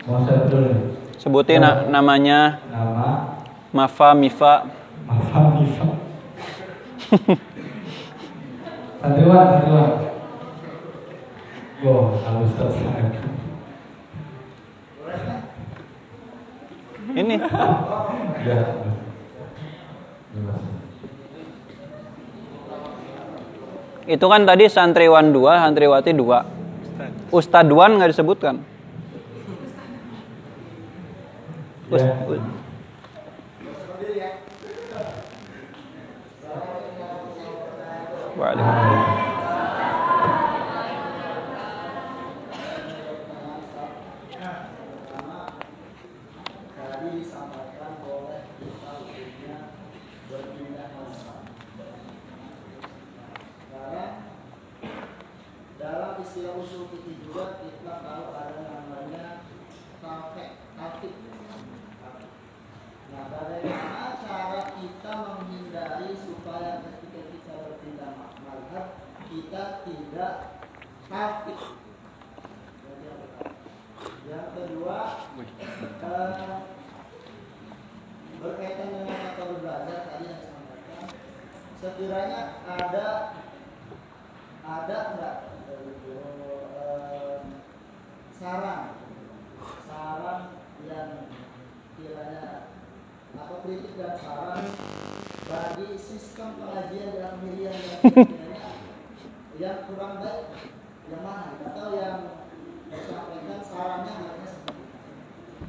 Mau 0.04 0.20
saya 0.28 0.52
dulu 0.52 1.00
Sebutin 1.20 1.64
na 1.64 1.88
namanya. 1.88 2.64
Nama. 2.72 3.40
Mafa, 3.76 4.16
Mifa. 4.16 4.68
Mafa, 5.08 5.40
Mifa. 5.60 5.88
santriwan, 9.04 9.44
santriwan. 9.48 9.92
Wow, 11.84 12.20
harus 12.20 12.52
selesai. 12.60 13.16
Ini. 17.16 17.36
ya. 18.48 18.60
Itu 24.10 24.26
kan 24.26 24.42
tadi 24.42 24.66
santriwan 24.66 25.30
dua, 25.30 25.62
santriwati 25.62 26.18
dua. 26.18 26.42
Ustadwan 27.30 28.02
nggak 28.02 28.10
disebutkan. 28.10 28.58
Ust 31.94 32.06
ya. 32.06 32.18
Waalaikumsalam. 38.34 39.09
Yang 99.60 99.86
kurang 99.86 100.18
baik 100.18 100.50
yang 101.10 101.22
mana 101.22 101.54
atau 101.62 101.94
yang 101.94 102.18
disampaikan 102.90 103.62
sarannya 103.62 104.14
hanya 104.18 104.46
seperti 104.50 104.82
itu. 104.82 105.66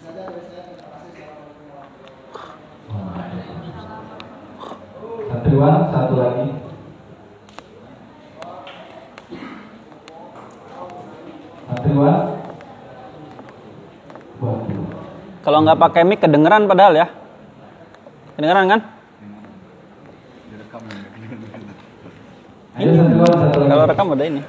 Saja 0.00 0.22
dari 0.32 0.42
saya 0.48 0.62
terima 0.64 0.88
kasih. 0.96 1.28
Santriwan 5.28 5.76
satu 5.92 6.14
lagi. 6.16 6.46
Santriwan. 11.68 12.16
Waduh. 14.38 14.86
Kalau 15.44 15.58
nggak 15.66 15.80
pakai 15.84 16.02
mic 16.08 16.24
kedengeran 16.24 16.64
padahal 16.64 16.96
ya. 16.96 17.06
Kedengeran 18.40 18.72
kan? 18.72 18.80
Ayo 22.78 22.94
santriwan 22.94 23.34
satu 23.34 23.58
ada 24.14 24.24
ini. 24.24 24.42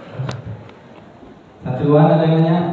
Santriwan 1.63 2.07
ada 2.07 2.25
yang? 2.25 2.68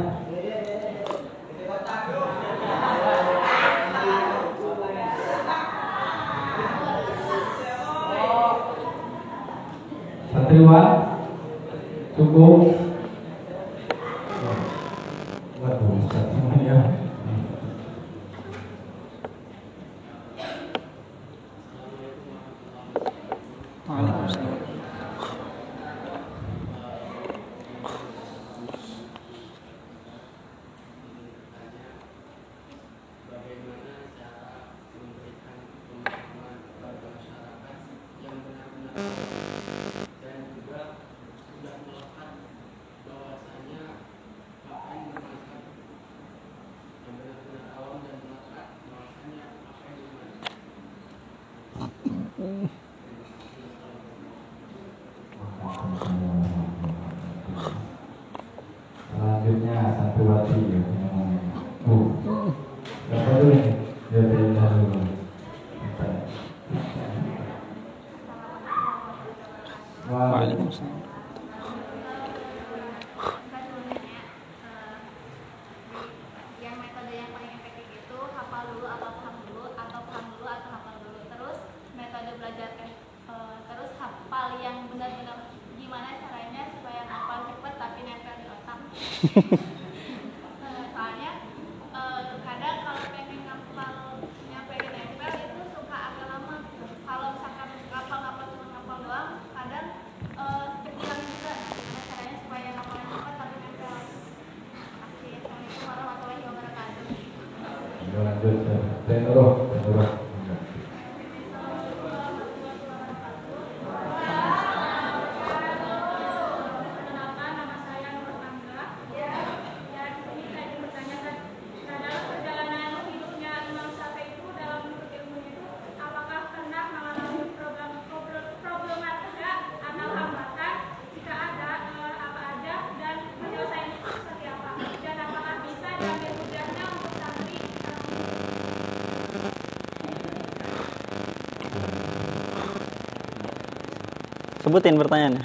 Sebutin 144.61 144.97
pertanyaannya. 144.99 145.43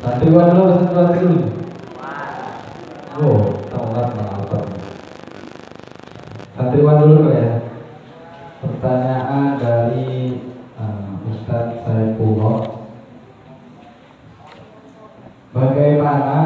Santriwan 0.00 0.48
dulu, 0.56 0.72
santriwan 0.80 1.12
dulu. 1.20 1.38
Oh, 3.20 3.40
tongkat 3.68 4.08
apa? 4.16 4.58
Santriwan 6.56 6.96
dulu 7.04 7.28
ya. 7.36 7.60
Pertanyaan 8.60 9.60
dari 9.60 10.40
uh, 10.80 11.28
Ustadz 11.28 11.84
Saifullah. 11.84 12.80
Bagaimana 15.50 16.38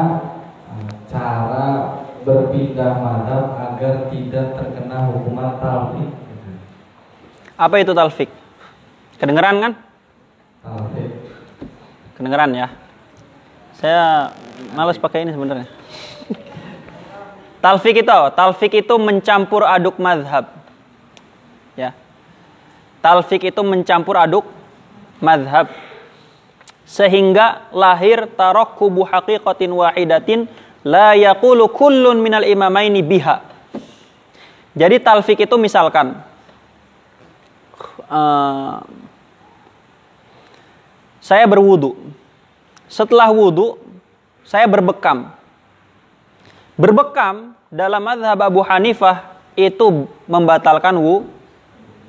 uh, 0.67 0.89
cara 1.07 1.67
berpindah 2.25 2.93
madhab 2.99 3.45
agar 3.55 4.11
tidak 4.11 4.57
terkena 4.59 5.11
hukuman 5.13 5.61
talfik? 5.63 6.09
Apa 7.55 7.75
itu 7.79 7.95
talfik? 7.95 8.27
Kedengeran 9.15 9.63
kan? 9.63 9.73
Kedengeran 12.15 12.55
ya. 12.55 12.67
Saya 13.75 14.31
males 14.71 14.95
pakai 14.95 15.27
ini 15.27 15.35
sebenarnya. 15.35 15.67
talfik 17.63 17.99
itu, 17.99 18.19
talfik 18.35 18.73
itu 18.79 18.95
mencampur 18.95 19.67
aduk 19.67 19.99
madhab. 19.99 20.47
Ya. 21.75 21.91
Talfik 23.03 23.43
itu 23.43 23.61
mencampur 23.67 24.15
aduk 24.15 24.47
madhab. 25.19 25.67
Sehingga 26.87 27.67
lahir 27.75 28.31
tarakkubu 28.31 29.03
haqiqatin 29.03 29.75
wahidatin 29.75 30.47
la 30.87 31.19
yaqulu 31.19 31.67
kullun 31.67 32.23
minal 32.23 32.47
imamaini 32.47 33.03
biha. 33.03 33.43
Jadi 34.71 35.03
talfik 35.03 35.43
itu 35.43 35.55
misalkan 35.59 36.15
eh, 38.07 38.75
saya 41.25 41.49
berwudu. 41.49 41.97
Setelah 42.85 43.33
wudu, 43.33 43.81
saya 44.45 44.69
berbekam. 44.69 45.33
Berbekam 46.77 47.57
dalam 47.73 48.05
madhab 48.05 48.37
Abu 48.45 48.61
Hanifah 48.61 49.41
itu 49.57 50.05
membatalkan 50.29 50.93
wu, 50.93 51.25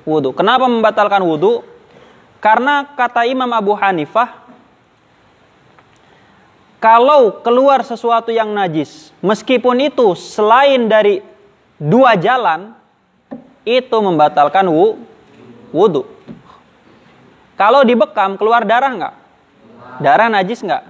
wudu. 0.05 0.37
Kenapa 0.37 0.69
membatalkan 0.69 1.25
wudu? 1.25 1.65
Karena 2.37 2.85
kata 2.93 3.25
Imam 3.25 3.49
Abu 3.49 3.73
Hanifah, 3.73 4.45
kalau 6.77 7.41
keluar 7.41 7.81
sesuatu 7.81 8.29
yang 8.29 8.53
najis, 8.53 9.09
meskipun 9.25 9.81
itu 9.89 10.13
selain 10.13 10.85
dari 10.85 11.25
dua 11.81 12.13
jalan, 12.13 12.77
itu 13.65 13.97
membatalkan 13.97 14.69
wu, 14.69 15.01
wudu. 15.73 16.16
Kalau 17.57 17.81
dibekam 17.81 18.37
keluar 18.37 18.61
darah 18.61 18.93
nggak? 18.93 19.15
Darah 19.97 20.29
najis 20.29 20.61
nggak? 20.61 20.83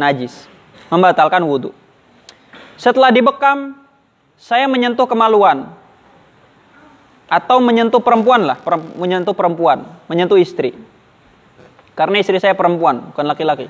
Najis. 0.00 0.48
Membatalkan 0.88 1.44
wudhu. 1.44 1.76
Setelah 2.80 3.12
dibekam, 3.12 3.76
saya 4.40 4.64
menyentuh 4.66 5.04
kemaluan. 5.04 5.68
Atau 7.28 7.60
menyentuh 7.60 8.00
perempuan 8.00 8.44
lah. 8.48 8.56
menyentuh 8.96 9.36
perempuan. 9.36 9.84
Menyentuh 10.08 10.40
istri. 10.40 10.72
Karena 11.92 12.24
istri 12.24 12.40
saya 12.40 12.56
perempuan, 12.56 13.12
bukan 13.12 13.26
laki-laki. 13.28 13.68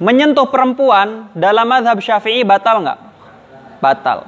Menyentuh 0.00 0.48
perempuan 0.48 1.28
dalam 1.36 1.68
madhab 1.68 2.00
syafi'i 2.00 2.42
batal 2.42 2.80
nggak? 2.80 3.00
Batal. 3.78 4.24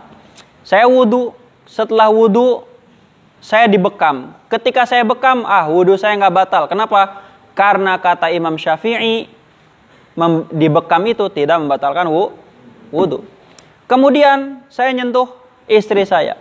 Saya 0.60 0.84
wudhu, 0.86 1.32
setelah 1.64 2.12
wudhu 2.12 2.73
saya 3.44 3.68
dibekam. 3.68 4.32
Ketika 4.48 4.88
saya 4.88 5.04
bekam, 5.04 5.44
ah 5.44 5.68
wudhu 5.68 6.00
saya 6.00 6.16
nggak 6.16 6.32
batal. 6.32 6.64
Kenapa? 6.64 7.20
Karena 7.52 8.00
kata 8.00 8.32
Imam 8.32 8.56
Syafi'i, 8.56 9.28
dibekam 10.48 11.04
itu 11.04 11.28
tidak 11.28 11.60
membatalkan 11.60 12.08
wu- 12.08 12.32
wudhu. 12.88 13.20
Kemudian 13.84 14.64
saya 14.72 14.96
nyentuh 14.96 15.28
istri 15.68 16.08
saya. 16.08 16.40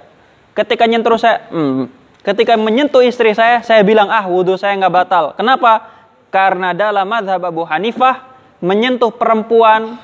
Ketika 0.56 0.88
nyentuh 0.88 1.20
saya, 1.20 1.44
hmm, 1.52 1.92
ketika 2.24 2.56
menyentuh 2.56 3.04
istri 3.04 3.36
saya, 3.36 3.60
saya 3.68 3.84
bilang 3.84 4.08
ah 4.08 4.24
wudhu 4.24 4.56
saya 4.56 4.80
nggak 4.80 4.94
batal. 4.96 5.36
Kenapa? 5.36 5.92
Karena 6.32 6.72
dalam 6.72 7.04
madhab 7.04 7.44
Abu 7.44 7.68
Hanifah 7.68 8.32
menyentuh 8.64 9.12
perempuan 9.12 10.00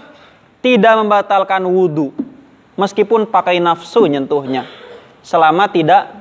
tidak 0.60 1.00
membatalkan 1.00 1.64
wudhu, 1.64 2.12
meskipun 2.76 3.24
pakai 3.24 3.64
nafsu 3.64 4.04
nyentuhnya, 4.04 4.68
selama 5.24 5.72
tidak 5.72 6.19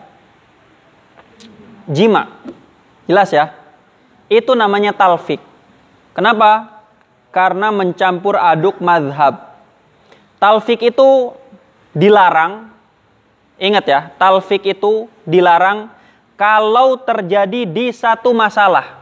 jima. 1.88 2.28
Jelas 3.08 3.32
ya? 3.32 3.56
Itu 4.28 4.52
namanya 4.52 4.92
talfik. 4.92 5.40
Kenapa? 6.12 6.84
Karena 7.32 7.72
mencampur 7.72 8.36
aduk 8.36 8.78
madhab. 8.84 9.56
Talfik 10.36 10.84
itu 10.84 11.32
dilarang. 11.96 12.70
Ingat 13.58 13.84
ya, 13.90 14.00
talfik 14.20 14.62
itu 14.70 15.10
dilarang 15.26 15.90
kalau 16.38 16.94
terjadi 17.00 17.66
di 17.66 17.90
satu 17.90 18.30
masalah. 18.30 18.94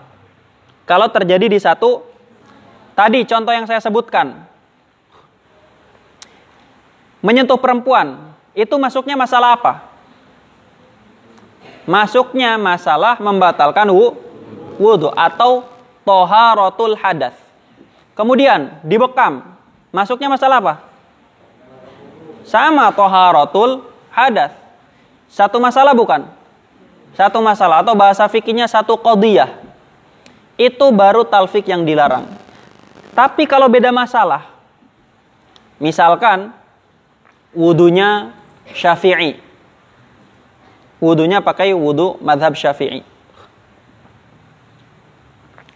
Kalau 0.88 1.10
terjadi 1.12 1.50
di 1.50 1.58
satu, 1.60 2.00
tadi 2.96 3.26
contoh 3.28 3.52
yang 3.52 3.68
saya 3.68 3.82
sebutkan. 3.82 4.46
Menyentuh 7.20 7.58
perempuan, 7.58 8.32
itu 8.54 8.72
masuknya 8.78 9.18
masalah 9.18 9.58
apa? 9.58 9.95
Masuknya 11.86 12.58
masalah 12.58 13.16
membatalkan 13.22 13.86
wudhu 14.76 15.14
atau 15.14 15.62
toharotul 16.02 16.98
hadas. 16.98 17.38
Kemudian 18.18 18.82
dibekam, 18.82 19.46
masuknya 19.94 20.26
masalah 20.26 20.58
apa? 20.58 20.74
Sama 22.42 22.90
toharotul 22.90 23.86
hadas. 24.10 24.50
Satu 25.30 25.62
masalah 25.62 25.94
bukan? 25.94 26.26
Satu 27.14 27.38
masalah 27.38 27.86
atau 27.86 27.94
bahasa 27.94 28.26
fikihnya 28.26 28.66
satu 28.66 28.98
qadiyah. 28.98 29.50
Itu 30.58 30.90
baru 30.90 31.22
talfik 31.22 31.70
yang 31.70 31.86
dilarang. 31.86 32.26
Tapi 33.14 33.48
kalau 33.48 33.70
beda 33.70 33.94
masalah, 33.94 34.48
misalkan 35.80 36.52
wudhunya 37.56 38.32
syafi'i. 38.72 39.45
Wudhunya 40.96 41.44
pakai 41.44 41.76
wudhu 41.76 42.16
madhab 42.24 42.56
syafi'i. 42.56 43.04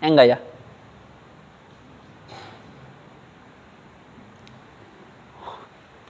Eh, 0.01 0.09
enggak 0.09 0.27
ya? 0.33 0.39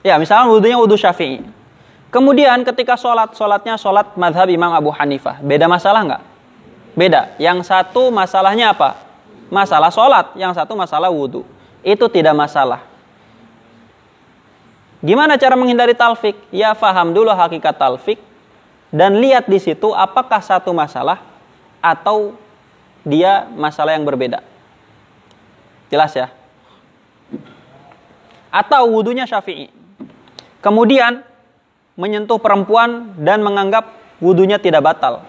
Ya, 0.01 0.15
misalnya 0.15 0.47
wudhunya 0.47 0.79
wudhu 0.79 0.95
syafi'i. 0.95 1.43
Kemudian 2.11 2.63
ketika 2.67 2.95
sholat, 2.95 3.35
sholatnya 3.35 3.75
sholat 3.75 4.15
madhab 4.15 4.47
Imam 4.47 4.71
Abu 4.71 4.91
Hanifah. 4.91 5.39
Beda 5.43 5.67
masalah 5.67 6.03
enggak? 6.03 6.23
Beda. 6.95 7.21
Yang 7.39 7.67
satu 7.67 8.11
masalahnya 8.11 8.71
apa? 8.75 8.99
Masalah 9.51 9.91
sholat. 9.91 10.35
Yang 10.39 10.59
satu 10.59 10.75
masalah 10.75 11.11
wudhu. 11.11 11.43
Itu 11.83 12.07
tidak 12.07 12.35
masalah. 12.35 12.83
Gimana 15.01 15.35
cara 15.35 15.57
menghindari 15.57 15.97
talfik? 15.97 16.37
Ya 16.53 16.77
faham 16.77 17.11
dulu 17.11 17.31
hakikat 17.33 17.75
talfik. 17.75 18.30
Dan 18.91 19.23
lihat 19.23 19.47
di 19.47 19.55
situ 19.57 19.95
apakah 19.95 20.43
satu 20.43 20.75
masalah 20.75 21.23
atau 21.79 22.35
dia 23.07 23.47
masalah 23.55 23.95
yang 23.95 24.03
berbeda. 24.03 24.43
Jelas 25.87 26.11
ya? 26.11 26.27
Atau 28.51 28.91
wudhunya 28.91 29.23
syafi'i. 29.23 29.71
Kemudian 30.59 31.23
menyentuh 31.95 32.37
perempuan 32.37 33.15
dan 33.17 33.41
menganggap 33.41 33.95
wudhunya 34.21 34.61
tidak 34.61 34.85
batal. 34.85 35.23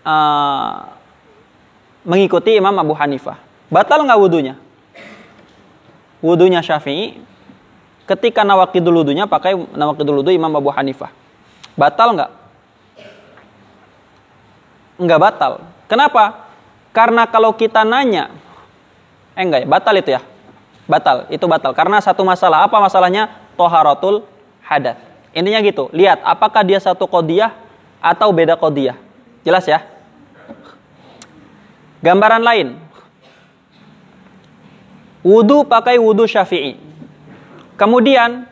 Uh, 0.00 0.90
mengikuti 2.02 2.56
Imam 2.56 2.74
Abu 2.74 2.96
Hanifah. 2.96 3.36
Batal 3.70 4.02
nggak 4.02 4.20
wudhunya? 4.20 4.54
Wudhunya 6.20 6.60
Syafi'i. 6.60 7.22
Ketika 8.04 8.42
nawakidul 8.42 9.06
wudhunya 9.06 9.30
pakai 9.30 9.54
nawakidul 9.54 10.20
wudhu 10.20 10.34
Imam 10.34 10.50
Abu 10.50 10.74
Hanifah. 10.74 11.14
Batal 11.78 12.08
nggak? 12.16 12.30
Nggak 15.00 15.20
batal. 15.20 15.52
Kenapa? 15.88 16.50
Karena 16.90 17.26
kalau 17.30 17.54
kita 17.54 17.86
nanya, 17.86 18.34
eh 19.38 19.42
enggak 19.46 19.62
ya, 19.64 19.68
batal 19.70 19.94
itu 19.94 20.10
ya? 20.10 20.20
Batal, 20.90 21.30
itu 21.30 21.46
batal. 21.46 21.70
Karena 21.70 22.02
satu 22.02 22.26
masalah, 22.26 22.66
apa 22.66 22.76
masalahnya? 22.82 23.30
Toharatul 23.54 24.26
hadat. 24.66 24.98
Intinya 25.30 25.62
gitu, 25.62 25.86
lihat 25.94 26.18
apakah 26.26 26.66
dia 26.66 26.82
satu 26.82 27.06
kodiyah 27.06 27.54
atau 28.02 28.34
beda 28.34 28.58
kodiyah. 28.58 28.98
Jelas 29.46 29.62
ya? 29.70 29.86
Gambaran 32.02 32.42
lain. 32.42 32.68
Wudhu 35.22 35.68
pakai 35.68 36.00
wudhu 36.00 36.26
syafi'i. 36.26 36.80
Kemudian 37.78 38.49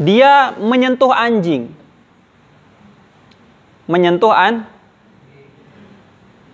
dia 0.00 0.56
menyentuh 0.56 1.12
anjing. 1.12 1.68
Menyentuh 3.84 4.32
an 4.32 4.64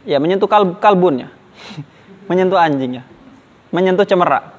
ya 0.02 0.18
menyentuh 0.18 0.50
kal 0.50 0.74
kalbunnya. 0.82 1.30
menyentuh 2.30 2.58
anjingnya. 2.58 3.06
Menyentuh 3.70 4.02
cemerak. 4.02 4.50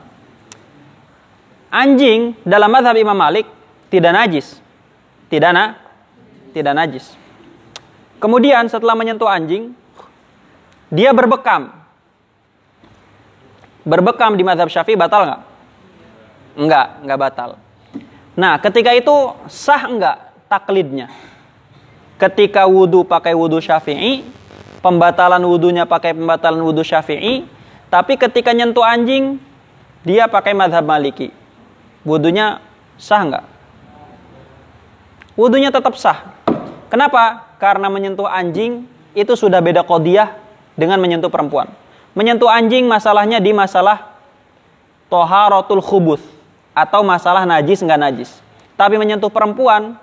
Anjing 1.68 2.40
dalam 2.48 2.72
madhab 2.72 2.96
Imam 2.96 3.18
Malik 3.18 3.44
tidak 3.92 4.16
najis. 4.16 4.64
Tidak 5.28 5.52
na 5.52 5.76
tidak 6.56 6.74
najis. 6.74 7.12
Kemudian 8.18 8.66
setelah 8.72 8.98
menyentuh 8.98 9.28
anjing, 9.30 9.76
dia 10.90 11.12
berbekam. 11.12 11.70
Berbekam 13.86 14.34
di 14.40 14.44
madhab 14.48 14.72
syafi'i 14.72 14.98
batal 14.98 15.28
nggak? 15.28 15.42
Enggak, 16.58 16.88
enggak 17.06 17.20
batal. 17.20 17.50
Nah, 18.38 18.62
ketika 18.62 18.94
itu 18.94 19.34
sah 19.50 19.90
enggak 19.90 20.30
taklidnya? 20.46 21.10
Ketika 22.22 22.70
wudhu 22.70 23.02
pakai 23.02 23.34
wudhu 23.34 23.58
syafi'i, 23.58 24.22
pembatalan 24.86 25.42
wudhunya 25.42 25.90
pakai 25.90 26.14
pembatalan 26.14 26.62
wudhu 26.62 26.86
syafi'i, 26.86 27.50
tapi 27.90 28.14
ketika 28.14 28.54
nyentuh 28.54 28.86
anjing, 28.86 29.42
dia 30.06 30.30
pakai 30.30 30.54
madhab 30.54 30.86
maliki. 30.86 31.34
Wudhunya 32.06 32.62
sah 33.02 33.26
enggak? 33.26 33.46
Wudhunya 35.34 35.74
tetap 35.74 35.98
sah. 35.98 36.38
Kenapa? 36.94 37.58
Karena 37.58 37.90
menyentuh 37.90 38.30
anjing 38.30 38.86
itu 39.18 39.34
sudah 39.34 39.66
beda 39.66 39.82
kodiah 39.82 40.38
dengan 40.78 41.02
menyentuh 41.02 41.34
perempuan. 41.34 41.74
Menyentuh 42.14 42.54
anjing 42.54 42.86
masalahnya 42.86 43.42
di 43.42 43.50
masalah 43.50 44.14
toharotul 45.10 45.82
khubus 45.82 46.37
atau 46.78 47.02
masalah 47.02 47.50
najis 47.50 47.82
nggak 47.82 47.98
najis. 47.98 48.30
Tapi 48.78 49.02
menyentuh 49.02 49.34
perempuan 49.34 49.98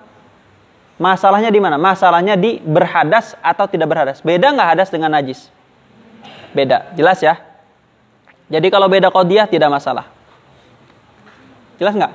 masalahnya 0.99 1.55
di 1.55 1.63
mana? 1.63 1.79
Masalahnya 1.79 2.35
di 2.35 2.59
berhadas 2.59 3.39
atau 3.39 3.71
tidak 3.71 3.95
berhadas. 3.95 4.19
Beda 4.19 4.51
nggak 4.51 4.69
hadas 4.75 4.91
dengan 4.91 5.15
najis? 5.15 5.55
Beda, 6.51 6.91
jelas 6.99 7.23
ya. 7.23 7.39
Jadi 8.51 8.67
kalau 8.75 8.91
beda 8.91 9.15
kodiah 9.15 9.47
tidak 9.47 9.71
masalah. 9.71 10.11
Jelas 11.79 11.95
nggak? 11.95 12.15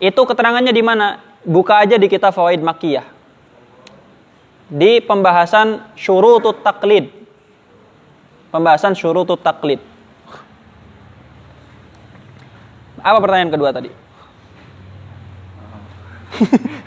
Itu 0.00 0.24
keterangannya 0.24 0.72
di 0.72 0.80
mana? 0.80 1.20
Buka 1.44 1.84
aja 1.84 2.00
di 2.00 2.08
kitab 2.08 2.32
Fawaid 2.32 2.64
Makiyah. 2.64 3.04
Di 4.68 5.00
pembahasan 5.04 5.84
syurutut 5.96 6.60
taklid. 6.64 7.12
Pembahasan 8.52 8.92
syurutut 8.96 9.40
taklid. 9.40 9.80
Apa 13.02 13.18
pertanyaan 13.22 13.52
kedua 13.54 13.70
tadi? 13.70 13.90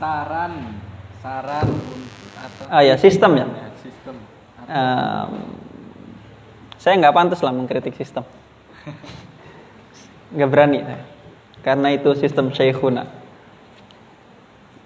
saran 0.00 0.52
saran 1.20 1.68
atau 2.36 2.64
Ah 2.70 2.82
ya, 2.84 2.94
sistem 3.00 3.32
ya. 3.36 3.46
Ya, 3.48 3.68
sistem 3.80 4.16
Ehm, 4.66 5.46
saya 6.74 6.98
nggak 6.98 7.14
pantas 7.14 7.38
lah 7.38 7.54
mengkritik 7.54 7.94
sistem. 7.94 8.26
Nggak 10.34 10.50
berani 10.50 10.78
saya. 10.82 11.02
Karena 11.62 11.94
itu 11.94 12.10
sistem 12.18 12.50
syekhuna. 12.50 13.06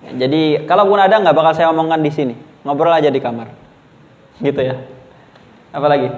Jadi 0.05 0.65
kalaupun 0.69 1.01
ada 1.01 1.17
nggak 1.17 1.37
bakal 1.37 1.53
saya 1.57 1.73
omongkan 1.73 2.05
di 2.05 2.13
sini. 2.13 2.35
Ngobrol 2.65 2.93
aja 2.93 3.09
di 3.09 3.21
kamar. 3.25 3.49
Gitu 4.41 4.61
ya. 4.61 4.77
Apalagi? 5.73 6.13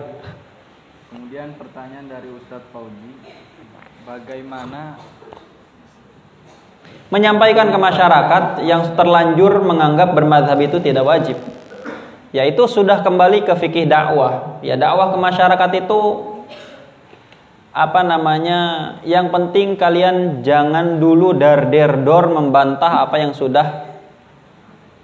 kemudian 1.10 1.22
Kemudian 1.42 1.54
pertanyaan 1.54 2.06
dari 2.10 2.28
Ustadz 2.34 2.66
Fauzi, 2.74 3.10
bagaimana 4.02 4.98
menyampaikan 7.12 7.70
ke 7.70 7.78
masyarakat 7.78 8.44
yang 8.66 8.96
terlanjur 8.98 9.62
menganggap 9.62 10.16
bermadhab 10.16 10.58
itu 10.58 10.80
tidak 10.82 11.04
wajib. 11.06 11.38
Yaitu 12.32 12.64
sudah 12.64 13.04
kembali 13.04 13.44
ke 13.44 13.52
fikih 13.52 13.84
dakwah. 13.84 14.58
Ya 14.64 14.80
dakwah 14.80 15.12
ke 15.12 15.18
masyarakat 15.20 15.70
itu 15.84 16.00
apa 17.76 18.00
namanya? 18.00 18.60
Yang 19.04 19.26
penting 19.28 19.76
kalian 19.76 20.40
jangan 20.40 20.96
dulu 20.96 21.36
dar 21.36 21.68
der 21.68 22.00
dor 22.00 22.32
membantah 22.32 23.04
apa 23.04 23.20
yang 23.20 23.36
sudah 23.36 23.92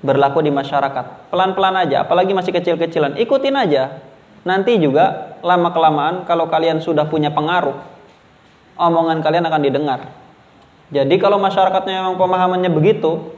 berlaku 0.00 0.40
di 0.40 0.48
masyarakat. 0.48 1.28
Pelan-pelan 1.28 1.84
aja 1.84 2.08
apalagi 2.08 2.32
masih 2.32 2.56
kecil-kecilan. 2.56 3.20
Ikutin 3.20 3.54
aja. 3.54 4.00
Nanti 4.48 4.80
juga 4.80 5.36
lama 5.44 5.68
kelamaan 5.68 6.24
kalau 6.24 6.48
kalian 6.48 6.80
sudah 6.80 7.04
punya 7.04 7.28
pengaruh 7.28 7.97
omongan 8.78 9.20
kalian 9.20 9.44
akan 9.44 9.62
didengar 9.62 10.00
jadi 10.88 11.14
kalau 11.20 11.36
masyarakatnya 11.36 12.00
memang 12.00 12.16
pemahamannya 12.16 12.72
begitu, 12.72 13.28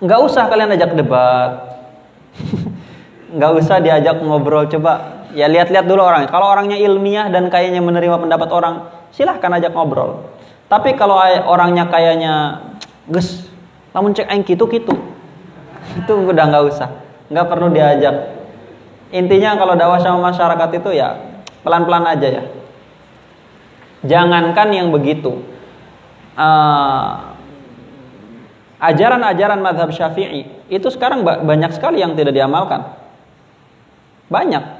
nggak 0.00 0.20
usah 0.24 0.48
kalian 0.48 0.72
ajak 0.72 0.96
debat, 0.96 1.76
nggak 3.36 3.52
usah 3.60 3.76
diajak 3.84 4.16
ngobrol. 4.24 4.64
Coba 4.64 5.28
ya 5.36 5.44
lihat-lihat 5.44 5.84
dulu 5.84 6.00
orangnya. 6.00 6.32
Kalau 6.32 6.48
orangnya 6.48 6.80
ilmiah 6.80 7.28
dan 7.28 7.52
kayaknya 7.52 7.84
menerima 7.84 8.16
pendapat 8.16 8.48
orang, 8.48 8.74
silahkan 9.12 9.60
ajak 9.60 9.76
ngobrol. 9.76 10.32
Tapi 10.72 10.96
kalau 10.96 11.20
orangnya 11.44 11.84
kayaknya 11.92 12.64
gus, 13.04 13.44
namun 13.92 14.16
cek 14.16 14.24
aing 14.24 14.48
gitu 14.48 14.64
gitu, 14.72 14.96
itu 16.00 16.12
udah 16.16 16.44
nggak 16.48 16.64
usah, 16.64 16.88
nggak 17.28 17.44
perlu 17.44 17.68
diajak. 17.68 18.40
Intinya 19.12 19.52
kalau 19.60 19.76
dakwah 19.76 20.00
sama 20.00 20.32
masyarakat 20.32 20.80
itu 20.80 20.96
ya 20.96 21.12
pelan-pelan 21.60 22.08
aja 22.08 22.40
ya. 22.40 22.44
Jangankan 24.06 24.70
yang 24.70 24.94
begitu, 24.94 25.42
ajaran-ajaran 28.78 29.58
uh, 29.58 29.64
madhab 29.64 29.90
syafi'i 29.90 30.46
itu 30.70 30.88
sekarang 30.94 31.26
banyak 31.26 31.74
sekali 31.74 31.98
yang 31.98 32.14
tidak 32.14 32.30
diamalkan. 32.30 32.94
Banyak. 34.30 34.78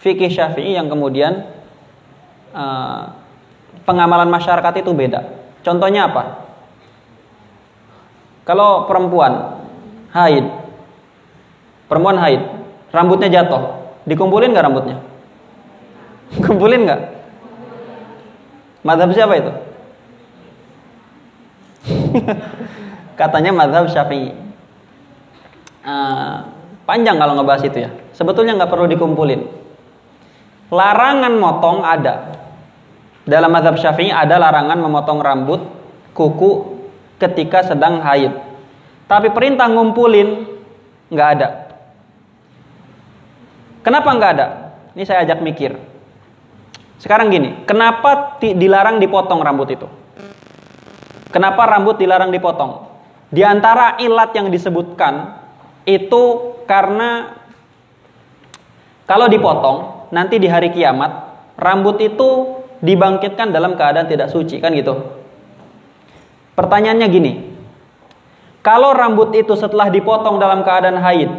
Fikih 0.00 0.30
syafi'i 0.30 0.78
yang 0.78 0.86
kemudian 0.86 1.50
uh, 2.54 3.10
pengamalan 3.82 4.30
masyarakat 4.30 4.86
itu 4.86 4.94
beda. 4.94 5.20
Contohnya 5.66 6.06
apa? 6.06 6.46
Kalau 8.46 8.86
perempuan 8.86 9.66
haid. 10.14 10.46
Perempuan 11.90 12.22
haid. 12.22 12.42
Rambutnya 12.94 13.28
jatuh. 13.28 13.82
Dikumpulin 14.06 14.54
nggak 14.54 14.64
rambutnya? 14.64 14.96
Kumpulin 16.46 16.86
nggak 16.86 17.19
madhab 18.86 19.12
siapa 19.12 19.34
itu 19.36 19.52
Katanya 23.20 23.52
madhab 23.52 23.84
syafi'i. 23.92 24.32
Uh, 25.84 26.36
panjang 26.88 27.16
kalau 27.20 27.36
ngebahas 27.36 27.68
itu 27.68 27.78
ya. 27.84 27.90
Sebetulnya 28.16 28.56
nggak 28.56 28.72
perlu 28.72 28.88
dikumpulin. 28.88 29.44
Larangan 30.72 31.34
motong 31.36 31.84
ada. 31.84 32.32
Dalam 33.28 33.52
madhab 33.52 33.76
syafi'i 33.76 34.08
ada 34.08 34.40
larangan 34.40 34.80
memotong 34.80 35.20
rambut, 35.20 35.60
kuku 36.16 36.80
ketika 37.20 37.60
sedang 37.68 38.00
haid. 38.00 38.32
Tapi 39.04 39.28
perintah 39.36 39.68
ngumpulin 39.68 40.48
nggak 41.12 41.28
ada. 41.36 41.48
Kenapa 43.84 44.08
nggak 44.16 44.32
ada? 44.36 44.46
Ini 44.96 45.04
saya 45.04 45.28
ajak 45.28 45.44
mikir. 45.44 45.76
Sekarang 47.00 47.32
gini, 47.32 47.64
kenapa 47.64 48.36
dilarang 48.44 49.00
dipotong 49.00 49.40
rambut 49.40 49.72
itu? 49.72 49.88
Kenapa 51.32 51.64
rambut 51.64 51.96
dilarang 51.96 52.28
dipotong? 52.28 52.92
Di 53.32 53.40
antara 53.40 53.96
ilat 53.96 54.36
yang 54.36 54.52
disebutkan 54.52 55.40
itu 55.88 56.52
karena 56.68 57.40
kalau 59.08 59.32
dipotong 59.32 60.10
nanti 60.12 60.36
di 60.36 60.50
hari 60.50 60.76
kiamat 60.76 61.08
rambut 61.56 61.96
itu 62.04 62.60
dibangkitkan 62.84 63.48
dalam 63.48 63.80
keadaan 63.80 64.04
tidak 64.04 64.28
suci 64.28 64.60
kan 64.60 64.76
gitu. 64.76 64.92
Pertanyaannya 66.52 67.08
gini. 67.08 67.32
Kalau 68.60 68.92
rambut 68.92 69.32
itu 69.32 69.56
setelah 69.56 69.88
dipotong 69.88 70.36
dalam 70.36 70.60
keadaan 70.60 71.00
haid 71.00 71.32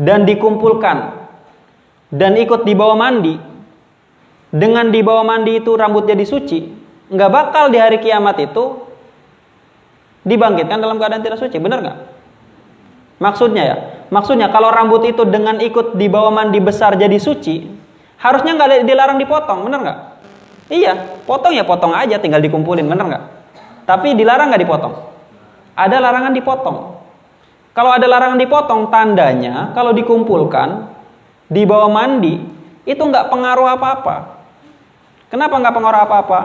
dan 0.00 0.24
dikumpulkan 0.24 1.20
dan 2.08 2.32
ikut 2.40 2.64
dibawa 2.64 2.96
mandi 2.96 3.51
dengan 4.52 4.92
dibawa 4.92 5.24
mandi 5.24 5.64
itu 5.64 5.72
rambut 5.72 6.04
jadi 6.04 6.22
suci, 6.28 6.68
nggak 7.08 7.30
bakal 7.32 7.72
di 7.72 7.80
hari 7.80 7.96
kiamat 8.04 8.36
itu 8.36 8.84
dibangkitkan 10.28 10.76
dalam 10.76 11.00
keadaan 11.00 11.24
tidak 11.24 11.40
suci, 11.40 11.56
benar 11.56 11.80
nggak? 11.80 11.98
Maksudnya 13.16 13.62
ya, 13.64 13.76
maksudnya 14.12 14.52
kalau 14.52 14.68
rambut 14.68 15.08
itu 15.08 15.24
dengan 15.24 15.56
ikut 15.56 15.96
di 15.96 16.06
bawah 16.12 16.28
mandi 16.28 16.60
besar 16.60 17.00
jadi 17.00 17.16
suci, 17.16 17.64
harusnya 18.20 18.52
nggak 18.54 18.84
dilarang 18.84 19.16
dipotong, 19.16 19.64
benar 19.64 19.80
nggak? 19.80 19.98
Iya, 20.68 20.92
potong 21.24 21.56
ya 21.56 21.64
potong 21.64 21.96
aja, 21.96 22.20
tinggal 22.20 22.44
dikumpulin, 22.44 22.84
benar 22.86 23.08
nggak? 23.08 23.24
Tapi 23.88 24.14
dilarang 24.14 24.52
nggak 24.52 24.62
dipotong? 24.62 24.94
Ada 25.72 25.96
larangan 25.96 26.32
dipotong. 26.36 26.78
Kalau 27.72 27.88
ada 27.88 28.04
larangan 28.04 28.36
dipotong, 28.36 28.92
tandanya 28.92 29.72
kalau 29.72 29.96
dikumpulkan 29.96 30.92
di 31.48 31.64
bawah 31.64 31.88
mandi 31.88 32.36
itu 32.84 33.00
nggak 33.00 33.32
pengaruh 33.32 33.68
apa-apa. 33.76 34.31
Kenapa 35.32 35.56
nggak 35.56 35.72
pengaruh 35.72 36.00
apa-apa? 36.04 36.40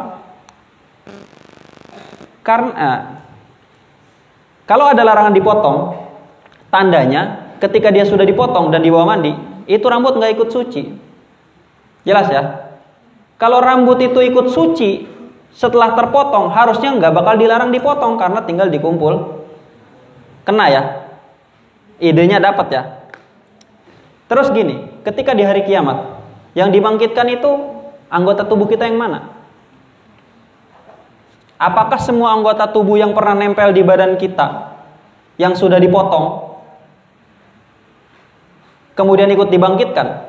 Karena 2.39 3.19
kalau 4.64 4.88
ada 4.88 5.03
larangan 5.03 5.35
dipotong, 5.35 5.77
tandanya 6.72 7.51
ketika 7.59 7.91
dia 7.91 8.07
sudah 8.07 8.23
dipotong 8.23 8.72
dan 8.72 8.80
dibawa 8.80 9.11
mandi, 9.11 9.35
itu 9.68 9.84
rambut 9.84 10.15
nggak 10.15 10.39
ikut 10.39 10.49
suci. 10.55 10.88
Jelas 12.07 12.31
ya? 12.31 12.43
Kalau 13.35 13.59
rambut 13.59 13.99
itu 13.99 14.23
ikut 14.23 14.55
suci, 14.55 15.03
setelah 15.51 15.91
terpotong 15.91 16.55
harusnya 16.55 16.95
nggak 16.95 17.11
bakal 17.11 17.35
dilarang 17.35 17.76
dipotong 17.76 18.15
karena 18.15 18.39
tinggal 18.47 18.72
dikumpul. 18.72 19.43
Kena 20.47 20.65
ya? 20.72 20.84
Idenya 21.99 22.39
dapat 22.39 22.68
ya? 22.72 22.84
Terus 24.31 24.47
gini, 24.55 25.03
ketika 25.03 25.35
di 25.35 25.43
hari 25.43 25.68
kiamat, 25.68 26.23
yang 26.55 26.72
dibangkitkan 26.72 27.27
itu 27.27 27.77
anggota 28.08 28.44
tubuh 28.48 28.68
kita 28.68 28.88
yang 28.88 29.00
mana? 29.00 29.38
Apakah 31.58 31.98
semua 31.98 32.38
anggota 32.38 32.70
tubuh 32.70 33.02
yang 33.02 33.18
pernah 33.18 33.34
nempel 33.34 33.74
di 33.74 33.82
badan 33.82 34.14
kita 34.22 34.78
yang 35.42 35.58
sudah 35.58 35.82
dipotong 35.82 36.54
kemudian 38.94 39.30
ikut 39.34 39.50
dibangkitkan? 39.50 40.28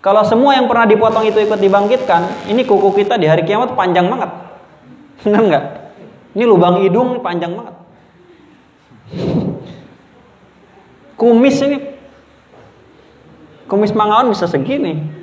Kalau 0.00 0.24
semua 0.24 0.56
yang 0.56 0.64
pernah 0.64 0.88
dipotong 0.88 1.28
itu 1.28 1.38
ikut 1.44 1.60
dibangkitkan, 1.60 2.48
ini 2.48 2.64
kuku 2.64 3.04
kita 3.04 3.20
di 3.20 3.28
hari 3.28 3.44
kiamat 3.44 3.76
panjang 3.76 4.08
banget. 4.08 4.32
Benar 5.22 5.42
nggak? 5.44 5.64
Ini 6.34 6.44
lubang 6.48 6.80
hidung 6.80 7.20
panjang 7.20 7.52
banget. 7.52 7.76
Kumis 11.20 11.60
ini 11.60 11.78
kumis 13.68 13.92
mangaon 13.92 14.32
bisa 14.32 14.48
segini. 14.48 15.19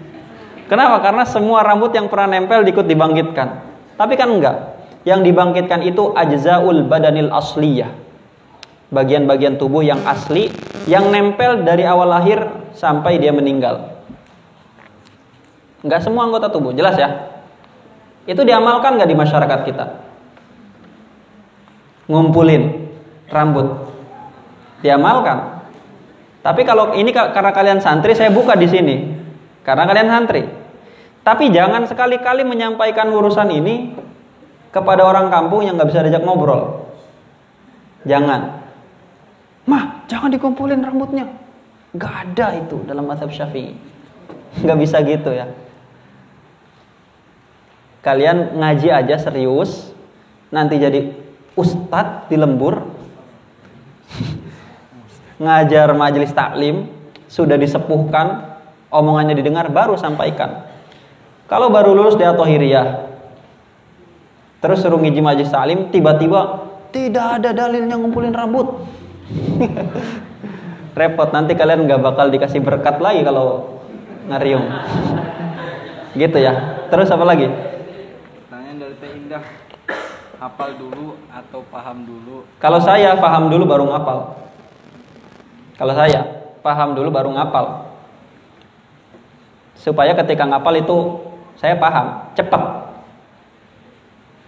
Kenapa? 0.68 1.00
Karena 1.00 1.24
semua 1.24 1.64
rambut 1.64 1.96
yang 1.96 2.12
pernah 2.12 2.38
nempel 2.38 2.68
ikut 2.68 2.84
dibangkitkan. 2.84 3.48
Tapi 3.96 4.14
kan 4.20 4.30
enggak. 4.30 4.56
Yang 5.08 5.32
dibangkitkan 5.32 5.80
itu 5.88 6.12
ajzaul 6.12 6.84
badanil 6.84 7.32
asliyah. 7.32 7.96
Bagian-bagian 8.92 9.56
tubuh 9.56 9.84
yang 9.84 10.00
asli 10.04 10.52
yang 10.88 11.12
nempel 11.12 11.64
dari 11.64 11.88
awal 11.88 12.08
lahir 12.08 12.44
sampai 12.76 13.20
dia 13.20 13.32
meninggal. 13.32 14.00
Enggak 15.84 16.04
semua 16.04 16.28
anggota 16.28 16.52
tubuh, 16.52 16.76
jelas 16.76 17.00
ya? 17.00 17.32
Itu 18.28 18.44
diamalkan 18.44 19.00
nggak 19.00 19.08
di 19.08 19.16
masyarakat 19.16 19.60
kita? 19.64 19.86
Ngumpulin 22.12 22.92
rambut. 23.32 23.88
Diamalkan. 24.84 25.64
Tapi 26.44 26.64
kalau 26.64 26.96
ini 26.96 27.12
karena 27.12 27.52
kalian 27.52 27.80
santri, 27.84 28.16
saya 28.16 28.32
buka 28.32 28.56
di 28.56 28.68
sini. 28.68 28.96
Karena 29.68 29.84
kalian 29.84 30.08
santri. 30.08 30.57
Tapi 31.28 31.52
jangan 31.52 31.84
sekali-kali 31.84 32.48
menyampaikan 32.48 33.12
urusan 33.12 33.52
ini 33.52 33.92
kepada 34.72 35.04
orang 35.04 35.28
kampung 35.28 35.68
yang 35.68 35.76
nggak 35.76 35.92
bisa 35.92 36.08
diajak 36.08 36.24
ngobrol. 36.24 36.88
Jangan. 38.08 38.64
Mah, 39.68 40.08
jangan 40.08 40.32
dikumpulin 40.32 40.80
rambutnya. 40.80 41.28
Gak 42.00 42.32
ada 42.32 42.56
itu 42.56 42.80
dalam 42.88 43.04
mazhab 43.04 43.28
syafi'i. 43.28 43.76
Gak 44.68 44.80
bisa 44.80 45.04
gitu 45.04 45.36
ya. 45.36 45.52
Kalian 48.00 48.56
ngaji 48.56 48.88
aja 48.88 49.20
serius, 49.20 49.92
nanti 50.48 50.80
jadi 50.80 51.12
ustadz 51.60 52.32
di 52.32 52.40
lembur, 52.40 52.88
ngajar 55.44 55.92
majelis 55.92 56.32
taklim, 56.32 56.88
sudah 57.28 57.60
disepuhkan, 57.60 58.56
omongannya 58.88 59.36
didengar 59.36 59.68
baru 59.68 60.00
sampaikan. 60.00 60.77
Kalau 61.48 61.72
baru 61.72 61.96
lulus 61.96 62.20
di 62.20 62.28
Atohiriyah, 62.28 63.08
terus 64.60 64.84
suruh 64.84 65.00
ngiji 65.00 65.24
majlis 65.24 65.48
salim, 65.48 65.88
tiba-tiba 65.88 66.68
tidak 66.92 67.40
ada 67.40 67.56
dalilnya 67.56 67.96
ngumpulin 67.96 68.36
rambut. 68.36 68.84
Repot 71.00 71.30
nanti 71.32 71.56
kalian 71.56 71.88
nggak 71.88 72.04
bakal 72.04 72.28
dikasih 72.28 72.60
berkat 72.60 73.00
lagi 73.00 73.24
kalau 73.24 73.80
ngariung. 74.28 74.68
Gitu 76.20 76.36
ya. 76.36 76.84
Terus 76.92 77.08
apa 77.16 77.24
lagi? 77.24 77.48
Pertanyaan 77.48 78.76
dari 78.84 78.96
Teh 79.00 79.12
Indah. 79.16 79.44
Hafal 80.38 80.76
dulu 80.76 81.18
atau 81.32 81.64
paham 81.72 82.04
dulu? 82.04 82.46
Kalau 82.60 82.78
saya 82.84 83.16
paham 83.18 83.50
dulu 83.50 83.64
baru 83.66 83.86
ngapal. 83.88 84.20
Kalau 85.80 85.94
saya 85.96 86.22
paham 86.60 86.98
dulu 86.98 87.10
baru 87.10 87.30
ngapal. 87.34 87.94
Supaya 89.78 90.18
ketika 90.18 90.46
ngapal 90.50 90.82
itu 90.82 90.98
saya 91.58 91.74
paham, 91.82 92.30
cepat. 92.38 92.62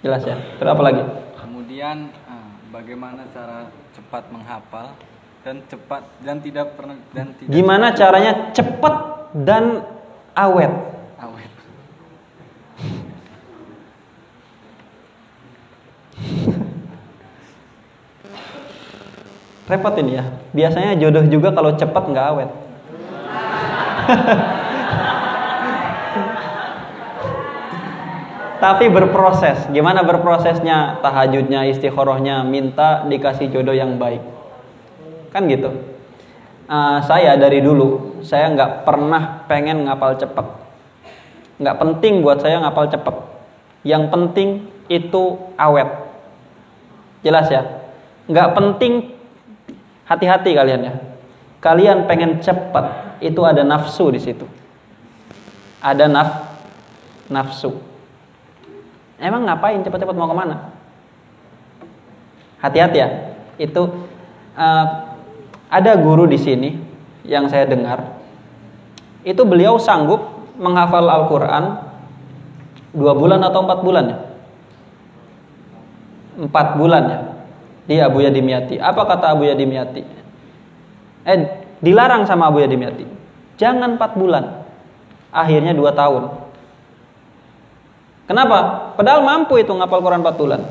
Jelas 0.06 0.22
ya. 0.24 0.38
Terus 0.62 0.70
apa 0.70 0.84
lagi? 0.86 1.02
Kemudian 1.42 2.14
ah, 2.30 2.54
bagaimana 2.70 3.26
cara 3.34 3.74
cepat 3.98 4.30
menghafal 4.30 4.94
dan 5.42 5.66
cepat 5.66 6.06
dan 6.22 6.38
tidak 6.40 6.78
pernah 6.78 6.96
dan 7.12 7.34
tidak 7.34 7.50
Gimana 7.50 7.98
caranya 7.98 8.54
cepat 8.54 8.96
dan 9.34 9.82
awet? 10.38 10.70
awet. 11.18 11.52
Repot 19.66 19.94
ini 19.98 20.18
ya. 20.18 20.26
Biasanya 20.54 20.94
jodoh 20.98 21.26
juga 21.26 21.50
kalau 21.54 21.74
cepat 21.74 22.04
nggak 22.10 22.28
awet. 22.38 22.50
Tapi 28.60 28.92
berproses. 28.92 29.72
Gimana 29.72 30.04
berprosesnya? 30.04 31.00
Tahajudnya, 31.00 31.64
istiqorohnya, 31.72 32.44
minta 32.44 33.08
dikasih 33.08 33.48
jodoh 33.48 33.72
yang 33.72 33.96
baik. 33.96 34.20
Kan 35.32 35.48
gitu. 35.48 35.72
Eh, 36.70 37.00
saya 37.08 37.40
dari 37.40 37.64
dulu, 37.64 38.20
saya 38.22 38.52
nggak 38.52 38.84
pernah 38.84 39.48
pengen 39.48 39.88
ngapal 39.88 40.20
cepet. 40.20 40.46
Nggak 41.60 41.76
penting 41.80 42.14
buat 42.22 42.44
saya 42.44 42.60
ngapal 42.62 42.92
cepet. 42.92 43.16
Yang 43.88 44.04
penting 44.12 44.50
itu 44.92 45.40
awet. 45.56 45.88
Jelas 47.24 47.48
ya? 47.48 47.64
Nggak 48.28 48.54
penting 48.54 49.16
hati-hati 50.04 50.52
kalian 50.52 50.82
ya. 50.84 50.94
Kalian 51.60 52.08
pengen 52.08 52.40
cepat, 52.40 53.18
itu 53.20 53.42
ada 53.44 53.64
nafsu 53.68 54.12
di 54.12 54.20
situ. 54.20 54.48
Ada 55.84 56.08
naf 56.08 56.30
nafsu. 57.28 57.89
Emang 59.20 59.44
ngapain 59.44 59.84
cepat-cepat 59.84 60.16
mau 60.16 60.32
ke 60.32 60.36
mana? 60.36 60.56
Hati-hati 62.64 62.98
ya. 63.00 63.10
Itu 63.60 64.08
eh, 64.56 64.86
ada 65.70 65.92
guru 66.00 66.26
di 66.26 66.40
sini 66.40 66.80
yang 67.28 67.52
saya 67.52 67.68
dengar. 67.68 68.20
Itu 69.28 69.44
beliau 69.44 69.76
sanggup 69.78 70.24
menghafal 70.56 71.04
Al-Quran 71.04 71.64
dua 72.96 73.14
bulan 73.14 73.44
atau 73.44 73.60
empat 73.68 73.80
bulan 73.84 74.06
ya? 74.08 74.18
Empat 76.40 76.68
bulan 76.80 77.04
ya 77.06 77.20
di 77.90 77.96
Abu 78.00 78.24
Yadimyati. 78.24 78.80
Apa 78.80 79.04
kata 79.04 79.36
Abu 79.36 79.46
Yadimyati? 79.46 80.02
Eh, 81.28 81.40
dilarang 81.84 82.24
sama 82.24 82.48
Abu 82.48 82.64
Yadimyati. 82.64 83.04
Jangan 83.60 84.00
empat 84.00 84.16
bulan. 84.16 84.64
Akhirnya 85.36 85.76
dua 85.76 85.92
tahun. 85.92 86.49
Kenapa? 88.30 88.94
Padahal 88.94 89.26
mampu 89.26 89.58
itu 89.58 89.74
ngapal 89.74 90.06
Quran 90.06 90.22
4 90.22 90.38
bulan. 90.38 90.62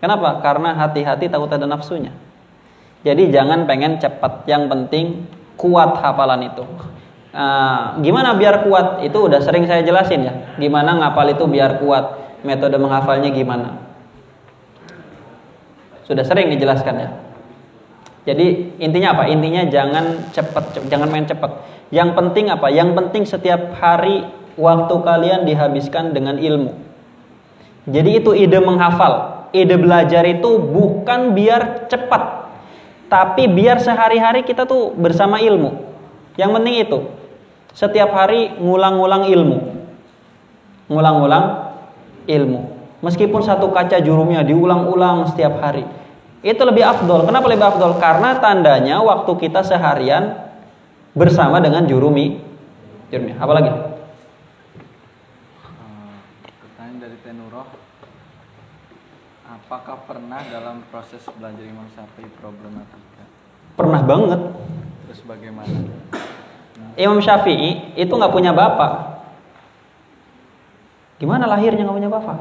Kenapa? 0.00 0.40
Karena 0.40 0.72
hati-hati 0.72 1.28
takut 1.28 1.52
ada 1.52 1.68
nafsunya. 1.68 2.16
Jadi 3.04 3.28
jangan 3.28 3.68
pengen 3.68 4.00
cepat, 4.00 4.48
yang 4.48 4.64
penting 4.72 5.28
kuat 5.60 6.00
hafalan 6.00 6.48
itu. 6.48 6.64
Nah, 7.36 8.00
gimana 8.00 8.32
biar 8.32 8.64
kuat? 8.64 9.04
Itu 9.04 9.28
udah 9.28 9.44
sering 9.44 9.68
saya 9.68 9.84
jelasin 9.84 10.24
ya. 10.24 10.32
Gimana 10.56 10.96
ngapal 10.96 11.36
itu 11.36 11.44
biar 11.44 11.76
kuat? 11.76 12.24
Metode 12.40 12.80
menghafalnya 12.80 13.28
gimana? 13.28 13.76
Sudah 16.08 16.24
sering 16.24 16.48
dijelaskan 16.56 16.94
ya. 16.96 17.10
Jadi 18.26 18.80
intinya 18.80 19.12
apa? 19.12 19.28
Intinya 19.28 19.68
jangan 19.68 20.32
cepat, 20.32 20.80
jangan 20.88 21.12
main 21.12 21.28
cepat. 21.28 21.52
Yang 21.92 22.16
penting 22.16 22.48
apa? 22.48 22.72
Yang 22.72 22.90
penting 22.96 23.22
setiap 23.28 23.76
hari 23.78 24.24
waktu 24.56 24.94
kalian 25.04 25.44
dihabiskan 25.44 26.16
dengan 26.16 26.40
ilmu. 26.40 26.72
Jadi 27.86 28.18
itu 28.18 28.34
ide 28.34 28.58
menghafal, 28.58 29.46
ide 29.54 29.78
belajar 29.78 30.26
itu 30.26 30.58
bukan 30.58 31.36
biar 31.36 31.86
cepat, 31.86 32.50
tapi 33.06 33.46
biar 33.46 33.78
sehari-hari 33.78 34.42
kita 34.42 34.66
tuh 34.66 34.90
bersama 34.98 35.38
ilmu. 35.38 35.86
Yang 36.34 36.50
penting 36.58 36.74
itu 36.82 36.98
setiap 37.76 38.10
hari 38.16 38.56
ngulang-ngulang 38.58 39.30
ilmu, 39.30 39.58
ngulang-ngulang 40.90 41.44
ilmu. 42.26 42.60
Meskipun 43.04 43.44
satu 43.44 43.70
kaca 43.70 44.02
jurumnya 44.02 44.42
diulang-ulang 44.42 45.30
setiap 45.30 45.60
hari, 45.62 45.84
itu 46.42 46.62
lebih 46.64 46.82
afdol. 46.82 47.28
Kenapa 47.28 47.46
lebih 47.46 47.64
afdol? 47.64 48.00
Karena 48.02 48.40
tandanya 48.40 48.98
waktu 49.04 49.32
kita 49.36 49.62
seharian 49.62 50.36
bersama 51.16 51.60
dengan 51.62 51.88
jurumi, 51.88 52.40
jurumnya. 53.08 53.36
Apalagi? 53.40 53.70
Eh, 53.72 53.76
pertanyaan 56.60 56.96
dari 57.00 57.16
Teh 57.24 57.32
Nuroh. 57.32 57.66
Apakah 59.66 60.06
pernah 60.06 60.38
dalam 60.46 60.86
proses 60.94 61.26
belajar 61.26 61.66
Imam 61.66 61.90
Syafi'i 61.90 62.30
problematika? 62.38 63.26
Pernah 63.74 63.98
banget. 64.06 64.40
Terus 65.10 65.20
bagaimana? 65.26 65.90
Imam 66.94 67.18
Syafi'i 67.18 67.98
itu 67.98 68.12
nggak 68.14 68.30
punya 68.30 68.54
bapak. 68.54 69.26
Gimana 71.18 71.50
lahirnya 71.50 71.82
nggak 71.82 71.98
punya 71.98 72.10
bapak? 72.14 72.38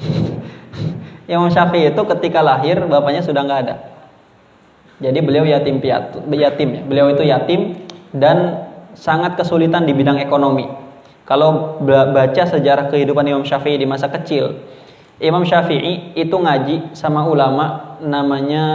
Imam 1.36 1.52
Syafi'i 1.52 1.92
itu 1.92 2.02
ketika 2.16 2.40
lahir 2.40 2.80
bapaknya 2.88 3.20
sudah 3.20 3.44
nggak 3.44 3.60
ada. 3.68 3.76
Jadi 5.04 5.20
beliau 5.20 5.44
yatim 5.44 5.84
piatu, 5.84 6.24
yatim 6.32 6.80
ya. 6.80 6.82
Beliau 6.88 7.12
itu 7.12 7.28
yatim 7.28 7.60
dan 8.16 8.72
sangat 8.96 9.36
kesulitan 9.36 9.84
di 9.84 9.92
bidang 9.92 10.16
ekonomi. 10.16 10.64
Kalau 11.28 11.76
baca 11.84 12.44
sejarah 12.48 12.88
kehidupan 12.88 13.28
Imam 13.28 13.44
Syafi'i 13.44 13.76
di 13.76 13.84
masa 13.84 14.08
kecil, 14.08 14.64
Imam 15.22 15.46
Syafi'i 15.46 16.18
itu 16.18 16.34
ngaji 16.34 16.90
sama 16.90 17.22
ulama 17.22 17.98
namanya 18.02 18.66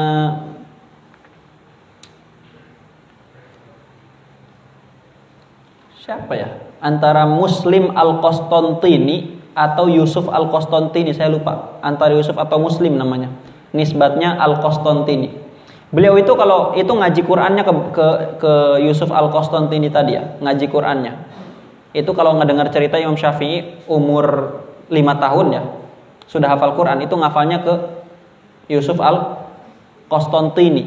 siapa 6.00 6.34
ya? 6.34 6.50
Antara 6.80 7.28
Muslim 7.28 7.92
Al-Qostantini 7.92 9.36
atau 9.52 9.92
Yusuf 9.92 10.32
Al-Qostantini, 10.32 11.12
saya 11.12 11.28
lupa. 11.28 11.76
Antara 11.84 12.16
Yusuf 12.16 12.40
atau 12.40 12.56
Muslim 12.56 12.96
namanya. 12.96 13.28
Nisbatnya 13.76 14.40
Al-Qostantini. 14.40 15.36
Beliau 15.92 16.16
itu 16.16 16.32
kalau 16.40 16.72
itu 16.80 16.90
ngaji 16.90 17.22
Qur'annya 17.26 17.64
ke, 17.68 17.74
ke, 17.92 18.08
ke 18.40 18.54
Yusuf 18.88 19.12
Al-Qostantini 19.12 19.92
tadi 19.92 20.16
ya, 20.16 20.40
ngaji 20.40 20.66
Qur'annya. 20.72 21.14
Itu 21.92 22.16
kalau 22.16 22.38
ngedengar 22.40 22.72
cerita 22.72 22.96
Imam 22.96 23.18
Syafi'i 23.20 23.84
umur 23.92 24.56
5 24.88 24.96
tahun 24.96 25.48
ya, 25.52 25.64
sudah 26.30 26.54
hafal 26.54 26.78
Quran, 26.78 27.02
itu 27.02 27.18
ngafalnya 27.18 27.66
ke 27.66 27.74
Yusuf 28.70 29.02
Al-Qostantini. 29.02 30.86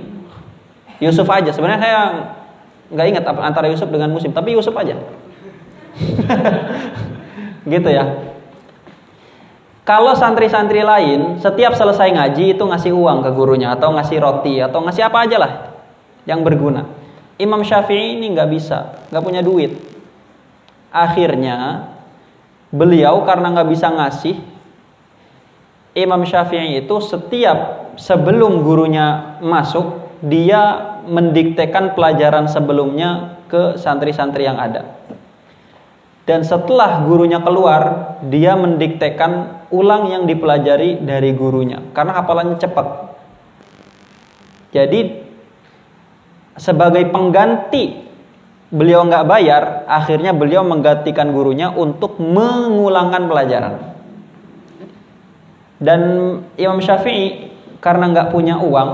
Yusuf 1.02 1.26
aja, 1.26 1.50
sebenarnya 1.50 1.82
saya 1.82 2.00
nggak 2.94 3.06
ingat 3.10 3.24
antara 3.42 3.66
Yusuf 3.66 3.90
dengan 3.90 4.14
Muslim, 4.14 4.30
tapi 4.30 4.54
Yusuf 4.54 4.72
aja. 4.78 4.94
gitu 7.74 7.88
ya. 7.90 8.32
Kalau 9.82 10.14
santri-santri 10.14 10.78
lain 10.86 11.42
setiap 11.42 11.74
selesai 11.74 12.14
ngaji 12.14 12.54
itu 12.54 12.62
ngasih 12.62 12.94
uang 12.94 13.26
ke 13.26 13.30
gurunya 13.34 13.74
atau 13.74 13.90
ngasih 13.90 14.22
roti 14.22 14.62
atau 14.62 14.78
ngasih 14.86 15.10
apa 15.10 15.26
aja 15.26 15.36
lah 15.42 15.52
yang 16.22 16.46
berguna. 16.46 16.86
Imam 17.34 17.66
Syafi'i 17.66 18.14
ini 18.14 18.30
nggak 18.30 18.50
bisa, 18.54 19.10
nggak 19.10 19.24
punya 19.26 19.42
duit. 19.42 19.74
Akhirnya 20.94 21.90
beliau 22.70 23.26
karena 23.26 23.50
nggak 23.50 23.68
bisa 23.74 23.90
ngasih, 23.90 24.38
Imam 25.92 26.24
Syafi'i 26.24 26.80
itu 26.80 26.96
setiap 27.04 27.92
sebelum 28.00 28.64
gurunya 28.64 29.36
masuk 29.44 30.00
dia 30.24 30.96
mendiktekan 31.04 31.92
pelajaran 31.92 32.48
sebelumnya 32.48 33.42
ke 33.50 33.76
santri-santri 33.76 34.48
yang 34.48 34.56
ada. 34.56 34.96
Dan 36.22 36.46
setelah 36.46 37.02
gurunya 37.02 37.42
keluar, 37.42 38.14
dia 38.24 38.54
mendiktekan 38.54 39.66
ulang 39.74 40.08
yang 40.08 40.24
dipelajari 40.24 41.02
dari 41.02 41.34
gurunya 41.34 41.82
karena 41.92 42.22
hafalannya 42.22 42.56
cepat. 42.56 42.86
Jadi 44.72 45.00
sebagai 46.56 47.04
pengganti 47.12 48.08
beliau 48.72 49.04
nggak 49.04 49.28
bayar, 49.28 49.84
akhirnya 49.84 50.32
beliau 50.32 50.64
menggantikan 50.64 51.28
gurunya 51.34 51.68
untuk 51.68 52.16
mengulangkan 52.16 53.28
pelajaran. 53.28 53.91
Dan 55.82 56.00
Imam 56.54 56.78
Syafi'i 56.78 57.50
karena 57.82 58.06
nggak 58.14 58.30
punya 58.30 58.62
uang, 58.62 58.90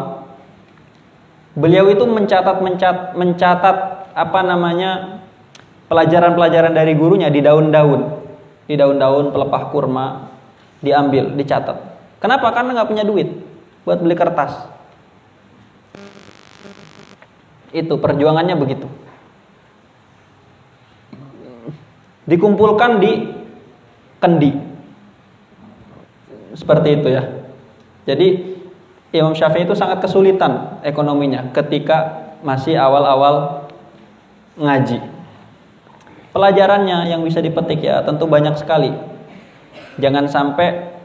beliau 1.52 1.93
itu 1.93 2.09
mencatat 2.09 2.65
mencatat, 2.65 3.12
mencatat 3.12 3.77
apa 4.16 4.40
namanya 4.40 5.20
pelajaran-pelajaran 5.93 6.73
dari 6.73 6.97
gurunya 6.97 7.28
di 7.28 7.44
daun-daun, 7.44 8.24
di 8.65 8.74
daun-daun 8.81 9.28
pelepah 9.36 9.62
kurma 9.69 10.06
diambil, 10.81 11.36
dicatat. 11.36 11.77
Kenapa? 12.24 12.48
Karena 12.56 12.81
nggak 12.81 12.89
punya 12.89 13.05
duit 13.05 13.28
buat 13.85 14.01
beli 14.01 14.16
kertas. 14.16 14.56
Itu 17.69 18.01
perjuangannya 18.01 18.56
begitu. 18.56 18.89
dikumpulkan 22.28 23.01
di 23.01 23.12
kendi. 24.20 24.68
Seperti 26.59 26.98
itu 26.98 27.09
ya. 27.14 27.22
Jadi 28.02 28.59
Imam 29.14 29.32
Syafi'i 29.32 29.64
itu 29.64 29.78
sangat 29.78 30.02
kesulitan 30.02 30.82
ekonominya 30.82 31.55
ketika 31.55 32.28
masih 32.43 32.74
awal-awal 32.74 33.64
ngaji. 34.59 34.98
Pelajarannya 36.35 37.09
yang 37.09 37.22
bisa 37.24 37.39
dipetik 37.39 37.80
ya 37.80 38.02
tentu 38.02 38.26
banyak 38.26 38.59
sekali. 38.59 38.93
Jangan 40.02 40.28
sampai 40.28 40.98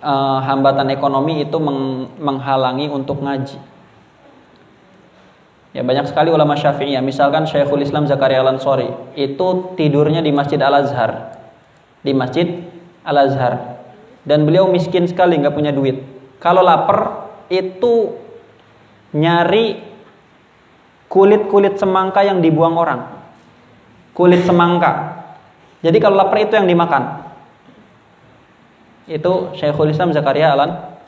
uh, 0.00 0.40
hambatan 0.42 0.88
ekonomi 0.94 1.44
itu 1.44 1.58
meng 1.60 2.10
menghalangi 2.16 2.88
untuk 2.88 3.20
ngaji. 3.20 3.58
Ya 5.76 5.84
banyak 5.84 6.08
sekali 6.08 6.32
ulama 6.32 6.56
Syafi'iyah. 6.56 7.04
Misalkan 7.04 7.44
Syekhul 7.44 7.84
Islam 7.84 8.08
Zakaria 8.08 8.40
Al-Ansori 8.40 8.88
itu 9.12 9.76
tidurnya 9.76 10.24
di 10.24 10.32
Masjid 10.32 10.56
Al-Azhar. 10.56 11.36
Di 12.00 12.16
Masjid 12.16 12.64
Al-Azhar. 13.04 13.75
Dan 14.26 14.42
beliau 14.42 14.66
miskin 14.66 15.06
sekali, 15.06 15.38
nggak 15.38 15.54
punya 15.54 15.70
duit. 15.70 16.02
Kalau 16.42 16.66
lapar 16.66 17.30
itu 17.46 18.18
nyari 19.14 19.78
kulit-kulit 21.06 21.78
semangka 21.78 22.26
yang 22.26 22.42
dibuang 22.42 22.74
orang. 22.74 23.00
Kulit 24.10 24.42
semangka. 24.42 25.22
Jadi 25.86 26.02
kalau 26.02 26.18
lapar 26.18 26.42
itu 26.42 26.58
yang 26.58 26.66
dimakan. 26.66 27.22
Itu 29.06 29.54
Syekhul 29.54 29.94
Islam 29.94 30.10
Zakaria 30.10 30.50
Alan. 30.58 30.98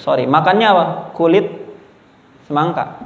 Sorry, 0.00 0.24
makannya 0.24 0.66
apa? 0.72 0.84
Kulit 1.12 1.52
semangka. 2.48 2.96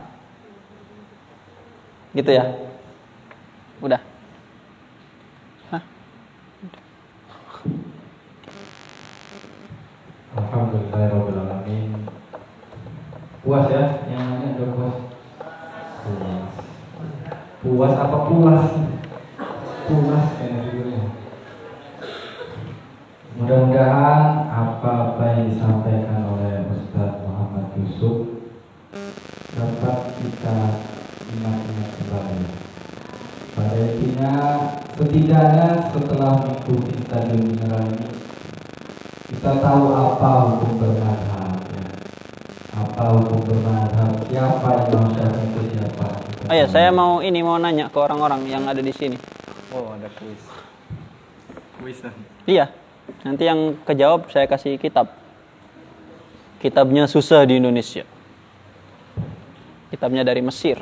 Gitu 2.14 2.30
ya. 2.30 2.54
Udah. 3.82 4.05
Alhamdulillahirobbilalamin. 10.36 11.90
Puas 13.40 13.66
ya, 13.72 14.04
yang 14.12 14.36
nanya 14.36 14.48
udah 14.60 14.68
puas. 14.76 14.96
Puas. 16.04 16.52
Puas 17.64 17.94
apa 17.96 18.18
puas? 18.28 18.64
Puas 19.88 20.26
kayaknya. 20.36 21.08
Mudah-mudahan 23.36 24.48
apa-apa 24.48 25.24
yang 25.24 25.52
disampaikan 25.52 26.24
oleh 26.24 26.68
Ustadz 26.72 27.20
Muhammad 27.24 27.68
Yusuf 27.76 28.36
dapat 29.56 29.98
kita 30.20 30.56
ingat-ingat 31.32 31.88
kembali. 31.96 32.40
Pada 33.56 33.76
intinya, 33.76 34.34
setidaknya 34.96 35.68
setelah 35.92 36.44
mengikuti 36.44 36.92
stadion 37.04 37.40
mineral 37.44 37.88
ini, 37.88 38.25
kita 39.26 39.58
tahu 39.58 39.84
apa 39.90 40.28
hukum 40.46 40.78
bermadhab, 40.78 41.58
ya. 41.74 41.84
apa 42.78 43.02
hukum 43.18 43.42
bermadhab, 43.42 44.10
siapa 44.30 44.86
Imam 44.86 45.10
Syafi'i 45.10 45.50
itu 45.50 45.60
siapa. 45.74 46.06
Kita 46.22 46.46
Oh 46.46 46.54
ya, 46.54 46.66
saya 46.70 46.94
mau 46.94 47.18
ini 47.18 47.42
mau 47.42 47.58
nanya 47.58 47.90
ke 47.90 47.98
orang-orang 47.98 48.46
yang 48.46 48.62
ada 48.70 48.78
di 48.78 48.94
sini. 48.94 49.18
Oh, 49.74 49.98
ada 49.98 50.06
kuis. 50.14 50.42
Kuis 51.82 51.98
Iya. 52.46 52.70
Nanti 53.26 53.42
yang 53.46 53.74
kejawab 53.82 54.30
saya 54.30 54.46
kasih 54.46 54.78
kitab. 54.78 55.10
Kitabnya 56.62 57.10
susah 57.10 57.42
di 57.46 57.58
Indonesia. 57.58 58.06
Kitabnya 59.90 60.22
dari 60.22 60.42
Mesir. 60.42 60.78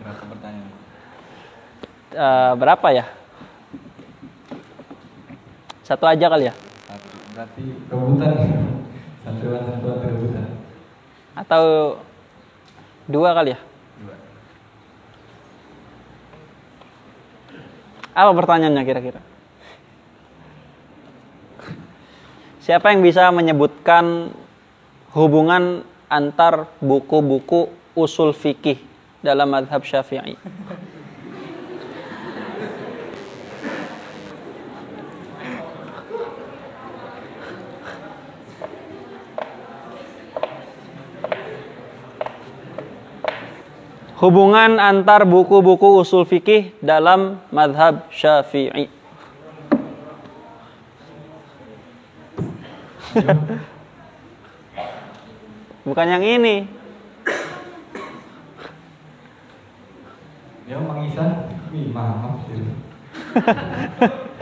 berapa 0.00 0.24
pertanyaan? 0.32 0.72
Eh, 2.14 2.52
berapa 2.54 2.94
ya? 2.94 3.10
Satu 5.84 6.08
aja 6.08 6.26
kali 6.32 6.48
ya? 6.48 6.54
Satu. 6.88 7.08
Berarti 7.36 7.64
rebutan, 7.92 8.32
santriwan-santriwan 9.28 9.98
rebutan. 10.00 10.48
Atau 11.36 11.64
dua 13.04 13.36
kali 13.36 13.52
ya? 13.52 13.60
dua. 14.00 14.16
Apa 18.16 18.30
pertanyaannya 18.32 18.82
kira-kira? 18.88 19.20
Siapa 22.64 22.96
yang 22.96 23.04
bisa 23.04 23.28
menyebutkan 23.28 24.32
hubungan 25.12 25.84
antar 26.08 26.64
buku-buku 26.80 27.68
usul 27.92 28.32
fikih 28.32 28.80
dalam 29.20 29.52
madhab 29.52 29.84
syafi'i? 29.84 30.40
Hubungan 44.24 44.80
antar 44.80 45.28
buku-buku 45.28 46.00
usul 46.00 46.24
fikih 46.24 46.72
dalam 46.80 47.44
madhab 47.52 48.08
syafi'i. 48.08 48.88
Bukan 55.84 56.06
yang 56.08 56.24
ini. 56.24 56.64
Ya 60.72 60.80
Mang 60.80 61.04
Isan, 61.04 61.52
wih 61.68 61.92
maaf 61.92 62.48
sih. 62.48 62.64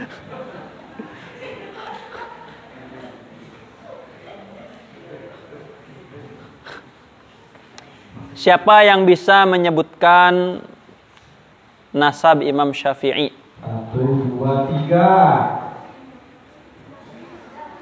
Siapa 8.33 8.81
yang 8.83 9.05
bisa 9.05 9.45
menyebutkan 9.45 10.65
nasab 11.93 12.41
Imam 12.41 12.73
Syafi'i? 12.73 13.29
Satu, 13.61 14.01
dua, 14.33 14.73
tiga. 14.73 15.11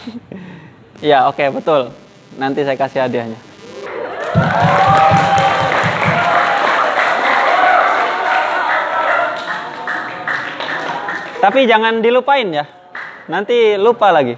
Iya, 1.04 1.28
oke, 1.28 1.60
betul. 1.60 1.92
Nanti 2.40 2.64
saya 2.64 2.80
kasih 2.80 3.04
hadiahnya. 3.04 3.36
Tapi 11.44 11.68
jangan 11.68 12.00
dilupain 12.00 12.48
ya. 12.48 12.64
Nanti 13.28 13.76
lupa 13.76 14.08
lagi. 14.08 14.32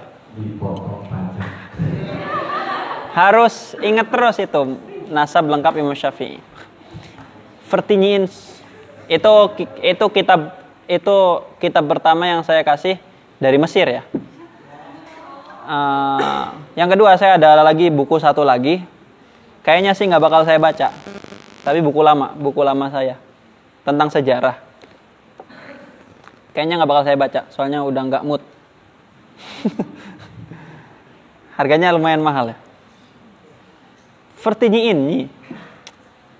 Harus 3.15 3.79
ingat 3.79 4.11
terus 4.11 4.35
itu 4.43 4.75
nasab 5.07 5.47
lengkap 5.47 5.79
Imam 5.79 5.95
Syafi'i. 5.95 6.43
Vertinyiin 7.71 8.27
Itu 9.07 9.55
itu 9.79 10.05
kitab 10.11 10.51
itu 10.83 11.17
kitab 11.63 11.87
pertama 11.87 12.27
yang 12.27 12.43
saya 12.43 12.59
kasih 12.67 12.99
dari 13.39 13.55
Mesir 13.55 13.87
ya. 13.87 14.03
Eh, 15.67 16.43
yang 16.75 16.91
kedua 16.91 17.15
saya 17.15 17.39
ada 17.39 17.63
lagi 17.63 17.87
buku 17.87 18.19
satu 18.19 18.43
lagi. 18.43 18.83
Kayaknya 19.67 19.91
sih 19.99 20.07
nggak 20.07 20.23
bakal 20.23 20.47
saya 20.47 20.55
baca. 20.63 20.95
Tapi 21.67 21.83
buku 21.83 21.99
lama, 21.99 22.31
buku 22.39 22.63
lama 22.63 22.87
saya 22.87 23.19
tentang 23.83 24.07
sejarah. 24.07 24.55
Kayaknya 26.55 26.79
nggak 26.79 26.87
bakal 26.87 27.03
saya 27.03 27.19
baca, 27.19 27.41
soalnya 27.51 27.83
udah 27.83 28.01
nggak 28.07 28.23
mood. 28.23 28.39
Harganya 31.59 31.91
lumayan 31.91 32.23
mahal 32.23 32.55
ya. 32.55 32.57
Vertini 34.39 34.87
ini 34.87 35.27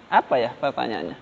apa 0.08 0.40
ya 0.40 0.56
pertanyaannya? 0.56 1.20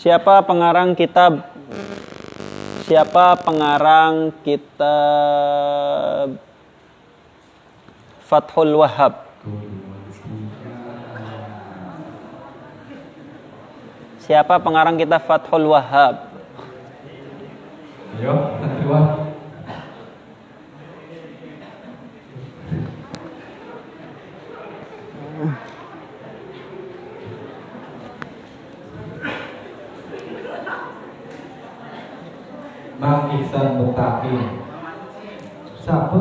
Siapa 0.00 0.40
pengarang 0.48 0.96
kitab 0.96 1.57
Siapa 2.88 3.36
pengarang 3.44 4.32
kitab 4.40 6.40
Fathul 8.24 8.80
Wahhab? 8.80 9.28
Siapa 14.24 14.56
pengarang 14.64 14.96
kitab 14.96 15.28
Fathul 15.28 15.68
Wahhab? 15.68 16.32
Yo, 18.16 18.32
Mang 32.98 33.30
Ihsan 33.38 33.78
Mutakin. 33.78 34.58
Siapa? 35.78 36.20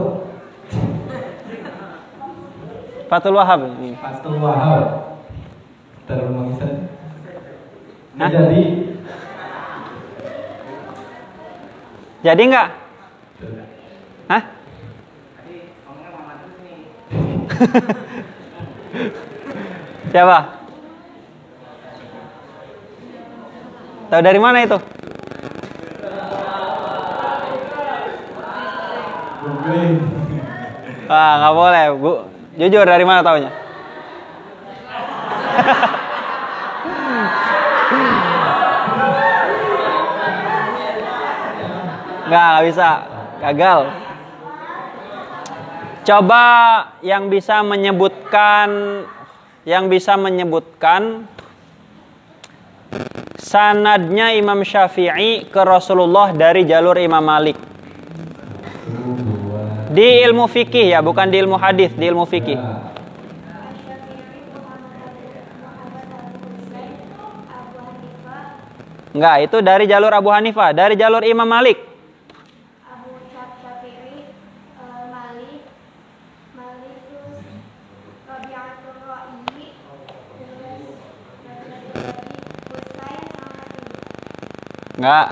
Fathul 3.10 3.34
Wahhab 3.34 3.66
ini. 3.66 3.98
Fatul 3.98 4.38
Wahab. 4.38 5.18
Terus 6.06 6.30
Mang 6.30 6.54
Ihsan. 6.54 6.86
Ini 8.14 8.22
Hah? 8.22 8.30
jadi 8.30 8.62
Jadi 12.22 12.41
nggak? 12.49 12.70
Hah? 14.30 14.44
Siapa? 20.14 20.40
Tahu 24.08 24.22
dari 24.24 24.40
mana 24.40 24.62
itu? 24.62 24.78
Ah, 31.07 31.31
nggak 31.39 31.56
boleh, 31.56 31.84
Bu. 31.95 32.14
Jujur 32.57 32.84
dari 32.88 33.06
mana 33.06 33.22
taunya? 33.22 33.52
Nggak, 42.27 42.45
nggak 42.52 42.65
bisa. 42.68 42.89
Gagal. 43.39 43.80
Coba 46.07 46.44
yang 47.03 47.27
bisa 47.27 47.60
menyebutkan 47.64 48.68
yang 49.68 49.91
bisa 49.91 50.15
menyebutkan 50.15 51.27
sanadnya 53.35 54.31
Imam 54.31 54.64
Syafi'i 54.64 55.52
ke 55.52 55.61
Rasulullah 55.68 56.31
dari 56.31 56.64
jalur 56.64 56.95
Imam 56.95 57.19
Malik. 57.19 57.77
Di 59.98 60.22
ilmu 60.30 60.45
fikih 60.45 60.94
ya, 60.94 61.02
bukan 61.02 61.26
di 61.34 61.41
ilmu 61.41 61.57
hadis, 61.57 61.90
di 61.98 62.06
ilmu 62.06 62.30
fikih. 62.30 62.53
Enggak, 69.18 69.49
itu 69.49 69.57
dari 69.65 69.90
jalur 69.90 70.14
Abu 70.14 70.30
Hanifah, 70.30 70.78
dari 70.78 70.94
jalur 70.94 71.26
Imam 71.26 71.49
Malik. 71.49 71.82
Abu 72.86 73.18
Syafi'i, 73.34 74.30
eh, 74.78 75.02
Malik, 75.10 75.65
Malik 76.53 77.02
terus 77.10 77.41
Rabi'atul 78.30 79.02
Ra'i, 79.02 79.74
terus 80.38 80.86
Husain 82.69 83.26
sama 83.34 83.49
Hatim. 83.57 83.90
Enggak. 85.02 85.28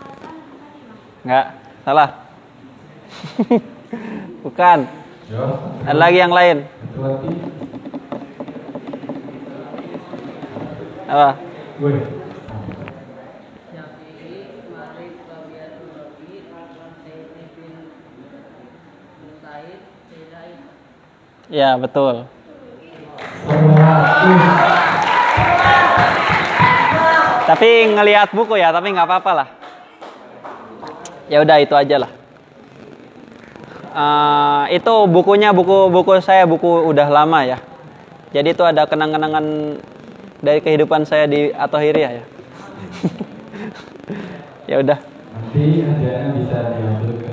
Hasan 0.00 0.36
Fatimah. 0.48 1.13
Enggak, 1.24 1.46
salah. 1.88 2.10
Bukan. 4.44 4.78
Ada 5.88 5.96
lagi 5.96 6.18
yang 6.20 6.36
lain. 6.36 6.68
Apa? 11.08 11.30
Ya, 21.48 21.78
betul. 21.80 22.28
Tapi 27.44 27.68
ngelihat 27.96 28.28
buku 28.36 28.60
ya, 28.60 28.74
tapi 28.76 28.92
nggak 28.92 29.08
apa-apa 29.08 29.32
lah. 29.32 29.63
Ya 31.28 31.40
udah 31.40 31.56
itu 31.60 31.72
aja 31.72 31.96
lah. 32.04 32.10
Eh, 33.94 34.64
itu 34.74 34.94
bukunya 35.06 35.54
buku 35.54 35.86
buku 35.86 36.18
saya 36.18 36.44
buku 36.44 36.66
udah 36.90 37.06
lama 37.06 37.46
ya. 37.46 37.58
Jadi 38.34 38.50
itu 38.50 38.66
ada 38.66 38.90
kenang-kenangan 38.90 39.78
dari 40.42 40.58
kehidupan 40.58 41.06
saya 41.06 41.30
di 41.30 41.54
Atohiriah 41.54 42.12
ya. 42.18 42.24
ya 44.74 44.76
udah. 44.82 44.98
Nanti 44.98 45.86
hadiahnya 45.86 46.30
bisa 46.34 46.58
diambil 46.74 47.12
ke 47.22 47.32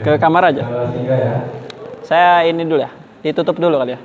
Ke 0.00 0.12
kamar 0.16 0.48
aja. 0.48 0.64
Ya. 1.04 1.44
Saya 2.00 2.48
ini 2.48 2.64
dulu 2.64 2.80
ya. 2.80 2.88
Ditutup 3.20 3.60
dulu 3.60 3.76
kali 3.76 3.92
ya. 3.92 4.00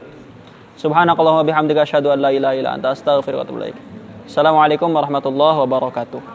Subhanakallahumma 0.76 1.48
bihamdika 1.48 1.88
asyhadu 1.88 2.12
an 2.12 2.20
la 2.20 2.36
ilaha 2.36 2.54
illa 2.60 2.76
anta 2.76 2.92
astaghfiruka 2.92 3.40
wa 3.40 3.44
atubu 3.48 3.58
ilaik. 3.64 3.80
Assalamualaikum 4.28 4.92
warahmatullahi 4.92 5.64
wabarakatuh. 5.64 6.35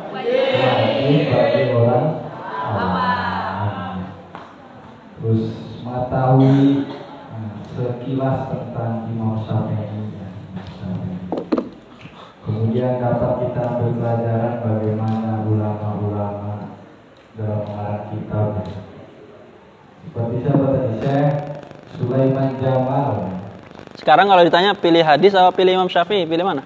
Wajib 0.31 1.27
bagi 1.27 1.63
orang 1.75 2.07
awam. 2.71 3.95
Terus 5.19 5.43
mengetahui 5.83 6.87
nah, 7.29 7.53
sekilas 7.75 8.37
tentang 8.47 9.11
Imam 9.11 9.43
Syafi'i. 9.43 10.01
ya, 10.15 10.27
Syafi'i. 10.79 11.17
Kemudian 12.41 13.03
dapat 13.03 13.31
kita 13.43 13.61
ambil 13.75 13.91
pelajaran 13.99 14.53
bagaimana 14.63 15.31
ulama-ulama 15.45 16.53
dalam 17.35 17.61
mengarang 17.67 18.05
kitab. 18.15 18.47
Seperti 20.01 20.35
siapa 20.41 20.65
tadi 20.73 20.93
Syekh 21.03 21.29
Sulaiman 21.99 22.49
Jamal. 22.57 23.11
Sekarang 23.99 24.25
kalau 24.31 24.41
ditanya 24.41 24.73
pilih 24.73 25.03
hadis 25.05 25.35
atau 25.37 25.53
pilih 25.53 25.77
Imam 25.77 25.91
Syafi'i, 25.91 26.25
pilih 26.25 26.47
mana? 26.47 26.63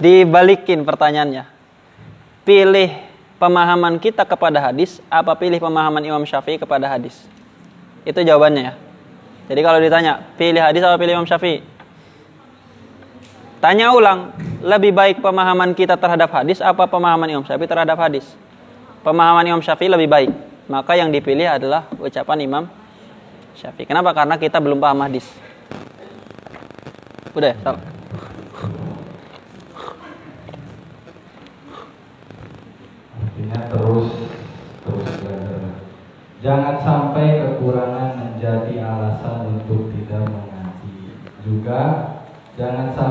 Dibalikin 0.00 0.82
pertanyaannya. 0.88 1.44
Pilih 2.48 2.90
pemahaman 3.36 4.00
kita 4.00 4.24
kepada 4.24 4.60
hadis 4.60 5.04
apa 5.12 5.36
pilih 5.36 5.60
pemahaman 5.60 6.00
Imam 6.00 6.24
Syafi'i 6.24 6.56
kepada 6.56 6.88
hadis? 6.88 7.28
Itu 8.08 8.24
jawabannya 8.24 8.72
ya. 8.72 8.74
Jadi 9.52 9.60
kalau 9.60 9.76
ditanya 9.76 10.24
pilih 10.40 10.64
hadis 10.64 10.80
apa 10.80 10.96
pilih 10.96 11.20
Imam 11.20 11.28
Syafi'i? 11.28 11.60
Tanya 13.60 13.92
ulang, 13.92 14.32
lebih 14.64 14.96
baik 14.96 15.20
pemahaman 15.20 15.76
kita 15.76 16.00
terhadap 16.00 16.32
hadis 16.32 16.64
apa 16.64 16.88
pemahaman 16.88 17.28
Imam 17.28 17.44
Syafi'i 17.44 17.68
terhadap 17.68 18.00
hadis? 18.00 18.24
Pemahaman 19.04 19.44
Imam 19.44 19.60
Syafi'i 19.60 19.92
lebih 19.92 20.08
baik. 20.08 20.32
Maka 20.64 20.96
yang 20.96 21.12
dipilih 21.12 21.60
adalah 21.60 21.84
ucapan 22.00 22.38
Imam 22.40 22.64
Syafi'i. 23.52 23.84
Kenapa? 23.84 24.16
Karena 24.16 24.40
kita 24.40 24.64
belum 24.64 24.80
paham 24.80 25.04
hadis. 25.04 25.28
Udah, 27.36 27.52
ya? 27.52 27.56
salah. 27.60 27.89
Artinya 33.40 33.72
terus 33.72 34.08
terus 34.84 35.10
belajar. 35.24 35.80
Jangan 36.44 36.76
sampai 36.76 37.40
kekurangan 37.40 38.20
menjadi 38.20 38.84
alasan 38.84 39.56
untuk 39.56 39.88
tidak 39.96 40.28
mengaji. 40.28 41.16
Juga 41.40 41.80
jangan 42.60 42.92
sampai 42.92 43.08